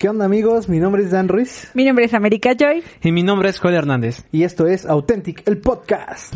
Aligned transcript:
¿Qué 0.00 0.08
onda 0.08 0.24
amigos? 0.24 0.66
Mi 0.66 0.78
nombre 0.78 1.02
es 1.02 1.10
Dan 1.10 1.28
Ruiz. 1.28 1.70
Mi 1.74 1.84
nombre 1.84 2.06
es 2.06 2.14
América 2.14 2.54
Joy. 2.58 2.82
Y 3.02 3.12
mi 3.12 3.22
nombre 3.22 3.50
es 3.50 3.58
Joel 3.58 3.74
Hernández. 3.74 4.24
Y 4.32 4.44
esto 4.44 4.66
es 4.66 4.86
Authentic, 4.86 5.46
el 5.46 5.58
podcast. 5.58 6.34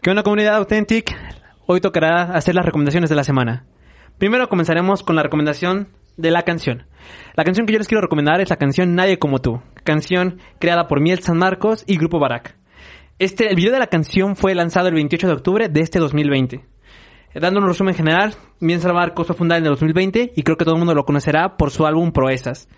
¿Qué 0.00 0.10
onda 0.10 0.22
comunidad 0.22 0.54
Authentic? 0.54 1.12
Hoy 1.66 1.80
tocará 1.80 2.36
hacer 2.36 2.54
las 2.54 2.64
recomendaciones 2.64 3.10
de 3.10 3.16
la 3.16 3.24
semana. 3.24 3.64
Primero 4.18 4.48
comenzaremos 4.48 5.04
con 5.04 5.14
la 5.14 5.22
recomendación 5.22 5.86
de 6.16 6.32
la 6.32 6.42
canción. 6.42 6.86
La 7.36 7.44
canción 7.44 7.66
que 7.66 7.72
yo 7.72 7.78
les 7.78 7.86
quiero 7.86 8.02
recomendar 8.02 8.40
es 8.40 8.50
la 8.50 8.56
canción 8.56 8.96
Nadie 8.96 9.20
como 9.20 9.38
tú, 9.38 9.62
canción 9.84 10.40
creada 10.58 10.88
por 10.88 11.00
Miel 11.00 11.20
San 11.20 11.38
Marcos 11.38 11.84
y 11.86 11.96
Grupo 11.98 12.18
Barak. 12.18 12.56
Este, 13.20 13.48
el 13.48 13.54
video 13.54 13.72
de 13.72 13.78
la 13.78 13.86
canción 13.86 14.34
fue 14.34 14.56
lanzado 14.56 14.88
el 14.88 14.94
28 14.94 15.28
de 15.28 15.32
octubre 15.32 15.68
de 15.68 15.80
este 15.80 16.00
2020. 16.00 16.64
Dando 17.36 17.60
un 17.60 17.68
resumen 17.68 17.94
general, 17.94 18.34
Miel 18.58 18.80
San 18.80 18.92
Marcos 18.92 19.28
fue 19.28 19.36
fundada 19.36 19.60
en 19.60 19.66
el 19.66 19.70
2020 19.70 20.32
y 20.34 20.42
creo 20.42 20.56
que 20.56 20.64
todo 20.64 20.74
el 20.74 20.80
mundo 20.80 20.94
lo 20.94 21.04
conocerá 21.04 21.56
por 21.56 21.70
su 21.70 21.86
álbum 21.86 22.10
Proezas. 22.10 22.68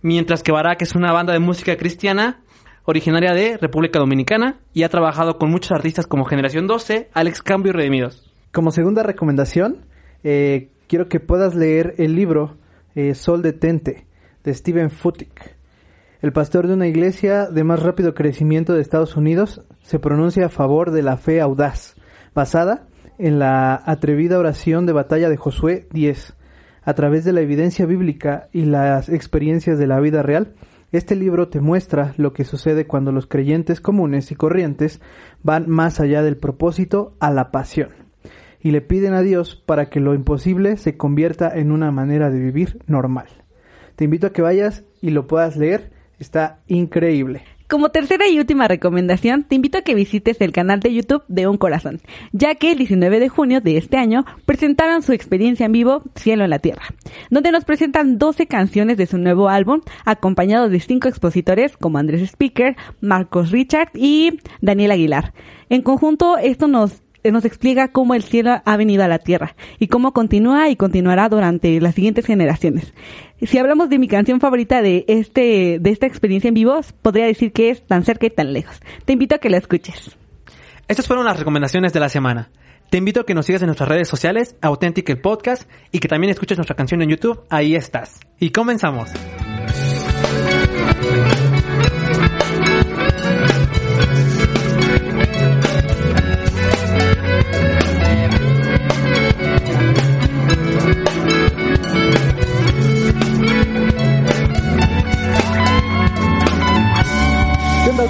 Mientras 0.00 0.42
que 0.42 0.52
Barak 0.52 0.80
es 0.80 0.94
una 0.94 1.12
banda 1.12 1.34
de 1.34 1.40
música 1.40 1.76
cristiana 1.76 2.40
originaria 2.84 3.34
de 3.34 3.58
República 3.58 3.98
Dominicana 3.98 4.60
y 4.72 4.84
ha 4.84 4.88
trabajado 4.88 5.36
con 5.36 5.50
muchos 5.50 5.72
artistas 5.72 6.06
como 6.06 6.24
Generación 6.24 6.66
12, 6.66 7.10
Alex 7.12 7.42
Cambio 7.42 7.70
y 7.70 7.74
Redimidos. 7.74 8.32
Como 8.50 8.70
segunda 8.70 9.02
recomendación, 9.02 9.84
eh, 10.24 10.70
quiero 10.88 11.08
que 11.08 11.20
puedas 11.20 11.54
leer 11.54 11.94
el 11.98 12.14
libro 12.14 12.56
eh, 12.94 13.14
Sol 13.14 13.42
Detente 13.42 14.06
de 14.44 14.54
Steven 14.54 14.90
Furtick. 14.90 15.56
El 16.22 16.32
pastor 16.32 16.66
de 16.66 16.74
una 16.74 16.86
iglesia 16.86 17.46
de 17.46 17.64
más 17.64 17.82
rápido 17.82 18.14
crecimiento 18.14 18.72
de 18.72 18.80
Estados 18.80 19.16
Unidos 19.16 19.62
se 19.82 19.98
pronuncia 19.98 20.46
a 20.46 20.50
favor 20.50 20.90
de 20.90 21.02
la 21.02 21.16
fe 21.16 21.40
audaz, 21.40 21.94
basada 22.34 22.86
en 23.18 23.38
la 23.38 23.80
atrevida 23.84 24.38
oración 24.38 24.86
de 24.86 24.92
batalla 24.92 25.28
de 25.28 25.36
Josué 25.36 25.88
10. 25.92 26.34
A 26.82 26.94
través 26.94 27.24
de 27.24 27.32
la 27.32 27.40
evidencia 27.40 27.84
bíblica 27.84 28.48
y 28.52 28.64
las 28.64 29.08
experiencias 29.08 29.78
de 29.78 29.86
la 29.86 30.00
vida 30.00 30.22
real, 30.22 30.54
este 30.92 31.16
libro 31.16 31.48
te 31.48 31.60
muestra 31.60 32.14
lo 32.16 32.32
que 32.32 32.44
sucede 32.44 32.86
cuando 32.86 33.10
los 33.12 33.26
creyentes 33.26 33.80
comunes 33.80 34.30
y 34.30 34.36
corrientes 34.36 35.00
van 35.42 35.68
más 35.68 36.00
allá 36.00 36.22
del 36.22 36.36
propósito 36.36 37.14
a 37.18 37.30
la 37.30 37.50
pasión 37.50 38.05
y 38.60 38.70
le 38.70 38.80
piden 38.80 39.14
a 39.14 39.22
Dios 39.22 39.56
para 39.66 39.88
que 39.90 40.00
lo 40.00 40.14
imposible 40.14 40.76
se 40.76 40.96
convierta 40.96 41.50
en 41.54 41.72
una 41.72 41.90
manera 41.90 42.30
de 42.30 42.38
vivir 42.38 42.78
normal. 42.86 43.26
Te 43.96 44.04
invito 44.04 44.26
a 44.26 44.32
que 44.32 44.42
vayas 44.42 44.84
y 45.00 45.10
lo 45.10 45.26
puedas 45.26 45.56
leer, 45.56 45.90
está 46.18 46.60
increíble. 46.66 47.42
Como 47.68 47.88
tercera 47.88 48.28
y 48.28 48.38
última 48.38 48.68
recomendación, 48.68 49.42
te 49.42 49.56
invito 49.56 49.78
a 49.78 49.82
que 49.82 49.96
visites 49.96 50.40
el 50.40 50.52
canal 50.52 50.78
de 50.78 50.94
YouTube 50.94 51.24
de 51.26 51.48
Un 51.48 51.56
Corazón, 51.56 52.00
ya 52.30 52.54
que 52.54 52.70
el 52.70 52.78
19 52.78 53.18
de 53.18 53.28
junio 53.28 53.60
de 53.60 53.76
este 53.76 53.96
año 53.96 54.24
presentaron 54.44 55.02
su 55.02 55.12
experiencia 55.12 55.66
en 55.66 55.72
vivo 55.72 56.04
Cielo 56.14 56.44
en 56.44 56.50
la 56.50 56.60
Tierra, 56.60 56.84
donde 57.28 57.50
nos 57.50 57.64
presentan 57.64 58.18
12 58.18 58.46
canciones 58.46 58.96
de 58.96 59.06
su 59.06 59.18
nuevo 59.18 59.48
álbum, 59.48 59.80
acompañados 60.04 60.70
de 60.70 60.78
cinco 60.78 61.08
expositores 61.08 61.76
como 61.76 61.98
Andrés 61.98 62.22
Speaker, 62.22 62.76
Marcos 63.00 63.50
Richard 63.50 63.90
y 63.94 64.38
Daniel 64.60 64.92
Aguilar. 64.92 65.32
En 65.68 65.82
conjunto, 65.82 66.38
esto 66.38 66.68
nos 66.68 67.02
nos 67.32 67.44
explica 67.44 67.88
cómo 67.88 68.14
el 68.14 68.22
cielo 68.22 68.62
ha 68.64 68.76
venido 68.76 69.04
a 69.04 69.08
la 69.08 69.18
tierra 69.18 69.56
y 69.78 69.88
cómo 69.88 70.12
continúa 70.12 70.68
y 70.68 70.76
continuará 70.76 71.28
durante 71.28 71.80
las 71.80 71.94
siguientes 71.94 72.26
generaciones. 72.26 72.92
Si 73.42 73.58
hablamos 73.58 73.88
de 73.88 73.98
mi 73.98 74.08
canción 74.08 74.40
favorita 74.40 74.82
de 74.82 75.04
este 75.08 75.78
de 75.80 75.90
esta 75.90 76.06
experiencia 76.06 76.48
en 76.48 76.54
vivo, 76.54 76.80
podría 77.02 77.26
decir 77.26 77.52
que 77.52 77.70
es 77.70 77.86
tan 77.86 78.04
cerca 78.04 78.26
y 78.26 78.30
tan 78.30 78.52
lejos. 78.52 78.80
Te 79.04 79.12
invito 79.12 79.34
a 79.34 79.38
que 79.38 79.50
la 79.50 79.58
escuches. 79.58 80.16
Estas 80.88 81.06
fueron 81.06 81.24
las 81.24 81.38
recomendaciones 81.38 81.92
de 81.92 82.00
la 82.00 82.08
semana. 82.08 82.50
Te 82.90 82.98
invito 82.98 83.20
a 83.20 83.26
que 83.26 83.34
nos 83.34 83.46
sigas 83.46 83.62
en 83.62 83.66
nuestras 83.66 83.88
redes 83.88 84.08
sociales, 84.08 84.54
Authentic 84.60 85.08
el 85.10 85.20
Podcast, 85.20 85.68
y 85.90 85.98
que 85.98 86.08
también 86.08 86.30
escuches 86.30 86.56
nuestra 86.56 86.76
canción 86.76 87.02
en 87.02 87.10
YouTube, 87.10 87.42
Ahí 87.50 87.74
estás. 87.74 88.20
Y 88.38 88.50
comenzamos. 88.50 89.10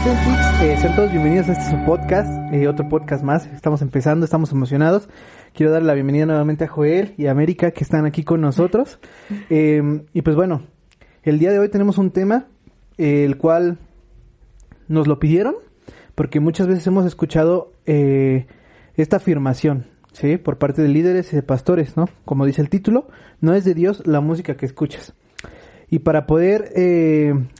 Eh, 0.06 0.76
sean 0.80 0.94
todos 0.94 1.10
bienvenidos 1.10 1.48
a 1.48 1.52
este 1.52 1.68
su 1.68 1.84
podcast, 1.84 2.30
eh, 2.52 2.68
otro 2.68 2.88
podcast 2.88 3.24
más. 3.24 3.46
Estamos 3.46 3.82
empezando, 3.82 4.24
estamos 4.24 4.52
emocionados. 4.52 5.08
Quiero 5.52 5.72
darle 5.72 5.88
la 5.88 5.94
bienvenida 5.94 6.26
nuevamente 6.26 6.62
a 6.62 6.68
Joel 6.68 7.14
y 7.16 7.26
a 7.26 7.32
América 7.32 7.72
que 7.72 7.82
están 7.82 8.06
aquí 8.06 8.22
con 8.22 8.40
nosotros. 8.40 9.00
Eh, 9.50 10.04
y 10.12 10.22
pues 10.22 10.36
bueno, 10.36 10.62
el 11.24 11.40
día 11.40 11.50
de 11.50 11.58
hoy 11.58 11.68
tenemos 11.70 11.98
un 11.98 12.12
tema, 12.12 12.46
el 12.98 13.36
cual 13.36 13.78
nos 14.86 15.08
lo 15.08 15.18
pidieron, 15.18 15.56
porque 16.14 16.38
muchas 16.38 16.68
veces 16.68 16.86
hemos 16.86 17.04
escuchado 17.04 17.72
esta 17.84 19.16
afirmación, 19.16 19.86
¿sí? 20.12 20.36
Por 20.36 20.58
parte 20.58 20.82
de 20.82 20.88
líderes 20.88 21.32
y 21.32 21.36
de 21.36 21.42
pastores, 21.42 21.96
¿no? 21.96 22.08
Como 22.24 22.46
dice 22.46 22.62
el 22.62 22.68
título, 22.68 23.08
no 23.40 23.54
es 23.54 23.64
de 23.64 23.74
Dios 23.74 24.06
la 24.06 24.20
música 24.20 24.56
que 24.56 24.66
escuchas. 24.66 25.14
Y 25.90 25.98
para 26.00 26.26
poder 26.26 26.72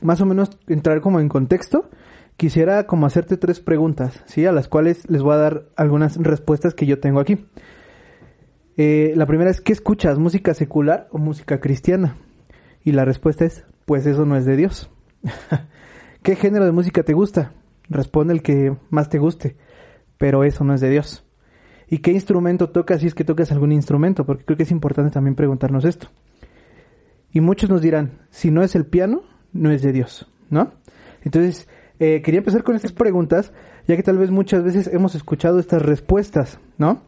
más 0.01 0.21
o 0.21 0.25
menos 0.25 0.57
entrar 0.67 1.01
como 1.01 1.19
en 1.19 1.27
contexto, 1.27 1.89
quisiera 2.37 2.85
como 2.85 3.07
hacerte 3.07 3.35
tres 3.35 3.59
preguntas, 3.59 4.23
¿sí? 4.27 4.45
A 4.45 4.51
las 4.51 4.67
cuales 4.67 5.09
les 5.09 5.21
voy 5.21 5.33
a 5.33 5.37
dar 5.37 5.65
algunas 5.75 6.17
respuestas 6.17 6.73
que 6.73 6.85
yo 6.85 6.99
tengo 6.99 7.19
aquí. 7.19 7.45
Eh, 8.77 9.13
la 9.15 9.25
primera 9.25 9.49
es, 9.49 9.59
¿qué 9.59 9.73
escuchas? 9.73 10.19
¿Música 10.19 10.53
secular 10.53 11.07
o 11.11 11.17
música 11.17 11.59
cristiana? 11.59 12.15
Y 12.83 12.91
la 12.91 13.05
respuesta 13.05 13.43
es, 13.43 13.65
pues 13.85 14.05
eso 14.05 14.25
no 14.25 14.37
es 14.37 14.45
de 14.45 14.55
Dios. 14.55 14.89
¿Qué 16.21 16.35
género 16.35 16.65
de 16.65 16.71
música 16.71 17.03
te 17.03 17.13
gusta? 17.13 17.53
Responde 17.89 18.33
el 18.33 18.43
que 18.43 18.75
más 18.89 19.09
te 19.09 19.17
guste, 19.17 19.57
pero 20.17 20.43
eso 20.43 20.63
no 20.63 20.75
es 20.75 20.81
de 20.81 20.89
Dios. 20.89 21.25
¿Y 21.89 21.99
qué 21.99 22.11
instrumento 22.11 22.69
tocas 22.69 23.01
si 23.01 23.07
es 23.07 23.15
que 23.15 23.23
tocas 23.23 23.51
algún 23.51 23.71
instrumento? 23.71 24.25
Porque 24.25 24.45
creo 24.45 24.57
que 24.57 24.63
es 24.63 24.71
importante 24.71 25.11
también 25.11 25.35
preguntarnos 25.35 25.85
esto. 25.85 26.09
Y 27.31 27.41
muchos 27.41 27.69
nos 27.69 27.81
dirán, 27.81 28.19
si 28.29 28.51
no 28.51 28.61
es 28.61 28.75
el 28.75 28.85
piano, 28.85 29.23
no 29.53 29.71
es 29.71 29.81
de 29.81 29.91
Dios, 29.91 30.29
¿no? 30.49 30.73
Entonces, 31.23 31.67
eh, 31.99 32.21
quería 32.23 32.39
empezar 32.39 32.63
con 32.63 32.75
estas 32.75 32.91
preguntas, 32.91 33.51
ya 33.87 33.95
que 33.95 34.03
tal 34.03 34.17
vez 34.17 34.31
muchas 34.31 34.63
veces 34.63 34.87
hemos 34.93 35.15
escuchado 35.15 35.59
estas 35.59 35.81
respuestas, 35.81 36.59
¿no? 36.77 37.01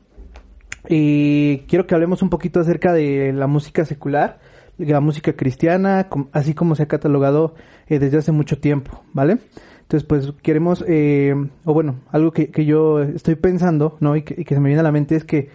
Y 0.87 1.59
quiero 1.67 1.85
que 1.85 1.93
hablemos 1.93 2.21
un 2.21 2.29
poquito 2.29 2.59
acerca 2.59 2.93
de 2.93 3.33
la 3.33 3.47
música 3.47 3.85
secular, 3.85 4.39
la 4.77 5.01
música 5.01 5.33
cristiana, 5.33 6.07
así 6.31 6.53
como 6.53 6.75
se 6.75 6.83
ha 6.83 6.87
catalogado 6.87 7.55
eh, 7.87 7.99
desde 7.99 8.17
hace 8.17 8.31
mucho 8.31 8.59
tiempo, 8.59 9.03
¿vale? 9.13 9.39
Entonces, 9.81 10.07
pues 10.07 10.33
queremos, 10.41 10.83
eh, 10.87 11.35
o 11.65 11.73
bueno, 11.73 12.01
algo 12.11 12.31
que, 12.31 12.65
yo 12.65 13.01
estoy 13.01 13.35
pensando, 13.35 13.97
¿no? 13.99 14.15
Y 14.15 14.21
que, 14.21 14.35
y 14.37 14.45
que, 14.45 14.53
se 14.53 14.61
me 14.61 14.69
viene 14.69 14.79
a 14.79 14.83
la 14.83 14.91
mente 14.91 15.15
es 15.15 15.23
que 15.23 15.49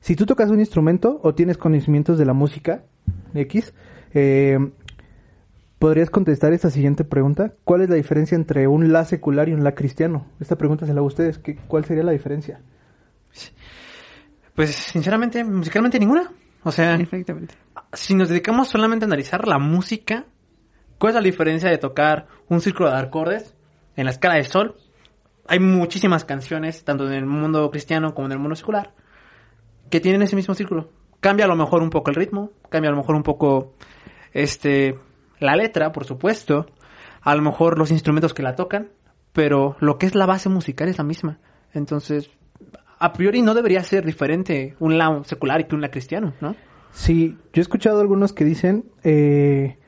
si 0.00 0.16
tú 0.16 0.26
tocas 0.26 0.50
un 0.50 0.60
instrumento 0.60 1.20
o 1.22 1.34
tienes 1.34 1.56
conocimientos 1.56 2.18
de 2.18 2.24
la 2.24 2.34
música 2.34 2.82
X, 3.34 3.72
eh, 4.14 4.58
¿Podrías 5.82 6.10
contestar 6.10 6.52
esta 6.52 6.70
siguiente 6.70 7.02
pregunta? 7.02 7.54
¿Cuál 7.64 7.80
es 7.80 7.88
la 7.88 7.96
diferencia 7.96 8.36
entre 8.36 8.68
un 8.68 8.92
la 8.92 9.04
secular 9.04 9.48
y 9.48 9.52
un 9.52 9.64
la 9.64 9.74
cristiano? 9.74 10.28
Esta 10.38 10.54
pregunta 10.54 10.86
se 10.86 10.94
la 10.94 11.00
hago 11.00 11.06
a 11.06 11.08
ustedes. 11.08 11.38
¿Qué, 11.38 11.56
¿Cuál 11.56 11.84
sería 11.84 12.04
la 12.04 12.12
diferencia? 12.12 12.60
Pues 14.54 14.76
sinceramente, 14.76 15.42
musicalmente 15.42 15.98
ninguna. 15.98 16.30
O 16.62 16.70
sea, 16.70 16.96
si 17.94 18.14
nos 18.14 18.28
dedicamos 18.28 18.68
solamente 18.68 19.06
a 19.06 19.08
analizar 19.08 19.48
la 19.48 19.58
música, 19.58 20.26
¿cuál 20.98 21.10
es 21.10 21.14
la 21.16 21.20
diferencia 21.20 21.68
de 21.68 21.78
tocar 21.78 22.28
un 22.46 22.60
círculo 22.60 22.88
de 22.88 22.98
acordes 22.98 23.56
en 23.96 24.04
la 24.04 24.12
escala 24.12 24.34
de 24.36 24.44
sol? 24.44 24.76
Hay 25.48 25.58
muchísimas 25.58 26.24
canciones, 26.24 26.84
tanto 26.84 27.08
en 27.08 27.14
el 27.14 27.26
mundo 27.26 27.68
cristiano 27.72 28.14
como 28.14 28.26
en 28.26 28.32
el 28.34 28.38
mundo 28.38 28.54
secular, 28.54 28.94
que 29.90 29.98
tienen 29.98 30.22
ese 30.22 30.36
mismo 30.36 30.54
círculo. 30.54 30.90
Cambia 31.18 31.46
a 31.46 31.48
lo 31.48 31.56
mejor 31.56 31.82
un 31.82 31.90
poco 31.90 32.10
el 32.10 32.14
ritmo, 32.14 32.52
cambia 32.68 32.90
a 32.90 32.92
lo 32.92 32.98
mejor 32.98 33.16
un 33.16 33.24
poco 33.24 33.74
este 34.32 34.96
la 35.42 35.56
letra, 35.56 35.92
por 35.92 36.04
supuesto, 36.04 36.66
a 37.20 37.34
lo 37.34 37.42
mejor 37.42 37.78
los 37.78 37.90
instrumentos 37.90 38.34
que 38.34 38.42
la 38.42 38.56
tocan, 38.56 38.88
pero 39.32 39.76
lo 39.80 39.98
que 39.98 40.06
es 40.06 40.14
la 40.14 40.26
base 40.26 40.48
musical 40.48 40.88
es 40.88 40.98
la 40.98 41.04
misma. 41.04 41.38
Entonces, 41.72 42.30
a 42.98 43.12
priori 43.12 43.42
no 43.42 43.54
debería 43.54 43.82
ser 43.82 44.04
diferente 44.04 44.76
un 44.78 44.98
la 44.98 45.22
secular 45.24 45.66
que 45.66 45.74
un 45.74 45.80
la 45.80 45.90
cristiano, 45.90 46.34
¿no? 46.40 46.54
Sí, 46.92 47.38
yo 47.52 47.60
he 47.60 47.62
escuchado 47.62 48.00
algunos 48.00 48.32
que 48.32 48.44
dicen 48.44 48.84
eh, 49.02 49.78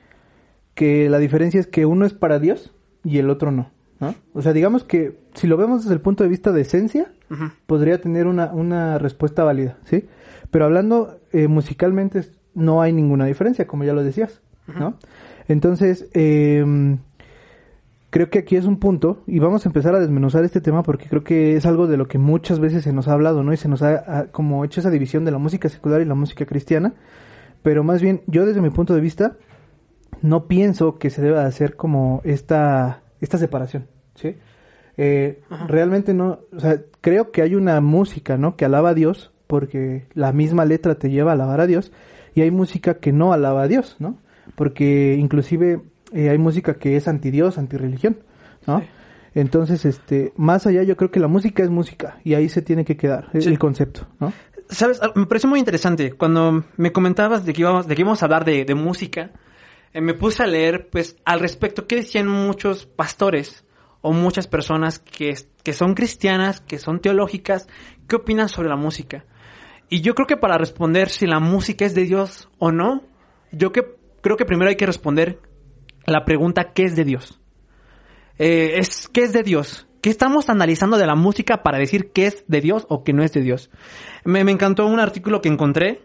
que 0.74 1.08
la 1.10 1.18
diferencia 1.18 1.60
es 1.60 1.66
que 1.66 1.86
uno 1.86 2.06
es 2.06 2.14
para 2.14 2.38
Dios 2.38 2.72
y 3.04 3.18
el 3.18 3.28
otro 3.30 3.50
no, 3.50 3.70
¿no? 4.00 4.14
O 4.32 4.42
sea, 4.42 4.52
digamos 4.52 4.84
que 4.84 5.20
si 5.34 5.46
lo 5.46 5.56
vemos 5.56 5.82
desde 5.82 5.94
el 5.94 6.00
punto 6.00 6.24
de 6.24 6.30
vista 6.30 6.50
de 6.50 6.62
esencia, 6.62 7.12
podría 7.66 8.00
tener 8.00 8.26
una, 8.26 8.52
una 8.52 8.98
respuesta 8.98 9.44
válida, 9.44 9.78
¿sí? 9.84 10.06
Pero 10.50 10.64
hablando 10.64 11.20
eh, 11.32 11.48
musicalmente 11.48 12.22
no 12.54 12.80
hay 12.80 12.92
ninguna 12.92 13.26
diferencia, 13.26 13.66
como 13.66 13.84
ya 13.84 13.92
lo 13.92 14.02
decías, 14.02 14.40
¿no? 14.66 14.98
Entonces, 15.48 16.08
eh, 16.14 16.96
creo 18.10 18.30
que 18.30 18.38
aquí 18.38 18.56
es 18.56 18.64
un 18.64 18.78
punto 18.78 19.24
y 19.26 19.40
vamos 19.40 19.66
a 19.66 19.68
empezar 19.68 19.94
a 19.94 20.00
desmenuzar 20.00 20.44
este 20.44 20.60
tema 20.60 20.82
porque 20.82 21.08
creo 21.08 21.24
que 21.24 21.56
es 21.56 21.66
algo 21.66 21.86
de 21.86 21.96
lo 21.96 22.06
que 22.06 22.18
muchas 22.18 22.60
veces 22.60 22.84
se 22.84 22.92
nos 22.92 23.08
ha 23.08 23.12
hablado, 23.12 23.42
¿no? 23.42 23.52
Y 23.52 23.56
se 23.56 23.68
nos 23.68 23.82
ha, 23.82 24.18
ha 24.18 24.26
como 24.28 24.64
hecho 24.64 24.80
esa 24.80 24.90
división 24.90 25.24
de 25.24 25.32
la 25.32 25.38
música 25.38 25.68
secular 25.68 26.00
y 26.00 26.04
la 26.04 26.14
música 26.14 26.46
cristiana, 26.46 26.94
pero 27.62 27.82
más 27.82 28.00
bien 28.00 28.22
yo 28.26 28.46
desde 28.46 28.60
mi 28.60 28.70
punto 28.70 28.94
de 28.94 29.00
vista 29.00 29.36
no 30.22 30.46
pienso 30.46 30.98
que 30.98 31.10
se 31.10 31.22
deba 31.22 31.44
hacer 31.44 31.76
como 31.76 32.20
esta, 32.24 33.02
esta 33.20 33.36
separación, 33.36 33.88
¿sí? 34.14 34.36
Eh, 34.96 35.42
realmente 35.66 36.14
no, 36.14 36.38
o 36.56 36.60
sea, 36.60 36.80
creo 37.00 37.32
que 37.32 37.42
hay 37.42 37.56
una 37.56 37.80
música, 37.80 38.36
¿no? 38.38 38.56
Que 38.56 38.64
alaba 38.64 38.90
a 38.90 38.94
Dios, 38.94 39.32
porque 39.46 40.06
la 40.14 40.32
misma 40.32 40.64
letra 40.64 40.94
te 40.94 41.10
lleva 41.10 41.32
a 41.32 41.34
alabar 41.34 41.60
a 41.60 41.66
Dios, 41.66 41.92
y 42.34 42.42
hay 42.42 42.50
música 42.50 42.94
que 42.94 43.12
no 43.12 43.32
alaba 43.32 43.62
a 43.62 43.68
Dios, 43.68 43.96
¿no? 43.98 44.18
Porque 44.54 45.16
inclusive 45.18 45.80
eh, 46.12 46.30
hay 46.30 46.38
música 46.38 46.74
que 46.74 46.96
es 46.96 47.08
anti 47.08 47.30
Dios, 47.30 47.58
anti 47.58 47.76
religión, 47.76 48.18
¿no? 48.66 48.80
Sí. 48.80 48.86
Entonces, 49.34 49.84
este, 49.84 50.32
más 50.36 50.66
allá 50.66 50.82
yo 50.84 50.96
creo 50.96 51.10
que 51.10 51.18
la 51.18 51.26
música 51.28 51.62
es 51.64 51.70
música, 51.70 52.18
y 52.22 52.34
ahí 52.34 52.48
se 52.48 52.62
tiene 52.62 52.84
que 52.84 52.96
quedar 52.96 53.30
el- 53.32 53.42
Sí. 53.42 53.48
el 53.48 53.58
concepto, 53.58 54.06
¿no? 54.20 54.32
¿Sabes? 54.68 55.02
Al- 55.02 55.12
Me 55.16 55.26
pareció 55.26 55.48
muy 55.50 55.58
interesante. 55.58 56.12
Cuando 56.12 56.64
me 56.76 56.92
comentabas 56.92 57.44
de 57.44 57.52
que 57.52 57.60
íbamos, 57.62 57.86
de 57.88 57.94
que 57.96 58.02
íbamos 58.02 58.22
a 58.22 58.26
hablar 58.26 58.44
de, 58.44 58.64
de 58.64 58.74
música, 58.74 59.32
eh, 59.92 60.00
me 60.00 60.14
puse 60.14 60.42
a 60.42 60.46
leer, 60.46 60.88
pues, 60.90 61.16
al 61.24 61.40
respecto, 61.40 61.86
qué 61.86 61.96
decían 61.96 62.28
muchos 62.28 62.86
pastores 62.86 63.64
o 64.02 64.12
muchas 64.12 64.46
personas 64.46 64.98
que, 65.00 65.34
que 65.64 65.72
son 65.72 65.94
cristianas, 65.94 66.60
que 66.60 66.78
son 66.78 67.00
teológicas, 67.00 67.66
qué 68.06 68.16
opinan 68.16 68.48
sobre 68.48 68.68
la 68.68 68.76
música. 68.76 69.24
Y 69.88 70.00
yo 70.00 70.14
creo 70.14 70.26
que 70.26 70.36
para 70.36 70.58
responder 70.58 71.08
si 71.08 71.26
la 71.26 71.40
música 71.40 71.84
es 71.84 71.94
de 71.94 72.04
Dios 72.04 72.48
o 72.58 72.70
no, 72.72 73.02
yo 73.52 73.72
que, 73.72 73.82
creo 74.24 74.36
que 74.36 74.44
primero 74.44 74.68
hay 74.68 74.76
que 74.76 74.86
responder 74.86 75.38
la 76.06 76.24
pregunta 76.24 76.72
¿qué 76.72 76.82
es 76.84 76.96
de 76.96 77.04
Dios? 77.04 77.40
Eh, 78.38 78.78
es 78.78 79.08
¿qué 79.08 79.22
es 79.22 79.32
de 79.32 79.42
Dios? 79.44 79.86
¿Qué 80.00 80.10
estamos 80.10 80.48
analizando 80.50 80.98
de 80.98 81.06
la 81.06 81.14
música 81.14 81.62
para 81.62 81.78
decir 81.78 82.10
qué 82.12 82.26
es 82.26 82.44
de 82.48 82.60
Dios 82.60 82.84
o 82.88 83.04
qué 83.04 83.12
no 83.12 83.22
es 83.22 83.32
de 83.32 83.40
Dios? 83.42 83.70
Me, 84.24 84.42
me 84.44 84.52
encantó 84.52 84.86
un 84.86 84.98
artículo 85.00 85.40
que 85.40 85.48
encontré 85.48 86.02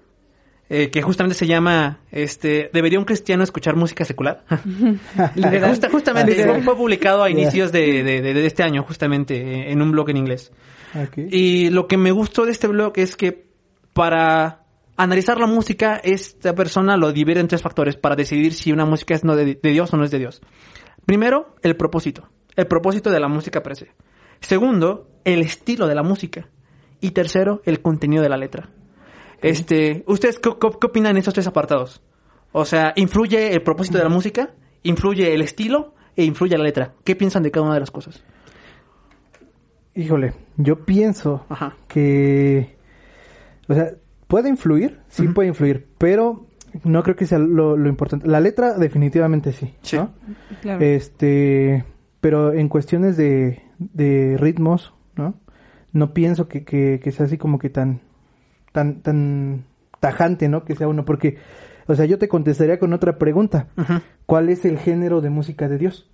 eh, 0.69 0.91
que 0.91 1.01
justamente 1.01 1.35
se 1.35 1.47
llama 1.47 1.99
este 2.11 2.69
¿Debería 2.71 2.99
un 2.99 3.05
cristiano 3.05 3.43
escuchar 3.43 3.75
música 3.75 4.05
secular? 4.05 4.45
Eh, 5.35 5.61
justa- 5.67 5.89
justamente 5.89 6.35
fue, 6.63 6.75
publicado 6.75 7.23
a 7.23 7.29
inicios 7.29 7.71
de, 7.71 8.03
de- 8.03 8.21
de- 8.21 8.33
de 8.35 8.45
este 8.45 8.61
año, 8.63 8.83
justamente, 8.83 9.71
en 9.71 9.81
un 9.81 9.91
blog 9.91 10.11
en 10.11 10.17
inglés. 10.17 10.51
Ok. 10.95 11.17
Y 11.31 11.69
lo 11.71 11.87
que 11.87 11.97
me 11.97 12.11
gustó 12.11 12.45
de 12.45 12.51
este 12.51 12.67
blog 12.67 12.93
es 12.97 13.15
que 13.17 13.47
para 13.93 14.58
analizar 15.03 15.39
la 15.39 15.47
música, 15.47 15.95
esta 16.03 16.53
persona 16.53 16.97
lo 16.97 17.11
divide 17.11 17.39
en 17.39 17.47
tres 17.47 17.61
factores 17.61 17.95
para 17.95 18.15
decidir 18.15 18.53
si 18.53 18.71
una 18.71 18.85
música 18.85 19.13
es 19.15 19.23
no 19.23 19.35
de, 19.35 19.55
de 19.61 19.69
Dios 19.71 19.93
o 19.93 19.97
no 19.97 20.03
es 20.03 20.11
de 20.11 20.19
Dios. 20.19 20.41
Primero, 21.05 21.55
el 21.63 21.75
propósito. 21.75 22.29
El 22.55 22.67
propósito 22.67 23.09
de 23.09 23.19
la 23.19 23.27
música 23.27 23.63
per 23.63 23.75
se. 23.75 23.91
Segundo, 24.41 25.09
el 25.23 25.39
estilo 25.41 25.87
de 25.87 25.95
la 25.95 26.03
música. 26.03 26.49
Y 27.01 27.11
tercero, 27.11 27.61
el 27.65 27.81
contenido 27.81 28.21
de 28.21 28.29
la 28.29 28.37
letra. 28.37 28.69
Este, 29.41 30.03
¿ustedes 30.07 30.37
qué, 30.39 30.49
qué- 30.59 30.77
qué 30.79 30.87
opinan 30.87 31.11
en 31.11 31.17
estos 31.17 31.33
tres 31.33 31.47
apartados? 31.47 32.01
O 32.51 32.65
sea, 32.65 32.91
¿influye 32.97 33.53
el 33.53 33.61
propósito 33.63 33.97
de 33.97 34.03
la 34.03 34.09
música? 34.09 34.51
¿Influye 34.83 35.33
el 35.33 35.41
estilo? 35.41 35.93
E 36.15 36.23
influye 36.25 36.57
la 36.57 36.63
letra. 36.65 36.93
¿Qué 37.05 37.15
piensan 37.15 37.43
de 37.43 37.51
cada 37.51 37.65
una 37.65 37.75
de 37.75 37.79
las 37.79 37.91
cosas? 37.91 38.21
Híjole, 39.95 40.33
yo 40.57 40.85
pienso 40.85 41.45
Ajá. 41.49 41.75
que, 41.87 42.75
o 43.67 43.73
sea, 43.73 43.91
puede 44.29 44.47
influir, 44.47 44.99
sí 45.09 45.27
puede 45.27 45.49
influir, 45.49 45.87
pero 45.97 46.45
no 46.83 47.01
creo 47.01 47.15
que 47.15 47.25
sea 47.25 47.39
lo, 47.39 47.75
lo 47.75 47.89
importante. 47.89 48.27
La 48.27 48.39
letra 48.39 48.77
definitivamente 48.77 49.51
sí, 49.51 49.73
Sí. 49.81 49.97
¿no? 49.97 50.13
Claro. 50.61 50.85
Este, 50.85 51.83
pero 52.21 52.53
en 52.53 52.69
cuestiones 52.69 53.17
de, 53.17 53.63
de 53.79 54.37
ritmos, 54.39 54.93
¿no? 55.15 55.33
No 55.93 56.13
pienso 56.13 56.47
que, 56.47 56.63
que, 56.63 56.99
que 57.03 57.11
sea 57.11 57.25
así 57.25 57.39
como 57.39 57.57
que 57.57 57.71
tan, 57.71 58.01
tan, 58.71 59.01
tan 59.01 59.65
tajante, 59.99 60.47
¿no? 60.47 60.63
Que 60.63 60.75
sea 60.75 60.87
uno, 60.87 61.05
porque, 61.05 61.37
o 61.87 61.95
sea, 61.95 62.05
yo 62.05 62.19
te 62.19 62.27
contestaría 62.27 62.77
con 62.77 62.93
otra 62.93 63.17
pregunta. 63.17 63.69
¿Cuál 64.27 64.49
es 64.49 64.63
el 64.63 64.77
género 64.77 65.21
de 65.21 65.31
música 65.31 65.67
de 65.67 65.79
Dios? 65.79 66.07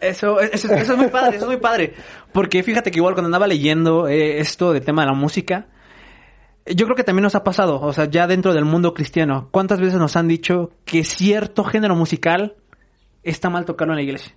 Eso, 0.00 0.40
eso, 0.40 0.72
eso 0.72 0.92
es 0.92 0.96
muy 0.96 1.08
padre, 1.08 1.36
eso 1.36 1.46
es 1.46 1.50
muy 1.50 1.60
padre. 1.60 1.94
Porque 2.32 2.62
fíjate 2.62 2.92
que 2.92 3.00
igual 3.00 3.14
cuando 3.14 3.26
andaba 3.26 3.48
leyendo 3.48 4.06
eh, 4.06 4.38
esto 4.38 4.72
del 4.72 4.84
tema 4.84 5.02
de 5.02 5.08
la 5.08 5.14
música, 5.14 5.66
yo 6.74 6.86
creo 6.86 6.96
que 6.96 7.04
también 7.04 7.24
nos 7.24 7.34
ha 7.34 7.44
pasado, 7.44 7.80
o 7.80 7.92
sea, 7.92 8.06
ya 8.06 8.26
dentro 8.26 8.54
del 8.54 8.64
mundo 8.64 8.94
cristiano, 8.94 9.48
¿cuántas 9.50 9.80
veces 9.80 9.98
nos 9.98 10.16
han 10.16 10.28
dicho 10.28 10.70
que 10.84 11.04
cierto 11.04 11.64
género 11.64 11.94
musical 11.94 12.56
está 13.22 13.50
mal 13.50 13.64
tocarlo 13.64 13.92
en 13.94 13.98
la 13.98 14.02
iglesia? 14.02 14.34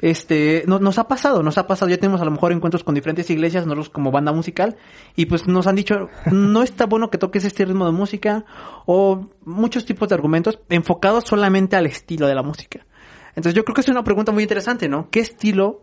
Este, 0.00 0.62
no- 0.68 0.78
nos 0.78 0.98
ha 0.98 1.08
pasado, 1.08 1.42
nos 1.42 1.58
ha 1.58 1.66
pasado, 1.66 1.90
ya 1.90 1.96
tenemos 1.96 2.20
a 2.20 2.24
lo 2.24 2.30
mejor 2.30 2.52
encuentros 2.52 2.84
con 2.84 2.94
diferentes 2.94 3.28
iglesias, 3.30 3.66
nosotros 3.66 3.90
como 3.90 4.12
banda 4.12 4.32
musical, 4.32 4.76
y 5.16 5.26
pues 5.26 5.48
nos 5.48 5.66
han 5.66 5.74
dicho, 5.74 6.08
no 6.30 6.62
está 6.62 6.86
bueno 6.86 7.10
que 7.10 7.18
toques 7.18 7.44
este 7.44 7.64
ritmo 7.64 7.84
de 7.86 7.92
música, 7.92 8.44
o 8.86 9.26
muchos 9.44 9.84
tipos 9.84 10.08
de 10.08 10.14
argumentos 10.14 10.60
enfocados 10.68 11.24
solamente 11.24 11.74
al 11.74 11.86
estilo 11.86 12.28
de 12.28 12.34
la 12.36 12.42
música. 12.42 12.86
Entonces 13.30 13.54
yo 13.54 13.64
creo 13.64 13.74
que 13.74 13.80
es 13.80 13.88
una 13.88 14.04
pregunta 14.04 14.30
muy 14.30 14.44
interesante, 14.44 14.88
¿no? 14.88 15.10
¿Qué 15.10 15.18
estilo 15.20 15.82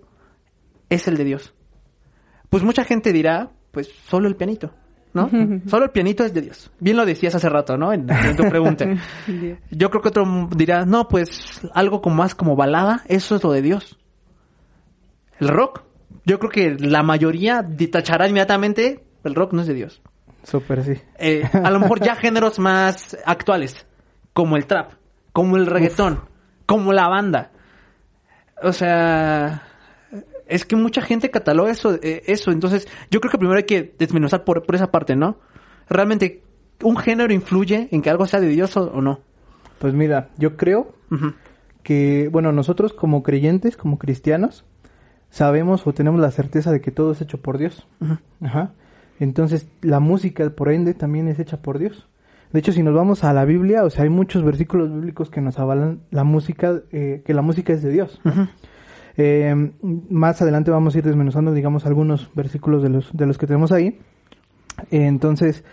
es 0.89 1.07
el 1.09 1.17
de 1.17 1.23
Dios? 1.25 1.53
Pues 2.49 2.63
mucha 2.63 2.85
gente 2.85 3.11
dirá, 3.11 3.51
pues 3.71 3.89
solo 4.07 4.29
el 4.29 4.35
pianito, 4.37 4.71
¿no? 5.15 5.29
solo 5.67 5.85
el 5.85 5.91
pianito 5.91 6.23
es 6.23 6.33
de 6.33 6.41
Dios. 6.41 6.69
Bien 6.79 6.97
lo 6.97 7.05
decías 7.05 7.33
hace 7.33 7.49
rato, 7.49 7.77
¿no? 7.77 7.91
En, 7.93 8.07
en 8.09 8.35
tu 8.35 8.47
pregunta. 8.49 8.85
Yo 9.71 9.89
creo 9.89 10.01
que 10.01 10.09
otro 10.09 10.47
dirá, 10.55 10.85
no, 10.85 11.07
pues 11.07 11.61
algo 11.73 12.01
como 12.01 12.17
más 12.17 12.35
como 12.35 12.55
balada, 12.55 13.01
eso 13.07 13.35
es 13.35 13.43
lo 13.43 13.51
de 13.51 13.61
Dios. 13.63 13.97
El 15.39 15.47
rock, 15.49 15.81
yo 16.25 16.39
creo 16.39 16.49
que 16.51 16.77
la 16.79 17.03
mayoría 17.03 17.61
di- 17.61 17.87
tachará 17.87 18.27
inmediatamente, 18.27 19.03
el 19.23 19.35
rock 19.35 19.53
no 19.53 19.61
es 19.61 19.67
de 19.67 19.73
Dios. 19.73 20.01
Súper, 20.43 20.83
sí. 20.83 20.93
Eh, 21.17 21.43
a 21.51 21.69
lo 21.71 21.79
mejor 21.79 21.99
ya 22.01 22.15
géneros 22.17 22.59
más 22.59 23.17
actuales, 23.25 23.85
como 24.33 24.55
el 24.57 24.65
trap, 24.65 24.91
como 25.33 25.57
el 25.57 25.65
reggaetón, 25.65 26.21
como 26.65 26.93
la 26.93 27.07
banda. 27.09 27.51
O 28.63 28.71
sea, 28.71 29.63
es 30.47 30.65
que 30.65 30.75
mucha 30.75 31.01
gente 31.01 31.31
cataloga 31.31 31.71
eso, 31.71 31.95
eh, 32.01 32.23
eso. 32.27 32.51
Entonces, 32.51 32.87
yo 33.11 33.19
creo 33.19 33.31
que 33.31 33.37
primero 33.37 33.57
hay 33.57 33.65
que 33.65 33.95
desmenuzar 33.97 34.43
por, 34.43 34.65
por 34.65 34.75
esa 34.75 34.91
parte, 34.91 35.15
¿no? 35.15 35.37
Realmente, 35.89 36.43
¿un 36.83 36.97
género 36.97 37.33
influye 37.33 37.87
en 37.91 38.01
que 38.01 38.09
algo 38.09 38.25
sea 38.27 38.39
de 38.39 38.47
Dios 38.47 38.75
o, 38.77 38.91
o 38.91 39.01
no? 39.01 39.21
Pues 39.79 39.93
mira, 39.93 40.29
yo 40.37 40.57
creo 40.57 40.95
que, 41.83 42.29
bueno, 42.31 42.51
nosotros 42.51 42.93
como 42.93 43.23
creyentes, 43.23 43.77
como 43.77 43.99
cristianos, 43.99 44.65
sabemos 45.29 45.85
o 45.85 45.93
tenemos 45.93 46.19
la 46.19 46.31
certeza 46.31 46.71
de 46.71 46.81
que 46.81 46.91
todo 46.91 47.11
es 47.11 47.21
hecho 47.21 47.41
por 47.41 47.57
Dios. 47.57 47.87
Ajá. 48.41 48.71
Entonces, 49.19 49.67
la 49.81 49.99
música, 49.99 50.49
por 50.49 50.71
ende, 50.71 50.93
también 50.93 51.27
es 51.27 51.39
hecha 51.39 51.57
por 51.57 51.77
Dios. 51.79 52.07
De 52.51 52.59
hecho, 52.59 52.71
si 52.71 52.83
nos 52.83 52.93
vamos 52.93 53.23
a 53.23 53.33
la 53.33 53.45
Biblia, 53.45 53.83
o 53.83 53.89
sea, 53.89 54.03
hay 54.03 54.09
muchos 54.09 54.43
versículos 54.43 54.93
bíblicos 54.93 55.29
que 55.29 55.41
nos 55.41 55.59
avalan 55.59 56.01
la 56.11 56.23
música, 56.23 56.81
eh, 56.91 57.21
que 57.25 57.33
la 57.33 57.41
música 57.41 57.73
es 57.73 57.81
de 57.83 57.91
Dios. 57.91 58.21
Eh, 59.17 59.71
más 60.09 60.41
adelante 60.41 60.71
vamos 60.71 60.95
a 60.95 60.97
ir 60.97 61.03
desmenuzando, 61.05 61.53
digamos, 61.53 61.85
algunos 61.85 62.29
versículos 62.35 62.83
de 62.83 62.89
los, 62.89 63.15
de 63.15 63.25
los 63.25 63.37
que 63.37 63.47
tenemos 63.47 63.71
ahí. 63.71 63.99
Eh, 64.91 65.05
entonces, 65.05 65.63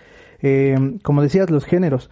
eh, 0.40 0.98
como 1.02 1.22
decías, 1.22 1.50
los 1.50 1.64
géneros. 1.64 2.08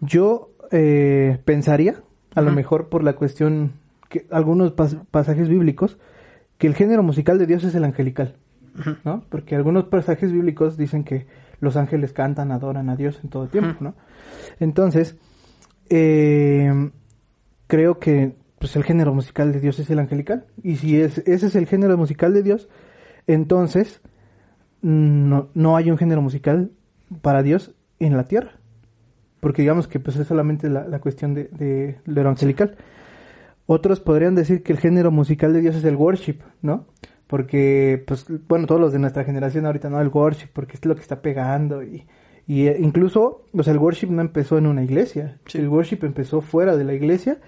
Yo 0.00 0.50
eh, 0.70 1.38
pensaría, 1.44 1.96
a 2.34 2.42
lo 2.42 2.52
mejor 2.52 2.88
por 2.88 3.02
la 3.02 3.14
cuestión, 3.14 3.72
que 4.08 4.26
algunos 4.30 4.74
pas- 4.76 5.00
pasajes 5.10 5.48
bíblicos, 5.48 5.98
que 6.58 6.66
el 6.66 6.74
género 6.74 7.02
musical 7.02 7.38
de 7.38 7.46
Dios 7.46 7.64
es 7.64 7.74
el 7.74 7.84
angelical. 7.84 8.36
¿no? 9.04 9.24
Porque 9.28 9.56
algunos 9.56 9.84
pasajes 9.84 10.30
bíblicos 10.32 10.76
dicen 10.76 11.04
que 11.04 11.26
los 11.60 11.76
ángeles 11.76 12.12
cantan, 12.12 12.52
adoran 12.52 12.88
a 12.88 12.96
Dios 12.96 13.18
en 13.22 13.30
todo 13.30 13.48
tiempo. 13.48 13.76
¿no? 13.80 13.94
Entonces, 14.60 15.16
eh, 15.88 16.90
creo 17.66 17.98
que 17.98 18.34
pues 18.60 18.76
el 18.76 18.84
género 18.84 19.14
musical 19.14 19.52
de 19.52 19.60
Dios 19.60 19.78
es 19.78 19.88
el 19.88 19.98
angelical. 19.98 20.44
Y 20.62 20.76
si 20.76 21.00
es, 21.00 21.18
ese 21.26 21.46
es 21.46 21.54
el 21.56 21.66
género 21.66 21.96
musical 21.96 22.34
de 22.34 22.42
Dios, 22.42 22.68
entonces 23.26 24.02
mm, 24.82 25.30
no, 25.30 25.48
no 25.54 25.76
hay 25.78 25.90
un 25.90 25.96
género 25.96 26.20
musical 26.20 26.70
para 27.22 27.42
Dios 27.42 27.74
en 28.00 28.18
la 28.18 28.24
tierra. 28.24 28.52
Porque 29.40 29.62
digamos 29.62 29.88
que 29.88 29.98
pues 29.98 30.16
es 30.16 30.26
solamente 30.26 30.68
la, 30.68 30.86
la 30.86 31.00
cuestión 31.00 31.32
de, 31.32 31.44
de, 31.44 31.96
de 32.04 32.22
lo 32.22 32.28
angelical. 32.28 32.76
Otros 33.64 33.98
podrían 33.98 34.34
decir 34.34 34.62
que 34.62 34.74
el 34.74 34.78
género 34.78 35.10
musical 35.10 35.54
de 35.54 35.62
Dios 35.62 35.76
es 35.76 35.84
el 35.84 35.96
worship, 35.96 36.40
¿no? 36.60 36.84
Porque, 37.28 38.04
pues, 38.06 38.26
bueno, 38.46 38.66
todos 38.66 38.80
los 38.80 38.92
de 38.92 38.98
nuestra 38.98 39.24
generación 39.24 39.64
ahorita, 39.64 39.88
¿no? 39.88 40.02
El 40.02 40.08
worship, 40.08 40.48
porque 40.52 40.74
es 40.74 40.84
lo 40.84 40.94
que 40.96 41.00
está 41.00 41.22
pegando 41.22 41.82
y, 41.82 42.04
y 42.46 42.66
eh, 42.66 42.76
incluso, 42.78 43.46
o 43.54 43.62
sea, 43.62 43.72
el 43.72 43.78
worship 43.78 44.08
no 44.08 44.20
empezó 44.20 44.58
en 44.58 44.66
una 44.66 44.82
iglesia. 44.82 45.38
Sí. 45.46 45.56
El 45.56 45.68
worship 45.68 46.00
empezó 46.02 46.42
fuera 46.42 46.76
de 46.76 46.84
la 46.84 46.92
iglesia 46.92 47.38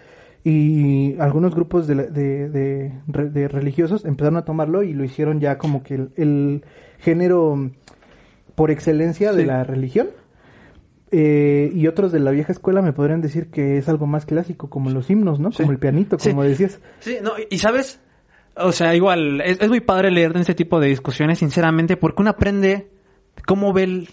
y 0.44 1.16
algunos 1.20 1.54
grupos 1.54 1.86
de, 1.86 1.94
de, 1.94 2.48
de- 2.48 2.92
de 3.30 3.48
religiosos 3.48 4.04
empezaron 4.04 4.36
a 4.36 4.44
tomarlo 4.44 4.82
y 4.82 4.92
lo 4.92 5.04
hicieron 5.04 5.38
ya 5.40 5.56
como 5.58 5.82
que 5.82 5.94
el, 5.94 6.10
el 6.16 6.64
género 6.98 7.70
por 8.54 8.70
excelencia 8.70 9.32
de 9.32 9.46
la 9.46 9.64
religión. 9.64 10.08
Eh, 11.14 11.70
y 11.74 11.86
otros 11.88 12.10
de 12.10 12.20
la 12.20 12.30
vieja 12.30 12.52
escuela 12.52 12.80
me 12.80 12.94
podrían 12.94 13.20
decir 13.20 13.50
que 13.50 13.76
es 13.76 13.86
algo 13.88 14.06
más 14.06 14.24
clásico, 14.24 14.70
como 14.70 14.88
los 14.90 15.10
himnos, 15.10 15.38
¿no? 15.40 15.50
Sí. 15.52 15.58
Como 15.58 15.72
el 15.72 15.78
pianito, 15.78 16.18
Sí. 16.18 16.30
como 16.30 16.42
decías. 16.42 16.80
Sí, 17.00 17.18
no, 17.22 17.32
y 17.50 17.58
sabes, 17.58 18.00
o 18.56 18.72
sea, 18.72 18.94
igual, 18.94 19.42
es, 19.42 19.60
es 19.60 19.68
muy 19.68 19.80
padre 19.80 20.10
leer 20.10 20.32
de 20.32 20.40
ese 20.40 20.54
tipo 20.54 20.80
de 20.80 20.88
discusiones, 20.88 21.38
sinceramente, 21.40 21.98
porque 21.98 22.22
uno 22.22 22.30
aprende 22.30 22.88
cómo 23.46 23.74
ven 23.74 24.06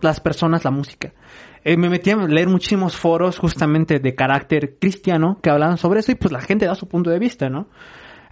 las 0.00 0.20
personas 0.20 0.64
la 0.64 0.70
música. 0.70 1.12
Eh, 1.68 1.76
me 1.76 1.88
metí 1.88 2.10
a 2.12 2.16
leer 2.16 2.48
muchísimos 2.48 2.96
foros 2.96 3.40
justamente 3.40 3.98
de 3.98 4.14
carácter 4.14 4.76
cristiano 4.78 5.40
que 5.42 5.50
hablaban 5.50 5.78
sobre 5.78 5.98
eso 5.98 6.12
y 6.12 6.14
pues 6.14 6.30
la 6.30 6.40
gente 6.40 6.64
da 6.64 6.76
su 6.76 6.86
punto 6.86 7.10
de 7.10 7.18
vista, 7.18 7.48
¿no? 7.48 7.68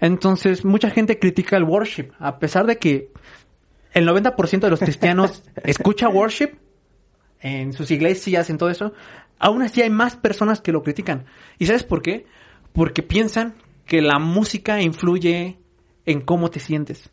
Entonces, 0.01 0.65
mucha 0.65 0.89
gente 0.89 1.19
critica 1.19 1.57
el 1.57 1.65
worship, 1.65 2.13
a 2.21 2.39
pesar 2.39 2.65
de 2.65 2.79
que 2.79 3.11
el 3.93 4.07
90% 4.07 4.61
de 4.61 4.71
los 4.71 4.79
cristianos 4.79 5.43
escucha 5.65 6.09
worship 6.09 6.51
en 7.41 7.73
sus 7.73 7.91
iglesias, 7.91 8.51
en 8.51 8.57
todo 8.57 8.71
eso, 8.71 8.93
aún 9.41 9.63
así 9.63 9.83
hay 9.83 9.91
más 9.91 10.15
personas 10.15 10.61
que 10.61 10.71
lo 10.71 10.85
critican. 10.85 11.25
¿Y 11.59 11.67
sabes 11.67 11.83
por 11.83 12.03
qué? 12.03 12.27
Porque 12.73 13.03
piensan 13.03 13.55
que 13.85 14.01
la 14.01 14.21
música 14.21 14.81
influye 14.81 15.59
en 16.07 16.21
cómo 16.21 16.51
te 16.51 16.61
sientes. 16.61 17.11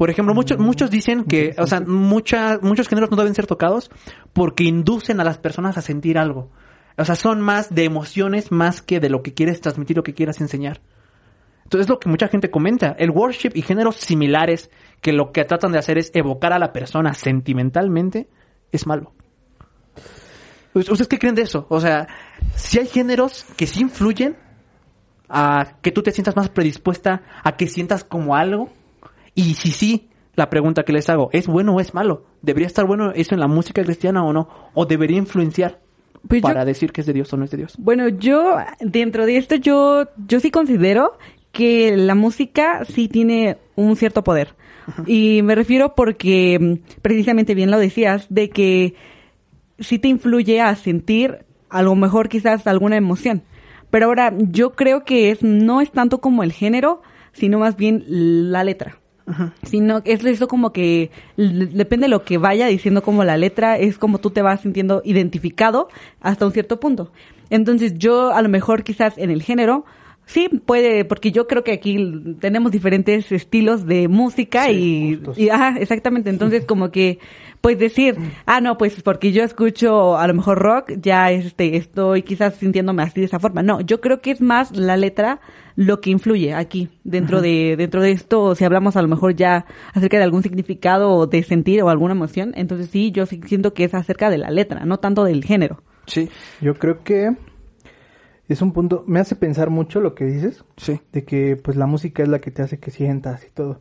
Por 0.00 0.08
ejemplo, 0.08 0.32
muchos, 0.32 0.58
muchos 0.58 0.90
dicen 0.90 1.24
que, 1.24 1.54
o 1.58 1.66
sea, 1.66 1.82
mucha- 1.82 2.58
muchos 2.62 2.88
géneros 2.88 3.10
no 3.10 3.18
deben 3.18 3.34
ser 3.34 3.46
tocados 3.46 3.90
porque 4.32 4.64
inducen 4.64 5.20
a 5.20 5.24
las 5.24 5.36
personas 5.36 5.76
a 5.76 5.82
sentir 5.82 6.16
algo. 6.16 6.50
O 6.96 7.04
sea, 7.04 7.16
son 7.16 7.42
más 7.42 7.74
de 7.74 7.84
emociones 7.84 8.50
más 8.50 8.80
que 8.80 8.98
de 8.98 9.10
lo 9.10 9.22
que 9.22 9.34
quieres 9.34 9.60
transmitir 9.60 9.98
o 9.98 10.02
que 10.02 10.14
quieras 10.14 10.40
enseñar. 10.40 10.80
Entonces 11.64 11.84
es 11.84 11.90
lo 11.90 12.00
que 12.00 12.08
mucha 12.08 12.28
gente 12.28 12.50
comenta. 12.50 12.96
El 12.98 13.10
worship 13.10 13.50
y 13.52 13.60
géneros 13.60 13.96
similares 13.96 14.70
que 15.02 15.12
lo 15.12 15.32
que 15.32 15.44
tratan 15.44 15.72
de 15.72 15.78
hacer 15.80 15.98
es 15.98 16.10
evocar 16.14 16.54
a 16.54 16.58
la 16.58 16.72
persona 16.72 17.12
sentimentalmente 17.12 18.26
es 18.72 18.86
malo. 18.86 19.12
¿Ustedes 20.72 21.08
qué 21.08 21.18
creen 21.18 21.34
de 21.34 21.42
eso? 21.42 21.66
O 21.68 21.78
sea, 21.78 22.08
si 22.54 22.78
hay 22.78 22.86
géneros 22.86 23.44
que 23.54 23.66
sí 23.66 23.82
influyen 23.82 24.38
a 25.28 25.76
que 25.82 25.92
tú 25.92 26.02
te 26.02 26.10
sientas 26.10 26.36
más 26.36 26.48
predispuesta 26.48 27.20
a 27.44 27.58
que 27.58 27.66
sientas 27.66 28.02
como 28.02 28.34
algo. 28.34 28.70
Y 29.34 29.54
si 29.54 29.70
sí, 29.70 30.08
la 30.34 30.50
pregunta 30.50 30.82
que 30.84 30.92
les 30.92 31.08
hago, 31.08 31.30
¿es 31.32 31.46
bueno 31.46 31.74
o 31.74 31.80
es 31.80 31.94
malo? 31.94 32.24
¿Debería 32.42 32.66
estar 32.66 32.86
bueno 32.86 33.12
eso 33.12 33.34
en 33.34 33.40
la 33.40 33.48
música 33.48 33.82
cristiana 33.84 34.24
o 34.24 34.32
no? 34.32 34.48
¿O 34.74 34.86
debería 34.86 35.18
influenciar 35.18 35.80
Pues 36.28 36.42
yo- 36.42 36.48
para 36.48 36.64
decir 36.64 36.92
que 36.92 37.00
es 37.00 37.06
de 37.06 37.12
Dios 37.12 37.32
o 37.32 37.36
no 37.36 37.44
es 37.44 37.50
de 37.50 37.56
Dios? 37.58 37.74
Bueno, 37.78 38.08
yo 38.08 38.56
dentro 38.80 39.26
de 39.26 39.36
esto 39.36 39.54
yo 39.56 40.06
yo 40.26 40.40
sí 40.40 40.50
considero 40.50 41.18
que 41.52 41.96
la 41.96 42.14
música 42.14 42.84
sí 42.84 43.08
tiene 43.08 43.58
un 43.76 43.96
cierto 43.96 44.22
poder. 44.22 44.54
Y 45.06 45.42
me 45.42 45.54
refiero 45.54 45.94
porque 45.94 46.58
mm, 46.60 47.00
precisamente 47.02 47.54
bien 47.54 47.70
lo 47.70 47.78
decías 47.78 48.26
de 48.28 48.50
que 48.50 48.94
sí 49.78 49.98
te 49.98 50.08
influye 50.08 50.60
a 50.60 50.74
sentir 50.76 51.44
a 51.68 51.82
lo 51.82 51.94
mejor 51.94 52.28
quizás 52.28 52.66
alguna 52.66 52.96
emoción. 52.96 53.42
Pero 53.90 54.06
ahora 54.06 54.32
yo 54.38 54.72
creo 54.72 55.04
que 55.04 55.30
es 55.30 55.42
no 55.42 55.80
es 55.80 55.90
tanto 55.90 56.20
como 56.20 56.42
el 56.44 56.52
género, 56.52 57.02
sino 57.32 57.58
más 57.58 57.76
bien 57.76 58.04
la 58.06 58.62
letra. 58.64 58.98
Sino 59.62 60.02
es 60.04 60.24
eso 60.24 60.48
como 60.48 60.72
que 60.72 61.10
depende 61.36 62.06
de 62.06 62.10
lo 62.10 62.24
que 62.24 62.38
vaya 62.38 62.66
diciendo 62.66 63.02
como 63.02 63.24
la 63.24 63.36
letra, 63.36 63.78
es 63.78 63.98
como 63.98 64.18
tú 64.18 64.30
te 64.30 64.42
vas 64.42 64.60
sintiendo 64.60 65.02
identificado 65.04 65.88
hasta 66.20 66.46
un 66.46 66.52
cierto 66.52 66.80
punto. 66.80 67.10
Entonces 67.50 67.94
yo 67.98 68.32
a 68.32 68.42
lo 68.42 68.48
mejor 68.48 68.84
quizás 68.84 69.18
en 69.18 69.30
el 69.30 69.42
género, 69.42 69.84
sí 70.30 70.48
puede, 70.48 71.04
porque 71.04 71.32
yo 71.32 71.46
creo 71.46 71.64
que 71.64 71.72
aquí 71.72 71.96
tenemos 72.40 72.70
diferentes 72.70 73.30
estilos 73.32 73.86
de 73.86 74.08
música 74.08 74.66
Sí, 74.66 75.20
y, 75.36 75.44
y 75.44 75.48
ajá, 75.48 75.76
exactamente. 75.78 76.30
Entonces 76.30 76.64
como 76.64 76.90
que 76.90 77.18
pues 77.60 77.78
decir, 77.78 78.16
ah 78.46 78.60
no, 78.60 78.78
pues 78.78 79.02
porque 79.02 79.32
yo 79.32 79.42
escucho 79.42 80.16
a 80.16 80.26
lo 80.26 80.34
mejor 80.34 80.58
rock, 80.58 80.92
ya 80.96 81.30
este 81.30 81.76
estoy 81.76 82.22
quizás 82.22 82.54
sintiéndome 82.54 83.02
así 83.02 83.20
de 83.20 83.26
esa 83.26 83.38
forma. 83.38 83.62
No, 83.62 83.80
yo 83.80 84.00
creo 84.00 84.20
que 84.20 84.30
es 84.30 84.40
más 84.40 84.74
la 84.76 84.96
letra 84.96 85.40
lo 85.76 86.00
que 86.00 86.10
influye 86.10 86.54
aquí 86.54 86.88
dentro 87.04 87.40
de 87.40 87.74
dentro 87.76 88.00
de 88.00 88.12
esto, 88.12 88.54
si 88.54 88.64
hablamos 88.64 88.96
a 88.96 89.02
lo 89.02 89.08
mejor 89.08 89.34
ya 89.34 89.66
acerca 89.92 90.16
de 90.16 90.24
algún 90.24 90.42
significado 90.42 91.12
o 91.12 91.26
de 91.26 91.42
sentir 91.42 91.82
o 91.82 91.90
alguna 91.90 92.14
emoción, 92.14 92.52
entonces 92.56 92.88
sí, 92.90 93.10
yo 93.10 93.26
sí 93.26 93.40
siento 93.46 93.74
que 93.74 93.84
es 93.84 93.94
acerca 93.94 94.30
de 94.30 94.38
la 94.38 94.50
letra, 94.50 94.84
no 94.84 94.98
tanto 94.98 95.24
del 95.24 95.44
género. 95.44 95.82
Sí, 96.06 96.28
Yo 96.60 96.74
creo 96.74 97.04
que 97.04 97.36
es 98.52 98.62
un 98.62 98.72
punto, 98.72 99.04
me 99.06 99.20
hace 99.20 99.36
pensar 99.36 99.70
mucho 99.70 100.00
lo 100.00 100.14
que 100.14 100.24
dices, 100.24 100.64
sí. 100.76 101.00
de 101.12 101.24
que 101.24 101.56
pues 101.56 101.76
la 101.76 101.86
música 101.86 102.22
es 102.22 102.28
la 102.28 102.40
que 102.40 102.50
te 102.50 102.62
hace 102.62 102.78
que 102.78 102.90
sientas 102.90 103.44
y 103.46 103.50
todo. 103.50 103.80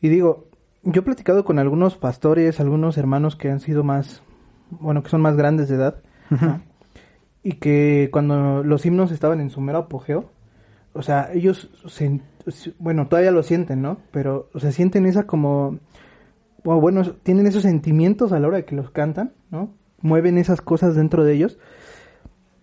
Y 0.00 0.08
digo, 0.08 0.46
yo 0.82 1.00
he 1.00 1.04
platicado 1.04 1.44
con 1.44 1.58
algunos 1.58 1.96
pastores, 1.96 2.60
algunos 2.60 2.98
hermanos 2.98 3.34
que 3.36 3.50
han 3.50 3.60
sido 3.60 3.82
más, 3.82 4.22
bueno, 4.70 5.02
que 5.02 5.10
son 5.10 5.20
más 5.22 5.36
grandes 5.36 5.68
de 5.68 5.76
edad, 5.76 6.02
¿no? 6.30 6.60
y 7.42 7.52
que 7.54 8.08
cuando 8.12 8.62
los 8.64 8.84
himnos 8.84 9.12
estaban 9.12 9.40
en 9.40 9.50
su 9.50 9.60
mero 9.60 9.78
apogeo, 9.78 10.26
o 10.92 11.02
sea, 11.02 11.30
ellos, 11.32 11.70
sen- 11.84 12.22
bueno, 12.78 13.06
todavía 13.08 13.30
lo 13.30 13.42
sienten, 13.42 13.82
¿no? 13.82 13.98
Pero, 14.10 14.48
o 14.54 14.60
sea, 14.60 14.72
sienten 14.72 15.06
esa 15.06 15.26
como, 15.26 15.78
bueno, 16.64 17.02
tienen 17.22 17.46
esos 17.46 17.62
sentimientos 17.62 18.32
a 18.32 18.40
la 18.40 18.48
hora 18.48 18.56
de 18.58 18.64
que 18.64 18.74
los 18.74 18.90
cantan, 18.90 19.32
¿no? 19.50 19.70
Mueven 20.00 20.38
esas 20.38 20.60
cosas 20.60 20.94
dentro 20.94 21.24
de 21.24 21.34
ellos. 21.34 21.58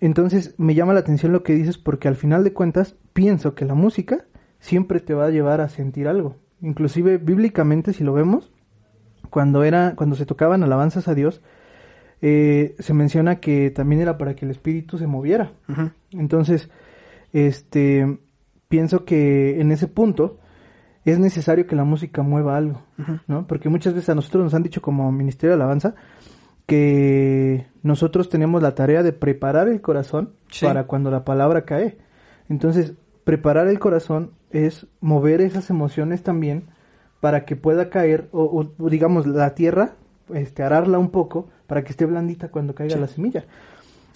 Entonces, 0.06 0.54
me 0.58 0.76
llama 0.76 0.94
la 0.94 1.00
atención 1.00 1.32
lo 1.32 1.44
que 1.44 1.54
dices 1.54 1.78
porque 1.78 2.10
al 2.10 2.18
final 2.18 2.44
de 2.44 2.52
cuentas 2.52 2.98
pienso 3.14 3.56
que 3.56 3.64
la 3.64 3.74
música 3.74 4.26
siempre 4.60 5.00
te 5.00 5.14
va 5.14 5.28
a 5.28 5.30
llevar 5.30 5.62
a 5.62 5.70
sentir 5.70 6.10
algo. 6.10 6.36
Inclusive 6.62 7.20
bíblicamente 7.20 7.94
si 7.94 8.04
lo 8.04 8.12
vemos, 8.12 8.52
cuando 9.30 9.64
era 9.64 9.94
cuando 9.96 10.18
se 10.18 10.26
tocaban 10.26 10.62
alabanzas 10.62 11.08
a 11.08 11.16
Dios, 11.16 11.42
eh, 12.22 12.76
se 12.80 12.94
menciona 12.94 13.40
que 13.40 13.72
también 13.72 14.02
era 14.02 14.18
para 14.18 14.36
que 14.36 14.44
el 14.44 14.52
espíritu 14.52 14.98
se 14.98 15.08
moviera. 15.08 15.54
Entonces, 16.12 16.70
este, 17.32 18.20
pienso 18.68 19.06
que 19.06 19.62
en 19.62 19.72
ese 19.72 19.88
punto 19.88 20.38
es 21.06 21.18
necesario 21.18 21.66
que 21.66 21.78
la 21.78 21.86
música 21.86 22.24
mueva 22.24 22.58
algo, 22.58 22.82
¿no? 23.28 23.48
Porque 23.48 23.70
muchas 23.70 23.94
veces 23.94 24.10
a 24.10 24.16
nosotros 24.16 24.44
nos 24.44 24.54
han 24.54 24.64
dicho 24.64 24.82
como 24.82 25.10
Ministerio 25.14 25.56
de 25.56 25.62
Alabanza 25.64 25.96
que 26.66 27.68
nosotros 27.82 28.30
tenemos 28.30 28.62
la 28.62 28.76
tarea 28.76 29.04
de 29.04 29.14
preparar 29.14 29.68
el 29.68 29.82
corazón 29.82 30.32
Sí. 30.50 30.66
para 30.66 30.86
cuando 30.86 31.12
la 31.12 31.24
palabra 31.26 31.66
cae. 31.66 31.98
Entonces, 32.50 32.94
preparar 33.24 33.68
el 33.68 33.80
corazón 33.80 34.32
es 34.52 34.88
mover 35.02 35.42
esas 35.42 35.70
emociones 35.70 36.24
también 36.24 36.66
para 37.20 37.46
que 37.46 37.56
pueda 37.56 37.90
caer, 37.90 38.28
o, 38.32 38.44
o- 38.78 38.90
digamos, 38.90 39.26
la 39.28 39.56
tierra, 39.56 39.96
este, 40.34 40.64
ararla 40.64 41.00
un 41.00 41.10
poco 41.10 41.50
para 41.68 41.84
que 41.84 41.92
esté 41.92 42.06
blandita 42.06 42.50
cuando 42.50 42.76
caiga 42.76 42.96
Sí. 42.96 43.00
la 43.02 43.08
semilla. 43.08 43.46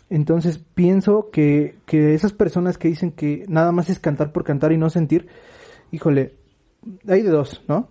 Entonces 0.10 0.58
pienso 0.74 1.30
que, 1.32 1.76
que 1.86 2.14
esas 2.14 2.32
personas 2.34 2.78
que 2.78 2.88
dicen 2.88 3.12
que 3.12 3.44
nada 3.50 3.72
más 3.74 3.90
es 3.90 4.00
cantar 4.00 4.32
por 4.32 4.44
cantar 4.46 4.72
y 4.72 4.78
no 4.78 4.90
sentir, 4.90 5.28
híjole, 5.92 6.36
hay 7.08 7.24
de 7.24 7.30
dos, 7.30 7.64
¿no? 7.68 7.90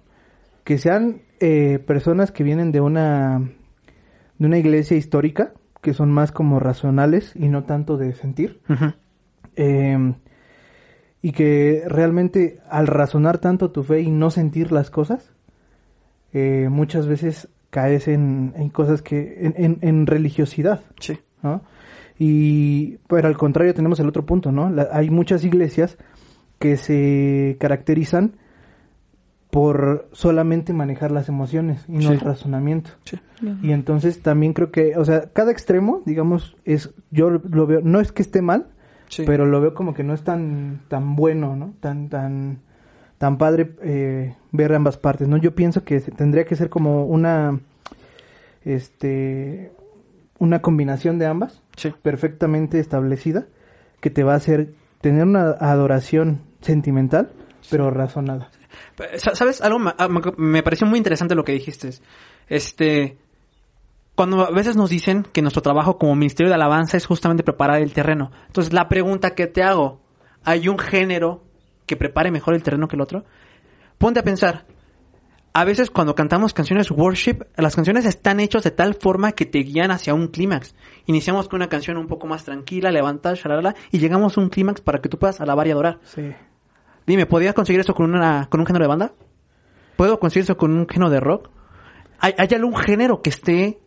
Que 0.64 0.78
sean 0.78 1.22
eh, 1.40 1.78
personas 1.78 2.32
que 2.32 2.42
vienen 2.42 2.72
de 2.72 2.80
una 2.80 3.50
de 4.38 4.46
una 4.46 4.58
iglesia 4.58 4.96
histórica, 4.96 5.52
que 5.82 5.94
son 5.94 6.10
más 6.10 6.32
como 6.32 6.58
racionales 6.60 7.32
y 7.36 7.48
no 7.48 7.64
tanto 7.64 7.96
de 7.96 8.12
sentir, 8.14 8.60
eh, 9.56 10.14
y 11.22 11.32
que 11.32 11.82
realmente 11.86 12.60
al 12.70 12.86
razonar 12.86 13.38
tanto 13.38 13.70
tu 13.70 13.82
fe 13.82 14.00
y 14.00 14.10
no 14.10 14.30
sentir 14.30 14.72
las 14.72 14.90
cosas, 14.90 15.32
eh, 16.32 16.68
muchas 16.70 17.06
veces 17.06 17.48
caes 17.70 18.08
en, 18.08 18.52
en 18.56 18.68
cosas 18.70 19.02
que 19.02 19.38
en, 19.46 19.54
en- 19.56 19.78
en 19.82 20.06
religiosidad. 20.06 20.80
Sí. 21.00 21.18
¿no? 21.42 21.62
Y 22.18 22.96
pero 23.08 23.28
al 23.28 23.36
contrario 23.36 23.74
tenemos 23.74 24.00
el 24.00 24.08
otro 24.08 24.24
punto, 24.26 24.50
¿no? 24.52 24.70
La- 24.70 24.88
hay 24.92 25.10
muchas 25.10 25.44
iglesias 25.44 25.98
que 26.58 26.76
se 26.76 27.56
caracterizan 27.60 28.36
por 29.50 30.08
solamente 30.12 30.72
manejar 30.72 31.10
las 31.12 31.28
emociones 31.28 31.84
y 31.88 31.92
no 31.92 32.00
Sí. 32.02 32.08
el 32.08 32.20
razonamiento. 32.20 32.90
Sí. 33.04 33.18
Y 33.62 33.72
entonces 33.72 34.20
también 34.22 34.52
creo 34.52 34.70
que, 34.70 34.96
o 34.96 35.04
sea, 35.04 35.30
cada 35.32 35.50
extremo, 35.52 36.02
digamos, 36.04 36.56
es 36.64 36.92
yo 37.10 37.30
lo 37.30 37.66
veo, 37.66 37.80
no 37.82 38.00
es 38.00 38.12
que 38.12 38.22
esté 38.22 38.42
mal, 38.42 38.66
Sí. 39.08 39.22
pero 39.26 39.46
lo 39.46 39.60
veo 39.60 39.72
como 39.74 39.94
que 39.94 40.02
no 40.04 40.14
es 40.14 40.22
tan 40.22 40.80
tan 40.88 41.14
bueno, 41.16 41.54
¿no? 41.56 41.74
Tan 41.80 42.08
tan 42.08 42.58
tan 43.18 43.38
padre 43.38 43.74
eh, 43.82 44.34
ver 44.52 44.74
ambas 44.74 44.96
partes, 44.98 45.28
¿no? 45.28 45.36
Yo 45.36 45.54
pienso 45.54 45.84
que 45.84 46.00
tendría 46.00 46.44
que 46.44 46.56
ser 46.56 46.68
como 46.68 47.06
una 47.06 47.58
este 48.64 49.72
una 50.38 50.60
combinación 50.60 51.18
de 51.18 51.26
ambas 51.26 51.62
perfectamente 52.02 52.78
establecida 52.78 53.46
que 54.00 54.10
te 54.10 54.22
va 54.24 54.34
a 54.34 54.36
hacer 54.36 54.74
tener 55.00 55.24
una 55.24 55.50
adoración 55.52 56.40
sentimental 56.60 57.30
pero 57.70 57.90
razonada. 57.90 58.50
Sa- 59.16 59.34
¿Sabes? 59.34 59.60
Algo 59.60 59.78
ah, 59.98 60.08
me 60.36 60.62
pareció 60.62 60.86
muy 60.86 60.98
interesante 60.98 61.34
lo 61.34 61.44
que 61.44 61.52
dijiste. 61.52 61.90
Este. 62.48 63.18
cuando 64.14 64.46
a 64.46 64.50
veces 64.50 64.76
nos 64.76 64.90
dicen 64.90 65.24
que 65.32 65.42
nuestro 65.42 65.62
trabajo 65.62 65.98
como 65.98 66.14
Ministerio 66.14 66.48
de 66.48 66.54
Alabanza 66.54 66.96
es 66.96 67.06
justamente 67.06 67.42
preparar 67.42 67.80
el 67.82 67.92
terreno. 67.92 68.30
Entonces, 68.46 68.72
la 68.72 68.88
pregunta 68.88 69.34
que 69.34 69.46
te 69.46 69.62
hago, 69.62 70.00
¿hay 70.44 70.68
un 70.68 70.78
género 70.78 71.42
que 71.86 71.96
prepare 71.96 72.30
mejor 72.30 72.54
el 72.54 72.62
terreno 72.62 72.88
que 72.88 72.96
el 72.96 73.02
otro? 73.02 73.24
Ponte 73.98 74.20
a 74.20 74.22
pensar, 74.22 74.64
a 75.52 75.64
veces 75.64 75.90
cuando 75.90 76.14
cantamos 76.14 76.52
canciones 76.52 76.90
worship, 76.90 77.44
las 77.56 77.74
canciones 77.76 78.04
están 78.04 78.40
hechas 78.40 78.62
de 78.64 78.70
tal 78.70 78.94
forma 78.94 79.32
que 79.32 79.46
te 79.46 79.58
guían 79.60 79.90
hacia 79.90 80.12
un 80.14 80.28
clímax. 80.28 80.74
Iniciamos 81.06 81.48
con 81.48 81.58
una 81.58 81.68
canción 81.68 81.96
un 81.96 82.06
poco 82.06 82.26
más 82.26 82.44
tranquila, 82.44 82.90
levantar, 82.90 83.36
shalala, 83.36 83.74
y 83.90 83.98
llegamos 83.98 84.36
a 84.36 84.40
un 84.40 84.48
clímax 84.50 84.80
para 84.82 85.00
que 85.00 85.08
tú 85.08 85.18
puedas 85.18 85.40
alabar 85.40 85.66
y 85.66 85.70
adorar. 85.70 85.98
Sí. 86.04 86.32
Dime, 87.06 87.26
¿podrías 87.26 87.54
conseguir 87.54 87.80
esto 87.80 87.94
con, 87.94 88.12
una, 88.12 88.48
con 88.50 88.60
un 88.60 88.66
género 88.66 88.84
de 88.84 88.88
banda? 88.88 89.12
¿Puedo 89.96 90.18
conseguir 90.18 90.44
eso 90.44 90.56
con 90.56 90.76
un 90.76 90.88
género 90.88 91.10
de 91.10 91.20
rock? 91.20 91.50
¿Hay, 92.18 92.34
¿Hay 92.36 92.48
algún 92.54 92.76
género 92.76 93.22
que 93.22 93.30
esté, 93.30 93.78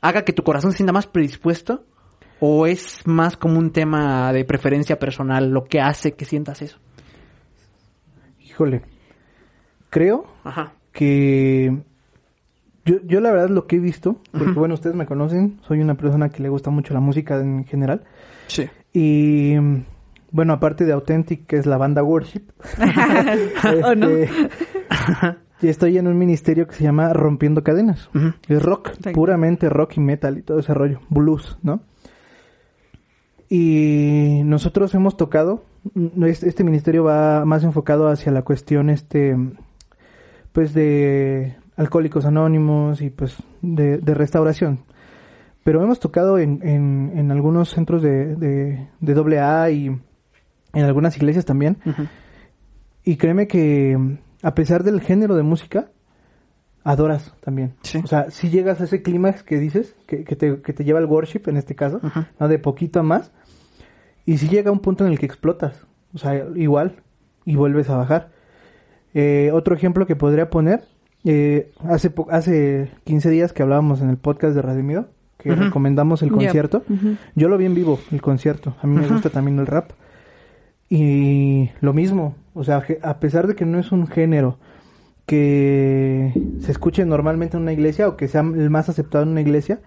haga 0.00 0.22
que 0.22 0.32
tu 0.32 0.42
corazón 0.42 0.70
se 0.72 0.78
sienta 0.78 0.92
más 0.92 1.06
predispuesto? 1.06 1.84
¿O 2.40 2.66
es 2.66 3.04
más 3.06 3.36
como 3.36 3.58
un 3.58 3.72
tema 3.72 4.32
de 4.32 4.44
preferencia 4.44 4.98
personal 4.98 5.50
lo 5.50 5.64
que 5.64 5.80
hace 5.80 6.12
que 6.12 6.24
sientas 6.24 6.62
eso? 6.62 6.78
Híjole. 8.40 8.82
Creo 9.90 10.26
Ajá. 10.44 10.74
que 10.92 11.82
yo, 12.84 12.96
yo 13.04 13.20
la 13.20 13.32
verdad 13.32 13.48
lo 13.48 13.66
que 13.66 13.76
he 13.76 13.80
visto, 13.80 14.20
porque 14.30 14.52
bueno, 14.52 14.74
ustedes 14.74 14.94
me 14.94 15.06
conocen, 15.06 15.58
soy 15.66 15.80
una 15.80 15.94
persona 15.94 16.28
que 16.28 16.42
le 16.42 16.48
gusta 16.48 16.70
mucho 16.70 16.94
la 16.94 17.00
música 17.00 17.40
en 17.40 17.64
general. 17.64 18.04
Sí. 18.46 18.68
Y 18.92 19.54
bueno, 20.30 20.52
aparte 20.52 20.84
de 20.84 20.92
Authentic, 20.92 21.46
que 21.46 21.56
es 21.56 21.66
la 21.66 21.78
banda 21.78 22.02
Worship, 22.02 22.42
¿O 23.84 23.94
no? 23.94 24.08
este, 24.08 24.28
y 25.60 25.68
estoy 25.68 25.98
en 25.98 26.06
un 26.06 26.16
ministerio 26.16 26.66
que 26.66 26.74
se 26.74 26.84
llama 26.84 27.12
Rompiendo 27.12 27.64
Cadenas. 27.64 28.08
Es 28.48 28.62
rock, 28.62 28.90
puramente 29.12 29.68
rock 29.68 29.96
y 29.96 30.00
metal 30.00 30.38
y 30.38 30.42
todo 30.42 30.60
ese 30.60 30.74
rollo, 30.74 31.00
blues, 31.08 31.58
¿no? 31.62 31.80
Y 33.48 34.42
nosotros 34.44 34.94
hemos 34.94 35.16
tocado, 35.16 35.64
mm, 35.94 36.24
este, 36.24 36.64
ministerio 36.64 37.04
va 37.04 37.44
más 37.44 37.64
enfocado 37.64 38.08
hacia 38.08 38.30
la 38.30 38.42
cuestión, 38.42 38.90
este, 38.90 39.36
pues 40.52 40.74
de 40.74 41.56
alcohólicos 41.76 42.26
anónimos 42.26 43.00
y 43.00 43.10
pues 43.10 43.36
de, 43.62 43.98
de 43.98 44.14
restauración. 44.14 44.80
Pero 45.64 45.82
hemos 45.82 45.98
tocado 45.98 46.38
en, 46.38 46.60
en, 46.62 47.12
en 47.14 47.30
algunos 47.30 47.70
centros 47.70 48.02
de, 48.02 48.36
de, 48.36 48.88
de 49.00 49.14
doble 49.14 49.40
A 49.40 49.70
y 49.70 49.98
en 50.74 50.84
algunas 50.84 51.16
iglesias 51.16 51.44
también. 51.44 51.78
Y 53.04 53.16
créeme 53.16 53.46
que 53.48 53.98
a 54.42 54.54
pesar 54.54 54.84
del 54.84 55.00
género 55.00 55.34
de 55.34 55.42
música, 55.42 55.88
adoras 56.84 57.34
también. 57.40 57.74
Sí. 57.82 57.98
O 58.02 58.06
sea, 58.06 58.30
si 58.30 58.50
llegas 58.50 58.80
a 58.80 58.84
ese 58.84 59.02
clímax 59.02 59.42
que 59.42 59.58
dices, 59.58 59.94
que, 60.06 60.24
que 60.24 60.36
te, 60.36 60.60
que 60.62 60.72
te 60.72 60.84
lleva 60.84 60.98
al 60.98 61.06
worship 61.06 61.42
en 61.46 61.56
este 61.56 61.74
caso, 61.74 62.00
de 62.38 62.58
poquito 62.58 63.00
a 63.00 63.02
más, 63.02 63.30
y 64.24 64.38
si 64.38 64.48
llega 64.48 64.70
un 64.70 64.80
punto 64.80 65.04
en 65.06 65.12
el 65.12 65.18
que 65.18 65.26
explotas, 65.26 65.86
o 66.14 66.18
sea, 66.18 66.46
igual, 66.54 66.96
y 67.44 67.56
vuelves 67.56 67.88
a 67.90 67.96
bajar. 67.96 68.30
Eh, 69.14 69.50
otro 69.52 69.74
ejemplo 69.74 70.06
que 70.06 70.16
podría 70.16 70.50
poner, 70.50 70.84
eh, 71.24 71.72
hace, 71.88 72.10
po- 72.10 72.28
hace 72.30 72.90
15 73.04 73.30
días 73.30 73.52
que 73.52 73.62
hablábamos 73.62 74.00
en 74.00 74.10
el 74.10 74.16
podcast 74.18 74.54
de 74.54 74.62
Redimido, 74.62 75.08
que 75.38 75.50
recomendamos 75.54 76.22
el 76.22 76.30
concierto, 76.46 76.82
yo 77.34 77.48
lo 77.48 77.56
vi 77.58 77.64
en 77.66 77.74
vivo, 77.74 77.98
el 78.10 78.20
concierto. 78.20 78.76
A 78.82 78.86
mí 78.86 78.96
me 78.96 79.06
gusta 79.08 79.30
también 79.30 79.58
el 79.58 79.66
rap. 79.66 79.92
Y 80.88 81.70
lo 81.80 81.92
mismo, 81.92 82.34
o 82.54 82.64
sea, 82.64 82.82
a 83.02 83.20
pesar 83.20 83.46
de 83.46 83.54
que 83.54 83.66
no 83.66 83.78
es 83.78 83.92
un 83.92 84.06
género 84.06 84.58
que 85.26 86.32
se 86.60 86.72
escuche 86.72 87.04
normalmente 87.04 87.56
en 87.56 87.64
una 87.64 87.72
iglesia 87.74 88.08
o 88.08 88.16
que 88.16 88.28
sea 88.28 88.40
el 88.40 88.70
más 88.70 88.88
aceptado 88.88 89.24
en 89.24 89.30
una 89.30 89.42
iglesia, 89.42 89.80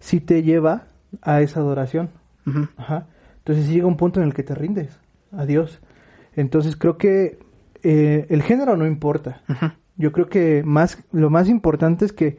sí 0.00 0.20
te 0.20 0.42
lleva 0.42 0.88
a 1.22 1.40
esa 1.40 1.60
adoración. 1.60 2.10
Ujú. 2.46 2.66
Ajá. 2.76 3.06
Entonces 3.38 3.68
llega 3.68 3.86
un 3.86 3.96
punto 3.96 4.20
en 4.20 4.26
el 4.26 4.34
que 4.34 4.42
te 4.42 4.54
rindes 4.54 4.98
a 5.32 5.46
Dios. 5.46 5.80
Entonces 6.34 6.76
creo 6.76 6.98
que 6.98 7.38
eh, 7.82 8.26
el 8.28 8.42
género 8.42 8.76
no 8.76 8.86
importa. 8.86 9.42
Yo 9.96 10.12
creo 10.12 10.28
que 10.28 10.62
más 10.64 11.04
lo 11.12 11.30
más 11.30 11.48
importante 11.48 12.04
es 12.04 12.12
que 12.12 12.36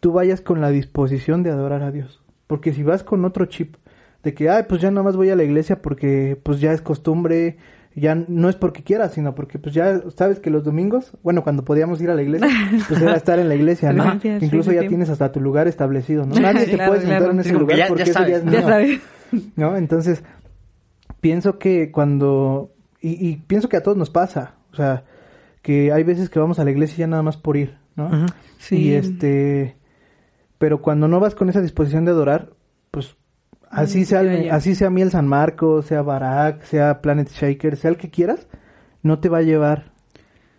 tú 0.00 0.12
vayas 0.12 0.40
con 0.40 0.60
la 0.60 0.70
disposición 0.70 1.42
de 1.42 1.50
adorar 1.50 1.82
a 1.82 1.90
Dios. 1.90 2.22
Porque 2.46 2.72
si 2.72 2.82
vas 2.82 3.02
con 3.02 3.24
otro 3.24 3.46
chip 3.46 3.76
de 4.22 4.34
que, 4.34 4.48
ay, 4.50 4.64
pues 4.68 4.80
ya 4.80 4.90
nada 4.90 5.02
más 5.02 5.16
voy 5.16 5.30
a 5.30 5.36
la 5.36 5.42
iglesia 5.44 5.82
porque 5.82 6.38
pues 6.42 6.60
ya 6.60 6.72
es 6.72 6.80
costumbre, 6.80 7.56
ya 7.94 8.14
no 8.14 8.48
es 8.48 8.56
porque 8.56 8.82
quieras, 8.82 9.12
sino 9.14 9.34
porque 9.34 9.58
pues 9.58 9.74
ya 9.74 10.00
sabes 10.16 10.38
que 10.40 10.48
los 10.50 10.64
domingos, 10.64 11.12
bueno, 11.22 11.42
cuando 11.42 11.64
podíamos 11.64 12.00
ir 12.00 12.10
a 12.10 12.14
la 12.14 12.22
iglesia, 12.22 12.48
pues 12.88 13.00
era 13.02 13.14
estar 13.16 13.38
en 13.38 13.48
la 13.48 13.54
iglesia, 13.54 13.92
¿no? 13.92 14.04
Gracias, 14.04 14.42
Incluso 14.42 14.70
sí, 14.70 14.76
ya 14.76 14.82
sí. 14.82 14.88
tienes 14.88 15.10
hasta 15.10 15.32
tu 15.32 15.40
lugar 15.40 15.66
establecido, 15.68 16.24
¿no? 16.24 16.34
Nadie 16.40 16.66
te 16.66 16.76
puede 16.78 17.00
sentar 17.00 17.18
claro. 17.18 17.30
en 17.32 17.40
ese 17.40 17.48
Sí, 17.50 17.54
lugar 17.56 17.76
ya- 17.78 17.88
porque 17.88 18.04
ya 18.04 18.10
ese 18.12 18.24
día 18.24 18.36
es 18.36 18.42
sabes. 18.42 18.52
Ya 18.54 18.58
mío. 18.60 18.68
sabes. 18.68 19.00
¿no? 19.56 19.76
Entonces, 19.76 20.22
pienso 21.20 21.58
que 21.58 21.90
cuando, 21.90 22.72
y, 23.00 23.26
y 23.28 23.36
pienso 23.36 23.68
que 23.68 23.76
a 23.76 23.82
todos 23.82 23.96
nos 23.96 24.10
pasa, 24.10 24.54
o 24.72 24.76
sea, 24.76 25.04
que 25.62 25.92
hay 25.92 26.02
veces 26.04 26.28
que 26.30 26.38
vamos 26.38 26.58
a 26.58 26.64
la 26.64 26.70
iglesia 26.70 26.98
ya 26.98 27.06
nada 27.06 27.22
más 27.22 27.36
por 27.36 27.56
ir, 27.56 27.76
¿no? 27.96 28.06
Ujú. 28.06 28.26
Sí. 28.58 28.76
Y 28.76 28.92
este, 28.94 29.76
pero 30.58 30.80
cuando 30.82 31.08
no 31.08 31.20
vas 31.20 31.34
con 31.34 31.48
esa 31.48 31.60
disposición 31.60 32.04
de 32.04 32.10
adorar, 32.12 32.50
pues 32.90 33.16
así 33.72 34.00
Mm, 34.02 34.04
sea, 34.04 34.20
el- 34.20 34.50
así 34.50 34.74
sea 34.74 34.90
Miel 34.90 35.10
San 35.10 35.26
Marcos, 35.26 35.86
sea 35.86 36.02
Barak, 36.02 36.62
sea 36.64 37.00
Planet 37.00 37.28
Shaker, 37.30 37.76
sea 37.76 37.90
el 37.90 37.96
que 37.96 38.10
quieras, 38.10 38.46
no 39.02 39.18
te 39.18 39.28
va 39.28 39.38
a 39.38 39.42
llevar 39.42 39.90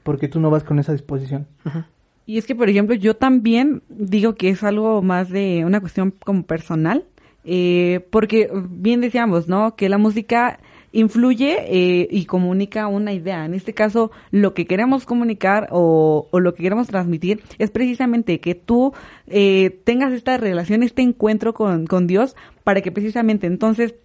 porque 0.03 0.27
tú 0.27 0.39
no 0.41 0.49
vas 0.49 0.63
con 0.63 0.79
esa 0.79 0.91
disposición. 0.91 1.47
Y 2.25 2.37
es 2.37 2.45
que, 2.45 2.55
por 2.55 2.69
ejemplo, 2.69 2.95
yo 2.95 3.15
también 3.15 3.83
digo 3.89 4.35
que 4.35 4.49
es 4.49 4.63
algo 4.63 5.01
más 5.01 5.29
de 5.29 5.63
una 5.65 5.79
cuestión 5.79 6.13
como 6.25 6.43
personal, 6.43 7.05
eh, 7.45 8.05
porque 8.11 8.49
bien 8.69 8.99
decíamos, 9.01 9.47
¿no? 9.47 9.75
Que 9.75 9.87
la 9.89 9.97
música 9.97 10.59
influye 10.93 11.57
eh, 11.67 12.07
y 12.09 12.25
comunica 12.25 12.87
una 12.87 13.11
idea. 13.11 13.43
En 13.43 13.53
este 13.53 13.73
caso, 13.73 14.11
lo 14.31 14.53
que 14.53 14.65
queremos 14.65 15.05
comunicar 15.05 15.67
o, 15.71 16.29
o 16.31 16.39
lo 16.39 16.53
que 16.53 16.63
queremos 16.63 16.87
transmitir 16.87 17.43
es 17.57 17.71
precisamente 17.71 18.39
que 18.39 18.55
tú 18.55 18.93
eh, 19.27 19.81
tengas 19.83 20.13
esta 20.13 20.37
relación, 20.37 20.83
este 20.83 21.01
encuentro 21.01 21.53
con, 21.53 21.85
con 21.87 22.07
Dios, 22.07 22.35
para 22.63 22.81
que 22.81 22.91
precisamente 22.91 23.47
entonces 23.47 23.95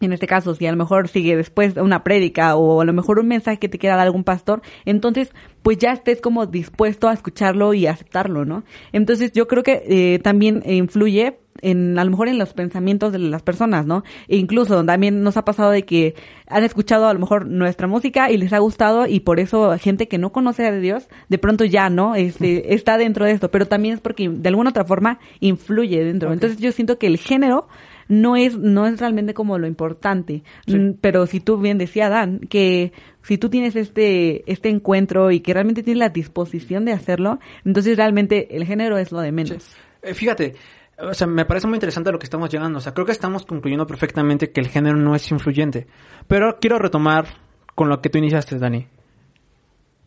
en 0.00 0.12
este 0.12 0.26
caso, 0.26 0.54
si 0.56 0.66
a 0.66 0.72
lo 0.72 0.76
mejor 0.76 1.06
sigue 1.06 1.36
después 1.36 1.76
una 1.76 2.02
prédica 2.02 2.56
o 2.56 2.80
a 2.80 2.84
lo 2.84 2.92
mejor 2.92 3.20
un 3.20 3.28
mensaje 3.28 3.58
que 3.58 3.68
te 3.68 3.78
quiera 3.78 3.96
dar 3.96 4.06
algún 4.06 4.24
pastor, 4.24 4.60
entonces 4.84 5.30
pues 5.62 5.78
ya 5.78 5.92
estés 5.92 6.20
como 6.20 6.46
dispuesto 6.46 7.08
a 7.08 7.12
escucharlo 7.12 7.72
y 7.72 7.86
aceptarlo, 7.86 8.44
¿no? 8.44 8.64
Entonces 8.92 9.30
yo 9.30 9.46
creo 9.46 9.62
que 9.62 9.84
eh, 9.86 10.18
también 10.18 10.62
influye 10.66 11.38
en 11.60 11.98
a 11.98 12.04
lo 12.04 12.10
mejor 12.10 12.28
en 12.28 12.38
los 12.38 12.54
pensamientos 12.54 13.12
de 13.12 13.18
las 13.18 13.42
personas, 13.42 13.86
¿no? 13.86 14.04
E 14.28 14.36
incluso 14.36 14.84
también 14.84 15.22
nos 15.22 15.36
ha 15.36 15.44
pasado 15.44 15.70
de 15.70 15.84
que 15.84 16.14
han 16.46 16.64
escuchado 16.64 17.08
a 17.08 17.14
lo 17.14 17.20
mejor 17.20 17.46
nuestra 17.46 17.86
música 17.86 18.30
y 18.30 18.38
les 18.38 18.52
ha 18.52 18.58
gustado 18.58 19.06
y 19.06 19.20
por 19.20 19.40
eso 19.40 19.76
gente 19.78 20.08
que 20.08 20.18
no 20.18 20.32
conoce 20.32 20.66
a 20.66 20.72
Dios 20.72 21.08
de 21.28 21.38
pronto 21.38 21.64
ya, 21.64 21.90
¿no? 21.90 22.14
Este 22.14 22.74
está 22.74 22.96
dentro 22.96 23.24
de 23.24 23.32
esto, 23.32 23.50
pero 23.50 23.66
también 23.66 23.94
es 23.94 24.00
porque 24.00 24.28
de 24.28 24.48
alguna 24.48 24.70
otra 24.70 24.84
forma 24.84 25.18
influye 25.40 26.04
dentro. 26.04 26.32
Entonces 26.32 26.58
yo 26.58 26.72
siento 26.72 26.98
que 26.98 27.06
el 27.06 27.18
género 27.18 27.68
no 28.08 28.36
es 28.36 28.56
no 28.58 28.86
es 28.86 29.00
realmente 29.00 29.32
como 29.32 29.58
lo 29.58 29.66
importante 29.66 30.42
Sí. 30.66 30.76
Mm, 30.76 30.94
pero 31.00 31.26
si 31.26 31.40
tú 31.40 31.58
bien 31.58 31.78
decía 31.78 32.08
Dan 32.08 32.40
que 32.40 32.92
si 33.22 33.38
tú 33.38 33.48
tienes 33.48 33.76
este 33.76 34.50
este 34.50 34.68
encuentro 34.68 35.30
y 35.30 35.40
que 35.40 35.54
realmente 35.54 35.82
tienes 35.82 35.98
la 35.98 36.08
disposición 36.08 36.84
de 36.84 36.92
hacerlo 36.92 37.38
entonces 37.64 37.96
realmente 37.96 38.56
el 38.56 38.64
género 38.64 38.98
es 38.98 39.12
lo 39.12 39.20
de 39.20 39.32
menos 39.32 39.76
Eh, 40.02 40.14
fíjate, 40.14 40.54
o 40.98 41.14
sea, 41.14 41.26
me 41.26 41.44
parece 41.44 41.66
muy 41.66 41.76
interesante 41.76 42.10
a 42.10 42.12
lo 42.12 42.18
que 42.18 42.24
estamos 42.26 42.50
llegando. 42.50 42.78
O 42.78 42.80
sea, 42.80 42.92
creo 42.94 43.06
que 43.06 43.12
estamos 43.12 43.44
concluyendo 43.46 43.86
perfectamente 43.86 44.50
que 44.52 44.60
el 44.60 44.68
género 44.68 44.96
no 44.96 45.14
es 45.14 45.30
influyente. 45.30 45.86
Pero 46.28 46.58
quiero 46.60 46.78
retomar 46.78 47.26
con 47.74 47.88
lo 47.88 48.00
que 48.00 48.10
tú 48.10 48.18
iniciaste, 48.18 48.58
Dani. 48.58 48.86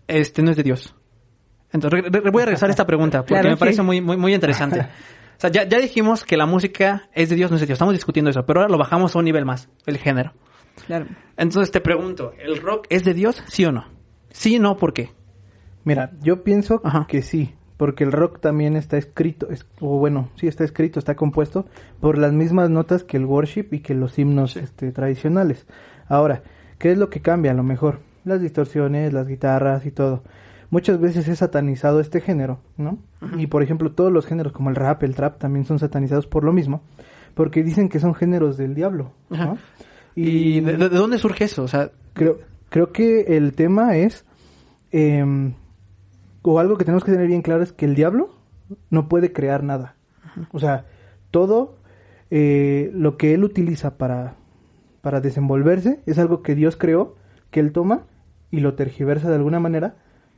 Este 0.08 0.42
no 0.44 0.52
es 0.52 0.58
de 0.58 0.64
Dios. 0.64 0.96
Entonces, 1.72 2.04
re- 2.04 2.10
re- 2.22 2.30
voy 2.32 2.44
a 2.44 2.46
regresar 2.46 2.70
a 2.70 2.72
esta 2.72 2.86
pregunta 2.86 3.20
porque 3.22 3.34
Claro, 3.34 3.50
me 3.50 3.58
parece 3.58 3.82
muy, 3.82 4.00
muy, 4.02 4.18
muy 4.18 4.34
interesante. 4.34 4.82
O 4.82 5.40
sea, 5.40 5.50
ya, 5.50 5.68
ya 5.68 5.80
dijimos 5.80 6.24
que 6.24 6.38
la 6.38 6.46
música 6.46 7.10
es 7.14 7.30
de 7.30 7.36
Dios, 7.36 7.52
no 7.52 7.56
es 7.58 7.62
de 7.62 7.68
Dios. 7.68 7.76
Estamos 7.76 7.94
discutiendo 7.94 8.30
eso, 8.32 8.46
pero 8.46 8.62
ahora 8.62 8.72
lo 8.72 8.78
bajamos 8.78 9.16
a 9.16 9.20
un 9.20 9.26
nivel 9.26 9.44
más, 9.46 9.68
el 9.86 9.98
género. 9.98 10.32
claro 10.88 11.08
Entonces 11.36 11.72
te 11.72 11.82
pregunto, 11.82 12.32
¿el 12.40 12.62
rock 12.62 12.86
es 12.90 13.04
de 13.04 13.14
Dios, 13.14 13.44
sí 13.48 13.66
o 13.66 13.72
no? 13.74 13.86
Sí 14.30 14.58
o 14.58 14.62
no, 14.62 14.78
¿por 14.78 14.94
qué? 14.94 15.12
Mira, 15.84 16.12
yo 16.22 16.44
pienso 16.44 16.80
Ajá. 16.86 17.06
que 17.10 17.22
sí, 17.22 17.54
porque 17.78 18.04
el 18.04 18.12
rock 18.12 18.40
también 18.40 18.76
está 18.76 18.98
escrito, 18.98 19.50
es- 19.50 19.66
o 19.82 19.98
bueno, 20.00 20.30
sí 20.36 20.48
está 20.48 20.64
escrito, 20.64 21.00
está 21.00 21.16
compuesto 21.16 21.66
por 22.00 22.18
las 22.18 22.32
mismas 22.34 22.70
notas 22.70 23.04
que 23.04 23.18
el 23.18 23.26
worship 23.26 23.68
y 23.72 23.80
que 23.80 23.94
los 23.94 24.18
himnos 24.18 24.56
este, 24.58 24.92
tradicionales. 24.92 25.66
Ahora, 26.08 26.44
¿qué 26.80 26.92
es 26.92 26.98
lo 26.98 27.10
que 27.10 27.22
cambia? 27.22 27.52
A 27.52 27.56
lo 27.56 27.64
mejor 27.64 28.00
las 28.24 28.42
distorsiones, 28.42 29.14
las 29.14 29.28
guitarras 29.28 29.86
y 29.86 29.92
todo. 29.92 30.24
Muchas 30.72 31.00
veces 31.00 31.28
es 31.28 31.40
satanizado 31.40 32.00
este 32.00 32.22
género, 32.22 32.60
¿no? 32.78 32.98
Y 33.38 33.48
por 33.48 33.62
ejemplo, 33.62 33.92
todos 33.92 34.12
los 34.12 34.26
géneros 34.26 34.52
como 34.52 34.70
el 34.70 34.76
rap, 34.76 35.04
el 35.04 35.14
trap 35.16 35.38
también 35.38 35.66
son 35.66 35.78
satanizados 35.80 36.26
por 36.28 36.44
lo 36.44 36.52
mismo, 36.54 36.82
porque 37.36 37.64
dicen 37.64 37.88
que 37.90 38.00
son 38.00 38.16
géneros 38.16 38.58
del 38.58 38.74
diablo, 38.76 39.12
¿no? 39.30 39.58
¿Y 40.16 40.62
de, 40.62 40.78
de- 40.78 40.90
de 40.90 40.98
dónde 40.98 41.18
surge 41.18 41.44
eso? 41.46 41.64
O 41.64 41.68
sea, 41.68 41.92
Creo, 42.14 42.40
creo 42.70 42.92
que 42.94 43.36
el 43.38 43.54
tema 43.54 43.98
es, 43.98 44.26
em, 44.92 45.54
o 46.52 46.60
algo 46.60 46.78
que 46.78 46.86
tenemos 46.86 47.04
que 47.04 47.12
tener 47.12 47.28
bien 47.28 47.42
claro 47.42 47.64
es 47.64 47.74
que 47.74 47.86
el 47.86 47.96
diablo 47.96 48.30
no 48.90 49.10
puede 49.10 49.34
crear 49.34 49.64
nada. 49.64 49.96
O 50.52 50.60
sea, 50.60 50.86
todo 51.32 51.78
eh, 52.30 52.92
lo 52.94 53.18
que 53.18 53.34
él 53.34 53.44
utiliza 53.44 53.98
para, 53.98 54.36
para 55.02 55.22
desenvolverse 55.22 56.02
es 56.06 56.18
algo 56.18 56.42
que 56.42 56.56
Dios 56.56 56.76
creó, 56.76 57.16
que 57.52 57.60
él 57.60 57.72
toma 57.72 58.04
y 58.52 58.60
lo 58.60 58.76
tergiversa 58.76 59.30
de 59.30 59.36
alguna 59.36 59.60
manera 59.60 59.96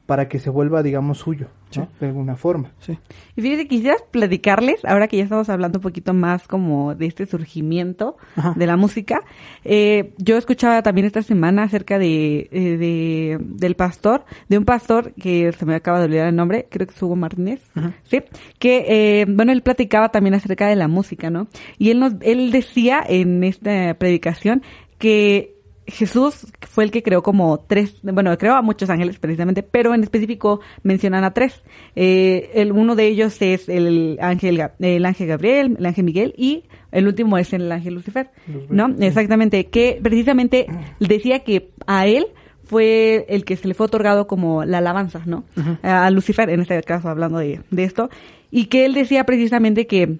para 0.07 0.27
que 0.27 0.39
se 0.39 0.49
vuelva, 0.49 0.81
digamos, 0.81 1.19
suyo, 1.19 1.47
¿no? 1.75 1.83
Sí. 1.83 1.89
de 1.99 2.07
alguna 2.07 2.35
forma. 2.37 2.71
Sí. 2.79 2.97
Y 3.35 3.41
fíjate, 3.41 3.67
quisieras 3.67 4.01
platicarles, 4.09 4.83
ahora 4.85 5.07
que 5.09 5.17
ya 5.17 5.23
estamos 5.23 5.49
hablando 5.49 5.77
un 5.79 5.83
poquito 5.83 6.13
más 6.13 6.47
como 6.47 6.95
de 6.95 7.05
este 7.07 7.25
surgimiento 7.25 8.15
Ajá. 8.37 8.53
de 8.55 8.65
la 8.65 8.77
música. 8.77 9.19
Eh, 9.65 10.13
yo 10.17 10.37
escuchaba 10.37 10.81
también 10.81 11.05
esta 11.05 11.21
semana 11.21 11.63
acerca 11.63 11.99
de, 11.99 12.47
eh, 12.51 12.77
de- 12.77 13.37
del 13.41 13.75
pastor, 13.75 14.23
de 14.47 14.57
un 14.57 14.63
pastor 14.65 15.13
que 15.15 15.51
se 15.51 15.65
me 15.65 15.75
acaba 15.75 15.99
de 15.99 16.05
olvidar 16.05 16.27
el 16.29 16.35
nombre, 16.37 16.67
creo 16.69 16.87
que 16.87 16.93
es 16.95 17.01
Hugo 17.03 17.17
Martínez, 17.17 17.61
sí, 18.03 18.21
que, 18.59 18.85
eh, 19.21 19.25
bueno, 19.27 19.51
él 19.51 19.61
platicaba 19.61 20.09
también 20.09 20.35
acerca 20.35 20.67
de 20.67 20.77
la 20.77 20.87
música, 20.87 21.29
¿no? 21.29 21.47
Y 21.77 21.91
él 21.91 21.99
nos, 21.99 22.13
él 22.21 22.51
decía 22.51 23.03
en 23.05 23.43
esta 23.43 23.93
predicación 23.95 24.61
que 24.99 25.56
Jesús 25.87 26.47
fue 26.67 26.83
el 26.83 26.91
que 26.91 27.01
creó 27.01 27.23
como 27.23 27.59
tres, 27.59 27.95
bueno, 28.03 28.37
creó 28.37 28.55
a 28.55 28.61
muchos 28.61 28.89
ángeles 28.89 29.19
precisamente, 29.19 29.63
pero 29.63 29.93
en 29.93 30.03
específico 30.03 30.59
mencionan 30.83 31.23
a 31.23 31.31
tres. 31.33 31.63
Eh, 31.95 32.51
el, 32.55 32.73
uno 32.73 32.95
de 32.95 33.07
ellos 33.07 33.41
es 33.41 33.69
el 33.69 34.17
ángel, 34.21 34.61
el 34.79 35.05
ángel 35.05 35.27
Gabriel, 35.27 35.75
el 35.79 35.85
ángel 35.85 36.03
Miguel 36.03 36.33
y 36.37 36.65
el 36.91 37.07
último 37.07 37.37
es 37.37 37.53
el 37.53 37.71
ángel 37.71 37.93
Lucifer, 37.95 38.29
¿no? 38.69 38.89
sí. 38.89 39.05
Exactamente, 39.05 39.67
que 39.67 39.99
precisamente 40.01 40.67
decía 40.99 41.39
que 41.39 41.71
a 41.85 42.05
él 42.05 42.27
fue 42.65 43.25
el 43.29 43.45
que 43.45 43.55
se 43.55 43.67
le 43.67 43.73
fue 43.73 43.85
otorgado 43.85 44.27
como 44.27 44.65
la 44.65 44.79
alabanza, 44.79 45.21
¿no? 45.25 45.45
A 45.83 46.11
Lucifer, 46.11 46.49
en 46.49 46.59
este 46.59 46.81
caso 46.83 47.07
hablando 47.07 47.37
de, 47.37 47.61
de 47.71 47.83
esto, 47.85 48.09
y 48.51 48.65
que 48.65 48.85
él 48.85 48.93
decía 48.93 49.23
precisamente 49.23 49.87
que 49.87 50.17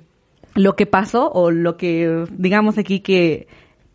lo 0.56 0.76
que 0.76 0.86
pasó 0.86 1.30
o 1.30 1.52
lo 1.52 1.76
que 1.76 2.26
digamos 2.32 2.78
aquí 2.78 3.02
que 3.02 3.48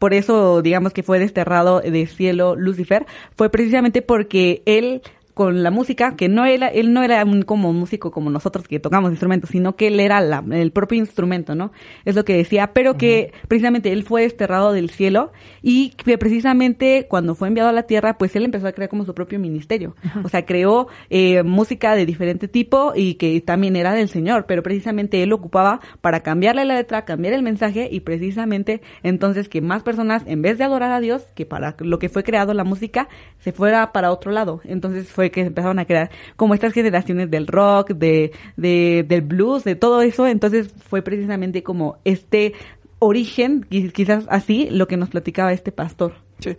por 0.03 0.15
eso 0.15 0.63
digamos 0.63 0.93
que 0.93 1.05
fue 1.05 1.21
desterrado 1.21 1.81
del 1.81 2.09
cielo 2.09 2.57
Lucifer 2.57 3.07
fue 3.37 3.51
precisamente 3.51 4.03
porque 4.03 4.61
él 4.67 5.01
con 5.35 5.63
la 5.63 5.71
música, 5.71 6.15
que 6.17 6.29
no 6.29 6.45
era, 6.45 6.69
él 6.69 6.93
no 6.93 7.03
era 7.03 7.25
un 7.25 7.43
como 7.43 7.71
un 7.71 7.77
músico 7.79 8.11
como 8.11 8.31
nosotros 8.31 8.69
que 8.69 8.79
tocamos 8.81 9.11
instrumentos, 9.11 9.51
sino 9.51 9.77
que 9.77 9.87
él 9.89 9.99
era 10.01 10.21
la- 10.21 10.45
el 10.53 10.73
propio 10.73 10.99
instrumento, 10.99 11.55
¿no? 11.55 11.73
Es 12.05 12.15
lo 12.17 12.25
que 12.25 12.37
decía, 12.37 12.73
pero 12.75 12.97
que 12.99 13.33
precisamente 13.49 13.93
él 13.93 14.03
fue 14.03 14.23
desterrado 14.23 14.73
del 14.73 14.91
cielo 14.91 15.33
y 15.63 15.91
que 15.91 16.19
precisamente 16.19 17.07
cuando 17.09 17.35
fue 17.35 17.49
enviado 17.49 17.71
a 17.71 17.73
la 17.73 17.85
tierra, 17.85 18.19
pues 18.19 18.35
él 18.37 18.45
empezó 18.45 18.67
a 18.67 18.73
crear 18.73 18.91
como 18.91 19.05
su 19.05 19.15
propio 19.15 19.39
ministerio. 19.39 19.95
O 20.25 20.29
sea, 20.29 20.45
creó 20.45 20.89
eh, 21.11 21.43
música 21.43 21.95
de 21.95 22.05
diferente 22.07 22.49
tipo 22.49 22.93
y 22.95 23.15
que 23.15 23.41
también 23.41 23.77
era 23.77 23.95
del 23.95 24.09
Señor, 24.09 24.47
pero 24.47 24.63
precisamente 24.63 25.23
él 25.23 25.31
lo 25.31 25.37
ocupaba 25.37 25.81
para 26.01 26.21
cambiarle 26.21 26.65
la 26.65 26.75
letra, 26.75 27.05
cambiar 27.05 27.35
el 27.35 27.43
mensaje 27.43 27.89
y 27.91 28.01
precisamente 28.01 28.83
entonces 29.03 29.49
que 29.49 29.61
más 29.61 29.83
personas, 29.83 30.23
en 30.27 30.43
vez 30.43 30.59
de 30.59 30.65
adorar 30.65 30.93
a 30.93 31.01
Dios, 31.01 31.23
que 31.35 31.47
para 31.47 31.75
lo 31.79 31.99
que 31.99 32.09
fue 32.09 32.23
creado 32.25 32.55
la 32.55 32.65
música, 32.65 33.09
se 33.39 33.53
fuera 33.53 33.93
para 33.93 34.11
otro 34.11 34.33
lado. 34.33 34.61
Entonces 34.65 35.11
fue 35.11 35.22
que 35.31 35.43
empezaron 35.43 35.79
a 35.79 35.85
crear 35.85 36.11
como 36.37 36.55
estas 36.55 36.73
generaciones 36.73 37.31
del 37.31 37.47
rock, 37.47 37.91
de, 37.93 38.33
de, 38.57 39.05
del 39.07 39.23
blues, 39.23 39.65
de 39.65 39.77
todo 39.77 40.03
eso. 40.03 40.27
Entonces 40.27 40.73
fue 40.89 41.03
precisamente 41.03 41.63
como 41.63 41.99
este 42.05 42.55
origen, 42.99 43.67
qui- 43.69 43.93
quizás 43.93 44.27
así, 44.29 44.69
lo 44.71 44.87
que 44.87 44.97
nos 44.97 45.09
platicaba 45.11 45.53
este 45.53 45.73
pastor. 45.73 46.15
Sí. 46.39 46.57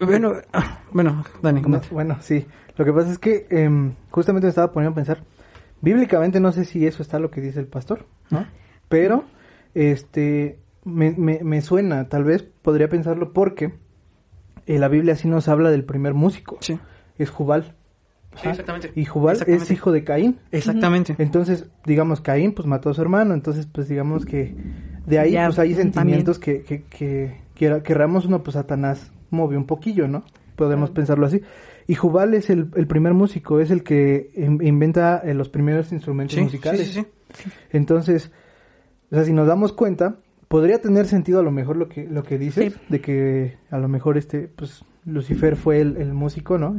Bueno, 0.00 0.32
ah, 0.52 0.80
bueno, 0.92 1.24
Dani, 1.42 1.60
No, 1.62 1.80
bueno, 1.90 2.16
sí. 2.20 2.46
Lo 2.76 2.84
que 2.84 2.92
pasa 2.92 3.10
es 3.12 3.18
que 3.18 3.46
em, 3.50 3.94
justamente 4.10 4.46
me 4.46 4.50
estaba 4.50 4.70
poniendo 4.72 4.92
a 4.92 4.94
pensar, 4.96 5.22
bíblicamente 5.80 6.40
no 6.40 6.52
sé 6.52 6.64
si 6.64 6.86
eso 6.86 7.02
está 7.02 7.18
lo 7.18 7.30
que 7.30 7.40
dice 7.40 7.58
el 7.60 7.66
pastor, 7.66 8.06
¿no? 8.30 8.46
Pero, 8.88 9.24
este, 9.74 10.58
me, 10.84 11.12
me, 11.12 11.40
me 11.42 11.60
suena, 11.62 12.08
tal 12.08 12.24
vez 12.24 12.42
podría 12.62 12.88
pensarlo 12.88 13.32
porque 13.32 13.74
eh, 14.66 14.78
la 14.78 14.88
Biblia 14.88 15.16
sí 15.16 15.28
nos 15.28 15.48
habla 15.48 15.70
del 15.70 15.84
primer 15.84 16.14
músico, 16.14 16.58
Sí. 16.60 16.78
es 17.18 17.30
Jubal. 17.30 17.74
Sí, 18.36 18.42
Ajá. 18.42 18.50
exactamente. 18.50 18.92
Y 18.94 19.04
Jubal 19.04 19.38
es 19.46 19.70
hijo 19.70 19.90
de 19.92 20.04
Caín. 20.04 20.38
Exactamente. 20.52 21.14
Entonces, 21.18 21.66
digamos, 21.84 22.20
Caín 22.20 22.52
pues 22.52 22.66
mató 22.68 22.90
a 22.90 22.94
su 22.94 23.02
hermano, 23.02 23.34
entonces 23.34 23.66
pues 23.66 23.88
digamos 23.88 24.24
que 24.24 24.54
de 25.06 25.18
ahí 25.18 25.32
Ya, 25.32 25.46
pues 25.46 25.58
hay 25.58 25.74
sentimientos 25.74 26.38
que, 26.38 26.62
que, 26.62 26.82
que, 26.84 27.40
que 27.54 27.82
querramos 27.82 28.26
uno, 28.26 28.42
pues 28.42 28.54
Satanás 28.54 29.10
movió 29.30 29.58
un 29.58 29.66
poquillo, 29.66 30.06
¿no? 30.06 30.24
Podemos 30.56 30.90
Claro. 30.90 30.94
pensarlo 30.94 31.26
así. 31.26 31.40
Y 31.86 31.94
Jubal 31.94 32.34
es 32.34 32.50
el, 32.50 32.68
el 32.76 32.86
primer 32.86 33.14
músico, 33.14 33.60
es 33.60 33.70
el 33.70 33.82
que 33.82 34.30
in- 34.36 34.60
inventa 34.62 35.22
eh, 35.24 35.34
los 35.34 35.48
primeros 35.48 35.92
instrumentos 35.92 36.34
Sí, 36.34 36.42
musicales. 36.42 36.86
sí, 36.88 36.92
sí, 37.32 37.42
sí. 37.44 37.50
Entonces, 37.70 38.30
o 39.10 39.14
sea, 39.14 39.24
si 39.24 39.32
nos 39.32 39.46
damos 39.46 39.72
cuenta, 39.72 40.16
podría 40.48 40.80
tener 40.80 41.06
sentido 41.06 41.40
a 41.40 41.42
lo 41.42 41.52
mejor 41.52 41.76
lo 41.76 41.88
que, 41.88 42.04
lo 42.08 42.22
que 42.22 42.38
dices, 42.38 42.72
Sí. 42.72 42.78
de 42.88 43.00
que 43.00 43.56
a 43.70 43.78
lo 43.78 43.88
mejor 43.88 44.18
este, 44.18 44.48
pues, 44.48 44.84
Lucifer 45.06 45.56
fue 45.56 45.80
el, 45.80 45.96
el 45.96 46.12
músico, 46.12 46.58
¿no? 46.58 46.76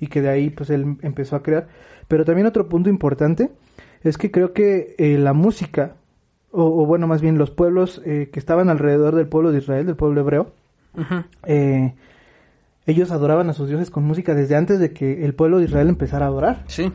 Y 0.00 0.06
que 0.08 0.20
de 0.22 0.28
ahí, 0.28 0.50
pues, 0.50 0.70
él 0.70 0.96
empezó 1.02 1.34
a 1.36 1.42
crear. 1.42 1.66
Pero 2.08 2.24
también 2.24 2.46
otro 2.46 2.68
punto 2.68 2.88
importante 2.90 3.50
es 4.02 4.18
que 4.18 4.30
creo 4.30 4.52
que 4.52 4.94
eh, 4.98 5.16
la 5.18 5.32
música, 5.32 5.96
o, 6.52 6.62
o 6.82 6.86
bueno, 6.86 7.06
más 7.06 7.22
bien 7.22 7.38
los 7.38 7.50
pueblos 7.50 8.02
eh, 8.04 8.28
que 8.32 8.38
estaban 8.38 8.68
alrededor 8.68 9.14
del 9.16 9.26
pueblo 9.26 9.50
de 9.50 9.58
Israel, 9.58 9.86
del 9.86 9.96
pueblo 9.96 10.20
hebreo, 10.20 10.52
eh, 11.44 11.94
ellos 12.86 13.10
adoraban 13.10 13.48
a 13.48 13.54
sus 13.54 13.68
dioses 13.68 13.90
con 13.90 14.04
música 14.04 14.34
desde 14.34 14.56
antes 14.56 14.78
de 14.78 14.92
que 14.92 15.24
el 15.24 15.34
pueblo 15.34 15.58
de 15.58 15.64
Israel 15.64 15.88
empezara 15.88 16.26
a 16.26 16.28
adorar 16.28 16.62
Sí. 16.66 16.92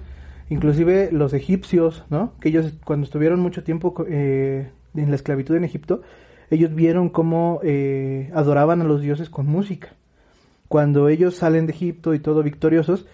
inclusive 0.49 1.09
los 1.11 1.33
egipcios, 1.33 2.05
¿no? 2.09 2.33
Que 2.39 2.49
ellos 2.49 2.73
cuando 2.85 3.05
estuvieron 3.05 3.39
mucho 3.39 3.63
tiempo 3.63 3.93
eh, 4.07 4.69
en 4.95 5.09
la 5.09 5.15
esclavitud 5.15 5.55
en 5.55 5.63
Egipto, 5.63 6.01
ellos 6.51 6.73
vieron 6.73 7.09
cómo 7.09 7.59
eh, 7.63 8.31
adoraban 8.33 8.81
a 8.81 8.83
los 8.85 9.01
dioses 9.01 9.29
con 9.29 9.47
música. 9.47 9.89
Cuando 10.69 11.09
ellos 11.09 11.35
salen 11.35 11.65
de 11.65 11.73
Egipto 11.73 12.13
y 12.13 12.19
todo 12.19 12.41
victoriosos, 12.43 13.05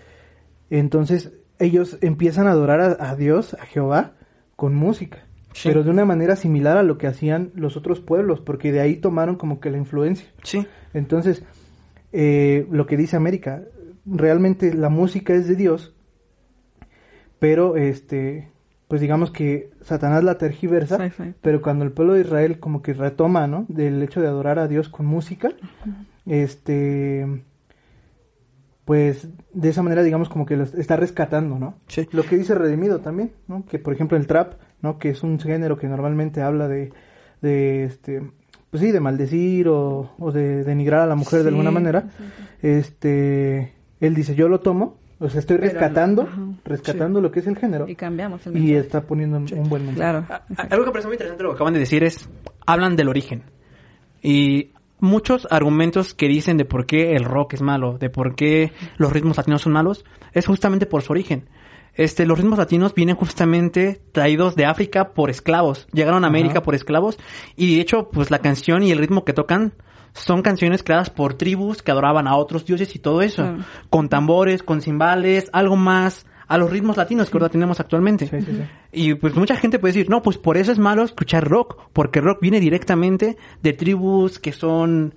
entonces 0.70 1.34
ellos 1.58 1.98
empiezan 2.02 2.46
a 2.48 2.52
adorar 2.52 2.82
a, 2.82 3.10
a 3.10 3.15
Dios, 3.15 3.56
a 3.56 3.65
Jehová, 3.65 4.12
con 4.56 4.76
música. 4.76 5.26
Sí. 5.54 5.70
Pero 5.70 5.84
de 5.84 5.89
una 5.89 6.06
manera 6.06 6.36
similar 6.36 6.78
a 6.78 6.84
lo 6.84 6.98
que 6.98 7.08
hacían 7.08 7.52
los 7.56 7.78
otros 7.78 8.02
pueblos, 8.02 8.41
porque 8.41 8.72
de 8.74 8.82
ahí 8.82 8.98
tomaron 8.98 9.38
como 9.38 9.60
que 9.60 9.72
la 9.72 9.78
influencia. 9.78 10.28
Sí. 10.44 10.68
Entonces, 10.94 11.44
eh, 12.12 12.68
lo 12.70 12.86
que 12.86 12.98
dice 12.98 13.15
América, 13.15 13.63
realmente 14.06 14.74
la 14.74 14.89
música 14.89 15.34
es 15.34 15.48
de 15.48 15.56
Dios, 15.56 15.94
pero 17.39 17.78
este, 17.78 18.50
pues 18.88 19.02
digamos 19.02 19.32
que 19.32 19.70
Satanás 19.82 20.24
la 20.24 20.38
tergiversa, 20.38 20.98
Sí, 21.10 21.13
sí. 21.24 21.34
pero 21.41 21.62
cuando 21.62 21.86
el 21.86 21.91
pueblo 21.91 22.13
de 22.13 22.22
Israel 22.22 22.60
como 22.60 22.82
que 22.82 22.94
retoma, 22.94 23.48
¿no? 23.48 23.65
Del 23.68 24.02
hecho 24.04 24.22
de 24.22 24.28
adorar 24.28 24.60
a 24.60 24.68
Dios 24.68 24.89
con 24.89 25.06
música, 25.06 25.50
este, 26.25 27.43
pues 28.85 29.27
de 29.53 29.69
esa 29.69 29.81
manera 29.81 30.03
digamos 30.03 30.29
como 30.29 30.45
que 30.45 30.57
lo 30.57 30.63
está 30.63 30.95
rescatando, 30.95 31.57
¿no? 31.57 31.75
Sí. 31.88 32.07
Lo 32.11 32.23
que 32.23 32.38
dice 32.38 32.53
Redimido 32.55 32.99
también, 32.99 33.31
¿no? 33.47 33.65
Que 33.65 33.79
por 33.79 33.93
ejemplo 33.93 34.17
el 34.17 34.27
trap, 34.27 34.53
¿no? 34.81 34.97
Que 34.99 35.09
es 35.09 35.23
un 35.23 35.39
género 35.39 35.77
que 35.77 35.88
normalmente 35.88 36.41
habla 36.41 36.67
de, 36.67 36.91
de 37.41 37.85
este, 37.85 38.21
pues 38.69 38.81
sí, 38.83 38.91
de 38.91 38.99
maldecir 38.99 39.67
o, 39.69 40.11
o 40.19 40.31
de 40.31 40.63
denigrar 40.63 41.01
a 41.01 41.07
la 41.07 41.15
mujer 41.15 41.41
de 41.43 41.49
alguna 41.49 41.71
manera. 41.71 42.01
sí, 42.01 42.23
sí. 42.61 42.67
Este, 42.67 43.73
él 44.01 44.13
dice, 44.13 44.35
yo 44.35 44.47
lo 44.49 44.59
tomo, 44.59 44.97
o 45.19 45.29
sea, 45.29 45.39
estoy 45.39 45.57
Pero 45.57 45.71
rescatando, 45.71 46.23
lo- 46.23 46.27
ajá. 46.29 46.41
rescatando 46.65 47.21
lo 47.21 47.31
que 47.31 47.39
es 47.39 47.47
el 47.47 47.55
género 47.57 47.88
Y 47.88 47.95
cambiamos 47.95 48.45
el 48.45 48.57
y 48.57 48.59
mensaje. 48.59 48.77
está 48.79 49.01
poniendo 49.01 49.38
un, 49.38 49.47
un 49.51 49.69
buen 49.69 49.85
mensaje. 49.85 49.95
Claro. 50.25 50.25
A- 50.57 50.61
Algo 50.63 50.83
que 50.83 50.89
me 50.89 50.91
parece 50.91 51.07
muy 51.07 51.15
interesante 51.15 51.43
lo 51.43 51.49
que 51.51 51.55
acaban 51.55 51.73
de 51.73 51.79
decir 51.79 52.03
es, 52.03 52.29
hablan 52.67 52.95
del 52.95 53.07
origen. 53.09 53.43
Y 54.21 54.73
muchos 54.99 55.47
argumentos 55.51 56.13
que 56.13 56.27
dicen 56.27 56.58
de 56.58 56.65
por 56.65 56.86
qué 56.86 57.15
el 57.15 57.23
rock 57.23 57.53
es 57.53 57.62
malo, 57.62 57.97
de 57.97 58.10
por 58.10 58.36
qué 58.36 58.71
los 58.97 59.12
ritmos 59.12 59.38
latinos 59.38 59.62
son 59.62 59.73
malos, 59.73 60.05
es 60.34 60.45
justamente 60.45 60.86
por 60.86 61.01
su 61.01 61.13
origen. 61.13 61.49
Este, 61.93 62.25
los 62.25 62.38
ritmos 62.38 62.60
latinos 62.60 62.93
vienen 62.93 63.15
justamente 63.15 64.01
traídos 64.12 64.55
de 64.55 64.65
África 64.65 65.13
por 65.13 65.29
esclavos. 65.29 65.88
Llegaron 65.93 66.25
a 66.25 66.27
América 66.27 66.62
por 66.62 66.75
esclavos. 66.75 67.17
Y 67.55 67.75
de 67.75 67.81
hecho, 67.81 68.10
pues 68.10 68.31
la 68.31 68.39
canción 68.39 68.84
y 68.84 68.91
el 68.91 68.97
ritmo 68.97 69.23
que 69.23 69.31
tocan 69.31 69.73
son 70.13 70.41
canciones 70.41 70.84
creadas 70.84 71.10
por 71.10 71.36
tribus 71.36 71.81
que 71.81 71.91
adoraban 71.91 72.27
a 72.27 72.36
otros 72.36 72.65
dioses 72.65 72.93
y 72.95 72.99
todo 72.99 73.21
eso. 73.21 73.58
Con 73.89 74.10
tambores, 74.10 74.62
con 74.62 74.81
cimbales, 74.81 75.49
algo 75.53 75.77
más 75.77 76.25
a 76.47 76.58
los 76.58 76.69
ritmos 76.69 76.97
latinos 76.97 77.29
que 77.29 77.38
ahora 77.38 77.49
tenemos 77.49 77.79
actualmente. 77.79 78.27
Sí, 78.27 78.41
sí, 78.41 78.51
sí. 78.51 78.63
Y 78.91 79.13
pues 79.15 79.36
mucha 79.36 79.55
gente 79.55 79.79
puede 79.79 79.93
decir, 79.93 80.10
no, 80.10 80.21
pues 80.21 80.38
por 80.38 80.58
eso 80.58 80.71
es 80.71 80.79
malo 80.79 81.03
escuchar 81.03 81.47
rock, 81.47 81.89
porque 81.93 82.21
rock 82.21 82.39
viene 82.41 82.60
directamente 82.60 83.38
de 83.62 83.73
tribus 83.73 84.39
que 84.39 84.51
son 84.51 85.15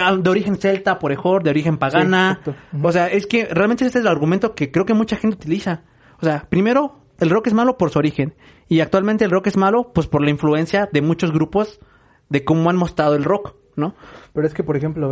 ah, 0.00 0.16
de 0.16 0.30
origen 0.30 0.56
celta, 0.56 0.98
por 0.98 1.12
ejemplo, 1.12 1.40
de 1.40 1.50
origen 1.50 1.78
pagana. 1.78 2.40
O 2.82 2.92
sea, 2.92 3.08
es 3.08 3.26
que 3.26 3.46
realmente 3.46 3.84
este 3.84 3.98
es 3.98 4.04
el 4.04 4.10
argumento 4.10 4.54
que 4.54 4.70
creo 4.70 4.86
que 4.86 4.94
mucha 4.94 5.16
gente 5.16 5.36
utiliza. 5.36 5.82
O 6.20 6.24
sea, 6.24 6.46
primero, 6.48 6.98
el 7.18 7.30
rock 7.30 7.48
es 7.48 7.54
malo 7.54 7.78
por 7.78 7.90
su 7.90 7.98
origen. 7.98 8.34
Y 8.68 8.80
actualmente 8.80 9.24
el 9.24 9.30
rock 9.30 9.48
es 9.48 9.56
malo, 9.56 9.92
pues 9.92 10.06
por 10.06 10.22
la 10.22 10.30
influencia 10.30 10.88
de 10.90 11.02
muchos 11.02 11.32
grupos 11.32 11.80
de 12.28 12.44
cómo 12.44 12.70
han 12.70 12.76
mostrado 12.76 13.16
el 13.16 13.24
rock, 13.24 13.56
¿no? 13.76 13.94
Pero 14.32 14.46
es 14.46 14.54
que, 14.54 14.62
por 14.62 14.76
ejemplo, 14.76 15.10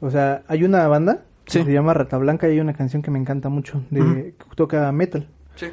o 0.00 0.10
sea, 0.10 0.42
hay 0.48 0.64
una 0.64 0.86
banda 0.88 1.24
se 1.46 1.64
llama 1.72 1.94
Rata 1.94 2.18
Blanca 2.18 2.48
y 2.48 2.52
hay 2.52 2.60
una 2.60 2.74
canción 2.74 3.02
que 3.02 3.10
me 3.10 3.18
encanta 3.18 3.48
mucho, 3.48 3.82
de, 3.90 4.34
que 4.38 4.44
toca 4.56 4.90
metal. 4.92 5.28
Sí. 5.56 5.66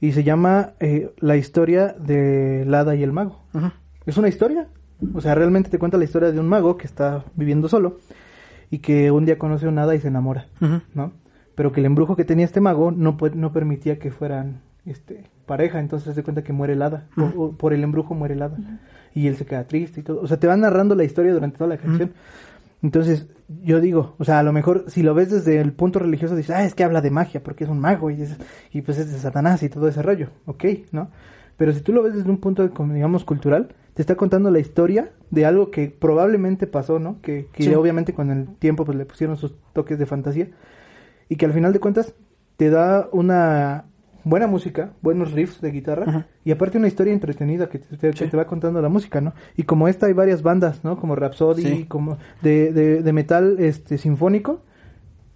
Y 0.00 0.12
se 0.12 0.24
llama 0.24 0.72
eh, 0.80 1.12
La 1.18 1.36
historia 1.36 1.94
de 1.98 2.64
Lada 2.66 2.94
y 2.94 3.02
el 3.02 3.12
mago. 3.12 3.40
es 4.06 4.16
una 4.16 4.28
historia. 4.28 4.66
O 5.14 5.20
sea, 5.20 5.34
realmente 5.34 5.70
te 5.70 5.78
cuenta 5.78 5.96
la 5.98 6.04
historia 6.04 6.30
de 6.32 6.40
un 6.40 6.48
mago 6.48 6.76
que 6.76 6.86
está 6.86 7.24
viviendo 7.34 7.68
solo 7.68 7.98
y 8.70 8.78
que 8.78 9.10
un 9.10 9.24
día 9.24 9.38
conoce 9.38 9.66
a 9.66 9.68
un 9.68 9.78
hada 9.78 9.94
y 9.94 10.00
se 10.00 10.08
enamora. 10.08 10.46
¿no? 10.94 11.12
Pero 11.54 11.72
que 11.72 11.80
el 11.80 11.86
embrujo 11.86 12.16
que 12.16 12.24
tenía 12.24 12.44
este 12.44 12.60
mago 12.60 12.90
no, 12.90 13.16
no 13.34 13.52
permitía 13.52 13.98
que 13.98 14.10
fueran 14.10 14.60
este, 14.86 15.24
pareja, 15.46 15.80
entonces 15.80 16.14
se 16.14 16.22
cuenta 16.22 16.42
que 16.42 16.52
muere 16.54 16.72
el 16.74 16.82
hada, 16.82 17.06
o- 17.16 17.22
o 17.44 17.52
por 17.52 17.72
el 17.74 17.82
embrujo 17.84 18.14
muere 18.14 18.34
el 18.34 18.42
hada. 18.42 18.56
Y 19.14 19.26
él 19.26 19.36
se 19.36 19.44
queda 19.44 19.64
triste 19.64 20.00
y 20.00 20.02
todo. 20.02 20.20
O 20.22 20.26
sea, 20.26 20.38
te 20.38 20.46
van 20.46 20.60
narrando 20.60 20.94
la 20.94 21.04
historia 21.04 21.32
durante 21.34 21.58
toda 21.58 21.68
la 21.68 21.76
canción. 21.78 22.12
Entonces, 22.82 23.26
yo 23.62 23.80
digo, 23.80 24.14
o 24.18 24.24
sea, 24.24 24.38
a 24.38 24.42
lo 24.42 24.52
mejor 24.52 24.84
si 24.88 25.02
lo 25.02 25.14
ves 25.14 25.30
desde 25.30 25.60
el 25.60 25.72
punto 25.72 25.98
religioso, 25.98 26.36
dices, 26.36 26.54
ah, 26.54 26.64
es 26.64 26.74
que 26.74 26.84
habla 26.84 27.00
de 27.00 27.10
magia, 27.10 27.42
porque 27.42 27.64
es 27.64 27.70
un 27.70 27.80
mago 27.80 28.10
y, 28.10 28.22
es- 28.22 28.36
y 28.72 28.82
pues 28.82 28.98
es 28.98 29.12
de 29.12 29.18
Satanás 29.18 29.62
y 29.62 29.68
todo 29.68 29.88
ese 29.88 30.02
rollo, 30.02 30.28
ok, 30.46 30.64
¿no? 30.92 31.10
Pero 31.56 31.72
si 31.72 31.80
tú 31.80 31.92
lo 31.92 32.02
ves 32.02 32.14
desde 32.14 32.30
un 32.30 32.38
punto, 32.38 32.66
digamos, 32.68 33.24
cultural, 33.24 33.74
te 33.94 34.02
está 34.02 34.14
contando 34.14 34.50
la 34.50 34.60
historia 34.60 35.10
de 35.30 35.44
algo 35.44 35.70
que 35.70 35.88
probablemente 35.88 36.66
pasó, 36.66 36.98
¿no? 36.98 37.20
Que, 37.22 37.48
que 37.52 37.64
Sí. 37.64 37.74
obviamente 37.74 38.14
con 38.14 38.30
el 38.30 38.46
tiempo 38.56 38.84
pues 38.84 38.96
le 38.96 39.04
pusieron 39.04 39.36
sus 39.36 39.54
toques 39.72 39.98
de 39.98 40.06
fantasía 40.06 40.48
y 41.28 41.36
que 41.36 41.44
al 41.46 41.52
final 41.52 41.72
de 41.72 41.80
cuentas 41.80 42.14
te 42.56 42.70
da 42.70 43.08
una 43.12 43.84
buena 44.24 44.46
música, 44.46 44.92
buenos 45.02 45.32
riffs 45.32 45.60
de 45.60 45.70
guitarra 45.70 46.04
Ajá. 46.08 46.26
y 46.44 46.50
aparte 46.52 46.78
una 46.78 46.88
historia 46.88 47.12
entretenida 47.12 47.68
que 47.68 47.78
te, 47.78 47.96
que 47.96 48.12
Sí. 48.16 48.26
te 48.28 48.36
va 48.36 48.46
contando 48.46 48.80
la 48.82 48.88
música, 48.88 49.20
¿no? 49.20 49.32
Y 49.56 49.62
como 49.64 49.88
esta 49.88 50.06
hay 50.06 50.12
varias 50.12 50.42
bandas, 50.42 50.84
¿no? 50.84 50.98
Como 50.98 51.16
Rhapsody, 51.16 51.62
Sí. 51.62 51.84
como 51.86 52.18
de, 52.42 52.72
de, 52.72 53.02
de 53.02 53.12
metal 53.12 53.56
este 53.58 53.98
sinfónico 53.98 54.60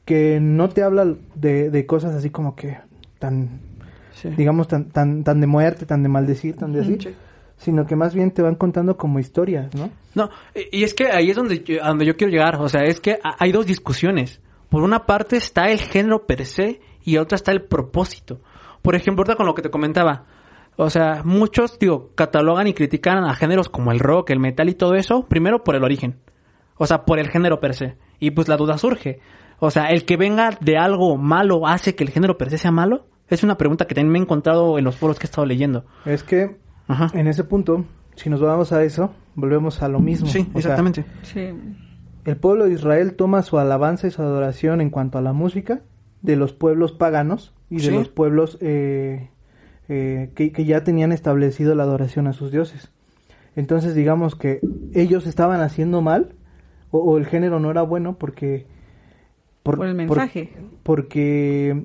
que 0.05 0.39
no 0.41 0.69
te 0.69 0.83
habla 0.83 1.15
de, 1.35 1.71
de 1.71 1.87
cosas 1.87 2.15
así 2.15 2.31
como 2.31 2.55
que 2.55 2.77
tan 3.19 3.61
Sí. 4.13 4.29
digamos 4.37 4.69
tan 4.69 4.91
tan 4.91 5.25
tan 5.25 5.41
de 5.41 5.47
muerte, 5.47 5.87
tan 5.87 6.03
de 6.03 6.09
maldecir, 6.09 6.57
tan 6.57 6.73
de 6.73 6.81
así, 6.83 6.99
Sí. 7.01 7.15
sino 7.57 7.85
que 7.87 7.97
más 7.97 8.15
bien 8.15 8.31
te 8.31 8.43
van 8.43 8.55
contando 8.55 8.97
como 8.97 9.19
historias, 9.19 9.75
¿no? 9.75 9.91
No, 10.15 10.31
y 10.71 10.85
es 10.85 10.95
que 10.95 11.07
ahí 11.11 11.31
es 11.31 11.37
donde 11.37 11.65
yo, 11.65 11.83
donde 11.85 12.07
yo 12.07 12.17
quiero 12.17 12.31
llegar. 12.33 12.57
O 12.61 12.69
sea, 12.69 12.83
es 12.85 13.01
que 13.01 13.19
ha- 13.25 13.35
hay 13.41 13.51
dos 13.51 13.67
discusiones. 13.67 14.41
Por 14.69 14.83
una 14.83 15.07
parte 15.07 15.37
está 15.37 15.65
el 15.71 15.79
género 15.81 16.27
per 16.27 16.47
se 16.47 16.81
y 17.05 17.17
otra 17.17 17.37
está 17.37 17.51
el 17.53 17.63
propósito. 17.63 18.41
Por 18.85 18.95
ejemplo, 18.97 19.23
ahorita 19.23 19.37
con 19.37 19.47
lo 19.47 19.55
que 19.55 19.63
te 19.63 19.71
comentaba. 19.71 20.27
O 20.77 20.91
sea, 20.91 21.23
muchos, 21.25 21.79
digo, 21.79 22.11
catalogan 22.15 22.67
y 22.67 22.75
critican 22.75 23.25
a 23.25 23.35
géneros 23.35 23.71
como 23.71 23.93
el 23.93 23.99
rock, 23.99 24.29
el 24.29 24.41
metal 24.41 24.69
y 24.69 24.75
todo 24.75 24.95
eso, 24.95 25.25
primero 25.25 25.65
por 25.65 25.75
el 25.75 25.85
origen. 25.85 26.19
O 26.77 26.87
sea, 26.87 27.07
por 27.07 27.19
el 27.19 27.29
género 27.31 27.61
per 27.61 27.75
se. 27.75 27.97
Y 28.21 28.33
pues 28.33 28.47
la 28.47 28.59
duda 28.59 28.77
surge. 28.77 29.21
O 29.59 29.71
sea, 29.71 29.87
¿el 29.87 30.05
que 30.05 30.19
venga 30.19 30.51
de 30.61 30.77
algo 30.77 31.17
malo 31.17 31.67
hace 31.67 31.95
que 31.95 32.05
el 32.05 32.11
género 32.11 32.37
per 32.37 32.51
se 32.51 32.59
sea 32.59 32.73
malo? 32.73 33.07
Es 33.29 33.43
una 33.43 33.57
pregunta 33.57 33.87
que 33.87 33.95
también 33.95 34.13
me 34.13 34.19
he 34.19 34.23
encontrado 34.23 34.77
en 34.79 34.85
los 34.85 34.97
foros 34.97 35.19
que 35.19 35.25
he 35.25 35.29
estado 35.31 35.47
leyendo. 35.47 35.87
Es 36.05 36.23
que 36.23 36.59
Ajá. 36.87 37.09
en 37.19 37.27
ese 37.27 37.45
punto, 37.45 37.87
si 38.17 38.29
nos 38.29 38.43
vamos 38.43 38.71
a 38.73 38.83
eso, 38.85 39.15
volvemos 39.35 39.83
a 39.83 39.89
lo 39.89 39.99
mismo. 39.99 40.27
Sí, 40.27 40.41
O 40.41 40.61
sea, 40.61 40.73
exactamente. 40.75 41.07
Sí. 41.23 41.55
El 42.27 42.37
pueblo 42.37 42.67
de 42.67 42.75
Israel 42.75 43.17
toma 43.17 43.41
su 43.41 43.59
alabanza 43.59 44.09
y 44.09 44.11
su 44.11 44.21
adoración 44.21 44.83
en 44.83 44.91
cuanto 44.91 45.17
a 45.17 45.23
la 45.23 45.33
música 45.33 45.81
de 46.25 46.37
los 46.37 46.53
pueblos 46.55 46.91
paganos 46.93 47.53
y 47.71 47.77
de 47.77 47.83
Sí. 47.83 47.91
los 47.91 48.09
pueblos 48.09 48.57
eh, 48.61 49.29
eh, 49.89 50.31
que, 50.35 50.51
que 50.53 50.65
ya 50.65 50.83
tenían 50.83 51.13
establecido 51.13 51.75
la 51.75 51.83
adoración 51.85 52.27
a 52.27 52.33
sus 52.33 52.51
dioses. 52.51 52.91
Entonces 53.57 53.95
digamos 53.95 54.35
que 54.35 54.61
ellos 54.95 55.27
estaban 55.27 55.61
haciendo 55.61 56.01
mal 56.01 56.31
o, 56.91 56.99
o 56.99 57.19
el 57.19 57.27
género 57.27 57.61
no 57.61 57.71
era 57.71 57.83
bueno 57.83 58.17
porque... 58.19 58.67
Por 59.63 59.85
el 59.87 59.95
mensaje. 59.95 60.51
porque... 60.83 61.85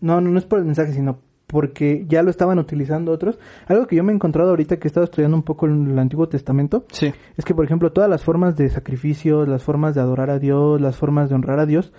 No, 0.00 0.20
no, 0.20 0.30
no 0.30 0.38
es 0.38 0.44
por 0.44 0.58
el 0.58 0.64
mensaje, 0.64 0.92
sino 0.92 1.18
porque 1.46 2.04
ya 2.08 2.22
lo 2.22 2.30
estaban 2.30 2.58
utilizando 2.58 3.12
otros. 3.12 3.38
Algo 3.68 3.86
que 3.86 3.96
yo 3.96 4.02
me 4.04 4.12
he 4.12 4.14
encontrado 4.14 4.50
ahorita 4.50 4.78
que 4.78 4.88
he 4.88 4.90
estado 4.90 5.04
estudiando 5.04 5.36
un 5.36 5.42
poco 5.44 5.66
en 5.66 5.90
el 5.90 5.98
Antiguo 5.98 6.28
Testamento 6.28 6.84
Sí. 6.90 7.12
es 7.36 7.44
que, 7.44 7.54
por 7.54 7.64
ejemplo, 7.64 7.92
todas 7.92 8.10
las 8.10 8.22
formas 8.24 8.56
de 8.56 8.68
sacrificio, 8.68 9.46
las 9.46 9.62
formas 9.62 9.94
de 9.94 10.00
adorar 10.00 10.30
a 10.30 10.38
Dios, 10.38 10.80
las 10.80 10.96
formas 10.96 11.28
de 11.28 11.36
honrar 11.36 11.60
a 11.60 11.66
Dios, 11.66 11.92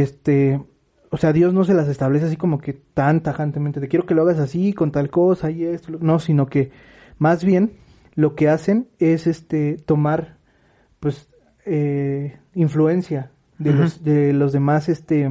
este, 0.00 0.60
o 1.10 1.16
sea, 1.16 1.32
Dios 1.32 1.54
no 1.54 1.64
se 1.64 1.74
las 1.74 1.88
establece 1.88 2.26
así 2.26 2.36
como 2.36 2.58
que 2.58 2.72
tan 2.72 3.22
tajantemente, 3.22 3.80
te 3.80 3.88
quiero 3.88 4.06
que 4.06 4.14
lo 4.14 4.22
hagas 4.22 4.38
así, 4.38 4.72
con 4.72 4.92
tal 4.92 5.10
cosa 5.10 5.50
y 5.50 5.64
esto, 5.64 5.92
no, 6.00 6.18
sino 6.18 6.46
que 6.46 6.70
más 7.18 7.44
bien 7.44 7.72
lo 8.14 8.34
que 8.34 8.48
hacen 8.48 8.88
es, 8.98 9.26
este, 9.26 9.76
tomar, 9.76 10.38
pues, 11.00 11.28
eh, 11.64 12.38
influencia 12.54 13.30
de 13.58 13.72
los, 13.72 14.04
de 14.04 14.32
los 14.32 14.52
demás, 14.52 14.88
este, 14.88 15.28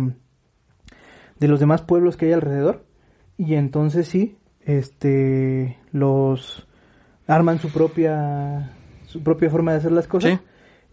de 1.40 1.48
los 1.48 1.60
demás 1.60 1.82
pueblos 1.82 2.18
que 2.18 2.28
hay 2.28 2.34
alrededor 2.34 2.86
y 3.38 3.54
entonces 3.54 4.08
sí, 4.08 4.38
este, 4.62 5.78
los 5.92 6.68
arman 7.28 7.60
su 7.60 7.70
propia, 7.70 8.72
su 9.06 9.22
propia 9.24 9.50
forma 9.50 9.72
de 9.72 9.78
hacer 9.78 9.92
las 9.92 10.08
cosas. 10.08 10.32
Sí. 10.34 10.40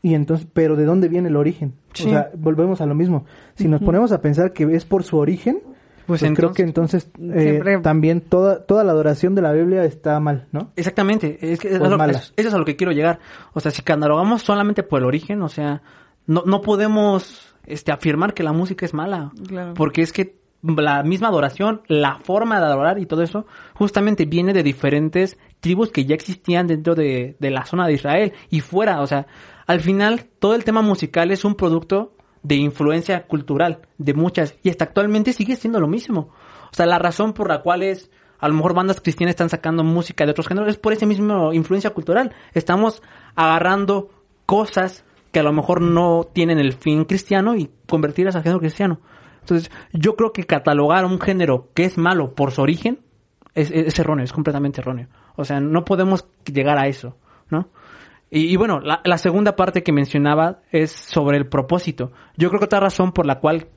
Y 0.05 0.15
entonces, 0.15 0.47
pero 0.53 0.77
¿de 0.77 0.85
dónde 0.85 1.09
viene 1.09 1.31
el 1.31 1.37
origen? 1.37 1.73
Sí. 1.95 2.09
O 2.09 2.11
sea, 2.11 2.31
volvemos 2.37 2.81
a 2.83 2.87
lo 2.87 2.95
mismo. 2.95 3.25
Si 3.55 3.69
nos 3.69 3.81
ponemos 3.81 4.13
a 4.13 4.21
pensar 4.21 4.53
que 4.53 4.65
es 4.75 4.85
por 4.85 5.03
su 5.03 5.17
origen, 5.17 5.63
Pues 6.07 6.21
pues, 6.21 6.33
creo 6.37 6.53
que 6.53 6.63
entonces 6.63 7.11
eh, 7.19 7.41
Siempre- 7.41 7.79
también 7.81 8.21
toda, 8.21 8.67
toda 8.67 8.85
la 8.85 8.93
adoración 8.93 9.35
de 9.35 9.41
la 9.41 9.53
Biblia 9.53 9.83
está 9.85 10.21
mal, 10.21 10.47
¿no? 10.53 10.73
Exactamente, 10.77 11.39
es 11.41 11.59
que 11.59 11.69
es 11.69 11.79
Pues 11.79 11.89
a 11.89 11.91
lo- 11.91 11.97
mala. 11.97 12.13
es- 12.13 12.35
eso 12.37 12.49
es 12.49 12.55
a 12.55 12.59
lo 12.59 12.67
que 12.67 12.77
quiero 12.77 12.93
llegar. 12.93 13.19
O 13.55 13.61
sea, 13.61 13.71
si 13.71 13.81
catalogamos 13.81 14.43
solamente 14.43 14.83
por 14.83 15.01
el 15.01 15.07
origen, 15.07 15.41
o 15.41 15.49
sea, 15.49 15.81
no, 16.27 16.43
no 16.45 16.61
podemos 16.61 17.55
este, 17.67 17.91
afirmar 17.91 18.35
que 18.35 18.43
la 18.43 18.53
música 18.53 18.85
es 18.85 18.93
mala. 18.93 19.33
Claro. 19.49 19.73
Porque 19.73 20.03
es 20.03 20.13
que 20.13 20.37
la 20.63 21.03
misma 21.03 21.29
adoración, 21.29 21.81
la 21.89 22.19
forma 22.19 22.59
de 22.61 22.67
adorar 22.67 22.99
y 22.99 23.07
todo 23.07 23.23
eso, 23.23 23.47
justamente 23.75 24.27
viene 24.27 24.53
de 24.53 24.63
diferentes 24.63 25.39
tribus 25.61 25.91
que 25.91 26.05
ya 26.05 26.15
existían 26.15 26.67
dentro 26.67 26.95
de, 26.95 27.37
de 27.41 27.51
la 27.51 27.65
zona 27.65 27.87
de 27.87 27.95
Israel 27.95 28.33
y 28.51 28.61
fuera. 28.61 29.01
O 29.01 29.07
sea, 29.07 29.27
al 29.67 29.81
final, 29.81 30.27
todo 30.39 30.55
el 30.55 30.65
tema 30.65 30.83
musical 30.83 31.31
es 31.31 31.45
un 31.45 31.55
producto 31.55 32.13
de 32.43 32.57
influencia 32.57 33.27
cultural 33.27 33.81
de 33.99 34.13
muchas 34.15 34.55
y 34.63 34.71
hasta 34.71 34.85
actualmente 34.85 35.33
sigue 35.33 35.57
siendo 35.57 35.81
lo 35.81 35.89
mismo. 35.89 36.31
O 36.71 36.75
sea, 36.77 36.87
la 36.87 36.99
razón 36.99 37.33
por 37.33 37.49
la 37.49 37.63
cual 37.63 37.83
es 37.83 38.11
a 38.39 38.49
lo 38.49 38.55
mejor 38.55 38.75
bandas 38.75 39.01
cristianas 39.01 39.31
están 39.33 39.49
sacando 39.49 39.83
música 39.85 40.25
de 40.27 40.33
otros 40.33 40.49
géneros 40.49 40.69
es 40.69 40.77
por 40.77 40.93
esa 40.93 41.07
misma 41.07 41.55
influencia 41.55 41.91
cultural. 41.91 42.35
Estamos 42.53 43.03
agarrando 43.35 44.11
cosas 44.47 45.05
que 45.33 45.41
a 45.41 45.43
lo 45.43 45.53
mejor 45.53 45.81
no 45.81 46.25
tienen 46.33 46.59
el 46.59 46.73
fin 46.75 47.05
cristiano 47.05 47.57
y 47.57 47.71
convertirlas 47.89 48.37
a 48.37 48.43
género 48.43 48.61
cristiano. 48.61 49.01
Entonces, 49.41 49.71
yo 49.93 50.17
creo 50.17 50.33
que 50.33 50.45
catalogar 50.45 51.05
un 51.05 51.21
género 51.21 51.69
que 51.75 51.85
es 51.85 51.99
malo 51.99 52.35
por 52.35 52.51
su 52.53 52.63
origen 52.63 53.01
es, 53.55 53.71
es- 53.71 53.87
es 53.89 53.99
erróneo, 53.99 54.25
es 54.25 54.33
completamente 54.33 54.81
erróneo. 54.81 55.09
O 55.37 55.45
sea, 55.45 55.61
no 55.61 55.85
podemos 55.85 56.27
llegar 56.53 56.79
a 56.79 56.87
eso, 56.87 57.17
¿no? 57.51 57.69
Y, 58.35 58.53
y 58.53 58.57
bueno, 58.57 58.81
la, 58.81 59.01
la 59.05 59.17
segunda 59.17 59.55
parte 59.55 59.85
que 59.85 59.93
mencionaba 59.93 60.59
es 60.73 60.91
sobre 60.91 61.39
el 61.39 61.47
propósito. 61.47 62.11
Yo 62.37 62.49
creo 62.49 62.59
que 62.59 62.67
otra 62.67 62.81
razón 62.81 63.13
por 63.13 63.27
la 63.27 63.39
cual 63.39 63.69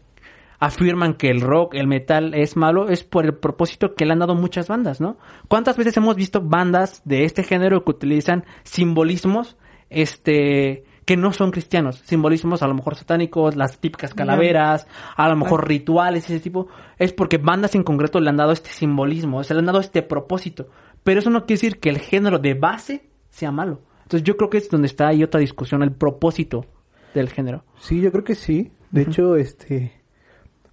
afirman 0.59 1.13
que 1.13 1.29
el 1.29 1.41
rock, 1.41 1.75
el 1.75 1.85
metal 1.85 2.33
es 2.33 2.57
malo 2.57 2.89
es 2.89 3.03
por 3.03 3.25
el 3.25 3.35
propósito 3.35 3.93
que 3.93 4.05
le 4.05 4.13
han 4.13 4.19
dado 4.19 4.33
muchas 4.33 4.67
bandas, 4.67 4.99
¿no? 4.99 5.17
¿Cuántas 5.47 5.77
veces 5.77 5.95
hemos 5.97 6.15
visto 6.15 6.41
bandas 6.41 7.03
de 7.05 7.25
este 7.25 7.43
género 7.43 7.83
que 7.83 7.91
utilizan 7.91 8.45
simbolismos, 8.63 9.57
este, 9.91 10.85
que 11.05 11.17
no 11.17 11.33
son 11.33 11.51
cristianos? 11.51 12.01
Simbolismos 12.03 12.63
a 12.63 12.67
lo 12.67 12.73
mejor 12.73 12.95
satánicos, 12.95 13.55
las 13.55 13.79
típicas 13.79 14.15
calaveras, 14.15 14.87
a 15.15 15.29
lo 15.29 15.35
mejor 15.35 15.67
rituales, 15.67 16.25
ese 16.25 16.39
tipo. 16.39 16.67
Es 16.97 17.13
porque 17.13 17.37
bandas 17.37 17.75
en 17.75 17.83
concreto 17.83 18.19
le 18.19 18.31
han 18.31 18.37
dado 18.37 18.53
este 18.53 18.71
simbolismo, 18.71 19.43
se 19.43 19.53
le 19.53 19.59
han 19.59 19.67
dado 19.67 19.81
este 19.81 20.01
propósito. 20.01 20.67
Pero 21.03 21.19
eso 21.19 21.29
no 21.29 21.41
quiere 21.45 21.61
decir 21.61 21.79
que 21.79 21.89
el 21.89 21.99
género 21.99 22.39
de 22.39 22.55
base 22.55 23.07
sea 23.29 23.51
malo. 23.51 23.81
Entonces 24.07 24.23
yo 24.23 24.37
creo 24.37 24.49
que 24.49 24.57
es 24.57 24.69
donde 24.69 24.87
está 24.87 25.09
ahí 25.09 25.21
otra 25.21 25.41
discusión, 25.41 25.83
el 25.83 25.91
propósito 25.91 26.65
del 27.13 27.27
género. 27.29 27.65
Sí, 27.77 27.99
yo 27.99 28.09
creo 28.13 28.23
que 28.23 28.35
sí. 28.35 28.71
De 28.89 29.01
hecho, 29.01 29.35
este, 29.35 29.91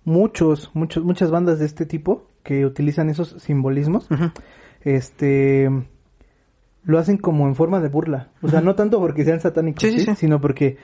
muchos, 0.05 0.71
muchos, 0.73 1.03
muchas 1.03 1.33
bandas 1.33 1.59
de 1.59 1.67
este 1.67 1.85
tipo 1.85 2.29
que 2.45 2.65
utilizan 2.65 3.11
esos 3.11 3.31
simbolismos, 3.43 4.07
este, 4.83 5.69
lo 6.85 6.99
hacen 7.01 7.19
como 7.19 7.49
en 7.49 7.57
forma 7.57 7.81
de 7.81 7.89
burla. 7.89 8.31
O 8.41 8.49
sea, 8.49 8.61
no 8.61 8.77
tanto 8.77 9.01
porque 9.01 9.25
sean 9.25 9.41
satánicos, 9.41 9.83
Sí, 9.83 9.91
sí, 9.91 9.99
¿sí? 9.99 10.07
sí. 10.07 10.15
sino 10.15 10.41
porque 10.41 10.77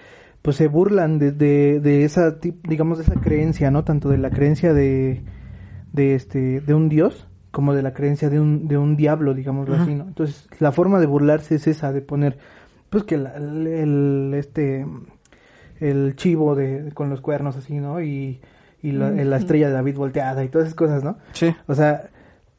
pues 0.42 0.56
se 0.56 0.66
burlan 0.66 1.20
de, 1.20 1.30
de, 1.30 1.78
de 1.78 2.02
esa, 2.04 2.36
digamos, 2.64 2.98
de 2.98 3.04
esa 3.04 3.14
creencia, 3.20 3.70
¿no? 3.70 3.84
Tanto 3.84 4.08
de 4.08 4.18
la 4.18 4.30
creencia 4.30 4.74
de, 4.74 5.22
de 5.92 6.16
este, 6.16 6.60
de 6.60 6.74
un 6.74 6.88
dios 6.88 7.28
como 7.50 7.74
de 7.74 7.82
la 7.82 7.92
creencia 7.92 8.30
de 8.30 8.38
un, 8.40 8.68
de 8.68 8.78
un 8.78 8.96
diablo, 8.96 9.34
digámoslo 9.34 9.74
así, 9.76 9.94
¿no? 9.94 10.04
Entonces, 10.04 10.48
la 10.60 10.70
forma 10.72 11.00
de 11.00 11.06
burlarse 11.06 11.56
es 11.56 11.66
esa, 11.66 11.92
de 11.92 12.00
poner, 12.00 12.38
pues 12.90 13.04
que 13.04 13.16
la- 13.16 13.34
el, 13.36 14.32
este, 14.36 14.86
el 15.80 16.14
chivo 16.16 16.54
de, 16.54 16.90
con 16.94 17.10
los 17.10 17.20
cuernos 17.20 17.56
así, 17.56 17.78
¿no? 17.78 18.00
Y, 18.02 18.40
y 18.82 18.92
la, 18.92 19.10
la 19.10 19.36
estrella 19.36 19.68
de 19.68 19.74
David 19.74 19.96
volteada 19.96 20.44
y 20.44 20.48
todas 20.48 20.66
esas 20.68 20.76
cosas, 20.76 21.02
¿no? 21.04 21.18
Sí, 21.32 21.54
O 21.66 21.74
sea, 21.74 22.10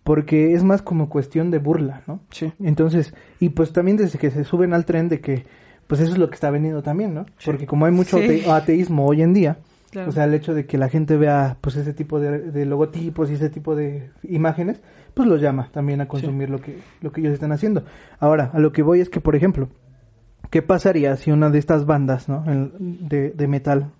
porque 0.03 0.53
es 0.53 0.63
más 0.63 0.81
como 0.81 1.09
cuestión 1.09 1.51
de 1.51 1.59
burla, 1.59 2.01
¿no? 2.07 2.19
sí. 2.31 2.51
Entonces, 2.61 3.13
y 3.39 3.49
pues 3.49 3.71
también 3.71 3.97
desde 3.97 4.17
que 4.19 4.31
se 4.31 4.43
suben 4.43 4.73
al 4.73 4.85
tren 4.85 5.09
de 5.09 5.19
que, 5.21 5.45
pues 5.87 6.01
eso 6.01 6.13
es 6.13 6.17
lo 6.17 6.29
que 6.29 6.35
está 6.35 6.49
vendiendo 6.49 6.81
también, 6.81 7.13
¿no? 7.13 7.25
Sí. 7.37 7.45
Porque 7.45 7.65
como 7.67 7.85
hay 7.85 7.91
mucho 7.91 8.17
Sí. 8.17 8.23
ate- 8.43 8.49
ateísmo 8.51 9.05
hoy 9.05 9.21
en 9.21 9.33
día, 9.33 9.57
Claro. 9.91 10.09
O 10.09 10.11
sea, 10.13 10.23
el 10.23 10.33
hecho 10.33 10.53
de 10.53 10.65
que 10.65 10.77
la 10.77 10.87
gente 10.89 11.17
vea 11.17 11.57
pues 11.61 11.75
ese 11.75 11.93
tipo 11.93 12.19
de, 12.19 12.39
de 12.51 12.65
logotipos 12.65 13.29
y 13.29 13.33
ese 13.33 13.49
tipo 13.49 13.75
de 13.75 14.09
imágenes, 14.23 14.81
pues 15.13 15.27
los 15.27 15.41
llama 15.41 15.69
también 15.71 15.99
a 16.01 16.07
consumir 16.07 16.49
lo 16.49 16.61
que 16.61 16.77
lo 17.01 17.11
que 17.11 17.19
ellos 17.21 17.33
están 17.33 17.51
haciendo. 17.51 17.83
Ahora, 18.19 18.49
a 18.53 18.59
lo 18.59 18.71
que 18.71 18.83
voy 18.83 19.01
es 19.01 19.09
que, 19.09 19.19
por 19.19 19.35
ejemplo, 19.35 19.67
¿qué 20.49 20.61
pasaría 20.61 21.15
si 21.17 21.31
una 21.31 21.49
de 21.49 21.59
estas 21.59 21.85
bandas, 21.85 22.29
¿no? 22.29 22.43
El- 22.49 22.71
de, 23.09 23.31
de 23.31 23.47
metal 23.47 23.91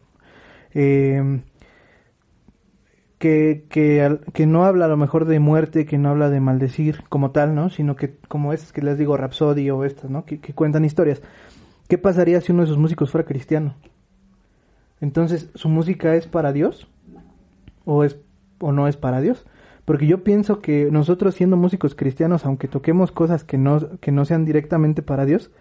eh, 0.74 1.42
que, 3.18 3.66
que, 3.70 4.02
al- 4.02 4.22
que 4.34 4.46
no 4.48 4.66
habla 4.66 4.86
a 4.86 4.88
lo 4.88 4.98
mejor 4.98 5.26
de 5.26 5.40
muerte, 5.40 5.86
que 5.86 5.98
no 5.98 6.10
habla 6.10 6.30
de 6.30 6.40
maldecir 6.40 7.04
como 7.10 7.32
tal, 7.32 7.54
¿no? 7.54 7.70
Sino 7.70 7.96
que 7.96 8.16
como 8.28 8.54
estas 8.54 8.72
que 8.72 8.82
les 8.82 8.98
digo, 8.98 9.18
Rhapsody 9.18 9.70
o 9.70 9.84
estas, 9.84 10.10
¿no? 10.10 10.26
Que, 10.26 10.40
que 10.40 10.54
cuentan 10.54 10.86
historias. 10.86 11.22
¿Qué 11.88 11.98
pasaría 11.98 12.42
si 12.42 12.52
uno 12.52 12.62
de 12.62 12.68
sus 12.68 12.78
músicos 12.78 13.12
fuera 13.12 13.28
cristiano? 13.28 13.76
Entonces, 15.02 15.50
¿su 15.56 15.68
música 15.70 16.16
es 16.16 16.28
para 16.28 16.54
Dios? 16.54 16.88
¿O, 17.86 18.04
es, 18.04 18.18
o 18.60 18.72
no 18.72 18.88
es 18.88 18.96
para 18.98 19.20
Dios? 19.22 19.46
Porque 19.86 20.06
yo 20.08 20.24
pienso 20.24 20.60
que 20.62 20.90
nosotros 20.92 21.34
siendo 21.36 21.58
músicos 21.58 21.96
cristianos, 21.96 22.46
aunque 22.46 22.68
toquemos 22.68 23.12
cosas 23.12 23.44
que 23.44 23.58
no, 23.58 24.00
que 24.00 24.12
no 24.12 24.26
sean 24.26 24.46
directamente 24.46 25.02
para 25.02 25.26
Dios, 25.26 25.52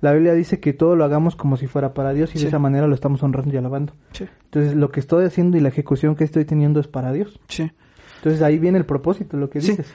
la 0.00 0.12
Biblia 0.12 0.32
dice 0.34 0.58
que 0.58 0.72
todo 0.72 0.96
lo 0.96 1.04
hagamos 1.04 1.36
como 1.36 1.56
si 1.56 1.66
fuera 1.66 1.92
para 1.94 2.12
Dios 2.12 2.34
y 2.34 2.38
Sí. 2.38 2.44
de 2.44 2.48
esa 2.48 2.58
manera 2.58 2.86
lo 2.86 2.94
estamos 2.94 3.22
honrando 3.22 3.54
y 3.54 3.58
alabando. 3.58 3.92
Sí, 4.12 4.26
Entonces, 4.44 4.74
lo 4.74 4.90
que 4.90 5.00
estoy 5.00 5.24
haciendo 5.26 5.56
y 5.56 5.60
la 5.60 5.68
ejecución 5.68 6.16
que 6.16 6.24
estoy 6.24 6.44
teniendo 6.44 6.80
es 6.80 6.88
para 6.88 7.12
Dios. 7.12 7.38
sí. 7.48 7.70
Entonces, 8.18 8.42
ahí 8.42 8.58
viene 8.58 8.78
el 8.78 8.86
propósito, 8.86 9.36
lo 9.36 9.50
que 9.50 9.60
Sí. 9.60 9.72
dices. 9.72 9.86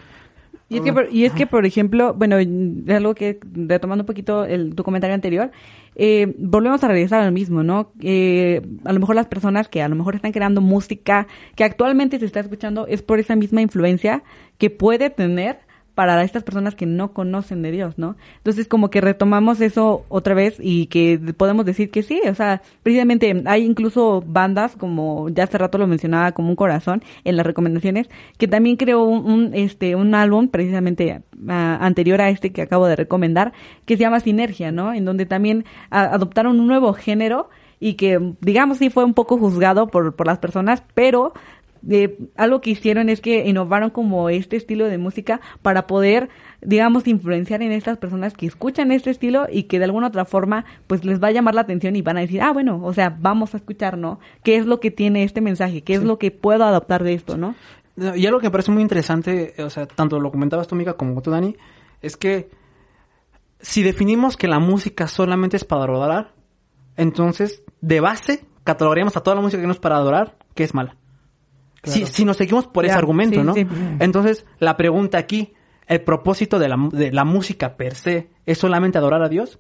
Y 0.72 0.78
es, 0.78 0.84
que, 0.84 0.94
por- 0.94 1.10
y 1.12 1.26
es 1.26 1.34
que, 1.34 1.48
por 1.48 1.66
ejemplo, 1.66 2.14
bueno, 2.14 2.38
algo 2.38 3.14
que, 3.14 3.40
retomando 3.54 4.04
un 4.04 4.06
poquito 4.06 4.46
el, 4.46 4.74
tu 4.74 4.84
comentario 4.84 5.14
anterior, 5.14 5.52
eh, 5.96 6.34
volvemos 6.38 6.82
a 6.84 6.88
regresar 6.88 7.22
al 7.22 7.34
mismo, 7.34 7.62
¿no? 7.64 7.92
Eh, 8.02 8.62
a 8.86 8.94
lo 8.94 9.00
mejor 9.02 9.16
las 9.16 9.28
personas 9.28 9.68
que 9.68 9.82
a 9.82 9.90
lo 9.90 9.96
mejor 9.96 10.16
están 10.16 10.32
creando 10.32 10.62
música 10.62 11.28
que 11.56 11.66
actualmente 11.66 12.18
se 12.20 12.26
está 12.26 12.40
escuchando 12.40 12.88
es 12.88 13.02
por 13.02 13.20
esa 13.20 13.36
misma 13.36 13.62
influencia 13.62 14.24
que 14.58 14.70
puede 14.70 15.10
tener 15.10 15.60
para 15.96 16.24
estas 16.24 16.44
personas 16.44 16.76
que 16.76 16.86
no 16.86 17.14
conocen 17.14 17.62
de 17.62 17.72
Dios, 17.72 17.98
¿no? 17.98 18.16
Entonces, 18.38 18.68
como 18.68 18.90
que 18.90 19.02
retomamos 19.02 19.60
eso 19.62 20.06
otra 20.10 20.34
vez 20.34 20.58
y 20.60 20.88
que 20.88 21.20
podemos 21.36 21.66
decir 21.66 21.92
que 21.92 22.04
sí, 22.04 22.22
o 22.28 22.36
sea, 22.36 22.62
precisamente 22.84 23.44
hay 23.46 23.66
incluso 23.66 24.24
bandas, 24.26 24.76
como 24.76 25.30
ya 25.30 25.44
hace 25.44 25.58
rato 25.58 25.78
lo 25.78 25.88
mencionaba, 25.88 26.32
como 26.32 26.50
un 26.50 26.56
corazón 26.56 27.04
en 27.24 27.36
las 27.36 27.46
recomendaciones, 27.46 28.10
que 28.38 28.48
también 28.48 28.78
creó 28.78 29.04
un, 29.04 29.30
un, 29.30 29.54
este, 29.54 29.96
un 29.96 30.16
álbum 30.16 30.48
precisamente 30.48 31.24
ah, 31.48 31.78
anterior 31.82 32.22
a 32.22 32.30
este 32.30 32.52
que 32.52 32.62
acabo 32.62 32.88
de 32.88 32.96
recomendar, 32.96 33.52
que 33.86 33.98
se 33.98 34.02
llama 34.02 34.20
Sinergia, 34.20 34.72
¿no? 34.72 34.94
En 34.94 35.06
donde 35.06 35.26
también 35.26 35.66
ah, 35.90 36.10
adoptaron 36.14 36.60
un 36.60 36.68
nuevo 36.68 36.94
género 36.94 37.50
y 37.80 37.96
que, 37.96 38.36
digamos, 38.42 38.78
sí 38.78 38.90
fue 38.92 39.04
un 39.04 39.16
poco 39.16 39.38
juzgado 39.40 39.88
por, 39.88 40.16
por 40.16 40.28
las 40.28 40.38
personas, 40.38 40.84
pero 40.94 41.34
de 41.82 42.18
algo 42.36 42.62
que 42.62 42.72
hicieron 42.72 43.10
es 43.10 43.22
que 43.22 43.48
innovaron 43.48 43.90
como 43.90 44.30
este 44.30 44.56
estilo 44.56 44.86
de 44.86 44.98
música 44.98 45.42
para 45.62 45.88
poder, 45.88 46.30
digamos, 46.62 47.08
influenciar 47.08 47.62
en 47.62 47.72
estas 47.72 47.98
personas 47.98 48.34
que 48.34 48.46
escuchan 48.46 48.92
este 48.92 49.10
estilo 49.10 49.48
y 49.52 49.64
que 49.64 49.80
de 49.80 49.86
alguna 49.86 50.08
otra 50.08 50.26
forma, 50.26 50.66
pues 50.88 51.04
les 51.06 51.22
va 51.22 51.30
a 51.30 51.32
llamar 51.32 51.56
la 51.56 51.62
atención 51.62 51.96
y 51.96 52.02
van 52.02 52.18
a 52.18 52.22
decir, 52.22 52.42
ah, 52.42 52.54
bueno, 52.54 52.80
o 52.84 52.94
sea, 52.94 53.16
vamos 53.20 53.54
a 53.54 53.58
escuchar, 53.58 53.98
¿no? 53.98 54.20
¿Qué 54.44 54.58
es 54.58 54.66
lo 54.66 54.80
que 54.80 54.92
tiene 54.92 55.24
este 55.24 55.42
mensaje? 55.42 55.82
¿Qué 55.82 55.96
es 55.96 56.04
lo 56.04 56.18
que 56.18 56.32
puedo 56.32 56.64
adaptar 56.64 57.04
de 57.04 57.14
esto, 57.14 57.38
no? 57.38 57.56
No, 57.96 58.16
Y 58.16 58.26
algo 58.26 58.40
que 58.40 58.48
me 58.48 58.52
parece 58.52 58.72
muy 58.72 58.82
interesante, 58.82 59.54
o 59.60 59.70
sea, 59.70 59.86
tanto 59.86 60.20
lo 60.20 60.32
comentabas 60.32 60.68
tú, 60.68 60.76
Mica, 60.76 60.94
como 60.94 61.22
tú, 61.22 61.32
Dani, 61.32 61.56
es 62.02 62.16
que 62.18 62.50
si 63.60 63.84
definimos 63.84 64.38
que 64.38 64.48
la 64.48 64.60
música 64.60 65.08
solamente 65.08 65.58
es 65.58 65.66
para 65.66 65.84
adorar, 65.84 66.34
entonces, 66.98 67.64
de 67.82 68.00
base, 68.00 68.46
catalogaríamos 68.64 69.16
a 69.18 69.22
toda 69.22 69.36
la 69.36 69.42
música 69.42 69.62
que 69.62 69.68
no 69.68 69.74
es 69.74 69.80
para 69.80 69.98
adorar, 69.98 70.38
que 70.56 70.64
es 70.64 70.74
mala. 70.74 70.96
Claro. 71.82 72.00
Si, 72.00 72.06
si 72.06 72.26
nos 72.26 72.38
seguimos 72.38 72.68
por 72.68 72.86
ese 72.86 72.94
argumento, 72.94 73.40
sí, 73.40 73.46
¿no? 73.46 73.54
sí. 73.54 73.68
Entonces, 74.00 74.46
la 74.60 74.78
pregunta 74.78 75.18
aquí, 75.18 75.54
¿el 75.88 76.02
propósito 76.02 76.60
de 76.60 76.70
la, 76.70 76.78
mu- 76.78 76.92
de 76.92 77.12
la 77.12 77.26
música 77.26 77.76
per 77.76 77.96
se 77.96 78.30
es 78.46 78.58
solamente 78.60 78.98
adorar 79.00 79.24
a 79.24 79.30
Dios? 79.30 79.60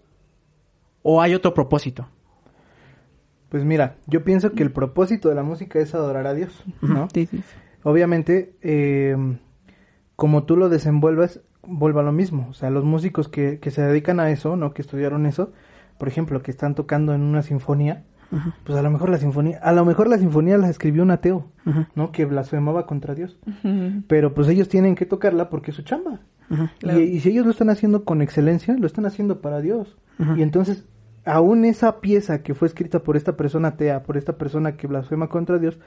¿O 1.03 1.21
hay 1.21 1.33
otro 1.33 1.53
propósito? 1.53 2.07
Pues 3.49 3.65
mira, 3.65 3.97
yo 4.07 4.23
pienso 4.23 4.53
que 4.53 4.63
el 4.63 4.71
propósito 4.71 5.27
de 5.29 5.35
la 5.35 5.43
música 5.43 5.79
es 5.79 5.93
adorar 5.93 6.25
a 6.27 6.33
Dios, 6.33 6.63
¿no? 6.81 7.07
Sí, 7.13 7.25
sí. 7.25 7.41
Obviamente, 7.83 8.55
eh, 8.61 9.15
como 10.15 10.43
tú 10.43 10.55
lo 10.55 10.69
desenvuelves, 10.69 11.41
vuelva 11.63 12.01
a 12.01 12.03
lo 12.05 12.11
mismo. 12.11 12.47
O 12.49 12.53
sea, 12.53 12.69
los 12.69 12.83
músicos 12.85 13.27
que, 13.27 13.59
que 13.59 13.71
se 13.71 13.81
dedican 13.81 14.19
a 14.19 14.29
eso, 14.31 14.55
¿no? 14.55 14.73
Que 14.73 14.81
estudiaron 14.83 15.25
eso, 15.25 15.51
por 15.97 16.07
ejemplo, 16.07 16.41
que 16.41 16.51
están 16.51 16.75
tocando 16.75 17.13
en 17.13 17.21
una 17.21 17.41
sinfonía, 17.41 18.05
pues 18.63 18.77
a 18.77 18.81
lo 18.81 18.89
mejor 18.89 19.09
la 19.09 19.17
sinfonía, 19.17 19.59
a 19.61 19.73
lo 19.73 19.83
mejor 19.85 20.07
la 20.07 20.17
sinfonía 20.17 20.57
la 20.57 20.69
escribió 20.69 21.03
un 21.03 21.11
ateo, 21.11 21.47
¿no? 21.95 22.11
Que 22.11 22.25
blasfemaba 22.25 22.85
contra 22.85 23.15
Dios. 23.15 23.37
Pero 24.07 24.33
pues 24.33 24.47
ellos 24.47 24.69
tienen 24.69 24.95
que 24.95 25.05
tocarla 25.05 25.49
porque 25.49 25.71
es 25.71 25.77
su 25.77 25.83
chamba. 25.83 26.19
Claro. 26.79 26.99
Y, 26.99 27.03
y 27.03 27.19
si 27.19 27.29
ellos 27.29 27.45
lo 27.45 27.51
están 27.51 27.69
haciendo 27.69 28.03
con 28.03 28.21
excelencia, 28.21 28.75
lo 28.77 28.87
están 28.87 29.05
haciendo 29.05 29.41
para 29.41 29.61
Dios. 29.61 29.97
Y 30.37 30.43
entonces, 30.43 30.85
aún 31.25 31.65
esa 31.65 31.99
pieza 31.99 32.43
que 32.43 32.53
fue 32.53 32.67
escrita 32.67 32.99
por 32.99 33.17
esta 33.17 33.35
persona 33.35 33.69
atea, 33.69 34.03
por 34.03 34.17
esta 34.17 34.37
persona 34.37 34.77
que 34.77 34.87
blasfema 34.87 35.29
contra 35.29 35.57
Dios, 35.57 35.79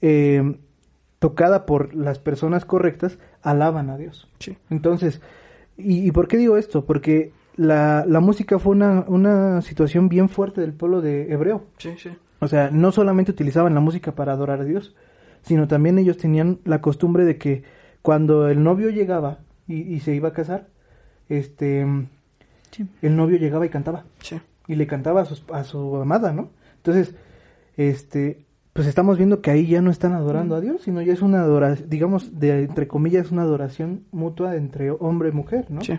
eh, 0.00 0.58
tocada 1.18 1.66
por 1.66 1.94
las 1.94 2.18
personas 2.18 2.64
correctas, 2.64 3.18
alaban 3.42 3.90
a 3.90 3.98
Dios. 3.98 4.28
Sí. 4.38 4.56
Entonces, 4.70 5.20
¿y, 5.76 6.06
y 6.06 6.12
por 6.12 6.28
qué 6.28 6.38
digo 6.38 6.56
esto? 6.56 6.86
Porque 6.86 7.32
la, 7.56 8.04
la 8.06 8.20
música 8.20 8.58
fue 8.58 8.72
una, 8.72 9.04
una 9.08 9.60
situación 9.62 10.08
bien 10.08 10.28
fuerte 10.28 10.60
del 10.60 10.72
pueblo 10.72 11.00
de 11.00 11.32
hebreo. 11.32 11.64
Sí, 11.78 11.90
sí. 11.98 12.10
O 12.40 12.48
sea, 12.48 12.70
no 12.70 12.90
solamente 12.92 13.30
utilizaban 13.30 13.74
la 13.74 13.80
música 13.80 14.12
para 14.12 14.32
adorar 14.32 14.60
a 14.60 14.64
Dios, 14.64 14.94
sino 15.42 15.68
también 15.68 15.98
ellos 15.98 16.16
tenían 16.16 16.58
la 16.64 16.80
costumbre 16.80 17.24
de 17.24 17.36
que 17.38 17.62
cuando 18.00 18.48
el 18.48 18.62
novio 18.64 18.90
llegaba 18.90 19.38
y, 19.68 19.82
y 19.82 20.00
se 20.00 20.14
iba 20.14 20.28
a 20.28 20.32
casar, 20.32 20.66
este, 21.28 21.86
Sí. 22.70 22.86
el 23.02 23.16
novio 23.16 23.36
llegaba 23.38 23.66
y 23.66 23.68
cantaba 23.68 24.04
Sí. 24.22 24.40
y 24.66 24.74
le 24.76 24.86
cantaba 24.86 25.20
a, 25.20 25.24
sus- 25.24 25.44
a 25.52 25.62
su 25.64 25.96
amada, 25.96 26.32
¿no? 26.32 26.50
Entonces, 26.78 27.14
este, 27.76 28.44
pues 28.72 28.86
estamos 28.86 29.18
viendo 29.18 29.40
que 29.42 29.50
ahí 29.50 29.66
ya 29.66 29.82
no 29.82 29.90
están 29.90 30.12
adorando 30.14 30.56
a 30.56 30.60
Dios, 30.60 30.82
sino 30.82 31.00
ya 31.02 31.12
es 31.12 31.22
una 31.22 31.42
adoración, 31.42 31.88
digamos, 31.90 32.38
de 32.40 32.64
entre 32.64 32.88
comillas, 32.88 33.30
una 33.30 33.42
adoración 33.42 34.04
mutua 34.10 34.56
entre 34.56 34.90
hombre 34.90 35.28
y 35.28 35.32
mujer, 35.32 35.66
¿no? 35.70 35.82
Sí. 35.82 35.98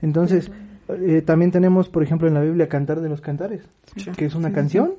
Entonces, 0.00 0.50
eh, 0.88 1.22
también 1.22 1.50
tenemos, 1.50 1.88
por 1.88 2.02
ejemplo, 2.02 2.28
en 2.28 2.34
la 2.34 2.40
Biblia 2.40 2.68
Cantar 2.68 3.00
de 3.00 3.08
los 3.08 3.20
Cantares, 3.20 3.62
Sí. 3.96 4.10
que 4.12 4.24
es 4.26 4.34
una 4.34 4.52
canción, 4.52 4.94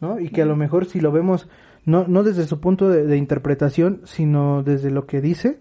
¿no? 0.00 0.18
Y 0.20 0.28
que 0.30 0.42
a 0.42 0.46
lo 0.46 0.56
mejor 0.56 0.86
si 0.86 1.00
lo 1.00 1.12
vemos, 1.12 1.48
no, 1.84 2.06
no 2.08 2.22
desde 2.22 2.46
su 2.46 2.60
punto 2.60 2.88
de, 2.88 3.04
de 3.06 3.16
interpretación, 3.16 4.00
sino 4.04 4.62
desde 4.62 4.90
lo 4.90 5.06
que 5.06 5.20
dice, 5.20 5.60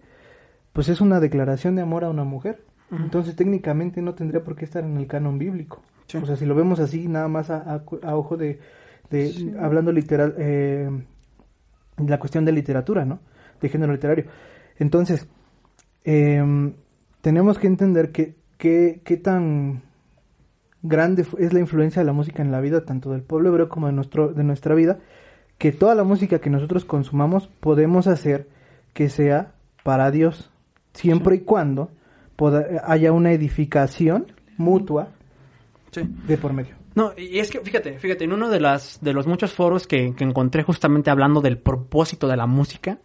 pues 0.74 0.90
es 0.90 1.02
una 1.02 1.20
declaración 1.20 1.76
de 1.76 1.82
amor 1.82 2.04
a 2.04 2.10
una 2.10 2.24
mujer. 2.24 2.64
Entonces, 2.92 3.36
técnicamente 3.36 4.02
no 4.04 4.14
tendría 4.14 4.44
por 4.44 4.56
qué 4.56 4.66
estar 4.66 4.84
en 4.84 4.98
el 4.98 5.08
canon 5.08 5.40
bíblico. 5.40 5.82
O 6.22 6.26
sea, 6.28 6.36
si 6.36 6.46
lo 6.46 6.54
vemos 6.54 6.80
así, 6.80 7.08
nada 7.08 7.28
más 7.28 7.50
a, 7.50 7.74
a 7.74 7.80
cu- 7.80 8.00
a 8.04 8.16
ojo 8.16 8.38
de, 8.38 8.60
de 9.10 9.56
hablando 9.60 9.92
literal, 9.92 10.36
eh, 10.38 10.90
la 12.06 12.20
cuestión 12.20 12.46
de 12.46 12.52
literatura, 12.52 13.04
¿no? 13.04 13.20
De 13.62 13.70
género 13.70 13.92
literario. 13.94 14.26
Entonces, 14.78 15.28
em, 16.04 16.74
tenemos 17.22 17.58
que 17.58 17.68
entender 17.68 18.12
que, 18.12 18.36
que, 18.64 19.02
qué 19.04 19.18
tan 19.18 19.82
grande 20.84 21.26
es 21.38 21.52
la 21.52 21.60
influencia 21.60 22.02
de 22.02 22.06
la 22.06 22.14
música 22.14 22.42
en 22.42 22.50
la 22.50 22.62
vida, 22.62 22.86
tanto 22.86 23.12
del 23.12 23.22
pueblo 23.22 23.50
hebreo 23.50 23.68
como 23.68 23.88
de, 23.88 23.94
nuestro, 23.94 24.30
de 24.34 24.46
nuestra 24.46 24.74
vida, 24.74 25.00
que 25.58 25.74
toda 25.74 25.96
la 25.96 26.06
música 26.06 26.40
que 26.40 26.50
nosotros 26.50 26.86
consumamos 26.86 27.48
podemos 27.60 28.08
hacer 28.08 28.48
que 28.94 29.10
sea 29.10 29.52
para 29.84 30.12
Dios, 30.12 30.50
siempre 30.94 31.36
y 31.36 31.40
cuando 31.42 31.92
poda- 32.38 32.84
haya 32.86 33.12
una 33.12 33.34
edificación 33.34 34.32
mutua 34.58 35.10
Sí. 35.92 36.02
de 36.26 36.38
por 36.38 36.54
medio. 36.54 36.76
No, 36.96 37.12
y 37.18 37.40
es 37.40 37.52
que 37.52 37.60
fíjate, 37.60 38.00
fíjate, 38.00 38.24
en 38.24 38.32
uno 38.32 38.50
de 38.50 38.62
las 38.62 39.00
de 39.02 39.12
los 39.12 39.28
muchos 39.28 39.52
foros 39.54 39.88
que, 39.88 40.16
que 40.16 40.24
encontré 40.24 40.64
justamente 40.64 41.10
hablando 41.12 41.42
del 41.42 41.58
propósito 41.58 42.30
de 42.30 42.38
la 42.38 42.48
música, 42.48 43.00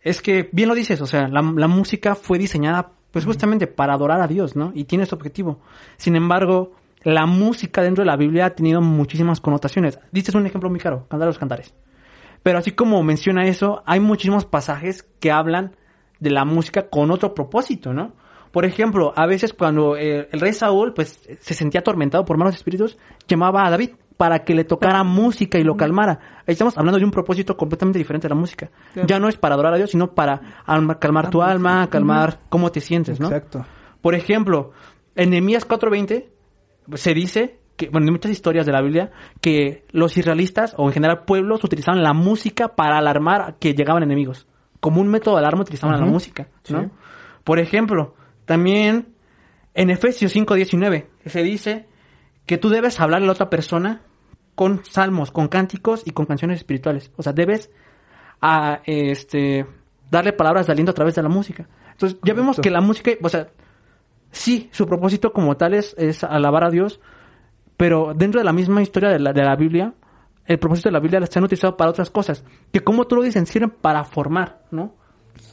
es 0.00 0.22
que 0.22 0.48
bien 0.52 0.68
lo 0.68 0.76
dices, 0.76 1.00
o 1.00 1.06
sea, 1.06 1.26
la, 1.26 1.42
la 1.42 1.66
música 1.66 2.14
fue 2.14 2.38
diseñada 2.38 2.92
pues 3.10 3.24
justamente 3.24 3.66
para 3.66 3.94
adorar 3.94 4.20
a 4.20 4.26
Dios, 4.26 4.56
¿no? 4.56 4.72
Y 4.74 4.84
tiene 4.84 5.04
ese 5.04 5.14
objetivo. 5.14 5.60
Sin 5.96 6.16
embargo, 6.16 6.72
la 7.02 7.26
música 7.26 7.82
dentro 7.82 8.02
de 8.02 8.06
la 8.06 8.16
Biblia 8.16 8.46
ha 8.46 8.54
tenido 8.54 8.80
muchísimas 8.80 9.40
connotaciones. 9.40 9.98
Dices 10.12 10.34
un 10.34 10.46
ejemplo 10.46 10.70
muy 10.70 10.78
claro, 10.78 11.06
Cantar 11.08 11.28
los 11.28 11.38
Cantares. 11.38 11.74
Pero 12.42 12.58
así 12.58 12.72
como 12.72 13.02
menciona 13.02 13.46
eso, 13.46 13.82
hay 13.86 14.00
muchísimos 14.00 14.44
pasajes 14.44 15.06
que 15.20 15.30
hablan 15.30 15.76
de 16.20 16.30
la 16.30 16.44
música 16.44 16.88
con 16.88 17.10
otro 17.10 17.34
propósito, 17.34 17.92
¿no? 17.92 18.12
Por 18.50 18.64
ejemplo, 18.64 19.12
a 19.16 19.26
veces 19.26 19.52
cuando 19.52 19.96
eh, 19.96 20.28
el 20.32 20.40
rey 20.40 20.52
Saúl 20.52 20.92
pues 20.92 21.20
se 21.40 21.54
sentía 21.54 21.80
atormentado 21.80 22.24
por 22.24 22.36
malos 22.36 22.54
espíritus, 22.54 22.98
llamaba 23.28 23.66
a 23.66 23.70
David 23.70 23.90
para 24.20 24.40
que 24.44 24.54
le 24.54 24.64
tocara 24.64 25.02
música 25.02 25.58
y 25.58 25.64
lo 25.64 25.78
calmara. 25.78 26.18
Ahí 26.46 26.52
estamos 26.52 26.76
hablando 26.76 26.98
de 26.98 27.06
un 27.06 27.10
propósito 27.10 27.56
completamente 27.56 27.98
diferente 27.98 28.28
de 28.28 28.34
la 28.34 28.38
música. 28.38 28.68
Claro. 28.92 29.08
Ya 29.08 29.18
no 29.18 29.28
es 29.30 29.38
para 29.38 29.54
adorar 29.54 29.72
a 29.72 29.76
Dios, 29.78 29.92
sino 29.92 30.08
para 30.14 30.62
alma- 30.66 30.98
calmar 30.98 31.30
tu 31.30 31.40
alma, 31.40 31.88
calmar 31.88 32.40
cómo 32.50 32.70
te 32.70 32.82
sientes, 32.82 33.18
¿no? 33.18 33.28
Exacto. 33.28 33.64
Por 34.02 34.14
ejemplo, 34.14 34.72
en 35.16 35.30
Nehemías 35.30 35.66
4:20 35.66 36.28
se 36.96 37.14
dice 37.14 37.60
que, 37.76 37.88
bueno, 37.88 38.04
hay 38.08 38.10
muchas 38.12 38.30
historias 38.30 38.66
de 38.66 38.72
la 38.72 38.82
Biblia 38.82 39.10
que 39.40 39.84
los 39.92 40.18
israelitas 40.18 40.74
o 40.76 40.86
en 40.88 40.92
general 40.92 41.24
pueblos 41.24 41.64
utilizaban 41.64 42.02
la 42.02 42.12
música 42.12 42.68
para 42.76 42.98
alarmar 42.98 43.56
que 43.58 43.72
llegaban 43.72 44.02
enemigos. 44.02 44.46
Como 44.80 45.00
un 45.00 45.08
método 45.08 45.36
de 45.36 45.40
alarma 45.40 45.62
utilizaban 45.62 45.98
la 45.98 46.04
música, 46.04 46.48
¿no? 46.68 46.82
Sí. 46.82 46.88
Por 47.42 47.58
ejemplo, 47.58 48.14
también 48.44 49.14
en 49.72 49.88
Efesios 49.88 50.30
5:19 50.36 51.06
se 51.24 51.42
dice 51.42 51.86
que 52.44 52.58
tú 52.58 52.68
debes 52.68 53.00
hablarle 53.00 53.24
a 53.24 53.28
la 53.28 53.32
otra 53.32 53.48
persona 53.48 54.02
con 54.60 54.84
salmos, 54.84 55.30
con 55.30 55.48
cánticos 55.48 56.02
y 56.04 56.10
con 56.10 56.26
canciones 56.26 56.58
espirituales. 56.58 57.10
O 57.16 57.22
sea, 57.22 57.32
debes 57.32 57.70
a, 58.42 58.82
este 58.84 59.64
darle 60.10 60.34
palabras 60.34 60.66
de 60.66 60.72
aliento 60.72 60.90
a 60.90 60.94
través 60.94 61.14
de 61.14 61.22
la 61.22 61.30
música. 61.30 61.66
Entonces, 61.92 62.18
ya 62.22 62.34
vemos 62.34 62.60
que 62.60 62.68
la 62.68 62.82
música, 62.82 63.12
o 63.22 63.30
sea, 63.30 63.48
sí, 64.30 64.68
su 64.70 64.84
propósito 64.84 65.32
como 65.32 65.56
tal 65.56 65.72
es, 65.72 65.94
es 65.96 66.24
alabar 66.24 66.64
a 66.64 66.68
Dios, 66.68 67.00
pero 67.78 68.12
dentro 68.14 68.38
de 68.38 68.44
la 68.44 68.52
misma 68.52 68.82
historia 68.82 69.08
de 69.08 69.18
la, 69.18 69.32
de 69.32 69.42
la 69.42 69.56
Biblia, 69.56 69.94
el 70.44 70.58
propósito 70.58 70.90
de 70.90 70.92
la 70.92 71.00
Biblia 71.00 71.20
la 71.20 71.24
están 71.24 71.42
utilizado 71.42 71.78
para 71.78 71.88
otras 71.88 72.10
cosas, 72.10 72.44
que 72.70 72.80
como 72.80 73.06
tú 73.06 73.16
lo 73.16 73.22
dices, 73.22 73.48
sirven 73.48 73.70
para 73.70 74.04
formar, 74.04 74.60
¿no? 74.70 74.94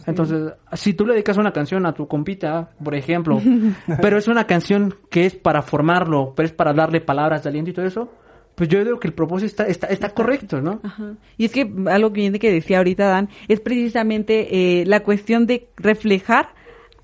Entonces, 0.05 0.51
si 0.73 0.95
tú 0.95 1.05
le 1.05 1.13
dedicas 1.13 1.37
una 1.37 1.53
canción 1.53 1.85
a 1.85 1.93
tu 1.93 2.09
compita, 2.09 2.71
por 2.83 2.93
ejemplo, 2.93 3.39
pero 4.01 4.17
es 4.17 4.27
una 4.27 4.43
canción 4.47 4.95
que 5.09 5.25
es 5.25 5.33
para 5.33 5.61
formarlo, 5.61 6.33
pero 6.35 6.45
es 6.45 6.53
para 6.53 6.73
darle 6.73 6.99
palabras 6.99 7.43
de 7.43 7.49
aliento 7.49 7.71
y 7.71 7.73
todo 7.73 7.85
eso, 7.85 8.11
pues 8.57 8.69
yo 8.69 8.83
digo 8.83 8.99
que 8.99 9.07
el 9.07 9.13
propósito 9.13 9.45
está, 9.45 9.67
está, 9.67 9.85
está 9.85 10.09
correcto, 10.09 10.61
¿no? 10.61 10.79
Ajá. 10.81 11.13
Y 11.37 11.45
es 11.45 11.51
que 11.51 11.71
algo 11.91 12.11
que 12.11 12.21
viene 12.21 12.39
que 12.39 12.51
decía 12.51 12.79
ahorita 12.79 13.05
Dan 13.05 13.29
es 13.47 13.59
precisamente 13.59 14.81
eh, 14.81 14.85
la 14.87 15.03
cuestión 15.03 15.45
de 15.45 15.67
reflejar 15.77 16.55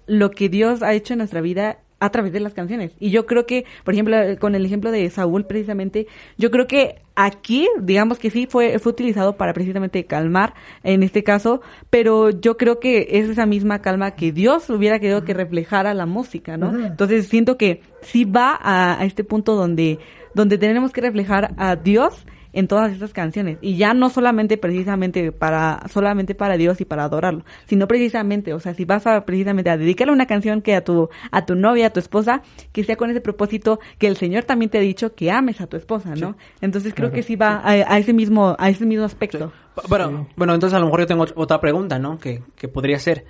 lo 0.07 0.31
que 0.31 0.49
Dios 0.49 0.81
ha 0.81 0.95
hecho 0.95 1.13
en 1.13 1.19
nuestra 1.19 1.41
vida 1.41 1.77
a 1.99 2.09
través 2.09 2.33
de 2.33 2.39
las 2.39 2.55
canciones. 2.55 2.93
Y 2.99 3.11
yo 3.11 3.27
creo 3.27 3.45
que, 3.45 3.65
por 3.83 3.93
ejemplo, 3.93 4.17
con 4.39 4.55
el 4.55 4.65
ejemplo 4.65 4.89
de 4.89 5.07
Saúl 5.11 5.45
precisamente, 5.45 6.07
yo 6.39 6.49
creo 6.49 6.65
que 6.65 6.95
aquí, 7.13 7.69
digamos 7.79 8.17
que 8.17 8.31
sí 8.31 8.47
fue, 8.49 8.79
fue 8.79 8.91
utilizado 8.91 9.37
para 9.37 9.53
precisamente 9.53 10.05
calmar 10.05 10.55
en 10.83 11.03
este 11.03 11.23
caso, 11.23 11.61
pero 11.91 12.31
yo 12.31 12.57
creo 12.57 12.79
que 12.79 13.09
es 13.11 13.29
esa 13.29 13.45
misma 13.45 13.83
calma 13.83 14.15
que 14.15 14.31
Dios 14.31 14.71
hubiera 14.71 14.97
querido 14.97 15.23
que 15.23 15.35
reflejara 15.35 15.93
la 15.93 16.07
música, 16.07 16.57
¿no? 16.57 16.75
Entonces 16.83 17.27
siento 17.27 17.57
que 17.57 17.81
sí 18.01 18.25
va 18.25 18.57
a, 18.59 18.99
a 18.99 19.05
este 19.05 19.23
punto 19.23 19.55
donde, 19.55 19.99
donde 20.34 20.57
tenemos 20.57 20.91
que 20.91 21.01
reflejar 21.01 21.53
a 21.57 21.75
Dios 21.75 22.25
en 22.55 22.67
todas 22.67 22.91
estas 22.91 23.13
canciones 23.13 23.57
y 23.61 23.77
ya 23.77 23.95
no 23.95 24.11
solamente 24.11 24.59
precisamente 24.59 25.31
para 25.31 25.81
solamente 25.89 26.36
para 26.36 26.55
Dios 26.55 26.79
y 26.81 26.86
para 26.86 27.03
adorarlo 27.05 27.43
sino 27.65 27.88
precisamente 27.88 28.53
o 28.53 28.59
sea 28.59 28.75
si 28.75 28.86
vas 28.86 29.07
a 29.07 29.25
precisamente 29.25 29.71
a 29.71 29.77
dedicarle 29.77 30.13
una 30.13 30.27
canción 30.27 30.61
que 30.61 30.75
a 30.75 30.84
tu 30.84 31.09
a 31.31 31.47
tu 31.47 31.55
novia 31.55 31.88
a 31.88 31.89
tu 31.89 31.99
esposa 31.99 32.43
que 32.71 32.84
sea 32.84 32.95
con 32.95 33.09
ese 33.09 33.21
propósito 33.21 33.79
que 33.97 34.05
el 34.05 34.17
Señor 34.17 34.43
también 34.43 34.69
te 34.69 34.77
ha 34.77 34.81
dicho 34.81 35.15
que 35.15 35.31
ames 35.31 35.61
a 35.61 35.65
tu 35.67 35.77
esposa 35.77 36.13
no 36.15 36.36
entonces 36.61 36.93
creo 36.93 37.09
Claro. 37.09 37.15
que 37.15 37.23
sí 37.23 37.36
va 37.36 37.55
a, 37.55 37.71
a 37.71 37.97
ese 37.97 38.13
mismo 38.13 38.55
a 38.59 38.69
ese 38.69 38.86
mismo 38.86 39.05
aspecto 39.05 39.51
Bueno, 39.89 40.27
bueno, 40.36 40.53
entonces 40.53 40.75
a 40.77 40.79
lo 40.79 40.86
mejor 40.86 40.99
yo 40.99 41.07
tengo 41.07 41.25
ot- 41.25 41.34
otra 41.36 41.59
pregunta, 41.59 41.97
¿no? 41.97 42.19
Que, 42.19 42.43
que 42.55 42.67
podría 42.67 42.99
ser. 42.99 43.25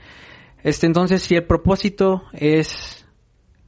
Este, 0.63 0.85
entonces, 0.85 1.21
si 1.23 1.35
el 1.35 1.45
propósito 1.45 2.23
es 2.33 3.05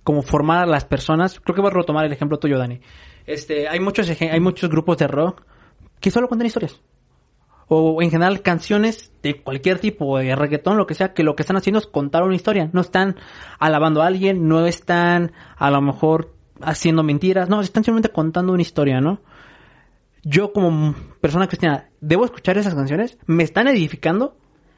como 0.03 0.21
formar 0.21 0.63
a 0.63 0.65
las 0.65 0.83
personas, 0.83 1.39
creo 1.39 1.55
que 1.55 1.61
voy 1.61 1.71
a 1.71 1.73
retomar 1.73 2.03
el 2.05 2.11
ejemplo 2.11 2.37
tuyo, 2.37 2.57
Dani. 2.57 2.81
Este, 3.25 3.67
hay 3.67 3.79
muchos, 3.79 4.09
hay 4.09 4.39
muchos 4.39 4.69
grupos 4.69 4.97
de 4.97 5.07
rock 5.07 5.43
que 5.99 6.11
solo 6.11 6.27
cuentan 6.27 6.47
historias. 6.47 6.81
O 7.67 8.01
en 8.01 8.11
general 8.11 8.41
canciones 8.41 9.11
de 9.23 9.41
cualquier 9.41 9.79
tipo, 9.79 10.19
de 10.19 10.35
reggaetón, 10.35 10.77
lo 10.77 10.85
que 10.85 10.93
sea, 10.93 11.13
que 11.13 11.23
lo 11.23 11.35
que 11.35 11.41
están 11.41 11.57
haciendo 11.57 11.79
es 11.79 11.87
contar 11.87 12.23
una 12.23 12.35
historia. 12.35 12.69
No 12.73 12.81
están 12.81 13.15
alabando 13.57 14.03
a 14.03 14.07
alguien, 14.07 14.47
no 14.47 14.67
están 14.67 15.31
a 15.57 15.71
lo 15.71 15.81
mejor 15.81 16.35
haciendo 16.61 17.01
mentiras, 17.01 17.49
no, 17.49 17.61
están 17.61 17.83
simplemente 17.83 18.09
contando 18.09 18.53
una 18.53 18.61
historia, 18.61 19.01
¿no? 19.01 19.19
yo 20.25 20.51
como 20.51 20.95
persona 21.21 21.47
cristiana, 21.47 21.89
¿debo 22.01 22.25
escuchar 22.25 22.57
esas 22.57 22.73
canciones? 22.73 23.17
¿Me 23.27 23.43
están 23.43 23.67
edificando? 23.67 24.35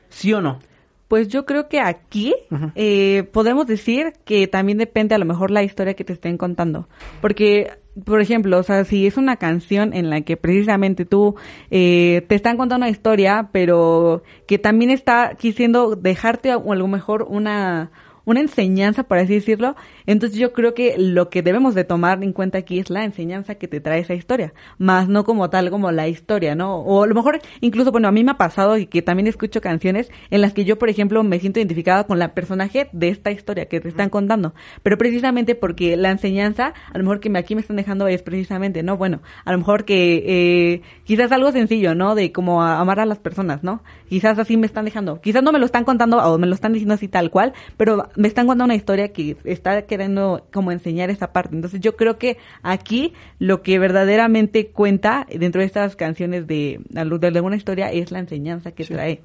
¿Sí 0.09 0.33
o 0.33 0.41
no? 0.41 0.59
Pues 1.07 1.29
yo 1.29 1.45
creo 1.45 1.69
que 1.69 1.79
aquí 1.79 2.35
eh, 2.75 3.29
podemos 3.31 3.65
decir 3.65 4.13
que 4.25 4.47
también 4.47 4.77
depende 4.77 5.15
a 5.15 5.17
lo 5.17 5.25
mejor 5.25 5.51
la 5.51 5.63
historia 5.63 5.93
que 5.93 6.03
te 6.03 6.13
estén 6.13 6.37
contando. 6.37 6.89
Porque, 7.21 7.71
por 8.03 8.19
ejemplo, 8.19 8.57
o 8.57 8.63
sea, 8.63 8.83
si 8.83 9.07
es 9.07 9.15
una 9.15 9.37
canción 9.37 9.93
en 9.93 10.09
la 10.09 10.21
que 10.21 10.35
precisamente 10.35 11.05
tú 11.05 11.35
eh, 11.71 12.25
te 12.27 12.35
están 12.35 12.57
contando 12.57 12.85
una 12.85 12.91
historia, 12.91 13.49
pero 13.53 14.23
que 14.47 14.59
también 14.59 14.91
está 14.91 15.35
quisiendo 15.35 15.95
dejarte 15.95 16.51
a, 16.51 16.55
a 16.55 16.75
lo 16.75 16.87
mejor 16.87 17.25
una 17.29 17.91
una 18.27 18.41
enseñanza, 18.41 19.03
por 19.03 19.17
así 19.17 19.33
decirlo. 19.35 19.75
Entonces 20.05 20.37
yo 20.37 20.51
creo 20.51 20.73
que 20.73 20.95
lo 20.97 21.29
que 21.29 21.41
debemos 21.41 21.75
de 21.75 21.85
tomar 21.85 22.21
en 22.23 22.33
cuenta 22.33 22.57
aquí 22.57 22.77
es 22.77 22.89
la 22.89 23.05
enseñanza 23.05 23.55
que 23.55 23.69
te 23.69 23.79
trae 23.79 24.01
esa 24.01 24.13
historia, 24.13 24.53
más 24.77 25.07
no 25.07 25.23
como 25.23 25.49
tal 25.49 25.69
como 25.69 25.91
la 25.93 26.09
historia, 26.09 26.53
¿no? 26.53 26.75
O 26.81 27.03
a 27.03 27.07
lo 27.07 27.15
mejor 27.15 27.39
incluso, 27.61 27.89
bueno, 27.91 28.09
a 28.09 28.11
mí 28.11 28.25
me 28.25 28.31
ha 28.31 28.37
pasado 28.37 28.77
y 28.77 28.85
que 28.85 29.01
también 29.01 29.27
escucho 29.27 29.61
canciones 29.61 30.11
en 30.29 30.41
las 30.41 30.51
que 30.51 30.65
yo, 30.65 30.77
por 30.77 30.89
ejemplo, 30.89 31.23
me 31.23 31.39
siento 31.39 31.59
identificada 31.61 32.03
con 32.05 32.19
la 32.19 32.33
personaje 32.33 32.89
de 32.91 33.07
esta 33.07 33.31
historia 33.31 33.67
que 33.67 33.79
te 33.79 33.87
están 33.87 34.09
contando, 34.09 34.53
pero 34.83 34.97
precisamente 34.97 35.55
porque 35.55 35.95
la 35.95 36.11
enseñanza, 36.11 36.73
a 36.91 36.97
lo 36.97 37.05
mejor 37.05 37.21
que 37.21 37.31
aquí 37.37 37.55
me 37.55 37.61
están 37.61 37.77
dejando 37.77 38.07
es 38.09 38.21
precisamente, 38.23 38.83
¿no? 38.83 38.97
Bueno, 38.97 39.21
a 39.45 39.53
lo 39.53 39.57
mejor 39.57 39.85
que 39.85 40.23
eh, 40.27 40.81
quizás 41.05 41.31
algo 41.31 41.51
sencillo, 41.53 41.95
¿no? 41.95 42.13
De 42.13 42.33
como 42.33 42.61
a- 42.61 42.79
amar 42.81 42.99
a 42.99 43.05
las 43.05 43.19
personas, 43.19 43.63
¿no? 43.63 43.83
Quizás 44.09 44.37
así 44.37 44.57
me 44.57 44.65
están 44.65 44.83
dejando, 44.85 45.21
quizás 45.21 45.43
no 45.43 45.51
me 45.53 45.59
lo 45.59 45.65
están 45.65 45.85
contando 45.85 46.17
o 46.17 46.37
me 46.37 46.47
lo 46.47 46.53
están 46.55 46.73
diciendo 46.73 46.95
así 46.95 47.07
tal 47.07 47.29
cual, 47.31 47.53
pero 47.77 48.09
me 48.17 48.27
están 48.27 48.47
contando 48.47 48.65
una 48.65 48.75
historia 48.75 49.13
que 49.13 49.37
está 49.43 49.83
queriendo 49.83 50.47
como 50.51 50.71
enseñar 50.71 51.09
esa 51.09 51.31
parte. 51.31 51.55
Entonces 51.55 51.79
yo 51.79 51.95
creo 51.95 52.17
que 52.17 52.37
aquí 52.63 53.13
lo 53.39 53.61
que 53.61 53.79
verdaderamente 53.79 54.67
cuenta 54.67 55.27
dentro 55.29 55.61
de 55.61 55.67
estas 55.67 55.95
canciones 55.95 56.47
de, 56.47 56.81
de 56.89 57.27
alguna 57.27 57.55
historia 57.55 57.91
es 57.91 58.11
la 58.11 58.19
enseñanza 58.19 58.71
que 58.71 58.83
trae. 58.85 59.21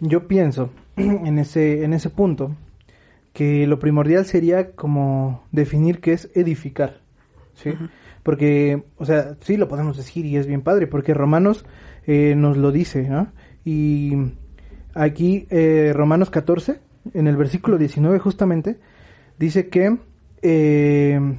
Yo 0.00 0.26
pienso 0.26 0.70
en 0.96 1.38
ese, 1.38 1.84
en 1.84 1.92
ese 1.92 2.10
punto 2.10 2.56
que 3.32 3.66
lo 3.66 3.78
primordial 3.78 4.24
sería 4.24 4.72
como 4.72 5.44
definir 5.52 6.00
qué 6.00 6.12
es 6.12 6.30
edificar, 6.34 7.00
¿sí? 7.54 7.72
Porque, 8.22 8.84
o 8.96 9.04
sea, 9.04 9.36
sí 9.40 9.58
lo 9.58 9.68
podemos 9.68 9.98
decir 9.98 10.24
y 10.24 10.38
es 10.38 10.46
bien 10.46 10.62
padre, 10.62 10.86
porque 10.86 11.12
Romanos 11.12 11.66
eh, 12.06 12.34
nos 12.34 12.56
lo 12.56 12.72
dice, 12.72 13.02
¿no? 13.02 13.28
Y 13.62 14.14
aquí, 14.94 15.46
eh, 15.50 15.92
Romanos 15.94 16.30
14, 16.30 16.80
en 17.14 17.26
el 17.26 17.36
versículo 17.36 17.78
19 17.78 18.18
justamente, 18.18 18.78
dice 19.38 19.68
que, 19.68 19.98
eh, 20.42 21.38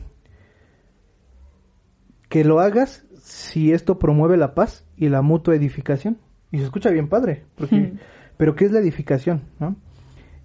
que 2.29 2.43
lo 2.43 2.59
hagas 2.59 3.05
si 3.19 3.73
esto 3.73 3.99
promueve 3.99 4.37
la 4.37 4.53
paz 4.55 4.85
y 4.95 5.09
la 5.09 5.21
mutua 5.21 5.55
edificación. 5.55 6.17
Y 6.51 6.59
se 6.59 6.63
escucha 6.63 6.89
bien 6.89 7.09
padre, 7.09 7.45
porque, 7.55 7.75
Ujú. 7.75 7.97
pero 8.37 8.55
¿qué 8.55 8.65
es 8.65 8.71
la 8.71 8.79
edificación? 8.79 9.41
¿no? 9.59 9.75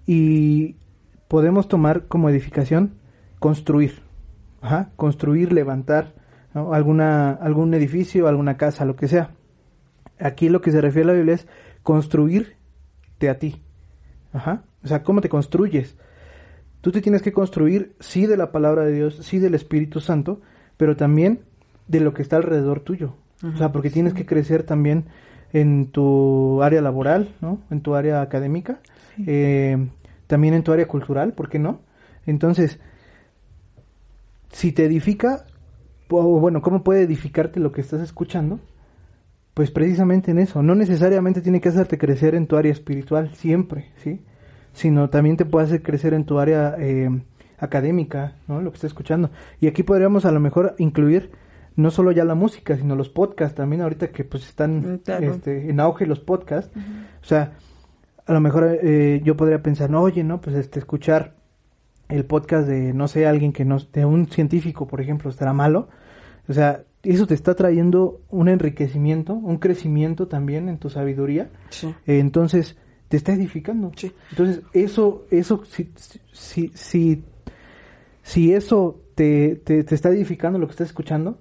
Y 0.05 0.75
podemos 1.27 1.67
tomar 1.67 2.07
como 2.07 2.29
edificación 2.29 2.95
construir, 3.39 4.01
Ajá, 4.61 4.91
construir, 4.95 5.51
levantar 5.51 6.13
¿no? 6.53 6.73
alguna 6.73 7.31
algún 7.31 7.73
edificio, 7.73 8.27
alguna 8.27 8.57
casa, 8.57 8.85
lo 8.85 8.95
que 8.95 9.07
sea. 9.07 9.31
Aquí 10.19 10.49
lo 10.49 10.61
que 10.61 10.71
se 10.71 10.81
refiere 10.81 11.05
a 11.09 11.13
la 11.13 11.17
Biblia 11.17 11.35
es 11.35 11.47
construirte 11.83 13.29
a 13.29 13.39
ti. 13.39 13.61
Ajá. 14.33 14.63
O 14.83 14.87
sea, 14.87 15.03
¿cómo 15.03 15.21
te 15.21 15.29
construyes? 15.29 15.95
Tú 16.81 16.91
te 16.91 17.01
tienes 17.01 17.21
que 17.21 17.31
construir, 17.31 17.95
sí, 17.99 18.25
de 18.25 18.35
la 18.35 18.51
palabra 18.51 18.83
de 18.83 18.91
Dios, 18.91 19.19
sí, 19.21 19.39
del 19.39 19.55
Espíritu 19.55 20.01
Santo, 20.01 20.41
pero 20.75 20.97
también 20.97 21.41
de 21.87 22.01
lo 22.01 22.13
que 22.13 22.21
está 22.21 22.35
alrededor 22.35 22.81
tuyo. 22.81 23.15
O 23.43 23.57
sea, 23.57 23.73
porque 23.73 23.89
tienes 23.89 24.13
que 24.13 24.25
crecer 24.25 24.63
también 24.63 25.05
en 25.51 25.87
tu 25.87 26.63
área 26.63 26.81
laboral, 26.81 27.35
¿no? 27.41 27.59
En 27.69 27.81
tu 27.81 27.93
área 27.93 28.21
académica, 28.21 28.79
eh, 29.27 29.89
también 30.27 30.53
en 30.53 30.63
tu 30.63 30.71
área 30.71 30.87
cultural, 30.87 31.33
¿por 31.33 31.49
qué 31.49 31.59
no? 31.59 31.81
Entonces, 32.25 32.79
si 34.49 34.71
te 34.71 34.85
edifica, 34.85 35.45
o 36.09 36.39
bueno, 36.39 36.61
¿cómo 36.61 36.83
puede 36.83 37.01
edificarte 37.01 37.59
lo 37.59 37.71
que 37.71 37.81
estás 37.81 38.01
escuchando? 38.01 38.59
Pues 39.53 39.69
precisamente 39.71 40.31
en 40.31 40.39
eso, 40.39 40.63
no 40.63 40.73
necesariamente 40.75 41.41
tiene 41.41 41.61
que 41.61 41.69
hacerte 41.69 41.97
crecer 41.97 42.33
en 42.35 42.47
tu 42.47 42.55
área 42.57 42.71
espiritual 42.71 43.35
siempre, 43.35 43.91
¿sí? 43.97 44.21
Sino 44.73 45.09
también 45.09 45.37
te 45.37 45.45
puede 45.45 45.65
hacer 45.67 45.83
crecer 45.83 46.13
en 46.15 46.25
tu 46.25 46.39
área 46.39 46.75
eh, 46.79 47.09
académica, 47.59 48.35
¿no? 48.47 48.61
Lo 48.61 48.71
que 48.71 48.75
estás 48.77 48.89
escuchando. 48.89 49.29
Y 49.59 49.67
aquí 49.67 49.83
podríamos 49.83 50.25
a 50.25 50.31
lo 50.31 50.39
mejor 50.39 50.73
incluir 50.79 51.31
no 51.75 51.91
solo 51.91 52.11
ya 52.11 52.23
la 52.25 52.35
música, 52.35 52.75
sino 52.77 52.95
los 52.95 53.09
podcasts 53.09 53.55
también 53.55 53.81
ahorita 53.83 54.09
que 54.09 54.23
pues 54.23 54.47
están 54.47 54.93
Mm, 54.95 54.97
claro. 54.99 55.31
este, 55.31 55.69
en 55.69 55.79
auge 55.79 56.05
los 56.07 56.19
podcasts. 56.19 56.75
O 57.21 57.25
sea, 57.25 57.53
a 58.25 58.33
lo 58.33 58.39
mejor 58.41 58.77
eh, 58.81 59.21
yo 59.23 59.37
podría 59.37 59.61
pensar, 59.61 59.89
no, 59.89 60.01
oye, 60.01 60.23
no, 60.23 60.41
pues 60.41 60.55
este, 60.55 60.79
escuchar 60.79 61.35
el 62.09 62.25
podcast 62.25 62.67
de, 62.67 62.93
no 62.93 63.07
sé, 63.07 63.25
alguien 63.27 63.53
que 63.53 63.65
no, 63.65 63.77
de 63.91 64.05
un 64.05 64.27
científico, 64.27 64.87
por 64.87 64.99
ejemplo, 65.01 65.29
estará 65.29 65.53
malo. 65.53 65.89
O 66.47 66.53
sea, 66.53 66.83
eso 67.03 67.27
te 67.27 67.33
está 67.33 67.53
trayendo 67.53 68.21
un 68.29 68.47
enriquecimiento, 68.47 69.33
un 69.33 69.57
crecimiento 69.57 70.27
también 70.27 70.69
en 70.69 70.77
tu 70.77 70.89
sabiduría. 70.89 71.49
Sí. 71.69 71.87
Eh, 72.07 72.19
entonces, 72.19 72.77
te 73.09 73.17
está 73.17 73.33
edificando. 73.33 73.91
Sí. 73.95 74.11
Entonces, 74.31 74.61
eso, 74.73 75.25
eso, 75.29 75.63
si, 75.65 75.91
si, 76.31 76.71
si, 76.73 77.23
si 78.21 78.53
eso 78.53 79.01
te, 79.15 79.55
te, 79.57 79.83
te 79.83 79.95
está 79.95 80.09
edificando 80.09 80.57
lo 80.57 80.67
que 80.67 80.71
estás 80.71 80.87
escuchando, 80.87 81.39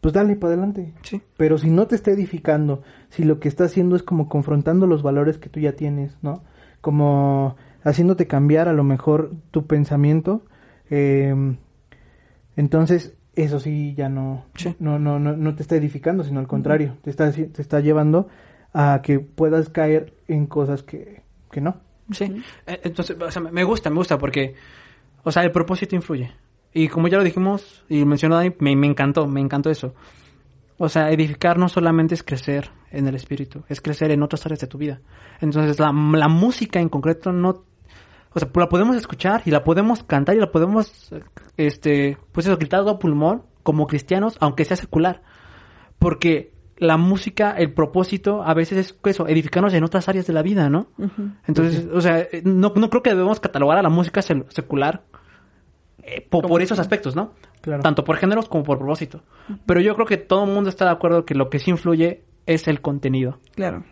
pues 0.00 0.14
dale 0.14 0.34
para 0.34 0.54
adelante. 0.54 0.94
Sí. 1.02 1.20
Pero 1.36 1.58
si 1.58 1.68
no 1.70 1.86
te 1.86 1.94
está 1.94 2.10
edificando, 2.10 2.82
si 3.10 3.24
lo 3.24 3.38
que 3.38 3.48
está 3.48 3.64
haciendo 3.64 3.96
es 3.96 4.02
como 4.02 4.28
confrontando 4.28 4.86
los 4.86 5.02
valores 5.02 5.36
que 5.36 5.50
tú 5.50 5.60
ya 5.60 5.72
tienes, 5.72 6.16
¿no? 6.22 6.42
Como 6.80 7.56
haciéndote 7.84 8.26
cambiar 8.26 8.68
a 8.68 8.72
lo 8.72 8.82
mejor 8.82 9.32
tu 9.50 9.66
pensamiento, 9.66 10.42
eh, 10.90 11.34
entonces 12.56 13.14
eso 13.34 13.60
sí 13.60 13.94
ya 13.96 14.08
no, 14.08 14.44
Sí. 14.54 14.74
no, 14.78 14.98
no, 14.98 15.18
no, 15.18 15.36
no 15.36 15.54
te 15.54 15.62
está 15.62 15.76
edificando, 15.76 16.24
sino 16.24 16.40
al 16.40 16.46
contrario, 16.46 16.96
te 17.02 17.10
está, 17.10 17.30
te 17.32 17.62
está 17.62 17.80
llevando 17.80 18.28
a 18.74 19.00
que 19.02 19.20
puedas 19.20 19.68
caer 19.68 20.14
en 20.28 20.46
cosas 20.46 20.82
que, 20.82 21.22
que 21.50 21.60
no. 21.60 21.76
Sí. 22.10 22.24
Eh, 22.66 22.80
Entonces, 22.84 23.16
o 23.20 23.30
sea, 23.30 23.42
me 23.42 23.64
gusta, 23.64 23.90
me 23.90 23.96
gusta 23.96 24.18
porque, 24.18 24.54
o 25.24 25.30
sea, 25.32 25.42
el 25.44 25.50
propósito 25.50 25.94
influye. 25.96 26.30
Y 26.74 26.88
como 26.88 27.08
ya 27.08 27.18
lo 27.18 27.24
dijimos 27.24 27.84
y 27.88 28.04
mencionó 28.04 28.36
Dani, 28.36 28.54
me, 28.58 28.74
me 28.76 28.86
encantó, 28.86 29.26
me 29.26 29.40
encantó 29.40 29.70
eso. 29.70 29.94
O 30.78 30.88
sea, 30.88 31.10
edificar 31.10 31.58
no 31.58 31.68
solamente 31.68 32.14
es 32.14 32.22
crecer 32.22 32.70
en 32.90 33.06
el 33.06 33.14
espíritu, 33.14 33.62
es 33.68 33.80
crecer 33.80 34.10
en 34.10 34.22
otras 34.22 34.44
áreas 34.46 34.60
de 34.60 34.66
tu 34.66 34.78
vida. 34.78 35.00
Entonces, 35.40 35.78
la, 35.78 35.92
la 35.92 36.28
música 36.28 36.80
en 36.80 36.88
concreto 36.88 37.30
no... 37.32 37.64
O 38.34 38.38
sea, 38.40 38.48
la 38.54 38.68
podemos 38.68 38.96
escuchar 38.96 39.42
y 39.44 39.50
la 39.50 39.62
podemos 39.64 40.02
cantar 40.02 40.36
y 40.36 40.40
la 40.40 40.50
podemos, 40.50 41.12
este, 41.56 42.16
pues 42.32 42.46
eso, 42.46 42.56
gritar 42.56 42.86
a 42.88 42.98
pulmón 42.98 43.42
como 43.62 43.86
cristianos, 43.86 44.36
aunque 44.40 44.64
sea 44.64 44.76
secular. 44.76 45.22
Porque 45.98 46.52
la 46.78 46.96
música, 46.96 47.52
el 47.52 47.72
propósito, 47.74 48.42
a 48.42 48.54
veces 48.54 48.78
es 48.78 48.98
eso, 49.04 49.28
edificarnos 49.28 49.72
en 49.74 49.84
otras 49.84 50.08
áreas 50.08 50.26
de 50.26 50.32
la 50.32 50.42
vida, 50.42 50.68
¿no? 50.68 50.88
Entonces, 51.46 51.86
o 51.92 52.00
sea, 52.00 52.26
no, 52.44 52.72
no 52.74 52.90
creo 52.90 53.02
que 53.02 53.10
debemos 53.10 53.38
catalogar 53.38 53.78
a 53.78 53.82
la 53.82 53.88
música 53.90 54.20
secular 54.22 55.02
eh, 56.02 56.26
po- 56.28 56.42
por, 56.42 56.60
esos 56.62 56.78
aspectos, 56.80 57.14
¿no? 57.14 57.34
Claro. 57.60 57.82
Tanto 57.82 58.02
por 58.02 58.16
géneros 58.16 58.48
como 58.48 58.64
por 58.64 58.78
propósito. 58.78 59.22
Pero 59.66 59.80
yo 59.80 59.94
creo 59.94 60.06
que 60.06 60.16
todo 60.16 60.44
el 60.44 60.50
mundo 60.50 60.70
está 60.70 60.86
de 60.86 60.90
acuerdo 60.90 61.24
que 61.24 61.34
lo 61.36 61.48
que 61.50 61.60
sí 61.60 61.70
influye 61.70 62.24
es 62.46 62.66
el 62.66 62.80
contenido. 62.80 63.38
Claro. 63.54 63.84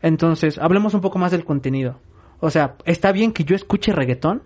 Entonces, 0.00 0.58
hablemos 0.58 0.94
un 0.94 1.00
poco 1.00 1.18
más 1.18 1.32
del 1.32 1.44
contenido. 1.44 1.98
O 2.40 2.50
sea, 2.50 2.76
¿está 2.84 3.12
bien 3.12 3.32
que 3.32 3.44
yo 3.44 3.56
escuche 3.56 3.92
reggaetón? 3.92 4.42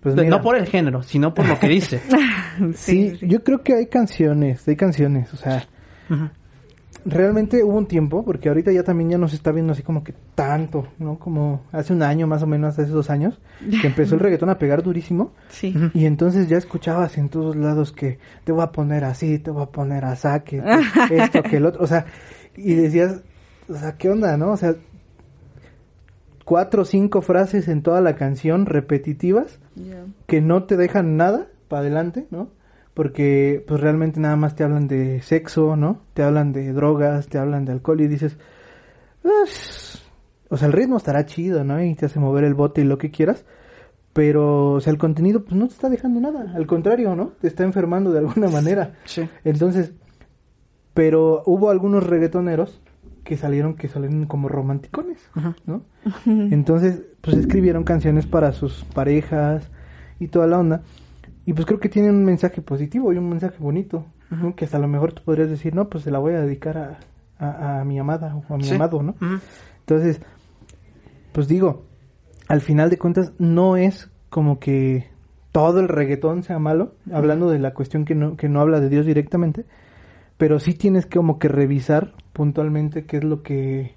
Pues 0.00 0.14
no 0.14 0.40
por 0.40 0.56
el 0.56 0.66
género, 0.66 1.02
sino 1.02 1.34
por 1.34 1.48
lo 1.48 1.58
que 1.58 1.68
dice. 1.68 2.00
sí, 2.74 3.18
yo 3.22 3.42
creo 3.42 3.62
que 3.62 3.74
hay 3.74 3.86
canciones, 3.86 4.66
hay 4.68 4.76
canciones, 4.76 5.34
o 5.34 5.36
sea, 5.36 5.66
realmente 7.04 7.62
hubo 7.62 7.76
un 7.76 7.86
tiempo, 7.86 8.24
porque 8.24 8.48
ahorita 8.48 8.72
ya 8.72 8.82
también 8.82 9.10
ya 9.10 9.18
no 9.18 9.28
se 9.28 9.36
está 9.36 9.52
viendo 9.52 9.72
así 9.72 9.82
como 9.82 10.04
que 10.04 10.14
tanto, 10.34 10.88
¿no? 10.98 11.18
Como 11.18 11.64
hace 11.72 11.92
un 11.92 12.02
año 12.02 12.26
más 12.26 12.42
o 12.42 12.46
menos, 12.46 12.78
hace 12.78 12.90
dos 12.90 13.10
años, 13.10 13.40
que 13.80 13.86
empezó 13.86 14.14
el 14.14 14.20
reggaetón 14.22 14.50
a 14.50 14.58
pegar 14.58 14.82
durísimo. 14.82 15.32
Sí. 15.48 15.74
Y 15.94 16.06
entonces 16.06 16.48
ya 16.48 16.56
escuchabas 16.56 17.16
en 17.18 17.28
todos 17.28 17.56
lados 17.56 17.92
que 17.92 18.18
te 18.44 18.52
voy 18.52 18.62
a 18.62 18.72
poner 18.72 19.04
así, 19.04 19.38
te 19.38 19.50
voy 19.50 19.62
a 19.62 19.66
poner 19.66 20.04
a 20.04 20.16
saque, 20.16 20.62
esto, 21.10 21.42
que 21.42 21.56
el 21.56 21.66
otro, 21.66 21.82
o 21.82 21.86
sea, 21.86 22.06
y 22.56 22.74
decías, 22.74 23.22
o 23.68 23.74
sea, 23.74 23.96
¿qué 23.96 24.10
onda, 24.10 24.36
no? 24.36 24.50
O 24.50 24.56
sea, 24.56 24.74
cuatro 26.46 26.82
o 26.82 26.84
cinco 26.84 27.22
frases 27.22 27.66
en 27.66 27.82
toda 27.82 28.00
la 28.00 28.14
canción 28.14 28.66
repetitivas 28.66 29.58
que 30.26 30.40
no 30.40 30.62
te 30.64 30.76
dejan 30.76 31.16
nada 31.16 31.48
para 31.66 31.80
adelante, 31.80 32.28
¿no? 32.30 32.50
Porque 32.94 33.64
pues 33.66 33.80
realmente 33.80 34.20
nada 34.20 34.36
más 34.36 34.54
te 34.54 34.62
hablan 34.62 34.86
de 34.86 35.20
sexo, 35.22 35.74
¿no? 35.74 36.02
Te 36.14 36.22
hablan 36.22 36.52
de 36.52 36.72
drogas, 36.72 37.26
te 37.26 37.38
hablan 37.38 37.64
de 37.64 37.72
alcohol 37.72 38.00
y 38.00 38.06
dices, 38.06 38.38
"Pues, 39.22 40.02
o 40.48 40.56
sea, 40.56 40.68
el 40.68 40.72
ritmo 40.72 40.96
estará 40.96 41.26
chido, 41.26 41.64
¿no? 41.64 41.82
Y 41.82 41.94
te 41.96 42.06
hace 42.06 42.20
mover 42.20 42.44
el 42.44 42.54
bote 42.54 42.82
y 42.82 42.84
lo 42.84 42.96
que 42.96 43.10
quieras, 43.10 43.44
pero, 44.12 44.74
o 44.74 44.80
sea, 44.80 44.92
el 44.92 44.98
contenido 44.98 45.42
pues 45.42 45.56
no 45.56 45.66
te 45.66 45.74
está 45.74 45.88
dejando 45.88 46.20
nada, 46.20 46.52
al 46.54 46.66
contrario, 46.68 47.16
¿no? 47.16 47.32
Te 47.40 47.48
está 47.48 47.64
enfermando 47.64 48.12
de 48.12 48.20
alguna 48.20 48.48
manera. 48.48 48.94
Sí. 49.04 49.28
Entonces, 49.42 49.92
pero 50.94 51.42
hubo 51.44 51.70
algunos 51.70 52.06
reggaetoneros 52.06 52.80
que 53.26 53.36
salieron 53.36 53.74
que 53.74 53.88
salieron 53.88 54.24
como 54.24 54.48
romanticones. 54.48 55.18
¿no? 55.66 55.82
Entonces, 56.26 57.02
pues 57.20 57.36
escribieron 57.36 57.84
canciones 57.84 58.24
para 58.26 58.52
sus 58.52 58.84
parejas 58.94 59.70
y 60.18 60.28
toda 60.28 60.46
la 60.46 60.58
onda. 60.58 60.80
Y 61.44 61.52
pues 61.52 61.66
creo 61.66 61.78
que 61.78 61.88
tienen 61.90 62.14
un 62.14 62.24
mensaje 62.24 62.62
positivo 62.62 63.12
y 63.12 63.18
un 63.18 63.28
mensaje 63.28 63.56
bonito, 63.58 64.06
¿no? 64.30 64.56
Que 64.56 64.64
hasta 64.64 64.78
a 64.78 64.80
lo 64.80 64.88
mejor 64.88 65.12
tú 65.12 65.22
podrías 65.24 65.50
decir, 65.50 65.74
no, 65.74 65.88
pues 65.88 66.04
se 66.04 66.10
la 66.10 66.18
voy 66.18 66.34
a 66.34 66.40
dedicar 66.40 66.78
a, 66.78 66.98
a, 67.38 67.80
a 67.80 67.84
mi 67.84 67.98
amada 67.98 68.34
o 68.48 68.54
a 68.54 68.56
mi 68.56 68.64
Sí. 68.64 68.74
amado, 68.74 69.02
¿no? 69.02 69.14
Entonces, 69.80 70.20
pues 71.32 71.46
digo, 71.48 71.84
al 72.48 72.60
final 72.60 72.90
de 72.90 72.98
cuentas 72.98 73.32
no 73.38 73.76
es 73.76 74.10
como 74.30 74.58
que 74.58 75.08
todo 75.52 75.80
el 75.80 75.88
reggaetón 75.88 76.42
sea 76.42 76.58
malo, 76.58 76.94
hablando 77.12 77.48
de 77.50 77.58
la 77.58 77.74
cuestión 77.74 78.04
que 78.04 78.14
no, 78.14 78.36
que 78.36 78.48
no 78.48 78.60
habla 78.60 78.80
de 78.80 78.88
Dios 78.88 79.06
directamente, 79.06 79.64
pero 80.36 80.58
sí 80.60 80.74
tienes 80.74 81.06
que 81.06 81.18
como 81.18 81.38
que 81.38 81.48
revisar 81.48 82.14
puntualmente 82.32 83.06
qué 83.06 83.18
es 83.18 83.24
lo 83.24 83.42
que 83.42 83.96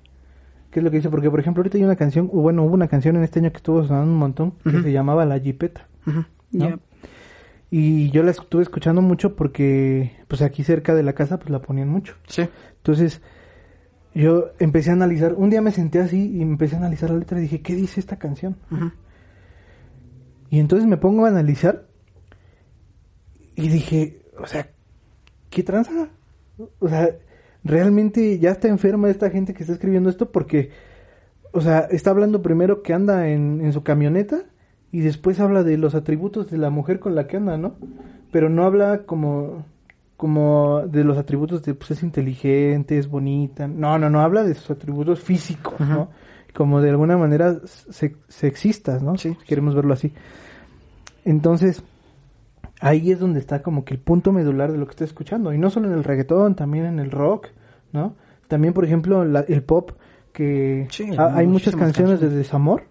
qué 0.72 0.80
es 0.80 0.84
lo 0.84 0.92
que 0.92 0.98
dice, 0.98 1.10
porque 1.10 1.30
por 1.30 1.40
ejemplo 1.40 1.62
ahorita 1.62 1.78
hay 1.78 1.84
una 1.84 1.96
canción, 1.96 2.30
o 2.32 2.42
bueno, 2.42 2.64
hubo 2.64 2.74
una 2.74 2.88
canción 2.88 3.16
en 3.16 3.24
este 3.24 3.40
año 3.40 3.52
que 3.52 3.58
estuvo 3.58 3.84
sonando 3.84 4.12
un 4.12 4.20
montón, 4.20 4.52
que 4.64 4.82
se 4.82 4.92
llamaba 4.92 5.26
La 5.26 5.40
Jipeta. 5.40 5.88
Ujú. 6.06 6.26
¿no? 6.52 6.80
Y 7.72 8.10
yo 8.12 8.24
la 8.24 8.32
estuve 8.32 8.64
escuchando 8.64 9.02
mucho 9.02 9.36
porque 9.36 10.16
pues 10.28 10.42
aquí 10.42 10.64
cerca 10.64 10.96
de 10.96 11.04
la 11.04 11.14
casa 11.14 11.38
pues 11.38 11.50
la 11.50 11.62
ponían 11.62 11.90
mucho. 11.90 12.16
Sí. 12.28 12.48
Entonces, 12.78 13.22
yo 14.14 14.52
empecé 14.60 14.90
a 14.90 14.94
analizar, 14.94 15.34
un 15.34 15.50
día 15.50 15.62
me 15.62 15.72
senté 15.72 16.00
así 16.00 16.32
y 16.38 16.42
empecé 16.42 16.76
a 16.76 16.80
analizar 16.80 17.10
la 17.10 17.18
letra 17.18 17.38
y 17.38 17.44
dije, 17.44 17.62
¿qué 17.62 17.76
dice 17.76 18.00
esta 18.00 18.18
canción? 18.18 18.58
Y 20.50 20.60
entonces 20.60 20.88
me 20.88 20.98
pongo 20.98 21.26
a 21.26 21.30
analizar 21.30 21.88
y 23.56 23.68
dije, 23.68 24.22
o 24.40 24.48
sea, 24.48 24.70
¿qué 25.50 25.64
tranza? 25.64 26.10
O 26.80 26.88
sea, 26.90 27.10
realmente 27.64 28.40
ya 28.40 28.52
está 28.52 28.68
enferma 28.68 29.10
esta 29.10 29.30
gente 29.30 29.54
que 29.54 29.64
está 29.64 29.74
escribiendo 29.74 30.10
esto 30.10 30.32
porque, 30.32 30.72
o 31.52 31.62
sea, 31.62 31.80
está 31.92 32.12
hablando 32.12 32.42
primero 32.42 32.82
que 32.84 32.94
anda 32.94 33.30
en, 33.30 33.62
en 33.64 33.74
su 33.74 33.84
camioneta 33.84 34.44
y 34.92 35.02
después 35.02 35.40
habla 35.40 35.64
de 35.64 35.78
los 35.78 35.96
atributos 35.96 36.50
de 36.50 36.58
la 36.58 36.70
mujer 36.70 37.00
con 37.00 37.16
la 37.16 37.28
que 37.28 37.38
anda, 37.38 37.58
¿no? 37.58 37.76
Pero 38.32 38.50
no 38.50 38.64
habla 38.66 39.04
como 39.06 39.66
como 40.18 40.82
de 40.86 41.06
los 41.06 41.18
atributos 41.18 41.64
de 41.64 41.74
pues 41.76 41.92
es 41.92 42.04
inteligente, 42.04 42.98
es 42.98 43.08
bonita. 43.08 43.70
No, 43.70 43.98
no, 43.98 44.10
no 44.10 44.20
habla 44.20 44.44
de 44.44 44.54
sus 44.54 44.70
atributos 44.72 45.22
físicos, 45.22 45.80
¿no? 45.80 46.10
Como 46.54 46.82
de 46.82 46.90
alguna 46.90 47.16
manera 47.16 47.56
se- 47.66 48.18
sexistas, 48.28 49.02
¿no? 49.02 49.18
Sí. 49.18 49.38
Si 49.40 49.46
queremos 49.48 49.76
verlo 49.76 49.94
así. 49.94 50.12
Entonces, 51.24 51.84
ahí 52.80 53.12
es 53.12 53.20
donde 53.20 53.40
está 53.40 53.62
como 53.62 53.86
que 53.86 53.94
el 53.94 54.00
punto 54.00 54.32
medular 54.32 54.72
de 54.72 54.78
lo 54.78 54.86
que 54.86 54.92
estoy 54.92 55.06
escuchando. 55.06 55.54
Y 55.54 55.58
no 55.58 55.70
solo 55.70 55.88
en 55.88 55.94
el 55.94 56.04
reggaetón, 56.04 56.56
también 56.56 56.86
en 56.86 57.00
el 57.00 57.12
rock, 57.12 57.48
¿no? 57.92 58.16
También, 58.48 58.74
por 58.74 58.86
ejemplo, 58.86 59.26
la- 59.26 59.42
el 59.42 59.64
pop, 59.64 59.92
que 60.32 60.88
Sí, 60.92 61.10
ha- 61.18 61.36
hay 61.36 61.48
muchas 61.48 61.74
canciones 61.76 62.20
de 62.22 62.30
desamor. 62.30 62.84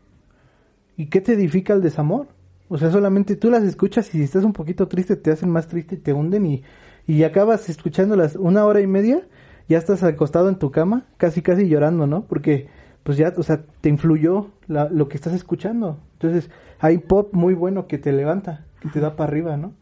¿Y 0.97 1.07
qué 1.07 1.21
te 1.21 1.33
edifica 1.35 1.73
el 1.73 1.83
desamor? 1.83 2.27
O 2.69 2.77
sea, 2.77 2.91
solamente 2.91 3.37
tú 3.37 3.51
las 3.51 3.63
escuchas 3.63 4.09
y 4.15 4.19
si 4.19 4.23
estás 4.25 4.45
un 4.45 4.53
poquito 4.53 4.89
triste 4.89 5.17
te 5.17 5.31
hacen 5.31 5.49
más 5.51 5.69
triste 5.69 5.95
y 5.95 5.99
te 5.99 6.13
hunden 6.13 6.45
y, 6.45 6.63
y 7.07 7.23
acabas 7.25 7.69
escuchándolas 7.69 8.37
una 8.37 8.65
hora 8.67 8.81
y 8.81 8.87
media, 8.87 9.23
ya 9.69 9.79
estás 9.79 10.03
acostado 10.03 10.49
en 10.49 10.57
tu 10.57 10.71
cama, 10.71 11.07
casi 11.17 11.41
casi 11.43 11.69
llorando, 11.69 12.07
¿no? 12.07 12.25
Porque 12.25 12.69
pues 13.05 13.17
ya, 13.17 13.33
o 13.37 13.43
sea, 13.43 13.63
te 13.81 13.89
influyó 13.89 14.49
la- 14.67 14.91
lo 14.91 15.09
que 15.09 15.17
estás 15.17 15.33
escuchando. 15.33 15.99
Entonces, 16.15 16.51
hay 16.79 16.99
pop 16.99 17.33
muy 17.33 17.55
bueno 17.55 17.87
que 17.87 17.97
te 17.97 18.13
levanta, 18.13 18.67
que 18.81 18.89
te 18.89 19.01
da 19.01 19.17
para 19.17 19.29
arriba, 19.31 19.57
¿no? 19.57 19.73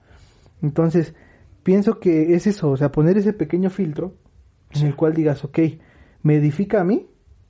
Entonces, 0.63 1.15
pienso 1.63 1.99
que 1.99 2.35
es 2.35 2.47
eso, 2.47 2.71
o 2.71 2.77
sea, 2.77 2.93
poner 2.93 3.19
ese 3.19 3.33
pequeño 3.33 3.71
filtro 3.71 4.15
en 4.71 4.87
el 4.87 4.97
cual 4.97 5.15
digas, 5.15 5.45
ok, 5.45 5.59
¿me 6.23 6.37
edifica 6.37 6.81
a 6.81 6.85
mí? 6.85 7.07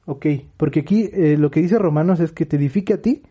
Ok, 0.07 0.27
porque 0.57 0.81
aquí 0.81 1.11
eh, 1.13 1.37
lo 1.37 1.51
que 1.51 1.61
dice 1.61 1.79
Romanos 1.79 2.21
es 2.21 2.33
que 2.33 2.47
te 2.47 2.57
edifique 2.57 2.95
a 2.95 3.03
ti 3.03 3.23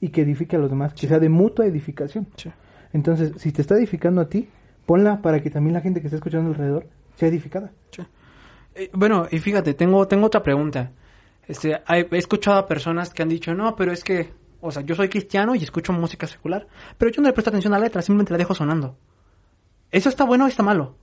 y 0.00 0.10
que 0.10 0.22
edifique 0.22 0.56
a 0.56 0.58
los 0.58 0.70
demás, 0.70 0.94
que 0.94 1.08
sea 1.08 1.18
de 1.18 1.28
mutua 1.28 1.66
edificación. 1.66 2.28
Sí. 2.36 2.50
Entonces, 2.92 3.32
si 3.38 3.52
te 3.52 3.62
está 3.62 3.76
edificando 3.76 4.20
a 4.20 4.28
ti, 4.28 4.48
ponla 4.86 5.22
para 5.22 5.42
que 5.42 5.50
también 5.50 5.74
la 5.74 5.80
gente 5.80 6.00
que 6.00 6.06
está 6.06 6.16
escuchando 6.16 6.50
alrededor 6.50 6.86
sea 7.16 7.28
edificada. 7.28 7.72
Sí. 7.90 8.02
Eh, 8.74 8.90
bueno, 8.92 9.26
y 9.30 9.38
fíjate, 9.38 9.74
tengo, 9.74 10.06
tengo 10.06 10.26
otra 10.26 10.42
pregunta. 10.42 10.92
Este, 11.46 11.80
he 11.88 12.06
escuchado 12.12 12.58
a 12.58 12.66
personas 12.66 13.12
que 13.12 13.22
han 13.22 13.28
dicho, 13.28 13.54
no, 13.54 13.74
pero 13.74 13.90
es 13.90 14.04
que, 14.04 14.30
o 14.60 14.70
sea, 14.70 14.82
yo 14.82 14.94
soy 14.94 15.08
cristiano 15.08 15.54
y 15.54 15.62
escucho 15.62 15.92
música 15.92 16.26
secular, 16.26 16.68
pero 16.96 17.10
yo 17.10 17.22
no 17.22 17.28
le 17.28 17.32
presto 17.32 17.50
atención 17.50 17.72
a 17.74 17.78
la 17.78 17.86
letra, 17.86 18.02
simplemente 18.02 18.32
la 18.32 18.38
dejo 18.38 18.54
sonando. 18.54 18.96
¿Eso 19.90 20.08
está 20.08 20.24
bueno 20.24 20.44
o 20.44 20.48
está 20.48 20.62
malo? 20.62 20.94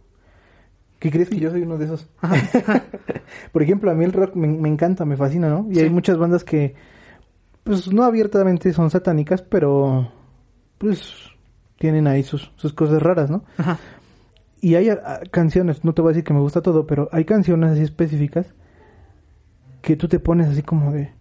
¿Qué 1.00 1.12
crees 1.12 1.30
que 1.30 1.40
yo 1.40 1.52
soy 1.52 1.62
uno 1.64 1.78
de 1.78 1.86
esos? 1.86 2.08
Por 3.52 3.62
ejemplo, 3.64 3.92
a 3.92 3.94
mí 3.94 4.06
el 4.06 4.14
rock 4.14 4.36
me, 4.36 4.48
me 4.48 4.70
encanta, 4.70 5.06
me 5.06 5.18
fascina, 5.18 5.50
¿no? 5.50 5.68
Y 5.70 5.76
Sí. 5.76 5.82
hay 5.82 5.90
muchas 5.90 6.18
bandas 6.18 6.44
que, 6.44 6.76
pues 7.64 7.92
no 7.92 8.04
abiertamente 8.04 8.72
son 8.74 8.90
satánicas, 8.90 9.42
pero 9.42 10.12
pues 10.78 11.14
tienen 11.78 12.08
ahí 12.08 12.24
sus, 12.24 12.52
sus 12.56 12.74
cosas 12.74 13.02
raras, 13.02 13.30
¿no? 13.30 13.44
Ajá. 13.58 13.78
Y 14.62 14.76
hay 14.76 14.90
ah, 14.90 15.20
canciones, 15.32 15.84
no 15.84 15.94
te 15.94 16.02
voy 16.02 16.10
a 16.10 16.14
decir 16.14 16.24
que 16.24 16.34
me 16.34 16.40
gusta 16.40 16.62
todo, 16.62 16.88
pero 16.88 17.10
hay 17.12 17.26
canciones 17.26 17.72
así 17.72 17.82
específicas 17.82 18.54
que 19.82 19.96
tú 19.96 20.08
te 20.08 20.20
pones 20.20 20.48
así 20.48 20.64
como 20.64 20.92
de, 20.92 21.12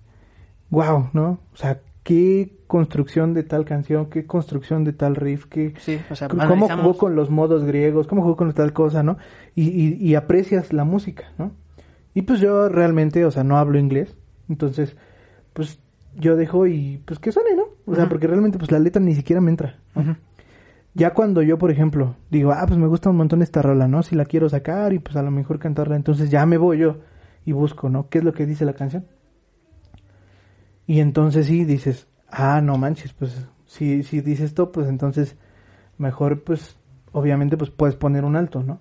wow, 0.70 1.10
¿no? 1.12 1.40
O 1.52 1.56
sea, 1.56 1.80
qué 2.04 2.52
construcción 2.68 3.34
de 3.34 3.42
tal 3.42 3.64
canción, 3.64 4.06
qué 4.06 4.26
construcción 4.26 4.84
de 4.84 4.92
tal 4.92 5.16
riff, 5.16 5.46
qué, 5.46 5.74
Sí, 5.78 5.98
o 6.10 6.14
sea, 6.14 6.28
cómo 6.28 6.68
jugó 6.68 6.96
con 6.96 7.16
los 7.16 7.30
modos 7.30 7.64
griegos, 7.64 8.06
cómo 8.06 8.22
jugó 8.22 8.36
con 8.36 8.52
tal 8.52 8.72
cosa, 8.72 9.02
¿no? 9.02 9.16
Y, 9.54 9.68
y, 9.68 9.94
y 9.94 10.14
aprecias 10.14 10.72
la 10.72 10.84
música, 10.84 11.32
¿no? 11.38 11.52
Y 12.14 12.22
pues 12.22 12.38
yo 12.40 12.68
realmente, 12.68 13.24
o 13.24 13.30
sea, 13.30 13.42
no 13.42 13.56
hablo 13.56 13.78
inglés, 13.78 14.16
entonces, 14.48 14.96
pues 15.52 15.80
yo 16.16 16.36
dejo 16.36 16.66
y 16.66 17.02
pues 17.04 17.18
que 17.18 17.32
suene, 17.32 17.56
¿no? 17.56 17.64
O 17.86 17.94
sea, 17.94 18.08
porque 18.08 18.26
realmente 18.26 18.58
pues 18.58 18.70
la 18.70 18.78
letra 18.78 19.02
ni 19.02 19.14
siquiera 19.14 19.40
me 19.40 19.50
entra. 19.50 19.78
Ya 20.94 21.12
cuando 21.12 21.42
yo, 21.42 21.58
por 21.58 21.72
ejemplo, 21.72 22.14
digo, 22.30 22.52
ah, 22.52 22.64
pues 22.66 22.78
me 22.78 22.86
gusta 22.86 23.10
un 23.10 23.16
montón 23.16 23.42
esta 23.42 23.62
rola, 23.62 23.88
¿no? 23.88 24.02
Si 24.02 24.14
la 24.14 24.24
quiero 24.24 24.48
sacar 24.48 24.92
y 24.92 25.00
pues 25.00 25.16
a 25.16 25.22
lo 25.22 25.32
mejor 25.32 25.58
cantarla, 25.58 25.96
entonces 25.96 26.30
ya 26.30 26.46
me 26.46 26.56
voy 26.56 26.78
yo 26.78 26.98
y 27.44 27.52
busco, 27.52 27.88
¿no? 27.88 28.08
¿Qué 28.08 28.18
es 28.18 28.24
lo 28.24 28.32
que 28.32 28.46
dice 28.46 28.64
la 28.64 28.74
canción? 28.74 29.06
Y 30.86 31.00
entonces 31.00 31.46
sí 31.46 31.64
dices, 31.64 32.08
ah, 32.28 32.60
no 32.60 32.76
manches, 32.78 33.12
pues 33.12 33.46
si, 33.66 34.02
si 34.02 34.20
dices 34.20 34.46
esto, 34.46 34.72
pues 34.72 34.88
entonces 34.88 35.36
mejor, 35.98 36.42
pues 36.42 36.78
obviamente, 37.12 37.56
pues 37.56 37.70
puedes 37.70 37.96
poner 37.96 38.24
un 38.24 38.36
alto, 38.36 38.62
¿no? 38.62 38.80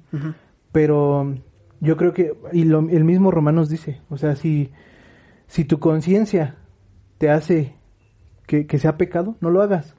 Pero 0.71 1.35
yo 1.79 1.97
creo 1.97 2.13
que, 2.13 2.33
y 2.51 2.63
lo, 2.65 2.79
el 2.89 3.03
mismo 3.03 3.31
Romanos 3.31 3.69
dice, 3.69 4.01
o 4.09 4.17
sea, 4.17 4.35
si, 4.35 4.71
si 5.47 5.65
tu 5.65 5.79
conciencia 5.79 6.55
te 7.17 7.29
hace 7.29 7.75
que, 8.47 8.65
que 8.67 8.79
sea 8.79 8.97
pecado, 8.97 9.35
no 9.39 9.49
lo 9.49 9.61
hagas. 9.61 9.95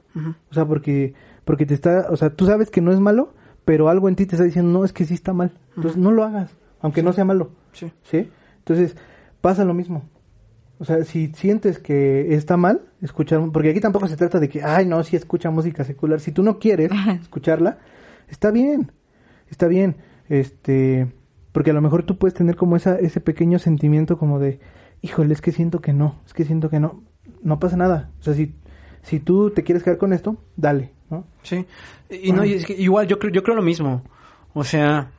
O 0.49 0.53
sea, 0.53 0.65
porque, 0.65 1.13
porque 1.43 1.65
te 1.65 1.73
está, 1.73 2.07
o 2.09 2.15
sea, 2.15 2.29
tú 2.29 2.45
sabes 2.45 2.71
que 2.71 2.79
no 2.79 2.93
es 2.93 2.99
malo, 2.99 3.33
pero 3.65 3.89
algo 3.89 4.07
en 4.07 4.15
ti 4.15 4.25
te 4.25 4.35
está 4.35 4.45
diciendo, 4.45 4.71
no, 4.71 4.85
es 4.85 4.93
que 4.93 5.05
sí 5.05 5.13
está 5.13 5.33
mal. 5.33 5.51
Entonces 5.75 5.97
no 5.97 6.11
lo 6.11 6.23
hagas, 6.23 6.55
aunque 6.79 7.03
no 7.03 7.11
sea 7.11 7.25
malo. 7.25 7.51
Sí. 7.73 7.91
¿Sí? 8.03 8.29
Entonces 8.59 8.95
pasa 9.41 9.65
lo 9.65 9.73
mismo. 9.73 10.03
O 10.77 10.85
sea, 10.85 11.03
si 11.05 11.27
sientes 11.33 11.79
que 11.79 12.35
está 12.35 12.57
mal, 12.57 12.81
escuchar, 13.01 13.41
porque 13.53 13.69
aquí 13.69 13.79
tampoco 13.79 14.07
se 14.07 14.17
trata 14.17 14.39
de 14.39 14.49
que, 14.49 14.61
ay, 14.61 14.85
no, 14.85 15.03
si 15.03 15.15
escucha 15.15 15.49
música 15.49 15.83
secular. 15.83 16.19
Si 16.19 16.31
tú 16.31 16.43
no 16.43 16.59
quieres 16.59 16.91
escucharla, 17.21 17.79
está 18.27 18.51
bien, 18.51 18.91
está 19.49 19.67
bien. 19.67 19.97
Este, 20.27 21.07
porque 21.51 21.71
a 21.71 21.73
lo 21.73 21.81
mejor 21.81 22.03
tú 22.03 22.17
puedes 22.17 22.33
tener 22.33 22.57
como 22.57 22.75
esa, 22.75 22.97
ese 22.97 23.21
pequeño 23.21 23.59
sentimiento 23.59 24.17
como 24.17 24.39
de, 24.39 24.59
híjole, 25.01 25.33
es 25.33 25.41
que 25.41 25.53
siento 25.53 25.79
que 25.79 25.93
no, 25.93 26.21
es 26.25 26.33
que 26.33 26.43
siento 26.43 26.69
que 26.69 26.79
no. 26.79 27.03
No 27.41 27.59
pasa 27.59 27.77
nada. 27.77 28.11
O 28.19 28.23
sea, 28.23 28.33
si, 28.33 28.55
si 29.01 29.19
tú 29.19 29.51
te 29.51 29.63
quieres 29.63 29.83
quedar 29.83 29.97
con 29.97 30.13
esto, 30.13 30.37
dale, 30.57 30.91
¿no? 31.09 31.25
Sí. 31.43 31.65
Y 32.09 32.33
no, 32.33 32.43
y 32.43 32.53
es 32.53 32.65
que 32.65 32.73
igual 32.73 33.07
yo 33.07 33.17
creo, 33.19 33.31
yo 33.31 33.43
creo 33.43 33.55
lo 33.55 33.61
mismo. 33.61 34.03
O 34.53 34.63
sea, 34.63 35.11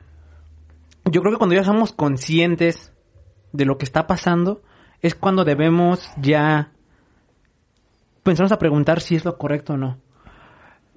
yo 1.05 1.21
creo 1.21 1.33
que 1.33 1.37
cuando 1.37 1.55
ya 1.55 1.63
somos 1.63 1.93
conscientes 1.93 2.93
de 3.53 3.65
lo 3.65 3.77
que 3.77 3.85
está 3.85 4.07
pasando, 4.07 4.61
es 5.01 5.15
cuando 5.15 5.43
debemos 5.43 6.09
ya 6.21 6.71
pensarnos 8.23 8.51
a 8.51 8.59
preguntar 8.59 8.99
si 8.99 9.15
es 9.15 9.25
lo 9.25 9.37
correcto 9.37 9.73
o 9.73 9.77
no. 9.77 9.97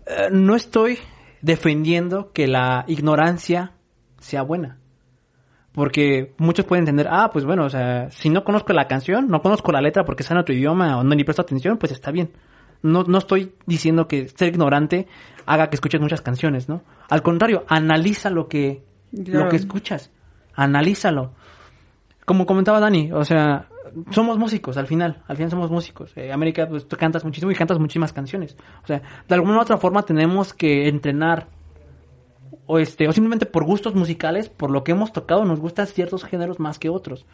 Eh, 0.07 0.29
no 0.33 0.57
estoy 0.57 0.99
defendiendo 1.43 2.33
que 2.33 2.47
la 2.47 2.85
ignorancia 2.89 3.73
sea 4.19 4.43
buena. 4.43 4.79
Porque 5.73 6.35
muchos 6.39 6.65
pueden 6.67 6.83
entender, 6.83 7.07
ah, 7.11 7.31
pues 7.33 7.45
bueno, 7.45 7.65
o 7.65 7.71
sea, 7.71 8.11
si 8.11 8.29
no 8.29 8.43
conozco 8.43 8.73
la 8.73 8.89
canción, 8.89 9.29
no 9.29 9.41
conozco 9.41 9.71
la 9.71 9.81
letra 9.81 10.05
porque 10.05 10.23
está 10.23 10.35
en 10.35 10.41
otro 10.41 10.55
idioma 10.55 10.99
o 10.99 11.05
no 11.05 11.15
ni 11.15 11.23
presto 11.23 11.43
atención, 11.43 11.79
pues 11.79 11.93
está 11.93 12.11
bien. 12.11 12.33
No, 12.83 13.05
no 13.05 13.19
estoy 13.19 13.55
diciendo 13.67 14.09
que 14.09 14.29
ser 14.29 14.49
ignorante 14.49 15.07
haga 15.47 15.71
que 15.71 15.77
escuches 15.77 16.01
muchas 16.01 16.23
canciones, 16.23 16.69
¿no? 16.69 16.83
Al 17.09 17.23
contrario, 17.23 17.65
analiza 17.69 18.31
lo 18.31 18.49
que, 18.49 18.83
lo 19.13 19.49
que 19.49 19.57
escuchas. 19.57 20.11
Analízalo. 20.55 21.33
Como 22.25 22.47
comentaba 22.47 22.81
Dani, 22.81 23.13
o 23.13 23.25
sea, 23.25 23.69
somos 24.11 24.38
músicos 24.38 24.76
al 24.76 24.86
final, 24.86 25.22
al 25.26 25.36
final 25.36 25.51
somos 25.51 25.70
músicos. 25.70 26.12
Eh, 26.16 26.32
América, 26.32 26.68
pues 26.68 26.86
tú 26.86 26.97
cantas 26.97 27.24
muchísimo 27.24 27.51
y 27.51 27.55
cantas 27.55 27.78
muchísimas 27.78 28.12
canciones. 28.12 28.57
O 28.82 28.86
sea, 28.86 29.03
de 29.28 29.34
alguna 29.34 29.59
u 29.59 29.61
otra 29.61 29.78
forma 29.78 30.03
tenemos 30.03 30.53
que 30.55 30.88
entrenar 30.88 31.49
o 32.66 32.78
este 32.78 33.09
o 33.09 33.12
simplemente 33.12 33.47
por 33.47 33.64
gustos 33.64 33.95
musicales, 33.95 34.49
por 34.49 34.70
lo 34.70 34.84
que 34.84 34.93
hemos 34.93 35.12
tocado, 35.12 35.45
nos 35.45 35.61
gustan 35.61 35.86
ciertos 35.86 36.24
géneros 36.24 36.61
más 36.61 36.78
que 36.78 36.88
otros. 36.88 37.26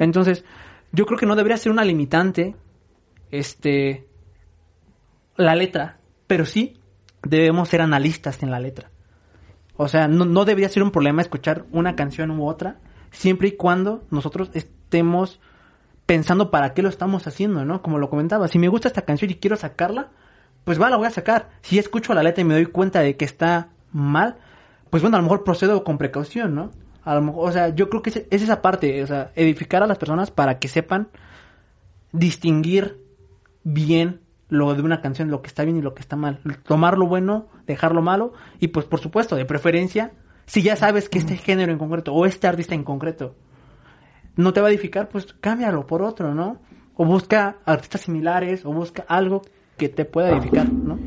Entonces, 0.00 0.44
yo 0.92 1.06
creo 1.06 1.18
que 1.18 1.26
no 1.26 1.36
debería 1.36 1.56
ser 1.56 1.72
una 1.72 1.84
limitante 1.84 2.56
este 3.30 4.06
la 5.36 5.54
letra, 5.54 5.98
pero 6.26 6.44
sí 6.44 6.78
debemos 7.22 7.68
ser 7.68 7.80
analistas 7.80 8.42
en 8.42 8.50
la 8.50 8.60
letra. 8.60 8.90
O 9.76 9.88
sea, 9.88 10.08
no, 10.08 10.24
no 10.24 10.44
debería 10.44 10.68
ser 10.68 10.82
un 10.82 10.90
problema 10.90 11.22
escuchar 11.22 11.66
una 11.72 11.96
canción 11.96 12.30
u 12.30 12.46
otra, 12.46 12.78
siempre 13.10 13.48
y 13.48 13.52
cuando 13.52 14.04
nosotros 14.10 14.50
estemos 14.54 15.40
pensando 16.06 16.50
para 16.50 16.72
qué 16.72 16.82
lo 16.82 16.88
estamos 16.88 17.26
haciendo, 17.26 17.64
¿no? 17.64 17.82
Como 17.82 17.98
lo 17.98 18.08
comentaba, 18.08 18.48
si 18.48 18.58
me 18.58 18.68
gusta 18.68 18.88
esta 18.88 19.02
canción 19.02 19.30
y 19.30 19.34
quiero 19.34 19.56
sacarla, 19.56 20.10
pues 20.64 20.80
va, 20.80 20.88
la 20.88 20.96
voy 20.96 21.06
a 21.06 21.10
sacar. 21.10 21.50
Si 21.62 21.78
escucho 21.78 22.14
la 22.14 22.22
letra 22.22 22.42
y 22.42 22.44
me 22.44 22.54
doy 22.54 22.66
cuenta 22.66 23.00
de 23.00 23.16
que 23.16 23.24
está 23.24 23.70
mal, 23.92 24.36
pues 24.90 25.02
bueno, 25.02 25.16
a 25.16 25.20
lo 25.20 25.24
mejor 25.24 25.44
procedo 25.44 25.84
con 25.84 25.98
precaución, 25.98 26.54
¿no? 26.54 26.70
A 27.02 27.14
lo 27.14 27.22
mejor, 27.22 27.48
o 27.48 27.52
sea, 27.52 27.68
yo 27.74 27.88
creo 27.88 28.02
que 28.02 28.10
es, 28.10 28.16
es 28.30 28.42
esa 28.42 28.62
parte, 28.62 29.02
o 29.02 29.06
sea, 29.06 29.32
edificar 29.34 29.82
a 29.82 29.86
las 29.86 29.98
personas 29.98 30.30
para 30.30 30.58
que 30.58 30.68
sepan 30.68 31.08
distinguir 32.12 33.00
bien 33.64 34.20
lo 34.48 34.74
de 34.74 34.82
una 34.82 35.00
canción, 35.00 35.30
lo 35.30 35.42
que 35.42 35.48
está 35.48 35.64
bien 35.64 35.76
y 35.76 35.82
lo 35.82 35.94
que 35.94 36.02
está 36.02 36.16
mal. 36.16 36.40
Tomar 36.64 36.98
lo 36.98 37.06
bueno, 37.06 37.48
dejar 37.66 37.92
lo 37.92 38.02
malo 38.02 38.32
y 38.60 38.68
pues 38.68 38.86
por 38.86 39.00
supuesto, 39.00 39.36
de 39.36 39.44
preferencia, 39.44 40.12
si 40.46 40.62
ya 40.62 40.76
sabes 40.76 41.08
que 41.08 41.18
este 41.18 41.36
género 41.36 41.72
en 41.72 41.78
concreto 41.78 42.12
o 42.14 42.26
este 42.26 42.46
artista 42.46 42.74
en 42.74 42.84
concreto 42.84 43.34
no 44.36 44.52
te 44.52 44.60
va 44.60 44.68
a 44.68 44.70
edificar, 44.70 45.08
pues 45.08 45.26
cámbialo 45.40 45.86
por 45.86 46.02
otro, 46.02 46.34
¿no? 46.34 46.58
O 46.94 47.04
busca 47.04 47.56
artistas 47.64 48.02
similares 48.02 48.64
o 48.64 48.72
busca 48.72 49.04
algo 49.08 49.42
que 49.76 49.88
te 49.88 50.04
pueda 50.04 50.30
edificar, 50.30 50.70
¿no? 50.72 50.98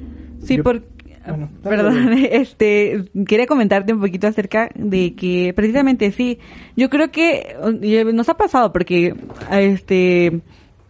Sí, 0.42 0.58
Yo- 0.58 0.64
por... 0.64 0.84
Bueno, 1.28 1.50
dale, 1.62 1.78
Perdón, 1.78 2.14
este, 2.32 3.06
quería 3.28 3.46
comentarte 3.46 3.94
un 3.94 4.00
poquito 4.00 4.26
acerca 4.28 4.70
de 4.74 5.14
que 5.16 5.54
precisamente 5.56 6.12
sí, 6.12 6.40
yo 6.76 6.90
creo 6.90 7.12
que 7.12 7.56
eh, 7.82 8.06
nos 8.14 8.30
ha 8.30 8.38
pasado 8.38 8.72
porque, 8.72 9.14
este, 9.52 10.42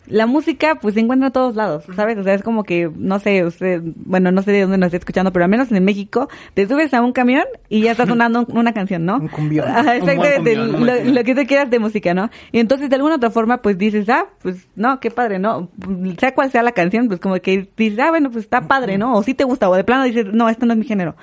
la 0.09 0.25
música 0.25 0.75
pues 0.81 0.95
se 0.95 0.99
encuentra 0.99 1.27
en 1.27 1.33
todos 1.33 1.55
lados, 1.55 1.85
¿sabes? 1.95 2.17
O 2.17 2.23
sea, 2.23 2.33
es 2.33 2.43
como 2.43 2.63
que, 2.63 2.91
no 2.95 3.19
sé, 3.19 3.45
usted, 3.45 3.81
bueno, 3.95 4.31
no 4.31 4.41
sé 4.41 4.51
de 4.51 4.61
dónde 4.61 4.77
nos 4.77 4.87
está 4.87 4.97
escuchando, 4.97 5.31
pero 5.31 5.45
al 5.45 5.51
menos 5.51 5.71
en 5.71 5.83
México, 5.85 6.27
te 6.55 6.67
subes 6.67 6.93
a 6.93 7.01
un 7.01 7.13
camión 7.13 7.43
y 7.69 7.81
ya 7.81 7.91
está 7.91 8.05
sonando 8.05 8.45
un- 8.47 8.57
una 8.57 8.73
canción, 8.73 9.05
¿no? 9.05 9.17
Un 9.19 9.27
cumbión. 9.29 9.65
Buen 9.71 9.87
exactamente, 9.87 10.59
un 10.59 11.13
lo, 11.15 11.23
que 11.23 11.35
tú 11.35 11.41
quieras 11.47 11.69
de 11.69 11.79
música, 11.79 12.13
¿no? 12.13 12.29
Y 12.51 12.59
entonces 12.59 12.89
de 12.89 12.95
alguna 12.95 13.15
otra 13.15 13.29
forma 13.31 13.61
pues 13.61 13.77
dices, 13.77 14.09
ah, 14.09 14.25
pues 14.41 14.67
no, 14.75 14.99
qué 14.99 15.11
padre, 15.11 15.39
¿no? 15.39 15.69
Sea 16.19 16.33
cual 16.33 16.51
sea 16.51 16.63
la 16.63 16.71
canción, 16.73 17.07
pues 17.07 17.19
como 17.19 17.35
que 17.35 17.69
dices, 17.77 17.99
ah, 17.99 18.09
bueno, 18.09 18.31
pues 18.31 18.43
está 18.45 18.67
padre, 18.67 18.97
¿no? 18.97 19.13
O 19.15 19.23
sí 19.23 19.33
te 19.33 19.43
gusta, 19.43 19.69
o 19.69 19.75
de 19.75 19.83
plano 19.83 20.03
dices, 20.03 20.25
no, 20.33 20.49
esto 20.49 20.65
no 20.65 20.73
es 20.73 20.79
mi 20.79 20.85
género. 20.85 21.15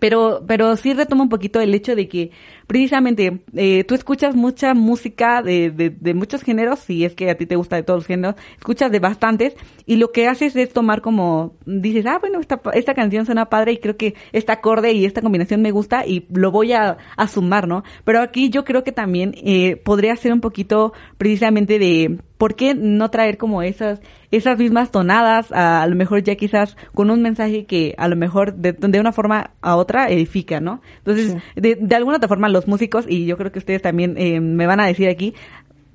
Pero, 0.00 0.44
pero 0.46 0.76
sí 0.76 0.92
retomo 0.92 1.22
un 1.22 1.28
poquito 1.28 1.60
el 1.60 1.74
hecho 1.74 1.94
de 1.94 2.08
que 2.08 2.30
precisamente 2.66 3.42
eh, 3.54 3.84
tú 3.84 3.94
escuchas 3.94 4.34
mucha 4.34 4.74
música 4.74 5.42
de, 5.42 5.70
de, 5.70 5.90
de 5.90 6.14
muchos 6.14 6.42
géneros, 6.42 6.80
si 6.80 7.04
es 7.04 7.14
que 7.14 7.30
a 7.30 7.36
ti 7.36 7.46
te 7.46 7.56
gusta 7.56 7.76
de 7.76 7.82
todos 7.82 8.00
los 8.00 8.06
géneros, 8.06 8.34
escuchas 8.56 8.90
de 8.90 8.98
bastantes 8.98 9.54
y 9.86 9.96
lo 9.96 10.10
que 10.12 10.26
haces 10.26 10.56
es 10.56 10.72
tomar 10.72 11.00
como, 11.00 11.54
dices, 11.66 12.06
ah, 12.06 12.18
bueno, 12.20 12.40
esta, 12.40 12.60
esta 12.72 12.94
canción 12.94 13.26
suena 13.26 13.46
padre 13.46 13.72
y 13.72 13.78
creo 13.78 13.96
que 13.96 14.14
este 14.32 14.52
acorde 14.52 14.92
y 14.92 15.04
esta 15.04 15.22
combinación 15.22 15.62
me 15.62 15.70
gusta 15.70 16.06
y 16.06 16.26
lo 16.32 16.50
voy 16.50 16.72
a, 16.72 16.98
a 17.16 17.28
sumar, 17.28 17.68
¿no? 17.68 17.84
Pero 18.04 18.20
aquí 18.20 18.50
yo 18.50 18.64
creo 18.64 18.82
que 18.82 18.92
también 18.92 19.34
eh, 19.36 19.76
podría 19.76 20.16
ser 20.16 20.32
un 20.32 20.40
poquito 20.40 20.92
precisamente 21.18 21.78
de 21.78 22.18
¿por 22.44 22.56
qué 22.56 22.74
no 22.74 23.08
traer 23.08 23.38
como 23.38 23.62
esas 23.62 24.02
esas 24.30 24.58
mismas 24.58 24.90
tonadas 24.90 25.50
a, 25.50 25.82
a 25.82 25.86
lo 25.86 25.96
mejor 25.96 26.22
ya 26.22 26.34
quizás 26.34 26.76
con 26.92 27.10
un 27.10 27.22
mensaje 27.22 27.64
que 27.64 27.94
a 27.96 28.06
lo 28.06 28.16
mejor 28.16 28.52
de, 28.52 28.72
de 28.74 29.00
una 29.00 29.12
forma 29.12 29.52
a 29.62 29.76
otra 29.76 30.10
edifica, 30.10 30.60
¿no? 30.60 30.82
Entonces, 30.98 31.36
de, 31.56 31.78
de 31.80 31.96
alguna 31.96 32.18
otra 32.18 32.28
forma 32.28 32.50
los 32.50 32.68
músicos, 32.68 33.06
y 33.08 33.24
yo 33.24 33.38
creo 33.38 33.50
que 33.50 33.60
ustedes 33.60 33.80
también 33.80 34.16
eh, 34.18 34.40
me 34.40 34.66
van 34.66 34.78
a 34.78 34.86
decir 34.86 35.08
aquí, 35.08 35.32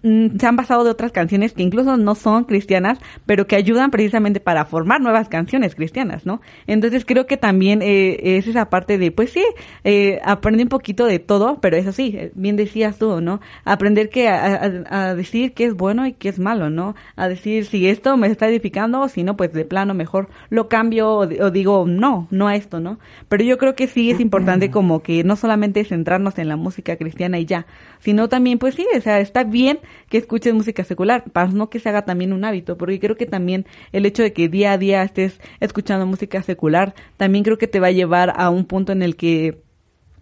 se 0.01 0.47
han 0.47 0.55
basado 0.55 0.83
de 0.85 0.91
otras 0.91 1.11
canciones 1.11 1.53
que 1.53 1.61
incluso 1.63 1.97
no 1.97 2.15
son 2.15 2.45
cristianas, 2.45 2.99
pero 3.25 3.47
que 3.47 3.55
ayudan 3.57 3.91
precisamente 3.91 4.39
para 4.39 4.65
formar 4.65 5.01
nuevas 5.01 5.27
canciones 5.27 5.75
cristianas, 5.75 6.25
¿no? 6.25 6.41
Entonces 6.67 7.03
creo 7.05 7.25
que 7.27 7.35
también 7.37 7.81
eh, 7.81 8.37
es 8.37 8.47
esa 8.47 8.69
parte 8.69 8.97
de, 8.97 9.11
pues 9.11 9.31
sí, 9.31 9.43
eh, 9.83 10.19
aprende 10.23 10.63
un 10.63 10.69
poquito 10.69 11.05
de 11.05 11.19
todo, 11.19 11.59
pero 11.61 11.75
eso 11.77 11.91
sí, 11.91 12.13
eh, 12.17 12.31
bien 12.35 12.55
decías 12.55 12.97
tú, 12.97 13.19
¿no? 13.21 13.41
Aprender 13.65 14.09
que 14.09 14.29
a, 14.29 14.55
a- 14.89 15.09
a 15.09 15.15
decir 15.15 15.53
qué 15.53 15.65
es 15.65 15.73
bueno 15.75 16.05
y 16.07 16.13
qué 16.13 16.29
es 16.29 16.39
malo, 16.39 16.69
¿no? 16.69 16.95
A 17.15 17.27
decir 17.27 17.65
si 17.65 17.87
esto 17.87 18.15
me 18.17 18.27
está 18.27 18.47
edificando 18.47 19.01
o 19.01 19.09
si 19.09 19.23
no, 19.23 19.35
pues 19.35 19.51
de 19.53 19.65
plano 19.65 19.93
mejor 19.93 20.29
lo 20.49 20.69
cambio 20.69 21.09
o, 21.09 21.19
o 21.23 21.51
digo 21.51 21.85
no, 21.87 22.27
no 22.31 22.47
a 22.47 22.55
esto, 22.55 22.79
¿no? 22.79 22.99
Pero 23.27 23.43
yo 23.43 23.57
creo 23.57 23.75
que 23.75 23.87
sí 23.87 24.11
es 24.11 24.19
importante 24.19 24.71
como 24.71 25.01
que 25.03 25.23
no 25.23 25.35
solamente 25.35 25.83
centrarnos 25.83 26.37
en 26.39 26.47
la 26.47 26.55
música 26.55 26.95
cristiana 26.97 27.39
y 27.39 27.45
ya, 27.45 27.65
sino 27.99 28.29
también, 28.29 28.59
pues 28.59 28.75
sí, 28.75 28.85
o 28.97 29.01
sea, 29.01 29.19
está 29.19 29.43
bien 29.43 29.79
que 30.09 30.17
escuches 30.17 30.53
música 30.53 30.83
secular, 30.83 31.23
para 31.31 31.51
no 31.51 31.69
que 31.69 31.79
se 31.79 31.89
haga 31.89 32.03
también 32.03 32.33
un 32.33 32.45
hábito, 32.45 32.77
porque 32.77 32.99
creo 32.99 33.15
que 33.15 33.25
también 33.25 33.65
el 33.91 34.05
hecho 34.05 34.23
de 34.23 34.33
que 34.33 34.49
día 34.49 34.73
a 34.73 34.77
día 34.77 35.03
estés 35.03 35.39
escuchando 35.59 36.05
música 36.05 36.41
secular, 36.43 36.93
también 37.17 37.43
creo 37.43 37.57
que 37.57 37.67
te 37.67 37.79
va 37.79 37.87
a 37.87 37.91
llevar 37.91 38.33
a 38.35 38.49
un 38.49 38.65
punto 38.65 38.91
en 38.91 39.01
el 39.01 39.15
que 39.15 39.61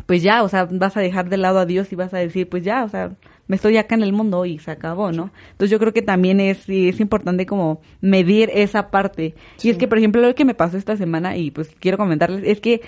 pues 0.08 0.24
ya, 0.24 0.42
o 0.44 0.50
sea, 0.50 0.68
vas 0.72 0.96
a 0.96 1.02
dejar 1.02 1.30
de 1.30 1.38
lado 1.38 1.60
a 1.60 1.66
Dios 1.66 1.92
y 1.92 1.96
vas 1.96 2.14
a 2.14 2.18
decir, 2.18 2.48
pues 2.48 2.64
ya, 2.64 2.86
o 2.86 2.90
sea, 2.90 3.12
me 3.48 3.56
estoy 3.56 3.78
acá 3.78 3.96
en 3.96 4.04
el 4.04 4.14
mundo 4.14 4.46
y 4.46 4.60
se 4.60 4.72
acabó, 4.72 5.12
¿no? 5.12 5.32
Entonces 5.52 5.72
yo 5.72 5.80
creo 5.80 5.94
que 5.94 6.02
también 6.02 6.40
es, 6.40 6.68
es 6.68 7.00
importante 7.00 7.46
como 7.46 7.82
medir 8.02 8.50
esa 8.54 8.90
parte. 8.90 9.36
Y 9.64 9.70
es 9.70 9.78
que, 9.78 9.88
por 9.88 9.98
ejemplo, 9.98 10.22
lo 10.22 10.36
que 10.36 10.46
me 10.46 10.54
pasó 10.54 10.78
esta 10.78 10.98
semana, 10.98 11.38
y 11.38 11.52
pues 11.52 11.76
quiero 11.80 11.98
comentarles, 11.98 12.44
es 12.46 12.60
que 12.60 12.82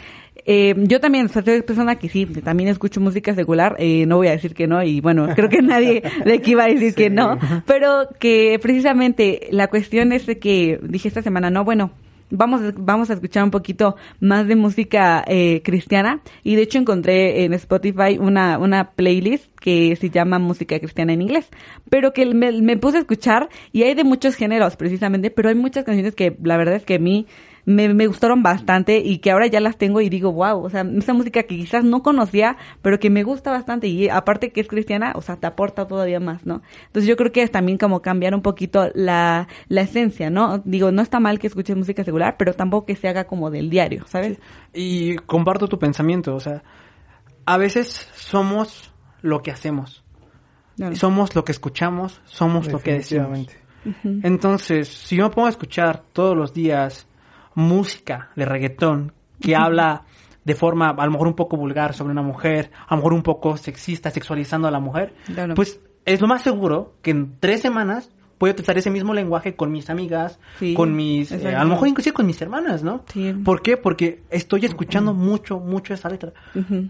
eh, 0.45 0.73
yo 0.77 0.99
también 0.99 1.29
soy 1.29 1.61
persona 1.61 1.95
que 1.97 2.09
sí, 2.09 2.25
también 2.25 2.69
escucho 2.69 2.99
música 3.01 3.33
secular, 3.35 3.75
eh, 3.79 4.05
no 4.05 4.17
voy 4.17 4.27
a 4.27 4.31
decir 4.31 4.53
que 4.53 4.67
no, 4.67 4.83
y 4.83 5.01
bueno, 5.01 5.29
creo 5.35 5.49
que 5.49 5.61
nadie 5.61 6.03
de 6.25 6.33
aquí 6.33 6.55
va 6.55 6.65
a 6.65 6.67
decir 6.67 6.95
que 6.95 7.09
no, 7.09 7.37
pero 7.65 8.09
que 8.19 8.59
precisamente 8.61 9.47
la 9.51 9.67
cuestión 9.67 10.11
es 10.11 10.25
de 10.25 10.39
que 10.39 10.79
dije 10.81 11.07
esta 11.07 11.21
semana, 11.21 11.49
no, 11.49 11.63
bueno, 11.63 11.91
vamos, 12.29 12.61
vamos 12.77 13.09
a 13.09 13.13
escuchar 13.13 13.43
un 13.43 13.51
poquito 13.51 13.95
más 14.19 14.47
de 14.47 14.55
música 14.55 15.23
eh, 15.27 15.61
cristiana. 15.63 16.21
Y 16.43 16.55
de 16.55 16.63
hecho 16.63 16.77
encontré 16.77 17.43
en 17.43 17.53
Spotify 17.53 18.17
una, 18.19 18.57
una 18.57 18.91
playlist 18.91 19.49
que 19.59 19.95
se 19.95 20.09
llama 20.09 20.39
música 20.39 20.79
cristiana 20.79 21.13
en 21.13 21.21
inglés, 21.21 21.49
pero 21.89 22.13
que 22.13 22.25
me, 22.25 22.51
me 22.61 22.77
puse 22.77 22.97
a 22.97 23.01
escuchar 23.01 23.49
y 23.71 23.83
hay 23.83 23.93
de 23.93 24.03
muchos 24.03 24.35
géneros 24.35 24.75
precisamente, 24.75 25.31
pero 25.31 25.49
hay 25.49 25.55
muchas 25.55 25.83
canciones 25.83 26.15
que 26.15 26.35
la 26.43 26.57
verdad 26.57 26.75
es 26.75 26.85
que 26.85 26.95
a 26.95 26.99
mí 26.99 27.27
me, 27.69 27.93
me 27.93 28.07
gustaron 28.07 28.41
bastante 28.41 28.97
y 28.97 29.19
que 29.19 29.29
ahora 29.29 29.45
ya 29.45 29.59
las 29.59 29.77
tengo 29.77 30.01
y 30.01 30.09
digo, 30.09 30.31
wow, 30.31 30.65
o 30.65 30.69
sea, 30.71 30.81
esa 30.81 31.13
música 31.13 31.43
que 31.43 31.55
quizás 31.55 31.83
no 31.83 32.01
conocía, 32.01 32.57
pero 32.81 32.99
que 32.99 33.11
me 33.11 33.21
gusta 33.21 33.51
bastante 33.51 33.87
y 33.87 34.09
aparte 34.09 34.51
que 34.51 34.59
es 34.59 34.67
cristiana, 34.67 35.13
o 35.13 35.21
sea, 35.21 35.35
te 35.35 35.45
aporta 35.45 35.85
todavía 35.85 36.19
más, 36.19 36.47
¿no? 36.47 36.63
Entonces 36.87 37.07
yo 37.07 37.15
creo 37.15 37.31
que 37.31 37.43
es 37.43 37.51
también 37.51 37.77
como 37.77 38.01
cambiar 38.01 38.33
un 38.33 38.41
poquito 38.41 38.89
la, 38.95 39.47
la 39.67 39.81
esencia, 39.81 40.31
¿no? 40.31 40.63
Digo, 40.65 40.91
no 40.91 41.03
está 41.03 41.19
mal 41.19 41.37
que 41.37 41.45
escuches 41.45 41.75
música 41.75 42.03
secular, 42.03 42.37
pero 42.39 42.53
tampoco 42.53 42.87
que 42.87 42.95
se 42.95 43.07
haga 43.07 43.25
como 43.25 43.51
del 43.51 43.69
diario, 43.69 44.03
¿sabes? 44.07 44.39
Y 44.73 45.17
comparto 45.17 45.67
tu 45.67 45.77
pensamiento, 45.77 46.33
o 46.33 46.39
sea, 46.39 46.63
a 47.45 47.57
veces 47.57 48.09
somos 48.15 48.91
lo 49.21 49.43
que 49.43 49.51
hacemos. 49.51 50.03
Claro. 50.75 50.95
Somos 50.95 51.35
lo 51.35 51.43
que 51.43 51.51
escuchamos, 51.51 52.19
somos 52.25 52.71
lo 52.71 52.79
que 52.79 52.93
decimos. 52.93 53.47
Entonces, 54.03 54.87
si 54.87 55.17
yo 55.17 55.25
me 55.25 55.29
pongo 55.29 55.47
a 55.47 55.51
escuchar 55.51 56.03
todos 56.13 56.35
los 56.35 56.53
días 56.53 57.08
música 57.59 58.29
de 58.35 58.45
reggaetón 58.45 59.13
que 59.39 59.55
habla 59.55 60.03
de 60.43 60.55
forma 60.55 60.89
a 60.89 61.05
lo 61.05 61.11
mejor 61.11 61.27
un 61.27 61.35
poco 61.35 61.57
vulgar 61.57 61.93
sobre 61.93 62.11
una 62.11 62.21
mujer, 62.23 62.71
a 62.87 62.95
lo 62.95 62.97
mejor 62.97 63.13
un 63.13 63.21
poco 63.23 63.55
sexista, 63.57 64.09
sexualizando 64.09 64.67
a 64.67 64.71
la 64.71 64.79
mujer, 64.79 65.13
Claro. 65.27 65.53
pues 65.53 65.79
es 66.05 66.21
lo 66.21 66.27
más 66.27 66.41
seguro 66.41 66.93
que 67.01 67.11
en 67.11 67.35
tres 67.39 67.61
semanas 67.61 68.09
puedo 68.39 68.53
utilizar 68.53 68.77
ese 68.77 68.89
mismo 68.89 69.13
lenguaje 69.13 69.55
con 69.55 69.69
mis 69.71 69.89
amigas, 69.89 70.39
Sí, 70.59 70.73
con 70.73 70.95
mis, 70.95 71.31
eh, 71.33 71.55
a 71.55 71.63
lo 71.65 71.71
mejor 71.71 71.89
inclusive 71.89 72.13
con 72.13 72.25
mis 72.25 72.41
hermanas, 72.41 72.83
¿no? 72.83 73.03
Sí. 73.11 73.33
¿Por 73.43 73.61
qué? 73.61 73.75
Porque 73.77 74.23
estoy 74.29 74.65
escuchando 74.65 75.13
mucho, 75.13 75.59
mucho 75.59 75.93
esa 75.93 76.09
letra. 76.09 76.31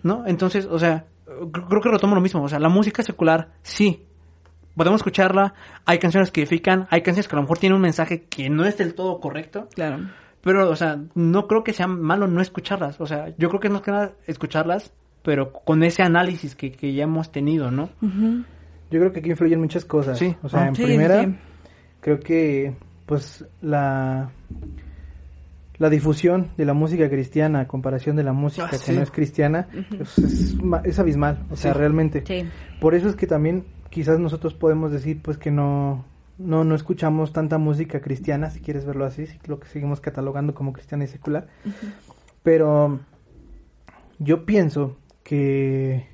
¿no? 0.03 0.23
Entonces, 0.27 0.65
o 0.67 0.77
sea, 0.77 1.05
cr- 1.27 1.67
creo 1.67 1.81
que 1.81 1.89
retomo 1.89 2.13
lo 2.15 2.21
mismo, 2.21 2.43
o 2.43 2.47
sea, 2.47 2.59
la 2.59 2.69
música 2.69 3.01
secular, 3.03 3.49
sí, 3.63 4.05
podemos 4.77 4.99
escucharla, 4.99 5.55
hay 5.85 5.97
canciones 5.97 6.31
que 6.31 6.41
edifican, 6.41 6.87
hay 6.91 7.01
canciones 7.01 7.27
que 7.27 7.35
a 7.35 7.37
lo 7.37 7.41
mejor 7.41 7.57
tienen 7.57 7.75
un 7.75 7.81
mensaje 7.81 8.23
que 8.29 8.49
no 8.49 8.63
es 8.65 8.77
del 8.77 8.93
todo 8.93 9.19
correcto, 9.19 9.67
Claro. 9.73 10.07
Pero, 10.41 10.69
o 10.69 10.75
sea, 10.75 10.99
no 11.15 11.47
creo 11.47 11.63
que 11.63 11.73
sea 11.73 11.87
malo 11.87 12.27
no 12.27 12.41
escucharlas. 12.41 12.99
O 13.01 13.05
sea, 13.05 13.33
yo 13.37 13.49
creo 13.49 13.59
que 13.59 13.69
no 13.69 13.77
es 13.77 13.81
que 13.81 13.91
nada 13.91 14.11
escucharlas, 14.27 14.93
pero 15.23 15.51
con 15.51 15.83
ese 15.83 16.01
análisis 16.03 16.55
que, 16.55 16.71
que 16.71 16.93
ya 16.93 17.03
hemos 17.03 17.31
tenido, 17.31 17.71
¿no? 17.71 17.89
Yo 18.01 18.99
creo 18.99 19.11
que 19.11 19.19
aquí 19.19 19.29
influyen 19.29 19.59
muchas 19.59 19.85
cosas. 19.85 20.17
Sí. 20.17 20.35
O 20.41 20.49
sea, 20.49 20.61
Ah, 20.63 20.67
en 20.69 20.75
sí, 20.75 20.83
primera, 20.83 21.23
sí. 21.23 21.35
creo 22.01 22.19
que 22.19 22.73
pues 23.05 23.45
la 23.61 24.29
la 25.77 25.89
difusión 25.89 26.49
de 26.57 26.65
la 26.65 26.73
música 26.73 27.09
cristiana 27.09 27.61
a 27.61 27.67
comparación 27.67 28.17
de 28.17 28.23
la 28.23 28.33
música 28.33 28.65
Ah, 28.67 28.71
que 28.71 28.77
sí. 28.77 28.91
no 28.93 29.01
es 29.01 29.11
cristiana 29.11 29.67
pues, 29.97 30.17
es, 30.19 30.61
ma- 30.61 30.81
es 30.83 30.99
abismal, 30.99 31.45
o 31.49 31.55
sea, 31.55 31.73
realmente. 31.73 32.23
Sí. 32.25 32.43
Por 32.81 32.95
eso 32.95 33.07
es 33.07 33.15
que 33.15 33.27
también 33.27 33.63
quizás 33.89 34.19
nosotros 34.19 34.53
podemos 34.53 34.91
decir 34.91 35.21
pues 35.21 35.37
que 35.37 35.51
no 35.51 36.03
no 36.39 36.63
no 36.63 36.73
escuchamos 36.73 37.31
tanta 37.33 37.57
música 37.59 38.01
cristiana, 38.01 38.49
si 38.49 38.59
quieres 38.61 38.85
verlo 38.85 39.05
así, 39.05 39.27
si 39.27 39.37
lo 39.45 39.59
que 39.59 39.67
seguimos 39.67 40.01
catalogando 40.01 40.55
como 40.55 40.73
cristiana 40.73 41.03
y 41.03 41.07
secular. 41.07 41.47
Pero 42.41 42.99
yo 44.17 44.45
pienso 44.45 44.97
que 45.23 46.07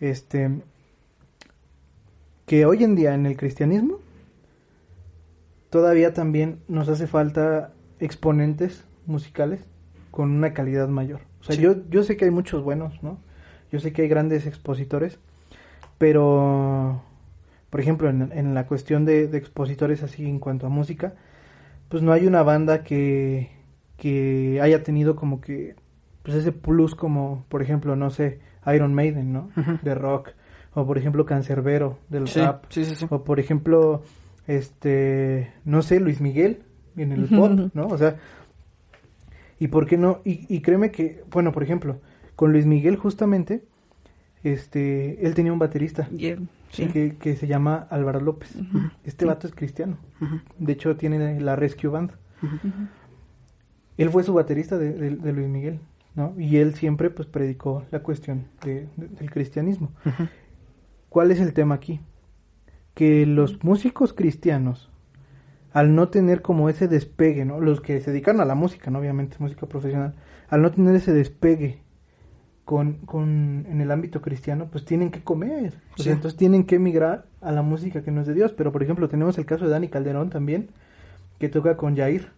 este 0.00 0.50
que 2.46 2.64
hoy 2.66 2.82
en 2.84 2.94
día 2.96 3.14
en 3.14 3.26
el 3.26 3.36
cristianismo 3.36 3.98
todavía 5.70 6.14
también 6.14 6.60
nos 6.68 6.88
hace 6.88 7.06
falta 7.06 7.72
exponentes 8.00 8.84
musicales 9.06 9.60
con 10.10 10.30
una 10.30 10.54
calidad 10.54 10.88
mayor. 10.88 11.20
O 11.40 11.44
sea, 11.44 11.56
Sí. 11.56 11.62
yo, 11.62 11.76
yo 11.90 12.02
sé 12.02 12.16
que 12.16 12.24
hay 12.24 12.30
muchos 12.30 12.62
buenos, 12.62 13.02
¿no? 13.02 13.18
Yo 13.70 13.80
sé 13.80 13.92
que 13.92 14.02
hay 14.02 14.08
grandes 14.08 14.46
expositores, 14.46 15.18
pero, 15.98 17.02
por 17.70 17.80
ejemplo, 17.80 18.08
en, 18.10 18.30
en 18.32 18.54
la 18.54 18.66
cuestión 18.66 19.04
de, 19.04 19.28
de 19.28 19.38
expositores 19.38 20.02
así 20.02 20.26
en 20.26 20.38
cuanto 20.40 20.66
a 20.66 20.70
música, 20.70 21.14
pues 21.88 22.02
no 22.02 22.12
hay 22.12 22.26
una 22.26 22.42
banda 22.42 22.84
que, 22.84 23.50
que 23.96 24.60
haya 24.62 24.82
tenido 24.82 25.16
como 25.16 25.40
que, 25.40 25.76
pues 26.22 26.36
ese 26.36 26.52
plus 26.52 26.94
como, 26.94 27.44
por 27.48 27.62
ejemplo, 27.62 27.96
no 27.96 28.10
sé, 28.10 28.40
Iron 28.74 28.94
Maiden, 28.94 29.32
¿no? 29.32 29.50
De 29.82 29.94
rock, 29.94 30.30
o 30.74 30.86
por 30.86 30.98
ejemplo, 30.98 31.26
Cancerbero, 31.26 31.98
del 32.08 32.28
Sí, 32.28 32.40
rap, 32.40 32.64
sí, 32.68 32.84
sí, 32.84 32.94
sí. 32.94 33.06
o 33.08 33.24
por 33.24 33.40
ejemplo, 33.40 34.02
este, 34.46 35.52
no 35.64 35.82
sé, 35.82 36.00
Luis 36.00 36.20
Miguel 36.20 36.62
en 36.96 37.12
el 37.12 37.28
pop, 37.28 37.60
¿no? 37.74 37.86
O 37.88 37.98
sea, 37.98 38.16
y 39.58 39.68
por 39.68 39.86
qué 39.86 39.96
no, 39.96 40.20
y, 40.24 40.44
y 40.54 40.60
créeme 40.60 40.90
que, 40.90 41.24
bueno, 41.30 41.52
por 41.52 41.62
ejemplo, 41.62 42.00
con 42.34 42.52
Luis 42.52 42.66
Miguel 42.66 42.96
justamente, 42.96 43.62
este, 44.52 45.26
él 45.26 45.34
tenía 45.34 45.52
un 45.52 45.58
baterista 45.58 46.08
Yeah. 46.10 46.38
Sí. 46.70 46.86
que, 46.88 47.16
que 47.16 47.36
se 47.36 47.46
llama 47.46 47.86
Álvaro 47.90 48.20
López. 48.20 48.54
Este 49.04 49.24
vato 49.24 49.46
es 49.46 49.54
cristiano. 49.54 49.96
De 50.58 50.72
hecho, 50.72 50.96
tiene 50.96 51.40
la 51.40 51.56
Rescue 51.56 51.88
Band. 51.90 52.12
Él 53.96 54.10
fue 54.10 54.22
su 54.22 54.34
baterista 54.34 54.76
de, 54.78 54.92
de- 54.92 55.16
de 55.16 55.32
Luis 55.32 55.48
Miguel, 55.48 55.80
¿no? 56.14 56.34
Y 56.38 56.56
él 56.58 56.74
siempre, 56.74 57.08
pues, 57.10 57.26
predicó 57.28 57.84
la 57.90 58.00
cuestión 58.02 58.44
de- 58.64 58.88
de- 58.96 59.08
del 59.08 59.30
cristianismo. 59.30 59.90
¿Cuál 61.08 61.30
es 61.30 61.40
el 61.40 61.54
tema 61.54 61.76
aquí? 61.76 62.00
Que 62.94 63.24
los 63.26 63.62
músicos 63.64 64.12
cristianos, 64.12 64.90
al 65.72 65.94
no 65.94 66.08
tener 66.08 66.42
como 66.42 66.68
ese 66.68 66.88
despegue, 66.88 67.44
¿no? 67.44 67.60
Los 67.60 67.80
que 67.80 68.00
se 68.00 68.10
dedican 68.10 68.40
a 68.40 68.44
la 68.44 68.54
música, 68.54 68.90
¿no? 68.90 68.98
Obviamente, 68.98 69.36
música 69.38 69.66
profesional, 69.66 70.14
al 70.48 70.62
no 70.62 70.70
tener 70.70 70.94
ese 70.96 71.12
despegue 71.12 71.80
con, 72.66 72.94
con 73.06 73.64
en 73.70 73.80
el 73.80 73.90
ámbito 73.90 74.20
cristiano, 74.20 74.68
pues 74.70 74.84
tienen 74.84 75.10
que 75.10 75.22
comer. 75.22 75.72
O 75.94 76.02
sea, 76.02 76.04
Sí. 76.04 76.10
entonces 76.10 76.36
tienen 76.36 76.64
que 76.64 76.74
emigrar 76.76 77.24
a 77.40 77.52
la 77.52 77.62
música 77.62 78.02
que 78.02 78.10
no 78.10 78.20
es 78.20 78.26
de 78.26 78.34
Dios. 78.34 78.52
Pero, 78.52 78.72
por 78.72 78.82
ejemplo, 78.82 79.08
tenemos 79.08 79.38
el 79.38 79.46
caso 79.46 79.64
de 79.64 79.70
Dani 79.70 79.88
Calderón 79.88 80.28
también, 80.30 80.68
que 81.38 81.48
toca 81.48 81.76
con 81.78 81.96
Jair. 81.96 82.28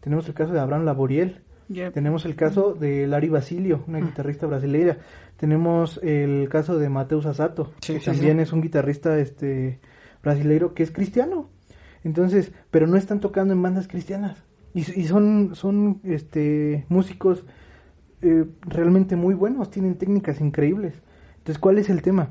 Tenemos 0.00 0.28
el 0.28 0.34
caso 0.34 0.52
de 0.52 0.60
Abraham 0.60 0.84
Laboriel, 0.84 1.40
tenemos 1.92 2.24
el 2.24 2.34
caso 2.36 2.74
de 2.74 3.06
Lari 3.06 3.28
Basilio, 3.28 3.82
una 3.88 3.98
guitarrista 4.00 4.46
brasileña. 4.46 4.98
Tenemos 5.38 5.98
el 6.02 6.48
caso 6.48 6.78
de 6.78 6.88
Mateus 6.88 7.26
Asato, 7.26 7.72
Sí, 7.80 7.94
que 7.94 8.00
sí, 8.00 8.06
también 8.06 8.36
sí. 8.36 8.42
es 8.44 8.52
un 8.52 8.60
guitarrista 8.60 9.18
este 9.18 9.80
brasileiro 10.22 10.74
que 10.74 10.82
es 10.82 10.90
cristiano. 10.90 11.48
Entonces, 12.04 12.52
pero 12.70 12.86
no 12.86 12.96
están 12.96 13.20
tocando 13.20 13.52
en 13.54 13.62
bandas 13.62 13.88
cristianas. 13.88 14.42
Y, 14.74 14.80
y 14.80 15.04
son, 15.04 15.54
son 15.54 16.00
este 16.04 16.84
músicos 16.88 17.44
eh, 18.22 18.44
realmente 18.62 19.16
muy 19.16 19.34
buenos, 19.34 19.70
tienen 19.70 19.96
técnicas 19.96 20.40
increíbles. 20.40 20.94
Entonces, 21.38 21.58
¿cuál 21.58 21.78
es 21.78 21.88
el 21.90 22.02
tema? 22.02 22.30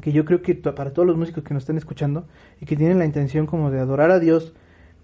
Que 0.00 0.12
yo 0.12 0.24
creo 0.24 0.42
que 0.42 0.54
para 0.54 0.92
todos 0.92 1.06
los 1.06 1.16
músicos 1.16 1.42
que 1.44 1.54
nos 1.54 1.62
están 1.62 1.78
escuchando 1.78 2.26
y 2.60 2.66
que 2.66 2.76
tienen 2.76 2.98
la 2.98 3.06
intención 3.06 3.46
como 3.46 3.70
de 3.70 3.80
adorar 3.80 4.10
a 4.10 4.18
Dios 4.20 4.54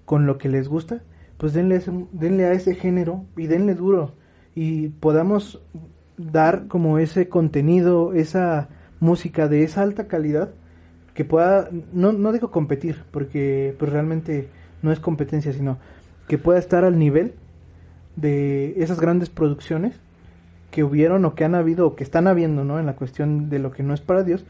con 0.05 0.27
lo 0.27 0.39
que 0.39 0.49
les 0.49 0.69
gusta, 0.69 1.03
pues 1.39 1.55
denle, 1.55 1.77
ese- 1.77 2.07
denle 2.13 2.45
a 2.47 2.53
ese 2.53 2.75
género 2.75 3.25
y 3.37 3.47
denle 3.47 3.75
duro 3.75 4.13
y 4.55 4.89
podamos 4.89 5.63
dar 6.19 6.67
como 6.69 6.99
ese 6.99 7.29
contenido, 7.29 8.13
esa 8.13 8.69
música 9.01 9.49
de 9.49 9.65
esa 9.65 9.83
alta 9.83 10.07
calidad 10.09 10.51
que 11.15 11.25
pueda, 11.25 11.69
no, 11.93 12.13
no 12.13 12.33
digo 12.33 12.51
competir, 12.51 13.03
porque 13.11 13.75
pues 13.79 13.91
realmente 13.91 14.49
no 14.83 14.93
es 14.93 15.01
competencia, 15.01 15.53
sino 15.53 15.79
que 16.29 16.39
pueda 16.39 16.59
estar 16.59 16.85
al 16.85 16.99
nivel 16.99 17.35
de 18.17 18.75
esas 18.83 19.01
grandes 19.01 19.31
producciones 19.31 19.99
que 20.71 20.85
hubieron 20.85 21.25
o 21.25 21.35
que 21.35 21.45
han 21.45 21.55
habido 21.55 21.87
o 21.87 21.95
que 21.97 22.05
están 22.05 22.27
habiendo, 22.27 22.65
¿no? 22.65 22.79
En 22.79 22.87
la 22.87 22.97
cuestión 22.97 23.51
de 23.51 23.59
lo 23.59 23.73
que 23.73 23.83
no 23.83 23.95
es 23.95 24.01
para 24.01 24.23
Dios 24.23 24.45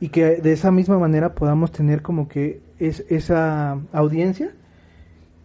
y 0.00 0.08
que 0.08 0.36
de 0.36 0.52
esa 0.52 0.70
misma 0.70 0.98
manera 0.98 1.34
podamos 1.34 1.72
tener 1.72 2.00
como 2.02 2.28
que 2.28 2.60
es 2.78 3.04
esa 3.10 3.78
audiencia 3.92 4.52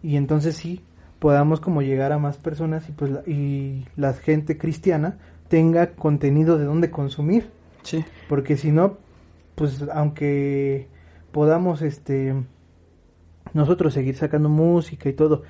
y 0.02 0.16
entonces 0.16 0.56
sí 0.56 0.82
podamos 1.18 1.60
como 1.60 1.82
llegar 1.82 2.12
a 2.12 2.18
más 2.18 2.38
personas 2.38 2.88
y 2.88 2.92
pues 2.92 3.10
la, 3.10 3.20
y 3.26 3.84
la 3.96 4.14
gente 4.14 4.56
cristiana 4.56 5.18
tenga 5.48 5.92
contenido 5.92 6.58
de 6.58 6.64
donde 6.64 6.90
consumir 6.90 7.50
Sí. 7.82 8.04
porque 8.28 8.56
si 8.56 8.72
no 8.72 8.96
pues 9.54 9.84
aunque 9.92 10.88
podamos 11.32 11.82
este 11.82 12.34
nosotros 13.52 13.94
seguir 13.94 14.16
sacando 14.16 14.48
música 14.48 15.08
y 15.08 15.12
todo 15.12 15.42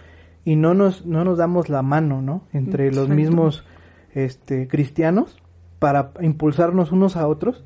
y 0.46 0.56
no 0.56 0.72
nos 0.72 1.04
no 1.04 1.24
nos 1.24 1.36
damos 1.36 1.68
la 1.68 1.82
mano 1.82 2.22
no 2.22 2.44
entre 2.54 2.86
los 2.86 3.04
Exacto. 3.04 3.14
mismos 3.14 3.64
este 4.14 4.66
cristianos 4.66 5.36
para 5.78 6.12
impulsarnos 6.22 6.90
unos 6.90 7.16
a 7.16 7.28
otros 7.28 7.64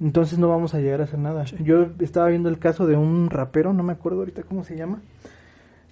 entonces 0.00 0.38
no 0.38 0.48
vamos 0.48 0.74
a 0.74 0.80
llegar 0.80 1.02
a 1.02 1.04
hacer 1.04 1.18
nada. 1.18 1.44
Yo 1.44 1.88
estaba 1.98 2.28
viendo 2.28 2.48
el 2.48 2.58
caso 2.58 2.86
de 2.86 2.96
un 2.96 3.28
rapero, 3.28 3.74
no 3.74 3.82
me 3.82 3.92
acuerdo 3.92 4.20
ahorita 4.20 4.44
cómo 4.44 4.64
se 4.64 4.74
llama, 4.74 5.02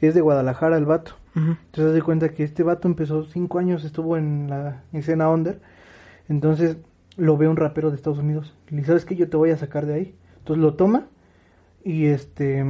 es 0.01 0.15
de 0.15 0.23
Guadalajara 0.23 0.79
el 0.79 0.87
vato. 0.87 1.13
Entonces 1.35 1.95
de 1.95 2.03
cuenta 2.03 2.31
que 2.31 2.43
este 2.43 2.65
vato 2.65 2.89
empezó 2.89 3.25
cinco 3.25 3.61
años, 3.61 3.85
estuvo 3.85 4.17
en 4.17 4.51
la 4.51 4.83
escena 4.93 5.29
under, 5.29 5.61
entonces 6.29 6.79
lo 7.17 7.37
ve 7.37 7.47
un 7.47 7.57
rapero 7.57 7.91
de 7.91 7.97
Estados 7.97 8.19
Unidos. 8.19 8.57
Y 8.69 8.73
le 8.73 8.77
dice, 8.79 8.89
¿sabes 8.89 9.05
qué? 9.05 9.15
Yo 9.15 9.29
te 9.29 9.37
voy 9.37 9.51
a 9.51 9.57
sacar 9.57 9.87
de 9.87 9.95
ahí. 9.95 10.15
Entonces 10.39 10.63
lo 10.63 10.75
toma 10.75 11.07
y 11.85 12.07
este 12.07 12.65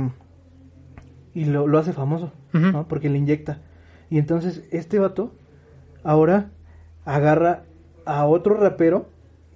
y 1.34 1.44
lo, 1.44 1.66
lo 1.66 1.78
hace 1.78 1.92
famoso. 1.92 2.32
¿no? 2.52 2.88
Porque 2.88 3.08
le 3.08 3.18
inyecta. 3.18 3.60
Y 4.10 4.18
entonces 4.18 4.64
este 4.70 4.98
vato 4.98 5.32
ahora 6.02 6.50
agarra 7.04 7.64
a 8.04 8.26
otro 8.26 8.54
rapero 8.54 9.08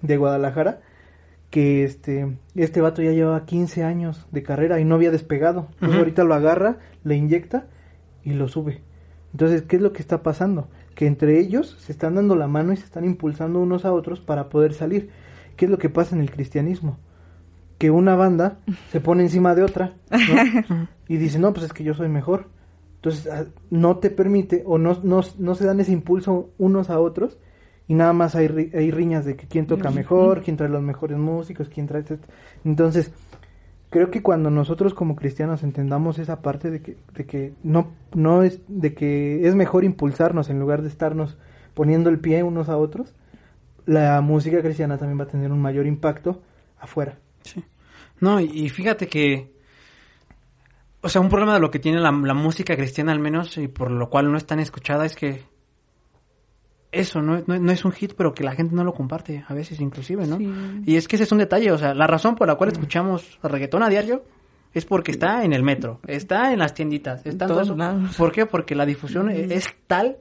de 0.02 0.16
Guadalajara 0.16 0.80
que 1.50 1.84
este 1.84 2.36
este 2.54 2.80
vato 2.80 3.02
ya 3.02 3.12
llevaba 3.12 3.44
15 3.44 3.84
años 3.84 4.26
de 4.30 4.42
carrera 4.42 4.80
y 4.80 4.84
no 4.84 4.94
había 4.94 5.10
despegado. 5.10 5.68
Entonces 5.74 5.98
ahorita 5.98 6.24
lo 6.24 6.34
agarra, 6.34 6.78
le 7.04 7.16
inyecta 7.16 7.66
y 8.24 8.32
lo 8.32 8.48
sube. 8.48 8.82
Entonces, 9.32 9.62
¿qué 9.62 9.76
es 9.76 9.82
lo 9.82 9.92
que 9.92 10.02
está 10.02 10.22
pasando? 10.22 10.68
Que 10.94 11.06
entre 11.06 11.38
ellos 11.38 11.76
se 11.80 11.92
están 11.92 12.14
dando 12.14 12.36
la 12.36 12.46
mano 12.46 12.72
y 12.72 12.76
se 12.76 12.84
están 12.84 13.04
impulsando 13.04 13.60
unos 13.60 13.84
a 13.84 13.92
otros 13.92 14.20
para 14.20 14.48
poder 14.48 14.74
salir. 14.74 15.10
¿Qué 15.56 15.64
es 15.64 15.70
lo 15.70 15.78
que 15.78 15.88
pasa 15.88 16.14
en 16.14 16.22
el 16.22 16.30
cristianismo? 16.30 16.98
Que 17.82 17.90
una 17.90 18.14
banda 18.14 18.58
se 18.92 19.00
pone 19.00 19.24
encima 19.24 19.56
de 19.56 19.64
otra 19.64 19.94
¿no? 20.10 20.88
y 21.08 21.16
dice, 21.16 21.40
no, 21.40 21.52
pues 21.52 21.66
es 21.66 21.72
que 21.72 21.82
yo 21.82 21.94
soy 21.94 22.08
mejor. 22.08 22.46
Entonces, 22.96 23.26
ah, 23.26 23.44
no 23.70 23.96
te 23.96 24.08
permite 24.10 24.62
o 24.64 24.78
no, 24.78 25.00
no, 25.02 25.20
no 25.38 25.54
se 25.56 25.66
dan 25.66 25.80
ese 25.80 25.90
impulso 25.90 26.50
unos 26.58 26.90
a 26.90 27.00
otros 27.00 27.38
y 27.88 27.94
nada 27.94 28.12
más 28.12 28.36
hay, 28.36 28.46
ri- 28.46 28.72
hay 28.74 28.92
riñas 28.92 29.24
de 29.24 29.34
que 29.34 29.48
quién 29.48 29.66
toca 29.66 29.90
mejor, 29.96 30.42
quién 30.42 30.56
trae 30.56 30.68
los 30.68 30.82
mejores 30.82 31.18
músicos, 31.18 31.68
quién 31.68 31.88
trae... 31.88 32.02
este- 32.02 32.18
Entonces, 32.64 33.12
creo 33.90 34.12
que 34.12 34.22
cuando 34.22 34.48
nosotros 34.50 34.94
como 34.94 35.16
cristianos 35.16 35.64
entendamos 35.64 36.20
esa 36.20 36.40
parte 36.40 36.70
de 36.70 36.80
que, 36.82 36.96
de 37.14 37.26
que 37.26 37.52
no, 37.64 37.88
no 38.14 38.44
es, 38.44 38.60
de 38.68 38.94
que 38.94 39.44
es 39.48 39.56
mejor 39.56 39.82
impulsarnos 39.82 40.48
en 40.50 40.60
lugar 40.60 40.82
de 40.82 40.88
estarnos 40.88 41.36
poniendo 41.74 42.08
el 42.10 42.20
pie 42.20 42.44
unos 42.44 42.68
a 42.68 42.76
otros, 42.76 43.12
la 43.86 44.20
música 44.20 44.60
cristiana 44.62 44.96
también 44.98 45.18
va 45.18 45.24
a 45.24 45.28
tener 45.34 45.50
un 45.50 45.60
mayor 45.60 45.86
impacto 45.86 46.40
afuera. 46.78 47.18
Sí. 47.42 47.64
No, 48.22 48.40
y, 48.40 48.44
y 48.44 48.68
fíjate 48.70 49.08
que, 49.08 49.52
o 51.02 51.08
sea, 51.08 51.20
un 51.20 51.28
problema 51.28 51.54
de 51.54 51.60
lo 51.60 51.70
que 51.70 51.78
tiene 51.78 52.00
la, 52.00 52.12
la 52.12 52.34
música 52.34 52.76
cristiana 52.76 53.12
al 53.12 53.18
menos, 53.18 53.58
y 53.58 53.68
por 53.68 53.90
lo 53.90 54.08
cual 54.08 54.30
no 54.30 54.38
es 54.38 54.46
tan 54.46 54.60
escuchada, 54.60 55.04
es 55.04 55.14
que 55.16 55.44
eso 56.92 57.20
no, 57.20 57.42
no, 57.46 57.58
no 57.58 57.72
es 57.72 57.84
un 57.84 57.92
hit, 57.92 58.12
pero 58.16 58.32
que 58.32 58.44
la 58.44 58.54
gente 58.54 58.74
no 58.74 58.84
lo 58.84 58.92
comparte, 58.92 59.44
a 59.48 59.54
veces 59.54 59.80
inclusive, 59.80 60.26
¿no? 60.26 60.36
Sí. 60.38 60.48
Y 60.86 60.96
es 60.96 61.08
que 61.08 61.16
ese 61.16 61.24
es 61.24 61.32
un 61.32 61.38
detalle, 61.38 61.72
o 61.72 61.78
sea, 61.78 61.94
la 61.94 62.06
razón 62.06 62.36
por 62.36 62.46
la 62.46 62.54
cual 62.54 62.70
escuchamos 62.70 63.38
reggaetón 63.42 63.82
a 63.82 63.88
diario 63.88 64.22
es 64.72 64.84
porque 64.84 65.10
está 65.10 65.44
en 65.44 65.52
el 65.52 65.62
metro, 65.62 66.00
está 66.06 66.52
en 66.52 66.60
las 66.60 66.74
tienditas, 66.74 67.26
está 67.26 67.46
en 67.46 67.50
todos 67.50 67.50
todo 67.50 67.62
eso. 67.62 67.76
lados. 67.76 68.16
¿Por 68.16 68.30
qué? 68.30 68.46
Porque 68.46 68.74
la 68.74 68.86
difusión 68.86 69.30
es 69.30 69.66
tal 69.86 70.18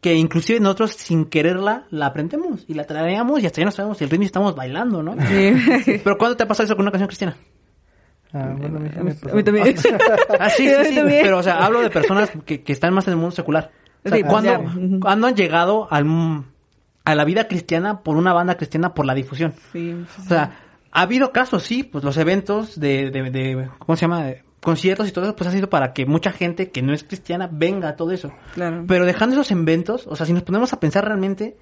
que 0.00 0.14
inclusive 0.14 0.60
nosotros 0.60 0.92
sin 0.92 1.24
quererla 1.24 1.84
la 1.90 2.06
aprendemos 2.06 2.64
y 2.68 2.74
la 2.74 2.84
traemos 2.84 3.42
y 3.42 3.46
hasta 3.46 3.60
ya 3.60 3.64
no 3.64 3.70
sabemos 3.72 3.98
si 3.98 4.04
el 4.04 4.10
ritmo 4.10 4.22
y 4.22 4.26
estamos 4.26 4.54
bailando, 4.54 5.02
¿no? 5.02 5.14
Sí. 5.26 6.00
Pero 6.04 6.16
¿cuándo 6.18 6.36
te 6.36 6.44
ha 6.44 6.48
pasado 6.48 6.66
eso 6.66 6.76
con 6.76 6.82
una 6.84 6.90
canción 6.92 7.08
cristiana? 7.08 7.36
Ah, 8.32 8.54
bueno, 8.56 8.76
a 8.76 8.80
mí. 8.80 8.90
A 9.30 9.34
mí 9.34 9.42
también. 9.42 9.74
Ah, 10.38 10.50
sí, 10.50 10.68
Sí, 10.68 10.94
sí, 10.94 11.00
pero 11.22 11.38
o 11.38 11.42
sea, 11.42 11.64
hablo 11.64 11.80
de 11.80 11.88
personas 11.90 12.30
que, 12.44 12.62
que 12.62 12.72
están 12.72 12.92
más 12.92 13.06
en 13.06 13.12
el 13.14 13.16
mundo 13.16 13.34
secular. 13.34 13.70
O 14.04 14.08
sea, 14.08 14.16
Sí, 14.18 14.22
pues, 14.22 14.30
¿cuándo, 14.32 14.50
ya. 14.52 14.58
Ujú. 14.58 15.00
cuándo 15.00 15.26
han 15.26 15.34
llegado 15.34 15.88
al, 15.90 16.44
a 17.04 17.14
la 17.14 17.24
vida 17.24 17.48
cristiana 17.48 18.00
por 18.02 18.16
una 18.16 18.32
banda 18.34 18.56
cristiana 18.56 18.92
por 18.94 19.06
la 19.06 19.14
difusión? 19.14 19.54
Sí. 19.72 19.96
O 20.20 20.28
sea, 20.28 20.58
ha 20.92 21.00
habido 21.00 21.32
casos, 21.32 21.62
sí, 21.62 21.82
pues 21.84 22.04
los 22.04 22.16
eventos 22.18 22.78
de, 22.78 23.10
de, 23.10 23.30
de- 23.30 23.68
¿cómo 23.78 23.96
se 23.96 24.02
llama? 24.02 24.26
Conciertos 24.60 25.08
y 25.08 25.12
todo 25.12 25.24
eso, 25.26 25.36
pues 25.36 25.48
ha 25.48 25.52
sido 25.52 25.70
para 25.70 25.92
que 25.92 26.04
mucha 26.04 26.32
gente 26.32 26.70
que 26.70 26.82
no 26.82 26.92
es 26.92 27.04
cristiana 27.04 27.48
venga 27.50 27.90
a 27.90 27.96
todo 27.96 28.10
eso. 28.10 28.32
Claro. 28.54 28.84
Pero 28.88 29.04
dejando 29.06 29.34
esos 29.34 29.50
eventos, 29.52 30.06
o 30.06 30.16
sea, 30.16 30.26
si 30.26 30.32
nos 30.32 30.42
ponemos 30.42 30.72
a 30.72 30.80
pensar 30.80 31.04
realmente, 31.04 31.56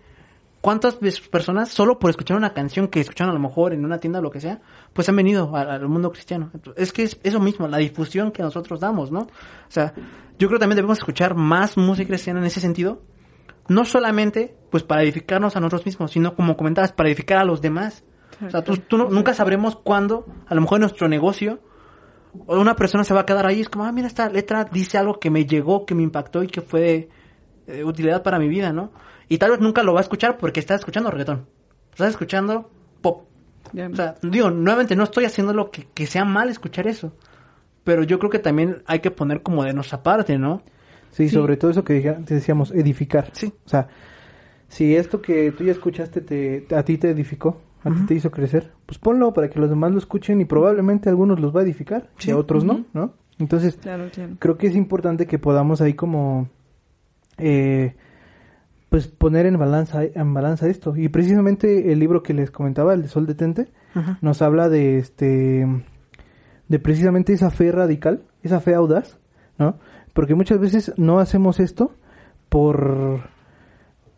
¿cuántas 0.63 0.97
personas 1.31 1.69
solo 1.69 1.99
por 1.99 2.09
escuchar 2.11 2.37
una 2.39 2.55
canción 2.55 2.89
que 2.89 3.01
escucharon 3.01 3.31
a 3.31 3.35
lo 3.35 3.41
mejor 3.41 3.75
en 3.75 3.85
una 3.85 3.99
tienda 3.99 4.21
o 4.21 4.23
lo 4.23 4.31
que 4.31 4.41
sea, 4.41 4.61
pues 4.95 5.09
han 5.11 5.17
venido 5.17 5.55
al 5.55 5.87
mundo 5.89 6.11
cristiano? 6.11 6.51
Es 6.77 6.93
que 6.93 7.03
es 7.03 7.21
eso 7.23 7.39
mismo, 7.39 7.69
la 7.69 7.77
difusión 7.79 8.33
que 8.33 8.43
nosotros 8.43 8.81
damos, 8.81 9.13
¿no? 9.13 9.21
O 9.21 9.29
sea, 9.69 9.93
yo 10.39 10.49
creo 10.49 10.59
que 10.59 10.61
también 10.61 10.77
debemos 10.77 10.99
escuchar 10.99 11.35
más 11.35 11.77
música 11.77 12.09
cristiana 12.09 12.41
en 12.41 12.47
ese 12.47 12.61
sentido, 12.61 13.03
no 13.69 13.85
solamente 13.85 14.57
pues 14.71 14.85
para 14.85 15.03
edificarnos 15.03 15.55
a 15.55 15.61
nosotros 15.61 15.85
mismos, 15.85 16.13
sino 16.13 16.35
como 16.35 16.57
comentabas, 16.57 16.93
para 16.93 17.11
edificar 17.11 17.39
a 17.39 17.45
los 17.45 17.61
demás. 17.61 18.05
O 18.45 18.51
sea, 18.51 18.63
tú, 18.63 18.77
tú 18.79 18.97
no- 18.97 19.09
nunca 19.11 19.35
sabremos 19.35 19.77
cuándo, 19.77 20.27
a 20.47 20.55
lo 20.55 20.61
mejor 20.63 20.77
en 20.79 20.83
nuestro 20.83 21.09
negocio, 21.09 21.61
una 22.47 22.75
persona 22.77 23.05
se 23.05 23.15
va 23.15 23.21
a 23.21 23.27
quedar 23.27 23.47
ahí, 23.47 23.61
es 23.61 23.69
como, 23.69 23.85
ah, 23.85 23.93
mira, 23.93 24.07
esta 24.07 24.29
letra 24.29 24.65
dice 24.65 24.99
algo 24.99 25.19
que 25.19 25.31
me 25.31 25.47
llegó, 25.47 25.87
que 25.87 25.95
me 25.95 26.03
impactó 26.03 26.43
y 26.43 26.47
que 26.49 26.61
fue 26.61 26.81
de 26.81 27.09
eh, 27.67 27.85
utilidad 27.85 28.23
para 28.23 28.39
mi 28.39 28.49
vida, 28.49 28.73
¿no? 28.73 28.93
Y 29.29 29.39
tal 29.39 29.51
vez 29.51 29.61
nunca 29.61 29.83
lo 29.83 29.93
va 29.93 30.01
a 30.01 30.03
escuchar 30.03 30.39
porque 30.39 30.61
está 30.61 30.75
escuchando 30.75 31.11
reggaetón. 31.11 31.47
Estás 31.93 32.11
escuchando 32.11 32.71
pop. 33.01 33.25
Ya. 33.73 33.89
O 33.89 33.97
sea, 33.97 34.15
digo, 34.23 34.51
nuevamente 34.51 34.95
no 34.95 35.05
estoy 35.05 35.25
haciendo 35.25 35.53
lo 35.53 35.71
que, 35.71 35.87
que 35.93 36.07
sea 36.07 36.25
mal 36.25 36.49
escuchar 36.49 36.87
eso. 36.87 37.13
Pero 37.83 38.03
yo 38.05 38.19
creo 38.19 38.31
que 38.31 38.39
también 38.39 38.83
hay 38.87 39.01
que 39.01 39.11
poner 39.11 39.43
como 39.43 39.65
de 39.65 39.73
nuestra 39.73 40.03
parte, 40.03 40.39
¿no? 40.39 40.63
Sí, 41.11 41.29
Sí. 41.29 41.35
sobre 41.35 41.57
todo 41.57 41.71
eso 41.71 41.83
que 41.83 42.01
decíamos, 42.27 42.71
edificar. 42.73 43.31
Sí. 43.33 43.53
O 43.65 43.69
sea, 43.69 43.89
si 44.69 44.95
esto 44.95 45.23
que 45.23 45.51
tú 45.53 45.65
ya 45.65 45.73
escuchaste 45.73 46.21
te, 46.21 46.67
a 46.75 46.83
ti 46.85 46.99
te 46.99 47.11
edificó, 47.11 47.61
a 47.87 47.95
ti 47.95 48.01
te 48.07 48.15
hizo 48.15 48.31
crecer, 48.31 48.73
pues 48.87 48.99
ponlo 48.99 49.33
para 49.33 49.49
que 49.49 49.59
los 49.61 49.71
demás 49.71 49.93
lo 49.93 49.99
escuchen 49.99 50.41
y 50.41 50.45
probablemente 50.45 51.09
a 51.09 51.13
algunos 51.13 51.41
los 51.41 51.55
va 51.55 51.61
a 51.61 51.63
edificar 51.65 52.09
Sí. 52.19 52.29
y 52.31 52.33
a 52.33 52.37
otros 52.37 52.65
no, 52.65 52.85
¿no? 52.93 53.15
Entonces, 53.39 53.77
Claro, 53.77 54.09
claro. 54.13 54.35
creo 54.39 54.57
que 54.59 54.67
es 54.67 54.75
importante 54.77 55.27
que 55.27 55.39
podamos 55.39 55.81
ahí 55.81 55.95
como 55.95 56.49
eh, 57.39 57.95
pues 58.89 59.09
poner 59.09 59.47
en 59.47 59.59
balanza 59.59 60.05
en 60.05 60.33
balanza 60.35 60.69
esto 60.69 60.97
y 60.97 61.09
precisamente 61.09 61.93
el 61.93 61.99
libro 61.99 62.23
que 62.23 62.33
les 62.35 62.51
comentaba 62.51 62.95
el 62.95 63.03
de 63.03 63.09
Sol 63.09 63.27
detente 63.27 63.69
Ajá. 63.95 64.19
nos 64.23 64.41
habla 64.43 64.69
de 64.69 64.99
este 64.99 65.67
de 66.69 66.79
precisamente 66.79 67.33
esa 67.35 67.51
fe 67.51 67.73
radical 67.73 68.23
esa 68.43 68.61
fe 68.61 68.75
audaz 68.75 69.19
no 69.59 69.77
porque 70.15 70.35
muchas 70.35 70.59
veces 70.61 70.93
no 70.97 71.19
hacemos 71.19 71.61
esto 71.61 71.93
por 72.49 73.21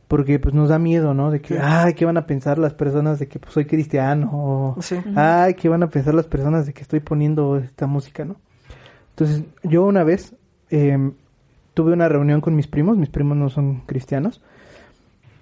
porque 0.09 0.39
pues 0.39 0.55
nos 0.55 0.71
da 0.71 0.79
miedo 0.79 1.13
no 1.15 1.31
de 1.31 1.41
que 1.41 1.55
Sí. 1.55 1.61
ay 1.63 1.95
qué 1.95 2.05
van 2.07 2.17
a 2.17 2.27
pensar 2.27 2.59
las 2.59 2.75
personas 2.75 3.19
de 3.19 3.29
que 3.29 3.39
pues, 3.39 3.53
soy 3.53 3.67
cristiano 3.67 4.31
o 4.33 4.77
Sí. 4.83 4.97
ay 5.15 5.55
qué 5.55 5.69
van 5.69 5.83
a 5.83 5.91
pensar 5.91 6.15
las 6.15 6.27
personas 6.27 6.67
de 6.67 6.73
que 6.73 6.81
estoy 6.83 7.01
poniendo 7.01 7.59
esta 7.59 7.87
música 7.87 8.25
no 8.25 8.37
entonces, 9.11 9.43
yo 9.65 9.85
una 9.85 10.05
vez 10.05 10.35
eh, 10.71 10.97
tuve 11.75 11.93
una 11.93 12.09
reunión 12.09 12.41
con 12.41 12.55
mis 12.55 12.69
primos, 12.69 12.97
mis 12.97 13.09
primos 13.09 13.37
no 13.37 13.49
son 13.49 13.81
cristianos, 13.87 14.41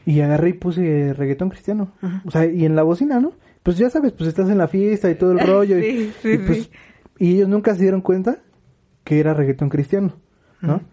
y 0.06 0.20
agarré 0.22 0.48
y 0.50 0.52
puse 0.54 1.12
reggaetón 1.12 1.50
cristiano. 1.50 1.90
O 2.24 2.30
sea, 2.30 2.46
y 2.46 2.64
en 2.64 2.74
la 2.74 2.82
bocina, 2.84 3.20
¿no? 3.20 3.32
Pues 3.62 3.76
ya 3.76 3.90
sabes, 3.90 4.12
pues 4.12 4.28
estás 4.28 4.48
en 4.48 4.56
la 4.56 4.68
fiesta 4.68 5.10
y 5.10 5.14
todo 5.16 5.32
el 5.32 5.40
rollo. 5.46 5.78
y- 5.78 5.82
Sí, 5.82 6.12
sí, 6.22 6.28
y, 6.32 6.38
pues, 6.38 6.58
sí. 6.62 6.70
y 7.18 7.34
ellos 7.34 7.48
nunca 7.50 7.74
se 7.74 7.82
dieron 7.82 8.00
cuenta 8.00 8.38
que 9.04 9.20
era 9.20 9.34
reggaetón 9.34 9.68
cristiano, 9.68 10.12
¿no? 10.62 10.76
Ujú. 10.76 10.84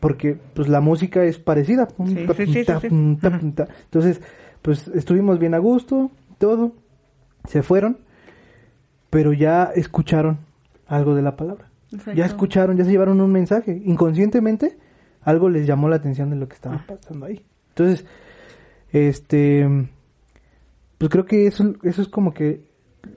Porque 0.00 0.36
pues 0.54 0.68
la 0.68 0.80
música 0.80 1.22
es 1.24 1.38
parecida. 1.38 1.88
Sí, 2.06 2.26
ta, 2.64 2.80
sí, 2.80 3.20
ta, 3.20 3.38
sí, 3.40 3.52
ta. 3.54 3.68
Entonces, 3.84 4.20
pues 4.62 4.88
estuvimos 4.88 5.38
bien 5.38 5.54
a 5.54 5.58
gusto, 5.58 6.10
todo. 6.38 6.72
Se 7.48 7.62
fueron, 7.62 7.98
pero 9.10 9.32
ya 9.32 9.64
escucharon 9.74 10.38
algo 10.86 11.14
de 11.14 11.22
la 11.22 11.36
palabra. 11.36 11.68
Exacto. 11.92 12.12
Ya 12.14 12.24
escucharon, 12.24 12.76
ya 12.76 12.84
se 12.84 12.90
llevaron 12.90 13.20
un 13.20 13.30
mensaje. 13.32 13.82
Inconscientemente, 13.84 14.78
algo 15.22 15.48
les 15.50 15.66
llamó 15.66 15.88
la 15.88 15.96
atención 15.96 16.30
de 16.30 16.36
lo 16.36 16.48
que 16.48 16.54
estaba 16.54 16.84
pasando 16.86 17.26
ahí. 17.26 17.44
Entonces, 17.70 18.06
este, 18.92 19.66
pues 20.98 21.10
creo 21.10 21.24
que 21.26 21.46
eso, 21.46 21.74
eso 21.82 22.02
es 22.02 22.08
como 22.08 22.32
que 22.32 22.62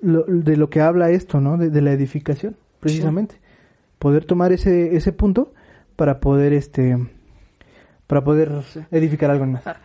lo- 0.01 0.23
de 0.26 0.57
lo 0.57 0.69
que 0.69 0.82
habla 0.82 1.09
esto, 1.11 1.39
¿no? 1.39 1.57
De, 1.57 1.69
de 1.69 1.82
la 1.82 1.91
edificación, 1.91 2.55
precisamente. 2.80 3.36
Poder 3.99 4.26
tomar 4.26 4.51
ese, 4.51 4.95
ese 4.95 5.11
punto 5.13 5.53
para 5.96 6.20
poder, 6.20 6.54
este, 6.54 6.98
para 8.08 8.24
poder 8.24 8.52
edificar 8.91 9.32
algo 9.32 9.46
más. 9.46 9.64
Claro. 9.64 9.80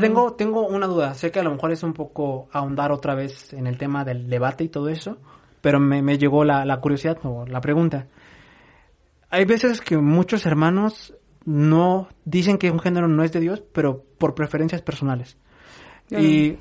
Tengo, 0.00 0.32
tengo 0.34 0.66
una 0.68 0.86
duda. 0.86 1.14
Sé 1.14 1.30
que 1.30 1.40
a 1.40 1.42
lo 1.42 1.50
mejor 1.52 1.72
es 1.72 1.82
un 1.82 1.94
poco 1.94 2.48
ahondar 2.52 2.92
otra 2.92 3.14
vez 3.14 3.52
en 3.54 3.66
el 3.66 3.78
tema 3.78 4.04
del 4.04 4.28
debate 4.28 4.64
y 4.64 4.68
todo 4.68 4.88
eso, 4.90 5.16
pero 5.62 5.80
me, 5.80 6.02
me 6.02 6.18
llegó 6.18 6.44
la, 6.44 6.64
la 6.66 6.78
curiosidad 6.80 7.18
o 7.24 7.46
la 7.46 7.60
pregunta. 7.60 8.06
Hay 9.30 9.44
veces 9.46 9.80
que 9.80 9.96
muchos 9.96 10.44
hermanos 10.44 11.14
no 11.44 12.08
dicen 12.24 12.58
que 12.58 12.70
un 12.70 12.80
género 12.80 13.08
no 13.08 13.24
es 13.24 13.32
de 13.32 13.40
Dios, 13.40 13.62
pero 13.72 14.04
por 14.18 14.34
preferencias 14.34 14.82
personales. 14.82 15.38
Claro. 16.08 16.22
Y 16.22 16.58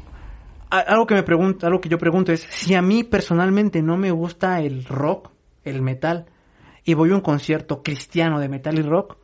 a- 0.69 0.79
algo 0.79 1.05
que 1.05 1.15
me 1.15 1.23
pregunto, 1.23 1.67
algo 1.67 1.81
que 1.81 1.89
yo 1.89 1.97
pregunto 1.97 2.31
es 2.31 2.47
si 2.49 2.73
a 2.75 2.81
mí 2.81 3.03
personalmente 3.03 3.81
no 3.81 3.97
me 3.97 4.11
gusta 4.11 4.61
el 4.61 4.85
rock, 4.85 5.31
el 5.65 5.81
metal, 5.81 6.27
y 6.83 6.93
voy 6.93 7.11
a 7.11 7.15
un 7.15 7.21
concierto 7.21 7.83
cristiano 7.83 8.39
de 8.39 8.49
metal 8.49 8.77
y 8.77 8.81
rock, 8.81 9.17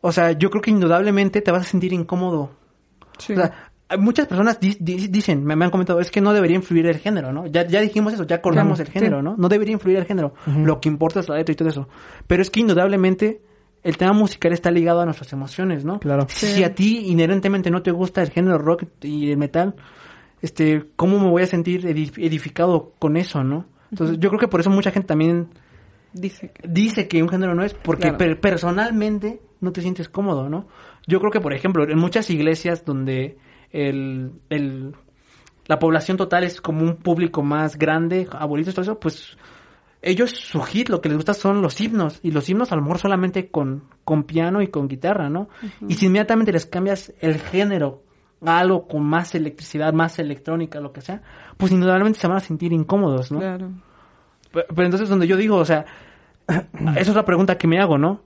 o 0.00 0.12
sea, 0.12 0.32
yo 0.32 0.50
creo 0.50 0.62
que 0.62 0.70
indudablemente 0.70 1.40
te 1.40 1.50
vas 1.50 1.62
a 1.62 1.70
sentir 1.70 1.92
incómodo 1.92 2.50
Sí. 3.18 3.32
o 3.32 3.36
sea, 3.36 3.70
muchas 3.98 4.26
personas 4.26 4.60
di- 4.60 4.76
di- 4.78 5.08
dicen, 5.08 5.42
me, 5.44 5.56
me 5.56 5.64
han 5.64 5.70
comentado, 5.70 6.00
es 6.00 6.10
que 6.10 6.20
no 6.20 6.32
debería 6.34 6.56
influir 6.56 6.86
el 6.86 6.98
género, 6.98 7.32
¿no? 7.32 7.46
Ya, 7.46 7.66
ya 7.66 7.80
dijimos 7.80 8.12
eso, 8.12 8.24
ya 8.24 8.36
acordamos 8.36 8.76
Claro, 8.76 8.88
el 8.88 8.92
género, 8.92 9.18
sí. 9.18 9.24
¿no? 9.24 9.36
No 9.38 9.48
debería 9.48 9.72
influir 9.72 9.96
el 9.98 10.04
género. 10.04 10.34
Lo 10.46 10.80
que 10.80 10.88
importa 10.90 11.20
es 11.20 11.28
la 11.30 11.36
letra 11.36 11.52
y 11.52 11.56
todo 11.56 11.68
eso. 11.70 11.88
Pero 12.26 12.42
es 12.42 12.50
que 12.50 12.60
indudablemente 12.60 13.40
el 13.82 13.96
tema 13.96 14.12
musical 14.12 14.52
está 14.52 14.70
ligado 14.70 15.00
a 15.00 15.04
nuestras 15.06 15.32
emociones, 15.32 15.84
¿no? 15.84 15.98
Claro. 16.00 16.26
Si 16.28 16.62
a 16.64 16.74
ti 16.74 17.06
inherentemente 17.06 17.70
no 17.70 17.82
te 17.82 17.90
gusta 17.90 18.20
el 18.22 18.30
género 18.30 18.58
rock 18.58 18.84
y 19.02 19.30
el 19.30 19.38
metal, 19.38 19.76
este, 20.42 20.90
¿cómo 20.96 21.18
me 21.18 21.30
voy 21.30 21.42
a 21.42 21.46
sentir 21.46 21.86
edif- 21.86 22.18
edificado 22.22 22.92
con 22.98 23.16
eso, 23.16 23.42
no? 23.44 23.64
Entonces, 23.90 24.18
yo 24.18 24.28
creo 24.28 24.40
que 24.40 24.48
por 24.48 24.60
eso 24.60 24.68
mucha 24.68 24.90
gente 24.90 25.06
también 25.06 25.48
Dice 26.20 26.50
que... 26.50 26.66
dice 26.68 27.08
que 27.08 27.22
un 27.22 27.28
género 27.28 27.54
no 27.54 27.62
es 27.62 27.74
porque 27.74 28.02
Claro. 28.08 28.18
per- 28.18 28.40
personalmente 28.40 29.40
no 29.60 29.72
te 29.72 29.80
sientes 29.82 30.08
cómodo, 30.08 30.48
¿no? 30.48 30.66
Yo 31.06 31.18
creo 31.20 31.30
que, 31.30 31.40
por 31.40 31.52
ejemplo, 31.54 31.84
en 31.88 31.98
muchas 31.98 32.30
iglesias 32.30 32.84
donde 32.84 33.38
el, 33.70 34.32
el- 34.50 34.94
la 35.66 35.78
población 35.78 36.16
total 36.16 36.44
es 36.44 36.60
como 36.60 36.82
un 36.82 36.96
público 36.96 37.42
más 37.42 37.76
grande, 37.76 38.28
abuelitos, 38.32 38.74
todo 38.74 38.82
eso, 38.82 39.00
pues 39.00 39.36
ellos 40.02 40.30
su 40.30 40.60
hit, 40.62 40.88
lo 40.88 41.00
que 41.00 41.08
les 41.08 41.16
gusta 41.18 41.34
son 41.34 41.60
los 41.62 41.80
himnos, 41.80 42.20
y 42.22 42.30
los 42.30 42.48
himnos 42.48 42.70
a 42.70 42.76
lo 42.76 42.82
mejor 42.82 42.98
solamente 42.98 43.48
con, 43.50 43.84
con 44.04 44.22
piano 44.24 44.62
y 44.62 44.68
con 44.68 44.86
guitarra, 44.86 45.28
¿no? 45.28 45.48
Y 45.88 45.94
si 45.94 46.06
inmediatamente 46.06 46.52
les 46.52 46.66
cambias 46.66 47.12
el 47.20 47.38
género 47.40 48.02
a 48.44 48.58
algo 48.58 48.86
con 48.86 49.02
más 49.04 49.34
electricidad, 49.34 49.92
más 49.92 50.18
electrónica, 50.20 50.78
lo 50.80 50.92
que 50.92 51.00
sea, 51.00 51.22
pues 51.56 51.72
indudablemente 51.72 52.20
se 52.20 52.28
van 52.28 52.36
a 52.36 52.40
sentir 52.40 52.72
incómodos, 52.72 53.32
¿no? 53.32 53.40
Claro. 53.40 53.70
Pero, 54.52 54.66
pero 54.68 54.84
entonces 54.84 55.08
donde 55.08 55.26
yo 55.26 55.36
digo, 55.36 55.56
o 55.56 55.64
sea, 55.64 55.84
esa 56.48 57.00
es 57.10 57.14
la 57.14 57.24
pregunta 57.24 57.58
que 57.58 57.66
me 57.66 57.80
hago, 57.80 57.98
¿no? 57.98 58.20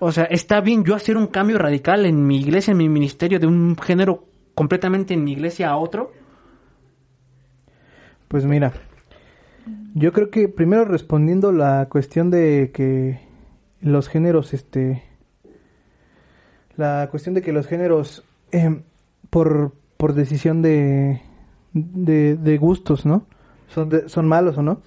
O 0.00 0.12
sea, 0.12 0.24
¿está 0.24 0.60
bien 0.60 0.84
yo 0.84 0.94
hacer 0.94 1.16
un 1.16 1.26
cambio 1.26 1.58
radical 1.58 2.06
en 2.06 2.26
mi 2.26 2.38
iglesia, 2.40 2.70
en 2.72 2.78
mi 2.78 2.88
ministerio, 2.88 3.40
de 3.40 3.46
un 3.48 3.76
género 3.76 4.24
completamente 4.54 5.14
en 5.14 5.24
mi 5.24 5.32
iglesia 5.32 5.70
a 5.70 5.76
otro? 5.76 6.12
Pues 8.28 8.44
mira, 8.44 8.72
yo 9.94 10.12
creo 10.12 10.30
que 10.30 10.48
primero 10.48 10.84
respondiendo 10.84 11.50
la 11.52 11.88
cuestión 11.88 12.30
de 12.30 12.70
que 12.72 13.20
los 13.80 14.08
géneros, 14.08 14.54
este, 14.54 15.02
la 16.76 17.08
cuestión 17.10 17.34
de 17.34 17.42
que 17.42 17.52
los 17.52 17.66
géneros, 17.66 18.24
em, 18.52 18.82
por, 19.30 19.72
por 19.96 20.12
decisión 20.14 20.62
de, 20.62 21.22
de, 21.72 22.36
de 22.36 22.58
gustos, 22.58 23.04
¿no? 23.06 23.26
Son, 23.68 23.88
de- 23.88 24.08
son 24.08 24.28
malos 24.28 24.56
o 24.58 24.62
no. 24.62 24.80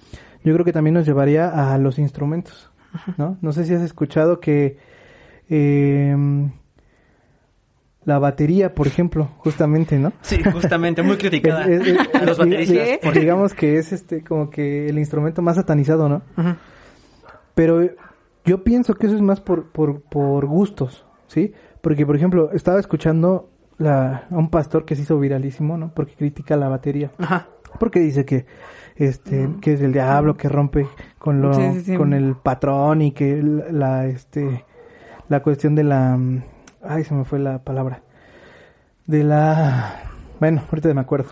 Yo 0.44 0.52
creo 0.54 0.64
que 0.64 0.72
también 0.72 0.94
nos 0.94 1.06
llevaría 1.06 1.72
a 1.72 1.78
los 1.78 1.98
instrumentos, 1.98 2.70
¿no? 3.16 3.38
No 3.40 3.52
sé 3.52 3.64
si 3.64 3.74
has 3.74 3.82
escuchado 3.82 4.40
que 4.40 4.76
em, 5.48 6.50
la 8.04 8.18
batería, 8.18 8.74
por 8.74 8.86
ejemplo, 8.88 9.28
justamente, 9.38 9.98
¿no? 9.98 10.12
Sí, 10.22 10.42
justamente, 10.42 11.02
muy 11.02 11.16
criticada. 11.16 11.64
Es- 11.68 11.86
es- 11.86 11.88
es- 12.00 12.14
a 12.14 12.24
los 12.24 12.38
bateristas. 12.38 12.98
por- 13.02 13.14
digamos 13.14 13.54
que 13.54 13.78
es 13.78 13.92
este 13.92 14.24
como 14.24 14.50
que 14.50 14.88
el 14.88 14.98
instrumento 14.98 15.40
más 15.42 15.56
satanizado, 15.56 16.08
¿no? 16.08 16.22
Ujú. 16.36 16.54
Pero 17.54 17.88
yo 18.44 18.64
pienso 18.64 18.94
que 18.94 19.06
eso 19.06 19.14
es 19.14 19.22
más 19.22 19.40
por, 19.40 19.66
por, 19.70 20.00
por 20.02 20.46
gustos, 20.46 21.04
¿sí? 21.28 21.52
Porque, 21.80 22.04
por 22.06 22.16
ejemplo, 22.16 22.50
estaba 22.52 22.80
escuchando 22.80 23.48
la, 23.78 24.26
a 24.30 24.36
un 24.36 24.48
pastor 24.50 24.84
que 24.84 24.96
se 24.96 25.02
hizo 25.02 25.18
viralísimo, 25.20 25.76
¿no? 25.76 25.92
Porque 25.94 26.14
critica 26.14 26.56
la 26.56 26.68
batería. 26.68 27.12
Ajá. 27.18 27.46
Porque 27.78 28.00
dice 28.00 28.24
que 28.24 28.46
este 28.96 29.48
que 29.60 29.74
es 29.74 29.80
el 29.80 29.92
diablo 29.92 30.36
que 30.36 30.48
rompe 30.48 30.86
con 31.18 31.40
lo 31.40 31.54
Sí, 31.54 31.62
sí, 31.74 31.80
sí. 31.80 31.96
con 31.96 32.12
el 32.12 32.34
patrón 32.36 33.02
y 33.02 33.12
que 33.12 33.42
la, 33.42 34.06
este 34.06 34.64
la 35.28 35.42
cuestión 35.42 35.74
de 35.74 35.84
la 35.84 36.16
mm, 36.16 36.42
ay 36.82 37.04
se 37.04 37.14
me 37.14 37.24
fue 37.24 37.38
la 37.38 37.58
palabra 37.60 38.02
de 39.06 39.24
la 39.24 39.94
bueno 40.40 40.62
ahorita 40.68 40.92
me 40.94 41.00
acuerdo. 41.00 41.30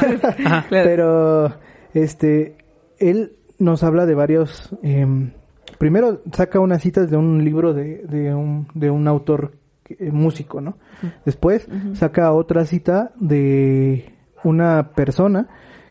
Pero 0.70 1.52
este 1.94 2.56
él 2.98 3.36
nos 3.58 3.82
habla 3.82 4.06
de 4.06 4.14
varios 4.14 4.74
em, 4.82 5.32
primero 5.78 6.22
saca 6.32 6.60
unas 6.60 6.82
citas 6.82 7.10
de 7.10 7.16
un 7.16 7.44
libro 7.44 7.72
de, 7.74 8.04
de 8.06 8.34
un 8.34 8.68
de 8.74 8.90
un 8.90 9.06
autor 9.08 9.52
eh, 9.88 10.10
músico 10.10 10.60
no 10.60 10.76
después 11.24 11.68
saca 11.94 12.32
otra 12.32 12.64
cita 12.64 13.12
de 13.18 14.14
una 14.44 14.92
persona 14.94 15.48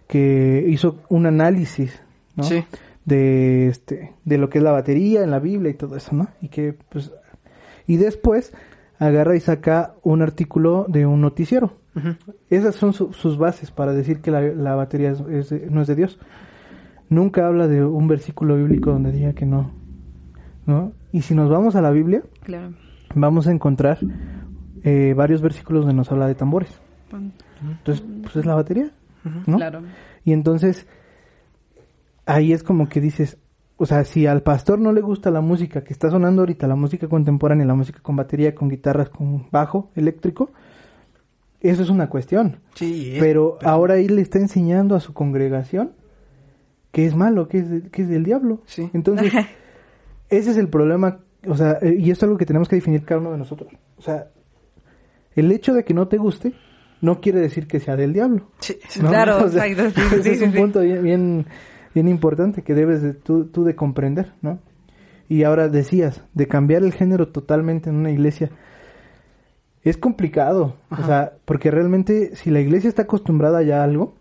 que 0.10 0.66
hizo 0.68 0.98
un 1.08 1.26
análisis 1.28 2.02
¿no? 2.36 2.44
Sí. 2.44 2.64
de 3.06 3.68
este 3.68 4.14
de 4.26 4.38
lo 4.40 4.50
que 4.50 4.58
es 4.58 4.64
la 4.64 4.72
batería 4.72 5.24
en 5.24 5.32
la 5.32 5.40
Biblia 5.40 5.72
y 5.72 5.76
todo 5.76 5.96
eso 5.96 6.14
no 6.16 6.28
y 6.42 6.50
que 6.50 6.74
pues 6.90 7.12
y 7.88 7.96
después 7.98 8.52
agarra 9.00 9.36
y 9.36 9.40
saca 9.40 9.94
un 10.04 10.22
artículo 10.22 10.86
de 10.90 11.06
un 11.06 11.22
noticiero 11.22 11.78
esas 12.50 12.76
son 12.76 12.94
su- 12.94 13.14
sus 13.14 13.38
bases 13.38 13.72
para 13.72 13.94
decir 13.94 14.20
que 14.22 14.32
la, 14.32 14.42
la 14.42 14.74
batería 14.76 15.12
es- 15.12 15.22
es 15.30 15.50
de- 15.50 15.68
no 15.70 15.82
es 15.82 15.88
de 15.88 15.96
Dios. 15.96 16.18
Nunca 17.10 17.46
habla 17.48 17.68
de 17.68 17.84
un 17.84 18.08
versículo 18.08 18.56
bíblico 18.56 18.92
donde 18.92 19.12
diga 19.12 19.34
que 19.34 19.46
no. 19.46 19.72
¿no? 20.66 20.94
Y 21.12 21.24
si 21.24 21.34
nos 21.36 21.50
vamos 21.50 21.76
a 21.76 21.82
la 21.82 21.90
Biblia, 21.92 22.22
Claro. 22.44 22.74
vamos 23.16 23.48
a 23.48 23.52
encontrar 23.52 23.98
eh, 24.84 25.14
varios 25.18 25.42
versículos 25.42 25.82
donde 25.82 25.96
nos 25.96 26.10
habla 26.12 26.28
de 26.28 26.36
tambores. 26.36 26.70
Entonces, 27.70 28.06
pues 28.24 28.36
es 28.38 28.46
la 28.46 28.56
batería. 28.56 28.92
¿No? 29.48 29.58
Claro. 29.58 29.82
Y 30.26 30.34
entonces, 30.34 30.86
ahí 32.26 32.54
es 32.54 32.64
como 32.64 32.90
que 32.90 33.02
dices, 33.02 33.38
o 33.78 33.86
sea, 33.86 34.04
si 34.04 34.28
al 34.28 34.42
pastor 34.44 34.80
no 34.80 34.92
le 34.92 35.02
gusta 35.02 35.32
la 35.32 35.42
música 35.42 35.84
que 35.84 35.94
está 35.94 36.10
sonando 36.10 36.42
ahorita, 36.42 36.68
la 36.68 36.76
música 36.76 37.08
contemporánea, 37.08 37.66
la 37.66 37.76
música 37.76 38.00
con 38.02 38.16
batería, 38.16 38.54
con 38.54 38.70
guitarras, 38.70 39.10
con 39.10 39.50
bajo 39.52 39.92
eléctrico, 39.96 40.52
eso 41.62 41.84
es 41.84 41.90
una 41.90 42.10
cuestión. 42.10 42.60
Sí, 42.76 43.12
es- 43.14 43.20
Pero 43.20 43.58
ahora 43.64 43.98
él 43.98 44.16
le 44.16 44.22
está 44.22 44.40
enseñando 44.40 44.96
a 44.96 45.00
su 45.00 45.14
congregación 45.14 45.92
que 46.92 47.06
es 47.06 47.16
malo, 47.16 47.48
que 47.48 47.60
es, 47.60 47.70
de- 47.70 47.90
que 47.90 48.02
es 48.04 48.10
del 48.10 48.24
diablo. 48.24 48.62
Sí. 48.66 48.90
Entonces, 48.94 49.32
ese 50.30 50.52
es 50.52 50.58
el 50.58 50.70
problema, 50.70 51.20
o 51.48 51.56
sea, 51.56 51.78
eh, 51.82 51.96
y 51.98 52.12
esto 52.12 52.26
es 52.26 52.30
algo 52.30 52.38
que 52.38 52.46
tenemos 52.46 52.68
que 52.68 52.76
definir 52.76 53.04
cada 53.06 53.22
uno 53.22 53.32
de 53.32 53.38
nosotros. 53.38 53.72
O 53.98 54.02
sea, 54.02 54.28
el 55.36 55.52
hecho 55.52 55.74
de 55.74 55.84
que 55.84 55.94
no 55.94 56.08
te 56.08 56.18
guste 56.18 56.54
no 57.02 57.22
quiere 57.22 57.40
decir 57.40 57.68
que 57.68 57.80
sea 57.80 57.96
del 57.96 58.14
diablo. 58.14 58.50
Sí. 58.60 58.78
Claro, 59.00 59.38
O 59.46 59.50
sea, 59.50 59.68
exacto, 59.68 60.02
sí, 60.02 60.08
ese 60.16 60.24
sí, 60.24 60.30
es 60.30 60.42
un 60.42 60.54
punto 60.54 60.82
bien, 60.82 61.04
bien, 61.04 61.46
bien 61.94 62.08
importante 62.08 62.62
que 62.62 62.74
debes 62.74 63.02
de, 63.02 63.14
tú, 63.14 63.46
tú 63.46 63.64
de 63.64 63.76
comprender, 63.76 64.34
¿no? 64.42 64.60
Y 65.28 65.44
ahora 65.44 65.70
decías, 65.70 66.24
de 66.34 66.48
cambiar 66.48 66.84
el 66.84 66.94
género 66.94 67.28
totalmente 67.28 67.90
en 67.90 67.98
una 67.98 68.12
iglesia, 68.12 68.50
es 69.84 69.98
complicado, 69.98 70.76
o 70.90 71.04
sea, 71.06 71.34
porque 71.46 71.72
realmente 71.72 72.36
si 72.36 72.50
la 72.50 72.60
iglesia 72.60 72.90
está 72.90 73.04
acostumbrada 73.04 73.62
ya 73.62 73.80
a 73.80 73.84
algo 73.84 74.16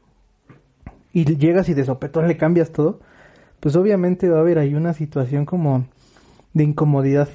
y 1.13 1.25
llegas 1.37 1.69
y 1.69 1.75
de 1.75 1.85
sopetón 1.85 2.29
le 2.29 2.37
cambias 2.37 2.71
todo, 2.71 3.01
pues 3.59 3.75
obviamente 3.75 4.29
va 4.29 4.37
a 4.37 4.41
haber 4.41 4.59
ahí 4.59 4.75
una 4.75 4.93
situación 4.93 5.47
como 5.47 5.87
de 6.55 6.65
incomodidad. 6.65 7.29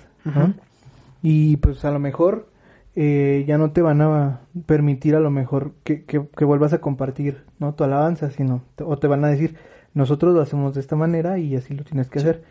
Y 1.22 1.58
pues 1.58 1.84
a 1.84 1.92
lo 1.92 2.00
mejor 2.00 2.48
eh, 2.96 3.44
ya 3.48 3.58
no 3.58 3.72
te 3.72 3.82
van 3.82 4.02
a 4.02 4.42
permitir 4.66 5.16
a 5.16 5.20
lo 5.20 5.32
mejor 5.32 5.74
que, 5.84 6.04
que, 6.06 6.28
que 6.28 6.46
vuelvas 6.46 6.74
a 6.74 6.82
compartir, 6.82 7.44
¿no? 7.60 7.74
Tu 7.74 7.84
alabanza, 7.84 8.30
sino, 8.30 8.64
o 8.84 8.98
te 8.98 9.08
van 9.08 9.26
a 9.26 9.30
decir, 9.30 9.56
nosotros 9.94 10.34
lo 10.34 10.42
hacemos 10.42 10.74
de 10.74 10.82
esta 10.82 10.96
manera 10.96 11.38
y 11.38 11.56
así 11.56 11.74
lo 11.74 11.84
tienes 11.84 12.10
que 12.10 12.20
hacer. 12.20 12.44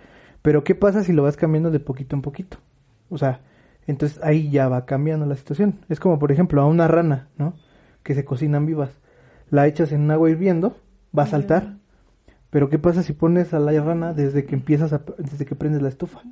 Pero 0.43 0.65
¿qué 0.65 0.75
pasa 0.75 1.05
si 1.05 1.13
lo 1.13 1.23
vas 1.23 1.37
cambiando 1.37 1.71
de 1.71 1.81
poquito 1.81 2.17
en 2.17 2.23
poquito? 2.23 2.59
O 3.09 3.19
sea, 3.19 3.41
entonces 3.87 4.21
ahí 4.23 4.51
ya 4.51 4.69
va 4.69 4.87
cambiando 4.87 5.27
la 5.27 5.37
situación. 5.37 5.81
Es 5.89 6.01
como, 6.01 6.19
por 6.19 6.33
ejemplo, 6.33 6.61
a 6.61 6.67
una 6.67 6.89
rana, 6.89 7.29
¿no? 7.37 7.55
Que 8.03 8.15
se 8.15 8.25
cocinan 8.25 8.67
vivas. 8.67 8.91
La 9.51 9.67
echas 9.67 9.93
en 9.93 10.11
agua 10.11 10.31
hirviendo, 10.31 10.77
va 11.17 11.25
a 11.25 11.27
saltar. 11.27 11.77
Pero 12.51 12.69
¿qué 12.69 12.79
pasa 12.79 13.03
si 13.03 13.13
pones 13.13 13.55
a 13.55 13.59
la 13.59 13.73
rana 13.81 14.13
desde 14.13 14.45
que 14.45 14.55
empiezas 14.55 14.93
a, 14.93 15.03
desde 15.19 15.47
que 15.47 15.55
prendes 15.55 15.83
la 15.83 15.89
estufa? 15.89 16.23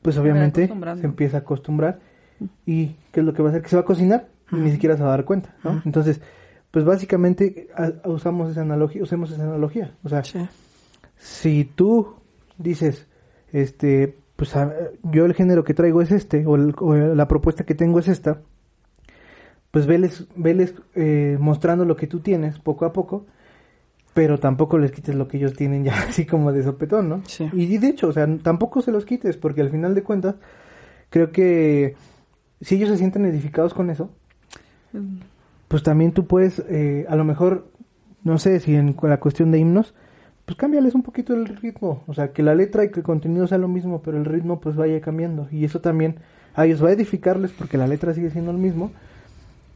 Pues 0.00 0.18
obviamente 0.18 0.66
se 0.66 1.06
empieza 1.06 1.38
a 1.38 1.40
acostumbrar. 1.40 2.00
¿Y 2.66 2.96
qué 3.12 3.20
es 3.20 3.26
lo 3.26 3.32
que 3.34 3.42
va 3.42 3.48
a 3.48 3.52
hacer? 3.52 3.62
Que 3.62 3.68
se 3.68 3.76
va 3.76 3.82
a 3.82 3.84
cocinar 3.84 4.28
y 4.50 4.56
ni 4.56 4.70
siquiera 4.70 4.96
se 4.96 5.02
va 5.02 5.08
a 5.08 5.16
dar 5.16 5.24
cuenta, 5.24 5.54
¿no? 5.64 5.82
Entonces, 5.84 6.20
pues 6.70 6.84
básicamente 6.84 7.68
a- 7.76 8.08
usamos 8.08 8.50
esa 8.50 8.62
analogía, 8.62 9.02
usemos 9.02 9.30
esa 9.30 9.42
analogía. 9.44 9.92
O 10.04 10.08
sea, 10.08 10.22
Sí. 10.24 10.38
si 11.18 11.64
tú 11.64 12.14
dices, 12.58 13.06
este, 13.52 14.16
pues 14.36 14.56
a- 14.56 14.72
yo 15.02 15.24
el 15.26 15.34
género 15.34 15.64
que 15.64 15.74
traigo 15.74 16.02
es 16.02 16.10
este, 16.10 16.46
o, 16.46 16.56
el- 16.56 16.74
o 16.78 16.94
la 16.94 17.28
propuesta 17.28 17.64
que 17.64 17.74
tengo 17.74 17.98
es 17.98 18.08
esta, 18.08 18.40
pues 19.70 19.86
veles, 19.86 20.26
veles 20.36 20.74
eh, 20.94 21.36
mostrando 21.40 21.84
lo 21.84 21.96
que 21.96 22.06
tú 22.06 22.20
tienes 22.20 22.58
poco 22.58 22.84
a 22.84 22.92
poco, 22.92 23.24
pero 24.14 24.38
tampoco 24.38 24.76
les 24.76 24.92
quites 24.92 25.14
lo 25.14 25.28
que 25.28 25.38
ellos 25.38 25.54
tienen 25.54 25.84
ya 25.84 25.94
así 26.08 26.26
como 26.26 26.52
de 26.52 26.62
sopetón, 26.62 27.08
¿no? 27.08 27.22
Sí. 27.26 27.48
Y 27.54 27.78
de 27.78 27.88
hecho, 27.88 28.08
o 28.08 28.12
sea, 28.12 28.28
tampoco 28.42 28.82
se 28.82 28.92
los 28.92 29.04
quites, 29.06 29.36
porque 29.38 29.62
al 29.62 29.70
final 29.70 29.94
de 29.94 30.02
cuentas, 30.02 30.34
creo 31.08 31.30
que 31.32 31.94
si 32.62 32.76
ellos 32.76 32.88
se 32.88 32.96
sienten 32.96 33.26
edificados 33.26 33.74
con 33.74 33.90
eso, 33.90 34.10
pues 35.68 35.82
también 35.82 36.12
tú 36.12 36.26
puedes, 36.26 36.62
eh, 36.68 37.06
a 37.08 37.16
lo 37.16 37.24
mejor, 37.24 37.68
no 38.24 38.38
sé 38.38 38.60
si 38.60 38.74
en 38.74 38.92
con 38.92 39.10
la 39.10 39.20
cuestión 39.20 39.50
de 39.50 39.58
himnos, 39.58 39.94
pues 40.46 40.56
cámbiales 40.56 40.94
un 40.94 41.02
poquito 41.02 41.34
el 41.34 41.46
ritmo, 41.46 42.02
o 42.06 42.14
sea, 42.14 42.32
que 42.32 42.42
la 42.42 42.54
letra 42.54 42.84
y 42.84 42.90
que 42.90 43.00
el 43.00 43.04
contenido 43.04 43.46
sea 43.46 43.58
lo 43.58 43.68
mismo, 43.68 44.02
pero 44.02 44.16
el 44.16 44.24
ritmo 44.24 44.60
pues 44.60 44.76
vaya 44.76 45.00
cambiando. 45.00 45.48
Y 45.50 45.64
eso 45.64 45.80
también 45.80 46.16
a 46.54 46.66
ellos 46.66 46.82
va 46.82 46.88
a 46.88 46.92
edificarles 46.92 47.52
porque 47.52 47.78
la 47.78 47.86
letra 47.86 48.14
sigue 48.14 48.30
siendo 48.30 48.50
el 48.50 48.58
mismo, 48.58 48.92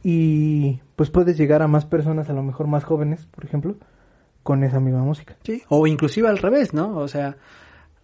y 0.03 0.79
pues 0.95 1.09
puedes 1.09 1.37
llegar 1.37 1.61
a 1.61 1.67
más 1.67 1.85
personas, 1.85 2.29
a 2.29 2.33
lo 2.33 2.43
mejor 2.43 2.67
más 2.67 2.83
jóvenes, 2.83 3.25
por 3.25 3.43
ejemplo, 3.45 3.75
con 4.43 4.63
esa 4.63 4.79
misma 4.79 5.03
música. 5.03 5.35
Sí, 5.43 5.63
o 5.67 5.87
inclusive 5.87 6.27
al 6.27 6.37
revés, 6.37 6.73
¿no? 6.73 6.97
O 6.97 7.07
sea, 7.07 7.35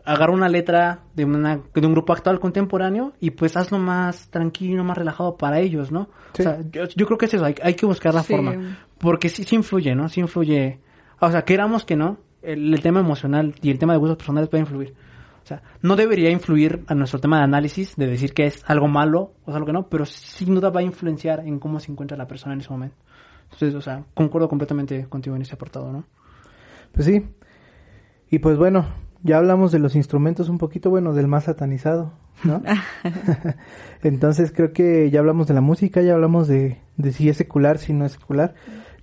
agarra 0.06 0.34
una 0.34 0.50
letra 0.50 1.02
de, 1.16 1.26
una, 1.26 1.62
de 1.74 1.88
un 1.88 1.94
grupo 1.94 2.14
actual 2.14 2.40
contemporáneo 2.40 3.14
y 3.20 3.32
pues 3.32 3.56
hazlo 3.56 3.80
más 3.80 4.30
tranquilo, 4.30 4.84
más 4.84 4.98
relajado 4.98 5.38
para 5.38 5.60
ellos, 5.60 5.92
¿no? 5.92 6.10
Sí. 6.34 6.42
O 6.42 6.46
sea, 6.46 6.60
yo, 6.72 6.84
yo 6.96 7.06
creo 7.06 7.18
que 7.18 7.26
es 7.26 7.34
eso, 7.34 7.46
hay, 7.46 7.56
hay 7.64 7.74
que 7.76 7.86
buscar 7.86 8.14
la 8.14 8.24
Sí. 8.24 8.34
forma. 8.34 8.78
Porque 8.98 9.30
sí, 9.30 9.44
sí 9.44 9.56
influye, 9.56 9.96
¿no? 9.96 10.10
Sí 10.10 10.20
influye. 10.22 10.80
O 11.20 11.32
sea, 11.32 11.44
queramos 11.44 11.86
que 11.86 11.96
no, 11.96 12.18
el, 12.42 12.74
el 12.74 12.82
tema 12.82 13.00
emocional 13.00 13.56
y 13.62 13.70
el 13.72 13.80
tema 13.80 13.94
de 13.94 14.00
gustos 14.00 14.18
personales 14.18 14.50
puede 14.50 14.62
influir. 14.62 14.94
O 15.44 15.46
sea, 15.46 15.62
no 15.82 15.96
debería 15.98 16.30
influir 16.30 16.84
a 16.88 16.96
nuestro 16.96 17.20
tema 17.20 17.38
de 17.40 17.44
análisis, 17.44 17.96
de 17.98 18.08
decir 18.08 18.34
que 18.34 18.46
es 18.46 18.64
algo 18.66 18.88
malo 18.88 19.34
o 19.46 19.52
es 19.52 19.56
algo 19.56 19.66
que 19.68 19.74
no, 19.74 19.90
pero 19.90 20.06
sin 20.06 20.56
duda 20.56 20.70
va 20.70 20.80
a 20.80 20.84
influenciar 20.84 21.42
en 21.42 21.60
cómo 21.60 21.80
se 21.82 21.92
encuentra 21.92 22.16
la 22.18 22.28
persona 22.28 22.54
en 22.54 22.62
ese 22.62 22.70
momento. 22.70 22.96
Entonces, 23.46 23.76
o 23.76 23.82
sea, 23.82 24.06
concuerdo 24.14 24.48
completamente 24.48 25.06
contigo 25.10 25.36
en 25.36 25.42
ese 25.42 25.56
apartado, 25.56 25.92
¿no? 25.92 26.06
Pues 26.94 27.06
sí. 27.08 27.26
Y 28.32 28.40
pues 28.40 28.58
bueno, 28.58 28.86
ya 29.24 29.38
hablamos 29.38 29.72
de 29.72 29.80
los 29.80 29.96
instrumentos 29.96 30.50
un 30.50 30.58
poquito, 30.58 30.90
bueno, 30.90 31.14
del 31.14 31.28
más 31.28 31.46
satanizado, 31.46 32.14
¿no? 32.44 32.62
Entonces 34.04 34.52
creo 34.52 34.74
que 34.74 35.10
ya 35.10 35.20
hablamos 35.20 35.48
de 35.48 35.54
la 35.54 35.62
música, 35.62 36.02
ya 36.02 36.14
hablamos 36.14 36.48
de, 36.48 36.80
de 36.98 37.14
si 37.14 37.30
es 37.30 37.38
secular, 37.38 37.78
si 37.78 37.94
no 37.94 38.06
es 38.06 38.12
secular. 38.14 38.54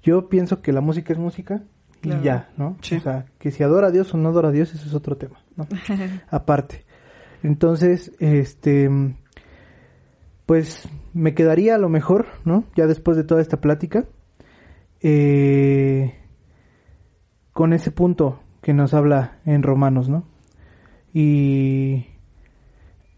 Yo 0.03 0.29
pienso 0.29 0.63
que 0.63 0.73
la 0.73 0.81
música 0.81 1.13
es 1.13 1.19
música 1.19 1.63
y 2.03 2.09
Claro. 2.09 2.23
ya, 2.23 2.51
¿no? 2.57 2.77
Sí. 2.83 2.97
O 2.97 3.01
sea, 3.01 3.27
que 3.39 3.51
si 3.51 3.63
adora 3.63 3.89
a 3.89 3.91
Dios 3.91 4.13
o 4.15 4.17
no 4.19 4.29
adora 4.29 4.49
a 4.49 4.53
Dios, 4.53 4.73
eso 4.75 4.87
es 4.87 4.95
otro 4.95 5.17
tema, 5.17 5.39
¿no? 5.57 5.67
Aparte. 6.31 6.85
Entonces, 7.43 8.13
este, 8.19 8.91
pues 10.47 10.89
me 11.15 11.35
quedaría 11.35 11.75
a 11.75 11.79
lo 11.79 11.89
mejor, 11.89 12.27
¿no? 12.45 12.65
Ya 12.77 12.87
después 12.87 13.17
de 13.17 13.25
toda 13.25 13.41
esta 13.41 13.61
plática, 13.61 14.05
eh, 15.01 16.15
con 17.53 17.73
ese 17.73 17.91
punto 17.91 18.41
que 18.61 18.75
nos 18.75 18.95
habla 18.95 19.39
en 19.45 19.63
Romanos, 19.63 20.09
¿no? 20.09 20.25
Y, 21.13 22.07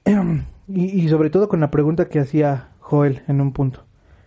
y, 0.68 0.84
y 0.84 1.08
sobre 1.08 1.30
todo 1.30 1.48
con 1.48 1.60
la 1.60 1.70
pregunta 1.70 2.08
que 2.08 2.20
hacía 2.20 2.70
Joel 2.80 3.22
en 3.28 3.40
un 3.40 3.52
punto. 3.52 3.84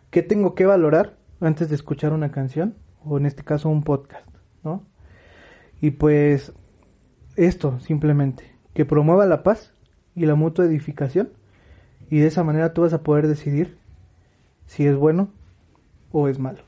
¿Qué 0.10 0.22
tengo 0.22 0.56
que 0.56 0.66
valorar 0.66 1.18
antes 1.42 1.70
de 1.70 1.76
escuchar 1.76 2.14
una 2.14 2.32
canción? 2.32 2.76
O 3.04 3.18
en 3.18 3.26
este 3.26 3.44
caso 3.44 3.70
un 3.70 3.84
podcast, 3.84 4.28
¿no? 4.64 4.84
Y 5.82 5.92
pues 5.92 6.54
esto 7.36 7.80
simplemente, 7.80 8.46
que 8.74 8.86
promueva 8.86 9.26
la 9.26 9.44
paz 9.44 9.74
y 10.16 10.26
la 10.26 10.36
mutua 10.36 10.66
edificación 10.66 11.30
y 12.10 12.20
de 12.20 12.28
esa 12.28 12.44
manera 12.44 12.74
tú 12.74 12.82
vas 12.82 12.94
a 12.94 13.04
poder 13.04 13.28
decidir 13.28 13.78
si 14.66 14.86
es 14.86 14.96
bueno 14.96 15.30
o 16.12 16.28
es 16.28 16.40
malo. 16.40 16.60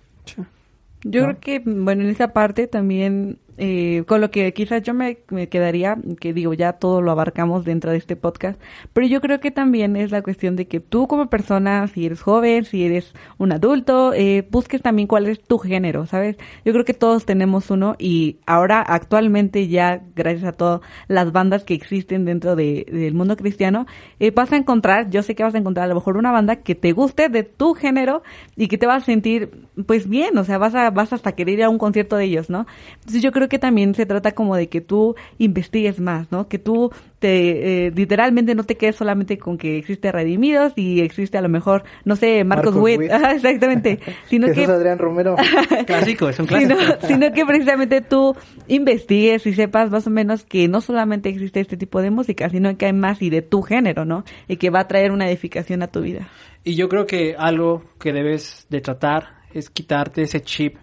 Yo 1.03 1.21
¿no? 1.21 1.27
creo 1.27 1.39
que, 1.39 1.59
bueno, 1.59 2.03
en 2.03 2.09
esa 2.09 2.33
parte 2.33 2.67
también, 2.67 3.39
eh, 3.57 4.03
con 4.07 4.21
lo 4.21 4.31
que 4.31 4.53
quizás 4.53 4.83
yo 4.83 4.93
me, 4.93 5.19
me 5.29 5.49
quedaría, 5.49 5.97
que 6.19 6.33
digo, 6.33 6.53
ya 6.53 6.73
todo 6.73 7.01
lo 7.01 7.11
abarcamos 7.11 7.65
dentro 7.65 7.91
de 7.91 7.97
este 7.97 8.15
podcast, 8.15 8.59
pero 8.93 9.07
yo 9.07 9.21
creo 9.21 9.39
que 9.39 9.51
también 9.51 9.95
es 9.95 10.11
la 10.11 10.21
cuestión 10.21 10.55
de 10.55 10.67
que 10.67 10.79
tú 10.79 11.07
como 11.07 11.29
persona, 11.29 11.87
si 11.87 12.05
eres 12.05 12.21
joven, 12.21 12.65
si 12.65 12.85
eres 12.85 13.13
un 13.37 13.51
adulto, 13.51 14.13
eh, 14.13 14.47
busques 14.49 14.81
también 14.81 15.07
cuál 15.07 15.27
es 15.27 15.41
tu 15.41 15.57
género, 15.57 16.05
¿sabes? 16.05 16.37
Yo 16.65 16.73
creo 16.73 16.85
que 16.85 16.93
todos 16.93 17.25
tenemos 17.25 17.71
uno 17.71 17.95
y 17.97 18.37
ahora 18.45 18.81
actualmente 18.81 19.67
ya, 19.67 20.01
gracias 20.15 20.45
a 20.45 20.51
todas 20.51 20.81
las 21.07 21.31
bandas 21.31 21.63
que 21.63 21.73
existen 21.73 22.25
dentro 22.25 22.55
de, 22.55 22.85
del 22.91 23.13
mundo 23.13 23.35
cristiano, 23.37 23.85
eh, 24.19 24.31
vas 24.31 24.51
a 24.51 24.57
encontrar, 24.57 25.09
yo 25.09 25.23
sé 25.23 25.35
que 25.35 25.43
vas 25.43 25.55
a 25.55 25.57
encontrar 25.57 25.85
a 25.85 25.89
lo 25.89 25.95
mejor 25.95 26.17
una 26.17 26.31
banda 26.31 26.57
que 26.57 26.75
te 26.75 26.91
guste 26.91 27.29
de 27.29 27.43
tu 27.43 27.73
género 27.73 28.23
y 28.55 28.67
que 28.67 28.77
te 28.77 28.85
vas 28.85 29.03
a 29.03 29.05
sentir 29.05 29.67
pues 29.85 30.07
bien, 30.07 30.37
o 30.37 30.43
sea, 30.43 30.57
vas 30.57 30.75
a 30.75 30.89
vas 30.89 31.13
hasta 31.13 31.33
querer 31.33 31.59
ir 31.59 31.63
a 31.63 31.69
un 31.69 31.77
concierto 31.77 32.15
de 32.15 32.25
ellos, 32.25 32.49
¿no? 32.49 32.65
Entonces 32.95 33.21
yo 33.21 33.31
creo 33.31 33.46
que 33.47 33.59
también 33.59 33.95
se 33.95 34.05
trata 34.05 34.33
como 34.33 34.55
de 34.55 34.67
que 34.67 34.81
tú 34.81 35.15
investigues 35.37 35.99
más, 35.99 36.31
¿no? 36.31 36.47
Que 36.47 36.59
tú 36.59 36.91
te 37.19 37.87
eh, 37.87 37.91
literalmente 37.91 38.53
no 38.53 38.63
te 38.63 38.75
quedes 38.75 38.95
solamente 38.95 39.37
con 39.37 39.57
que 39.57 39.77
existe 39.77 40.11
Redimidos 40.11 40.73
y 40.75 41.01
existe 41.01 41.37
a 41.37 41.41
lo 41.41 41.49
mejor, 41.49 41.83
no 42.05 42.15
sé, 42.15 42.43
Marcos, 42.43 42.75
Marcos 42.75 42.83
Witt, 42.83 42.99
Witt. 42.99 43.11
Ajá, 43.11 43.31
exactamente, 43.31 43.99
sino 44.27 44.51
que 44.51 44.65
Adrián 44.65 44.99
Romero. 44.99 45.35
Clásico, 45.87 46.29
es 46.29 46.39
un 46.39 46.47
sino, 46.47 46.75
clásico. 46.75 46.97
sino 47.07 47.31
que 47.31 47.45
precisamente 47.45 48.01
tú 48.01 48.35
investigues 48.67 49.45
y 49.45 49.53
sepas 49.53 49.89
más 49.89 50.05
o 50.07 50.09
menos 50.09 50.43
que 50.43 50.67
no 50.67 50.81
solamente 50.81 51.29
existe 51.29 51.59
este 51.59 51.77
tipo 51.77 52.01
de 52.01 52.11
música, 52.11 52.49
sino 52.49 52.77
que 52.77 52.85
hay 52.85 52.93
más 52.93 53.21
y 53.21 53.29
de 53.29 53.41
tu 53.41 53.61
género, 53.61 54.05
¿no? 54.05 54.23
Y 54.47 54.57
que 54.57 54.69
va 54.69 54.81
a 54.81 54.87
traer 54.87 55.11
una 55.11 55.27
edificación 55.27 55.81
a 55.83 55.87
tu 55.87 56.01
vida. 56.01 56.29
Y 56.63 56.75
yo 56.75 56.89
creo 56.89 57.05
que 57.05 57.35
algo 57.37 57.83
que 57.99 58.11
debes 58.13 58.67
de 58.69 58.81
tratar 58.81 59.37
es 59.53 59.69
quitarte 59.69 60.21
ese 60.21 60.41
chip 60.41 60.75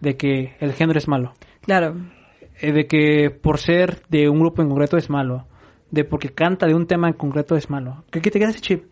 de 0.00 0.16
que 0.16 0.54
el 0.60 0.72
género 0.74 0.98
es 0.98 1.08
malo. 1.08 1.32
Claro, 1.64 1.96
Eh, 2.60 2.72
de 2.72 2.86
que 2.86 3.30
por 3.30 3.58
ser 3.58 4.02
de 4.08 4.28
un 4.28 4.38
grupo 4.38 4.62
en 4.62 4.68
concreto 4.68 4.96
es 4.96 5.10
malo. 5.10 5.46
De 5.90 6.04
porque 6.04 6.28
canta 6.30 6.66
de 6.66 6.74
un 6.74 6.86
tema 6.86 7.08
en 7.08 7.14
concreto 7.14 7.56
es 7.56 7.68
malo. 7.68 8.04
Que, 8.10 8.20
que 8.20 8.30
te 8.30 8.38
queda 8.38 8.50
ese 8.50 8.60
chip. 8.60 8.84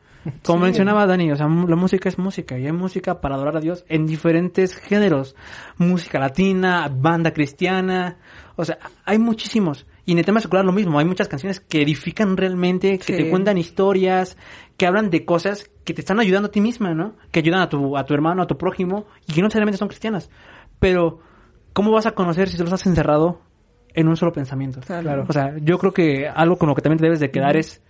Como 0.44 0.58
Sí. 0.60 0.64
mencionaba 0.66 1.04
Dani, 1.06 1.32
o 1.32 1.36
sea, 1.36 1.46
la 1.48 1.74
música 1.76 2.08
es 2.08 2.16
música 2.18 2.56
y 2.58 2.66
hay 2.66 2.72
música 2.72 3.20
para 3.20 3.34
adorar 3.34 3.56
a 3.56 3.60
Dios 3.60 3.84
en 3.88 4.06
diferentes 4.06 4.76
géneros. 4.76 5.34
Música 5.78 6.18
latina, 6.20 6.88
banda 6.92 7.32
cristiana, 7.32 8.18
o 8.56 8.64
sea, 8.64 8.78
hay 9.04 9.18
muchísimos. 9.18 9.84
Y 10.04 10.12
en 10.12 10.18
el 10.18 10.24
tema 10.24 10.40
secular 10.40 10.64
lo 10.64 10.72
mismo, 10.72 10.98
hay 10.98 11.04
muchas 11.06 11.28
canciones 11.28 11.58
que 11.60 11.82
edifican 11.82 12.36
realmente, 12.36 12.98
que 12.98 13.04
Sí. 13.04 13.16
te 13.16 13.30
cuentan 13.30 13.58
historias, 13.58 14.36
que 14.76 14.86
hablan 14.86 15.10
de 15.10 15.24
cosas 15.24 15.70
que 15.84 15.92
te 15.94 16.00
están 16.00 16.20
ayudando 16.20 16.48
a 16.48 16.50
ti 16.52 16.60
misma, 16.60 16.94
¿no? 16.94 17.14
Que 17.32 17.40
ayudan 17.40 17.60
a 17.60 17.68
tu, 17.68 17.96
a 17.96 18.04
tu 18.04 18.14
hermano, 18.14 18.42
a 18.42 18.46
tu 18.46 18.56
prójimo, 18.56 19.06
y 19.28 19.32
que 19.34 19.40
no 19.40 19.46
necesariamente 19.46 19.78
son 19.78 19.88
cristianas. 19.88 20.30
Pero, 20.78 21.18
¿cómo 21.72 21.90
vas 21.92 22.06
a 22.06 22.12
conocer 22.12 22.48
si 22.48 22.56
te 22.56 22.64
los 22.64 22.72
has 22.72 22.86
encerrado 22.86 23.40
en 23.94 24.08
un 24.08 24.16
solo 24.16 24.32
pensamiento? 24.32 24.80
Claro. 24.80 25.24
O 25.28 25.32
sea, 25.32 25.54
yo 25.60 25.78
creo 25.78 25.92
que 25.92 26.28
algo 26.28 26.56
con 26.56 26.68
lo 26.68 26.74
que 26.74 26.82
también 26.82 26.98
te 26.98 27.04
debes 27.04 27.20
de 27.20 27.30
quedar 27.30 27.56
es, 27.56 27.82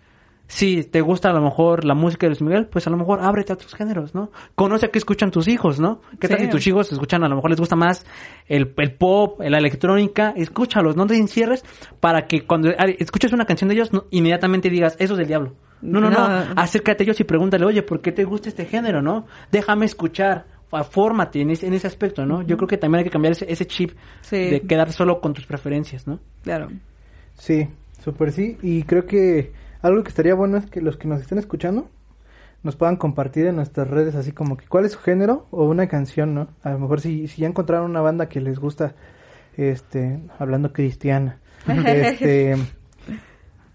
si 0.49 0.83
te 0.85 1.01
gusta 1.01 1.30
a 1.30 1.33
lo 1.33 1.41
mejor 1.41 1.85
la 1.85 1.95
música 1.95 2.26
de 2.26 2.30
Luis 2.30 2.43
Miguel, 2.43 2.66
pues 2.66 2.87
a 2.87 2.91
lo 2.91 2.97
mejor 2.99 3.20
ábrete 3.22 3.53
a 3.53 3.55
otros 3.55 3.74
géneros, 3.74 4.14
¿no? 4.14 4.30
Conoce 4.55 4.87
a 4.87 4.89
qué 4.91 4.99
escuchan 4.99 5.30
tus 5.30 5.49
hijos, 5.49 5.80
¿no? 5.80 6.01
¿Qué 6.20 6.28
tal 6.28 6.39
Sí. 6.39 6.45
si 6.45 6.51
tus 6.51 6.66
hijos 6.66 6.93
escuchan, 6.93 7.24
a 7.24 7.28
lo 7.28 7.37
mejor 7.37 7.51
les 7.51 7.61
gusta 7.61 7.76
más 7.76 8.05
el, 8.49 8.74
el 8.76 8.93
pop, 8.95 9.41
la 9.41 9.59
electrónica? 9.59 10.35
Escúchalos, 10.37 10.95
no 10.97 11.07
te 11.07 11.16
encierres 11.16 11.64
para 12.01 12.26
que 12.26 12.45
cuando 12.45 12.70
escuches 12.99 13.33
una 13.33 13.47
canción 13.47 13.68
de 13.68 13.74
ellos, 13.76 13.93
no- 13.93 14.05
inmediatamente 14.11 14.68
digas, 14.68 14.97
eso 14.99 15.14
es 15.14 15.18
del 15.18 15.28
diablo. 15.28 15.55
No, 15.80 16.01
no, 16.01 16.11
no, 16.11 16.28
No. 16.28 16.45
acércate 16.57 17.03
a 17.03 17.05
ellos 17.05 17.18
y 17.20 17.24
pregúntale, 17.24 17.64
oye, 17.64 17.83
¿por 17.83 18.01
qué 18.03 18.12
te 18.12 18.24
gusta 18.24 18.49
este 18.49 18.66
género, 18.66 19.01
no? 19.01 19.26
Déjame 19.51 19.87
escuchar, 19.87 20.45
fórmate 20.90 21.40
en 21.40 21.50
ese, 21.50 21.66
en 21.66 21.74
ese 21.74 21.86
aspecto, 21.86 22.24
¿no? 22.24 22.42
Yo 22.42 22.56
creo 22.56 22.66
que 22.68 22.78
también 22.78 23.00
hay 23.00 23.04
que 23.04 23.10
cambiar 23.10 23.32
ese, 23.32 23.50
ese 23.50 23.66
chip 23.66 23.92
Sí. 24.22 24.36
de 24.50 24.60
quedar 24.62 24.92
solo 24.92 25.20
con 25.20 25.34
tus 25.34 25.46
preferencias, 25.46 26.06
¿no? 26.06 26.18
claro. 26.42 26.68
Sí, 27.34 27.68
súper 28.02 28.30
sí. 28.32 28.56
Y 28.62 28.82
creo 28.84 29.06
que 29.06 29.52
algo 29.80 30.02
que 30.02 30.08
estaría 30.10 30.34
bueno 30.34 30.58
es 30.58 30.66
que 30.66 30.80
los 30.80 30.96
que 30.96 31.08
nos 31.08 31.20
estén 31.20 31.38
escuchando 31.38 31.88
nos 32.62 32.76
puedan 32.76 32.96
compartir 32.96 33.46
en 33.46 33.56
nuestras 33.56 33.88
redes 33.88 34.14
así 34.14 34.32
como 34.32 34.56
que 34.56 34.66
cuál 34.68 34.84
es 34.84 34.92
su 34.92 34.98
género 35.00 35.46
o 35.50 35.64
una 35.64 35.88
canción, 35.88 36.34
¿no? 36.34 36.48
A 36.62 36.70
lo 36.70 36.78
mejor 36.78 37.00
si, 37.00 37.26
si 37.26 37.42
ya 37.42 37.48
encontraron 37.48 37.90
una 37.90 38.00
banda 38.00 38.28
que 38.28 38.40
les 38.40 38.58
gusta, 38.58 38.94
este, 39.56 40.20
hablando 40.38 40.72
cristiana, 40.72 41.38
este, 41.68 42.56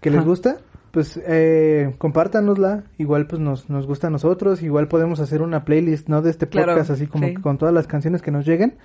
que 0.00 0.10
les 0.10 0.24
gusta, 0.24 0.58
pues 0.98 1.20
eh, 1.28 1.94
compártanosla, 1.98 2.82
igual 2.98 3.28
pues 3.28 3.40
nos, 3.40 3.70
nos 3.70 3.86
gusta 3.86 4.08
a 4.08 4.10
nosotros, 4.10 4.64
igual 4.64 4.88
podemos 4.88 5.20
hacer 5.20 5.42
una 5.42 5.64
playlist, 5.64 6.08
¿no? 6.08 6.22
De 6.22 6.30
este 6.30 6.48
Claro, 6.48 6.72
podcast 6.72 6.90
así 6.90 7.06
como 7.06 7.28
sí. 7.28 7.34
que 7.34 7.40
con 7.40 7.56
todas 7.56 7.72
las 7.72 7.86
canciones 7.86 8.20
que 8.20 8.32
nos 8.32 8.44
lleguen, 8.44 8.78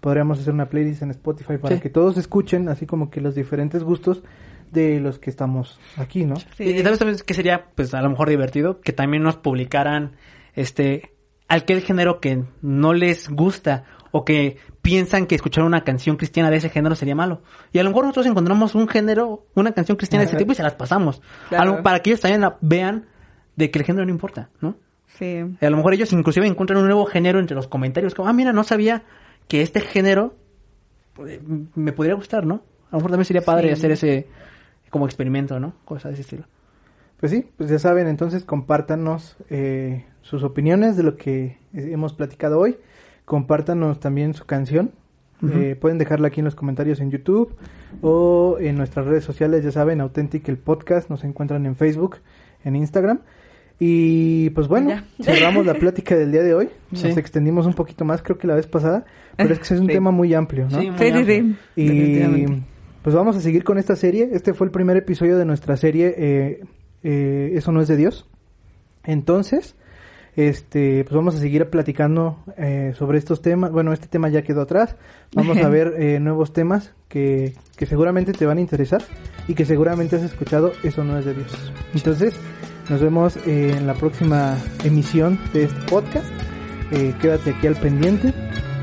podríamos 0.00 0.40
hacer 0.40 0.52
una 0.52 0.68
playlist 0.68 1.02
en 1.02 1.10
Spotify 1.12 1.58
para 1.58 1.76
Sí. 1.76 1.80
que 1.80 1.88
todos 1.88 2.16
escuchen 2.18 2.68
así 2.68 2.86
como 2.86 3.08
que 3.08 3.20
los 3.20 3.36
diferentes 3.36 3.84
gustos 3.84 4.24
de 4.72 4.98
los 4.98 5.20
que 5.20 5.30
estamos 5.30 5.78
aquí, 5.96 6.24
¿no? 6.24 6.34
Sí. 6.56 6.64
Y 6.64 6.82
sabes 6.82 6.98
también 6.98 7.18
que 7.24 7.34
sería, 7.34 7.66
pues 7.76 7.94
a 7.94 8.02
lo 8.02 8.10
mejor 8.10 8.28
divertido, 8.28 8.80
que 8.80 8.92
también 8.92 9.22
nos 9.22 9.36
publicaran, 9.36 10.16
este, 10.56 11.12
aquel 11.46 11.82
género 11.82 12.18
que 12.18 12.42
no 12.62 12.94
les 12.94 13.28
gusta 13.28 13.84
o 14.12 14.24
que 14.24 14.56
piensan 14.82 15.26
que 15.26 15.34
escuchar 15.34 15.64
una 15.64 15.84
canción 15.84 16.16
cristiana 16.16 16.50
de 16.50 16.56
ese 16.56 16.68
género 16.70 16.94
sería 16.94 17.14
malo. 17.14 17.42
Y 17.72 17.78
a 17.78 17.82
lo 17.84 17.90
mejor 17.90 18.04
nosotros 18.04 18.26
encontramos 18.26 18.74
un 18.74 18.88
género, 18.88 19.46
una 19.54 19.72
canción 19.72 19.96
cristiana 19.96 20.24
de 20.24 20.28
ese 20.28 20.36
tipo 20.36 20.52
y 20.52 20.54
se 20.54 20.62
las 20.62 20.74
pasamos. 20.74 21.22
Claro. 21.48 21.82
Para 21.82 22.00
que 22.00 22.10
ellos 22.10 22.20
también 22.20 22.40
la- 22.40 22.56
vean 22.60 23.06
de 23.56 23.70
que 23.70 23.78
el 23.78 23.84
género 23.84 24.04
no 24.06 24.10
importa, 24.10 24.48
¿no? 24.60 24.76
Sí. 25.06 25.44
Y 25.60 25.64
a 25.64 25.70
lo 25.70 25.76
mejor 25.76 25.92
ellos 25.94 26.12
inclusive 26.12 26.46
encuentran 26.46 26.78
un 26.80 26.86
nuevo 26.86 27.04
género 27.04 27.38
entre 27.40 27.54
los 27.54 27.68
comentarios, 27.68 28.14
como, 28.14 28.28
ah, 28.28 28.32
mira, 28.32 28.52
no 28.52 28.64
sabía 28.64 29.02
que 29.48 29.60
este 29.62 29.80
género 29.80 30.34
eh, 31.26 31.40
me 31.74 31.92
podría 31.92 32.14
gustar, 32.14 32.46
¿no? 32.46 32.62
A 32.90 32.92
lo 32.92 32.98
mejor 32.98 33.10
también 33.10 33.26
sería 33.26 33.42
padre 33.42 33.68
Sí. 33.68 33.72
hacer 33.74 33.90
ese 33.92 34.28
como 34.88 35.06
experimento, 35.06 35.60
¿no? 35.60 35.74
Cosas 35.84 36.10
de 36.10 36.12
ese 36.14 36.22
estilo. 36.22 36.44
Pues 37.18 37.30
sí, 37.32 37.46
pues 37.58 37.68
ya 37.68 37.78
saben, 37.78 38.08
entonces 38.08 38.44
compártanos 38.44 39.36
eh, 39.50 40.06
sus 40.22 40.42
opiniones 40.42 40.96
de 40.96 41.02
lo 41.02 41.16
que 41.16 41.58
hemos 41.74 42.14
platicado 42.14 42.58
hoy. 42.58 42.78
Compártanos 43.30 44.00
también 44.00 44.34
su 44.34 44.44
canción. 44.44 44.90
Eh, 45.54 45.76
pueden 45.80 45.98
dejarla 45.98 46.26
aquí 46.26 46.40
en 46.40 46.46
los 46.46 46.56
comentarios 46.56 46.98
en 47.00 47.12
YouTube 47.12 47.54
o 48.02 48.56
en 48.58 48.74
nuestras 48.74 49.06
redes 49.06 49.22
sociales, 49.22 49.62
ya 49.62 49.70
saben, 49.70 50.00
Authentic 50.00 50.48
el 50.48 50.58
podcast, 50.58 51.08
nos 51.08 51.22
encuentran 51.22 51.64
en 51.64 51.76
Facebook, 51.76 52.16
en 52.64 52.74
Instagram. 52.74 53.20
Y 53.78 54.50
pues 54.50 54.66
bueno, 54.66 54.88
Ya. 54.90 55.04
cerramos 55.22 55.64
la 55.64 55.74
plática 55.74 56.16
del 56.16 56.32
día 56.32 56.42
de 56.42 56.54
hoy. 56.54 56.70
Sí. 56.92 57.06
Nos 57.06 57.18
extendimos 57.18 57.66
un 57.66 57.74
poquito 57.74 58.04
más, 58.04 58.20
creo 58.20 58.36
que 58.36 58.48
la 58.48 58.56
vez 58.56 58.66
pasada, 58.66 59.04
pero 59.36 59.52
es 59.54 59.60
que 59.60 59.74
es 59.74 59.80
un 59.80 59.86
Sí. 59.86 59.92
tema 59.92 60.10
muy 60.10 60.34
amplio, 60.34 60.64
¿no? 60.68 60.80
Sí, 60.80 60.90
muy 60.90 61.08
amplio. 61.10 61.24
sí. 61.24 61.56
Y 61.76 62.44
pues 63.02 63.14
vamos 63.14 63.36
a 63.36 63.40
seguir 63.40 63.62
con 63.62 63.78
esta 63.78 63.94
serie. 63.94 64.28
Este 64.32 64.54
fue 64.54 64.66
el 64.66 64.72
primer 64.72 64.96
episodio 64.96 65.38
de 65.38 65.44
nuestra 65.44 65.76
serie 65.76 66.12
eh, 66.18 66.64
eh, 67.04 67.52
Eso 67.54 67.70
no 67.70 67.80
es 67.80 67.86
de 67.86 67.96
Dios. 67.96 68.28
Entonces, 69.04 69.76
este, 70.36 71.04
pues 71.04 71.14
vamos 71.14 71.34
a 71.34 71.38
seguir 71.38 71.68
platicando 71.70 72.38
eh, 72.56 72.92
sobre 72.96 73.18
estos 73.18 73.42
temas. 73.42 73.72
Bueno, 73.72 73.92
este 73.92 74.06
tema 74.06 74.28
ya 74.28 74.42
quedó 74.42 74.62
atrás. 74.62 74.96
Vamos 75.34 75.58
a 75.58 75.68
ver 75.70 75.94
eh, 75.98 76.20
nuevos 76.20 76.52
temas 76.52 76.92
que, 77.08 77.54
que 77.76 77.86
seguramente 77.86 78.32
te 78.32 78.46
van 78.46 78.58
a 78.58 78.60
interesar 78.60 79.02
y 79.48 79.54
que 79.54 79.64
seguramente 79.64 80.16
has 80.16 80.22
escuchado. 80.22 80.72
Eso 80.82 81.04
no 81.04 81.18
es 81.18 81.24
de 81.24 81.34
Dios. 81.34 81.72
Entonces, 81.94 82.34
nos 82.90 83.00
vemos 83.00 83.36
eh, 83.46 83.74
en 83.76 83.86
la 83.86 83.94
próxima 83.94 84.58
emisión 84.84 85.38
de 85.52 85.64
este 85.64 85.80
podcast. 85.82 86.26
Eh, 86.90 87.14
quédate 87.20 87.50
aquí 87.50 87.68
al 87.68 87.76
pendiente 87.76 88.34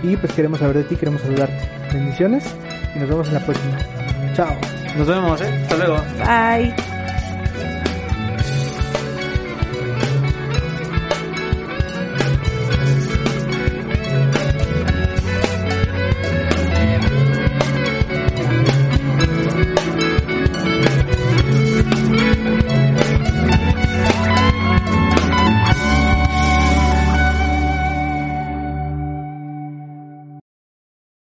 y 0.01 0.15
pues 0.15 0.31
queremos 0.31 0.59
saber 0.59 0.77
de 0.77 0.83
ti, 0.85 0.95
queremos 0.95 1.21
saludarte. 1.21 1.69
Bendiciones 1.93 2.55
y 2.95 2.99
nos 2.99 3.09
vemos 3.09 3.27
en 3.27 3.33
la 3.33 3.45
próxima. 3.45 3.77
Chao. 4.33 4.55
Nos 4.97 5.07
vemos, 5.07 5.41
¿eh? 5.41 5.61
Hasta 5.63 5.77
luego. 5.77 5.97
Bye. 6.19 7.86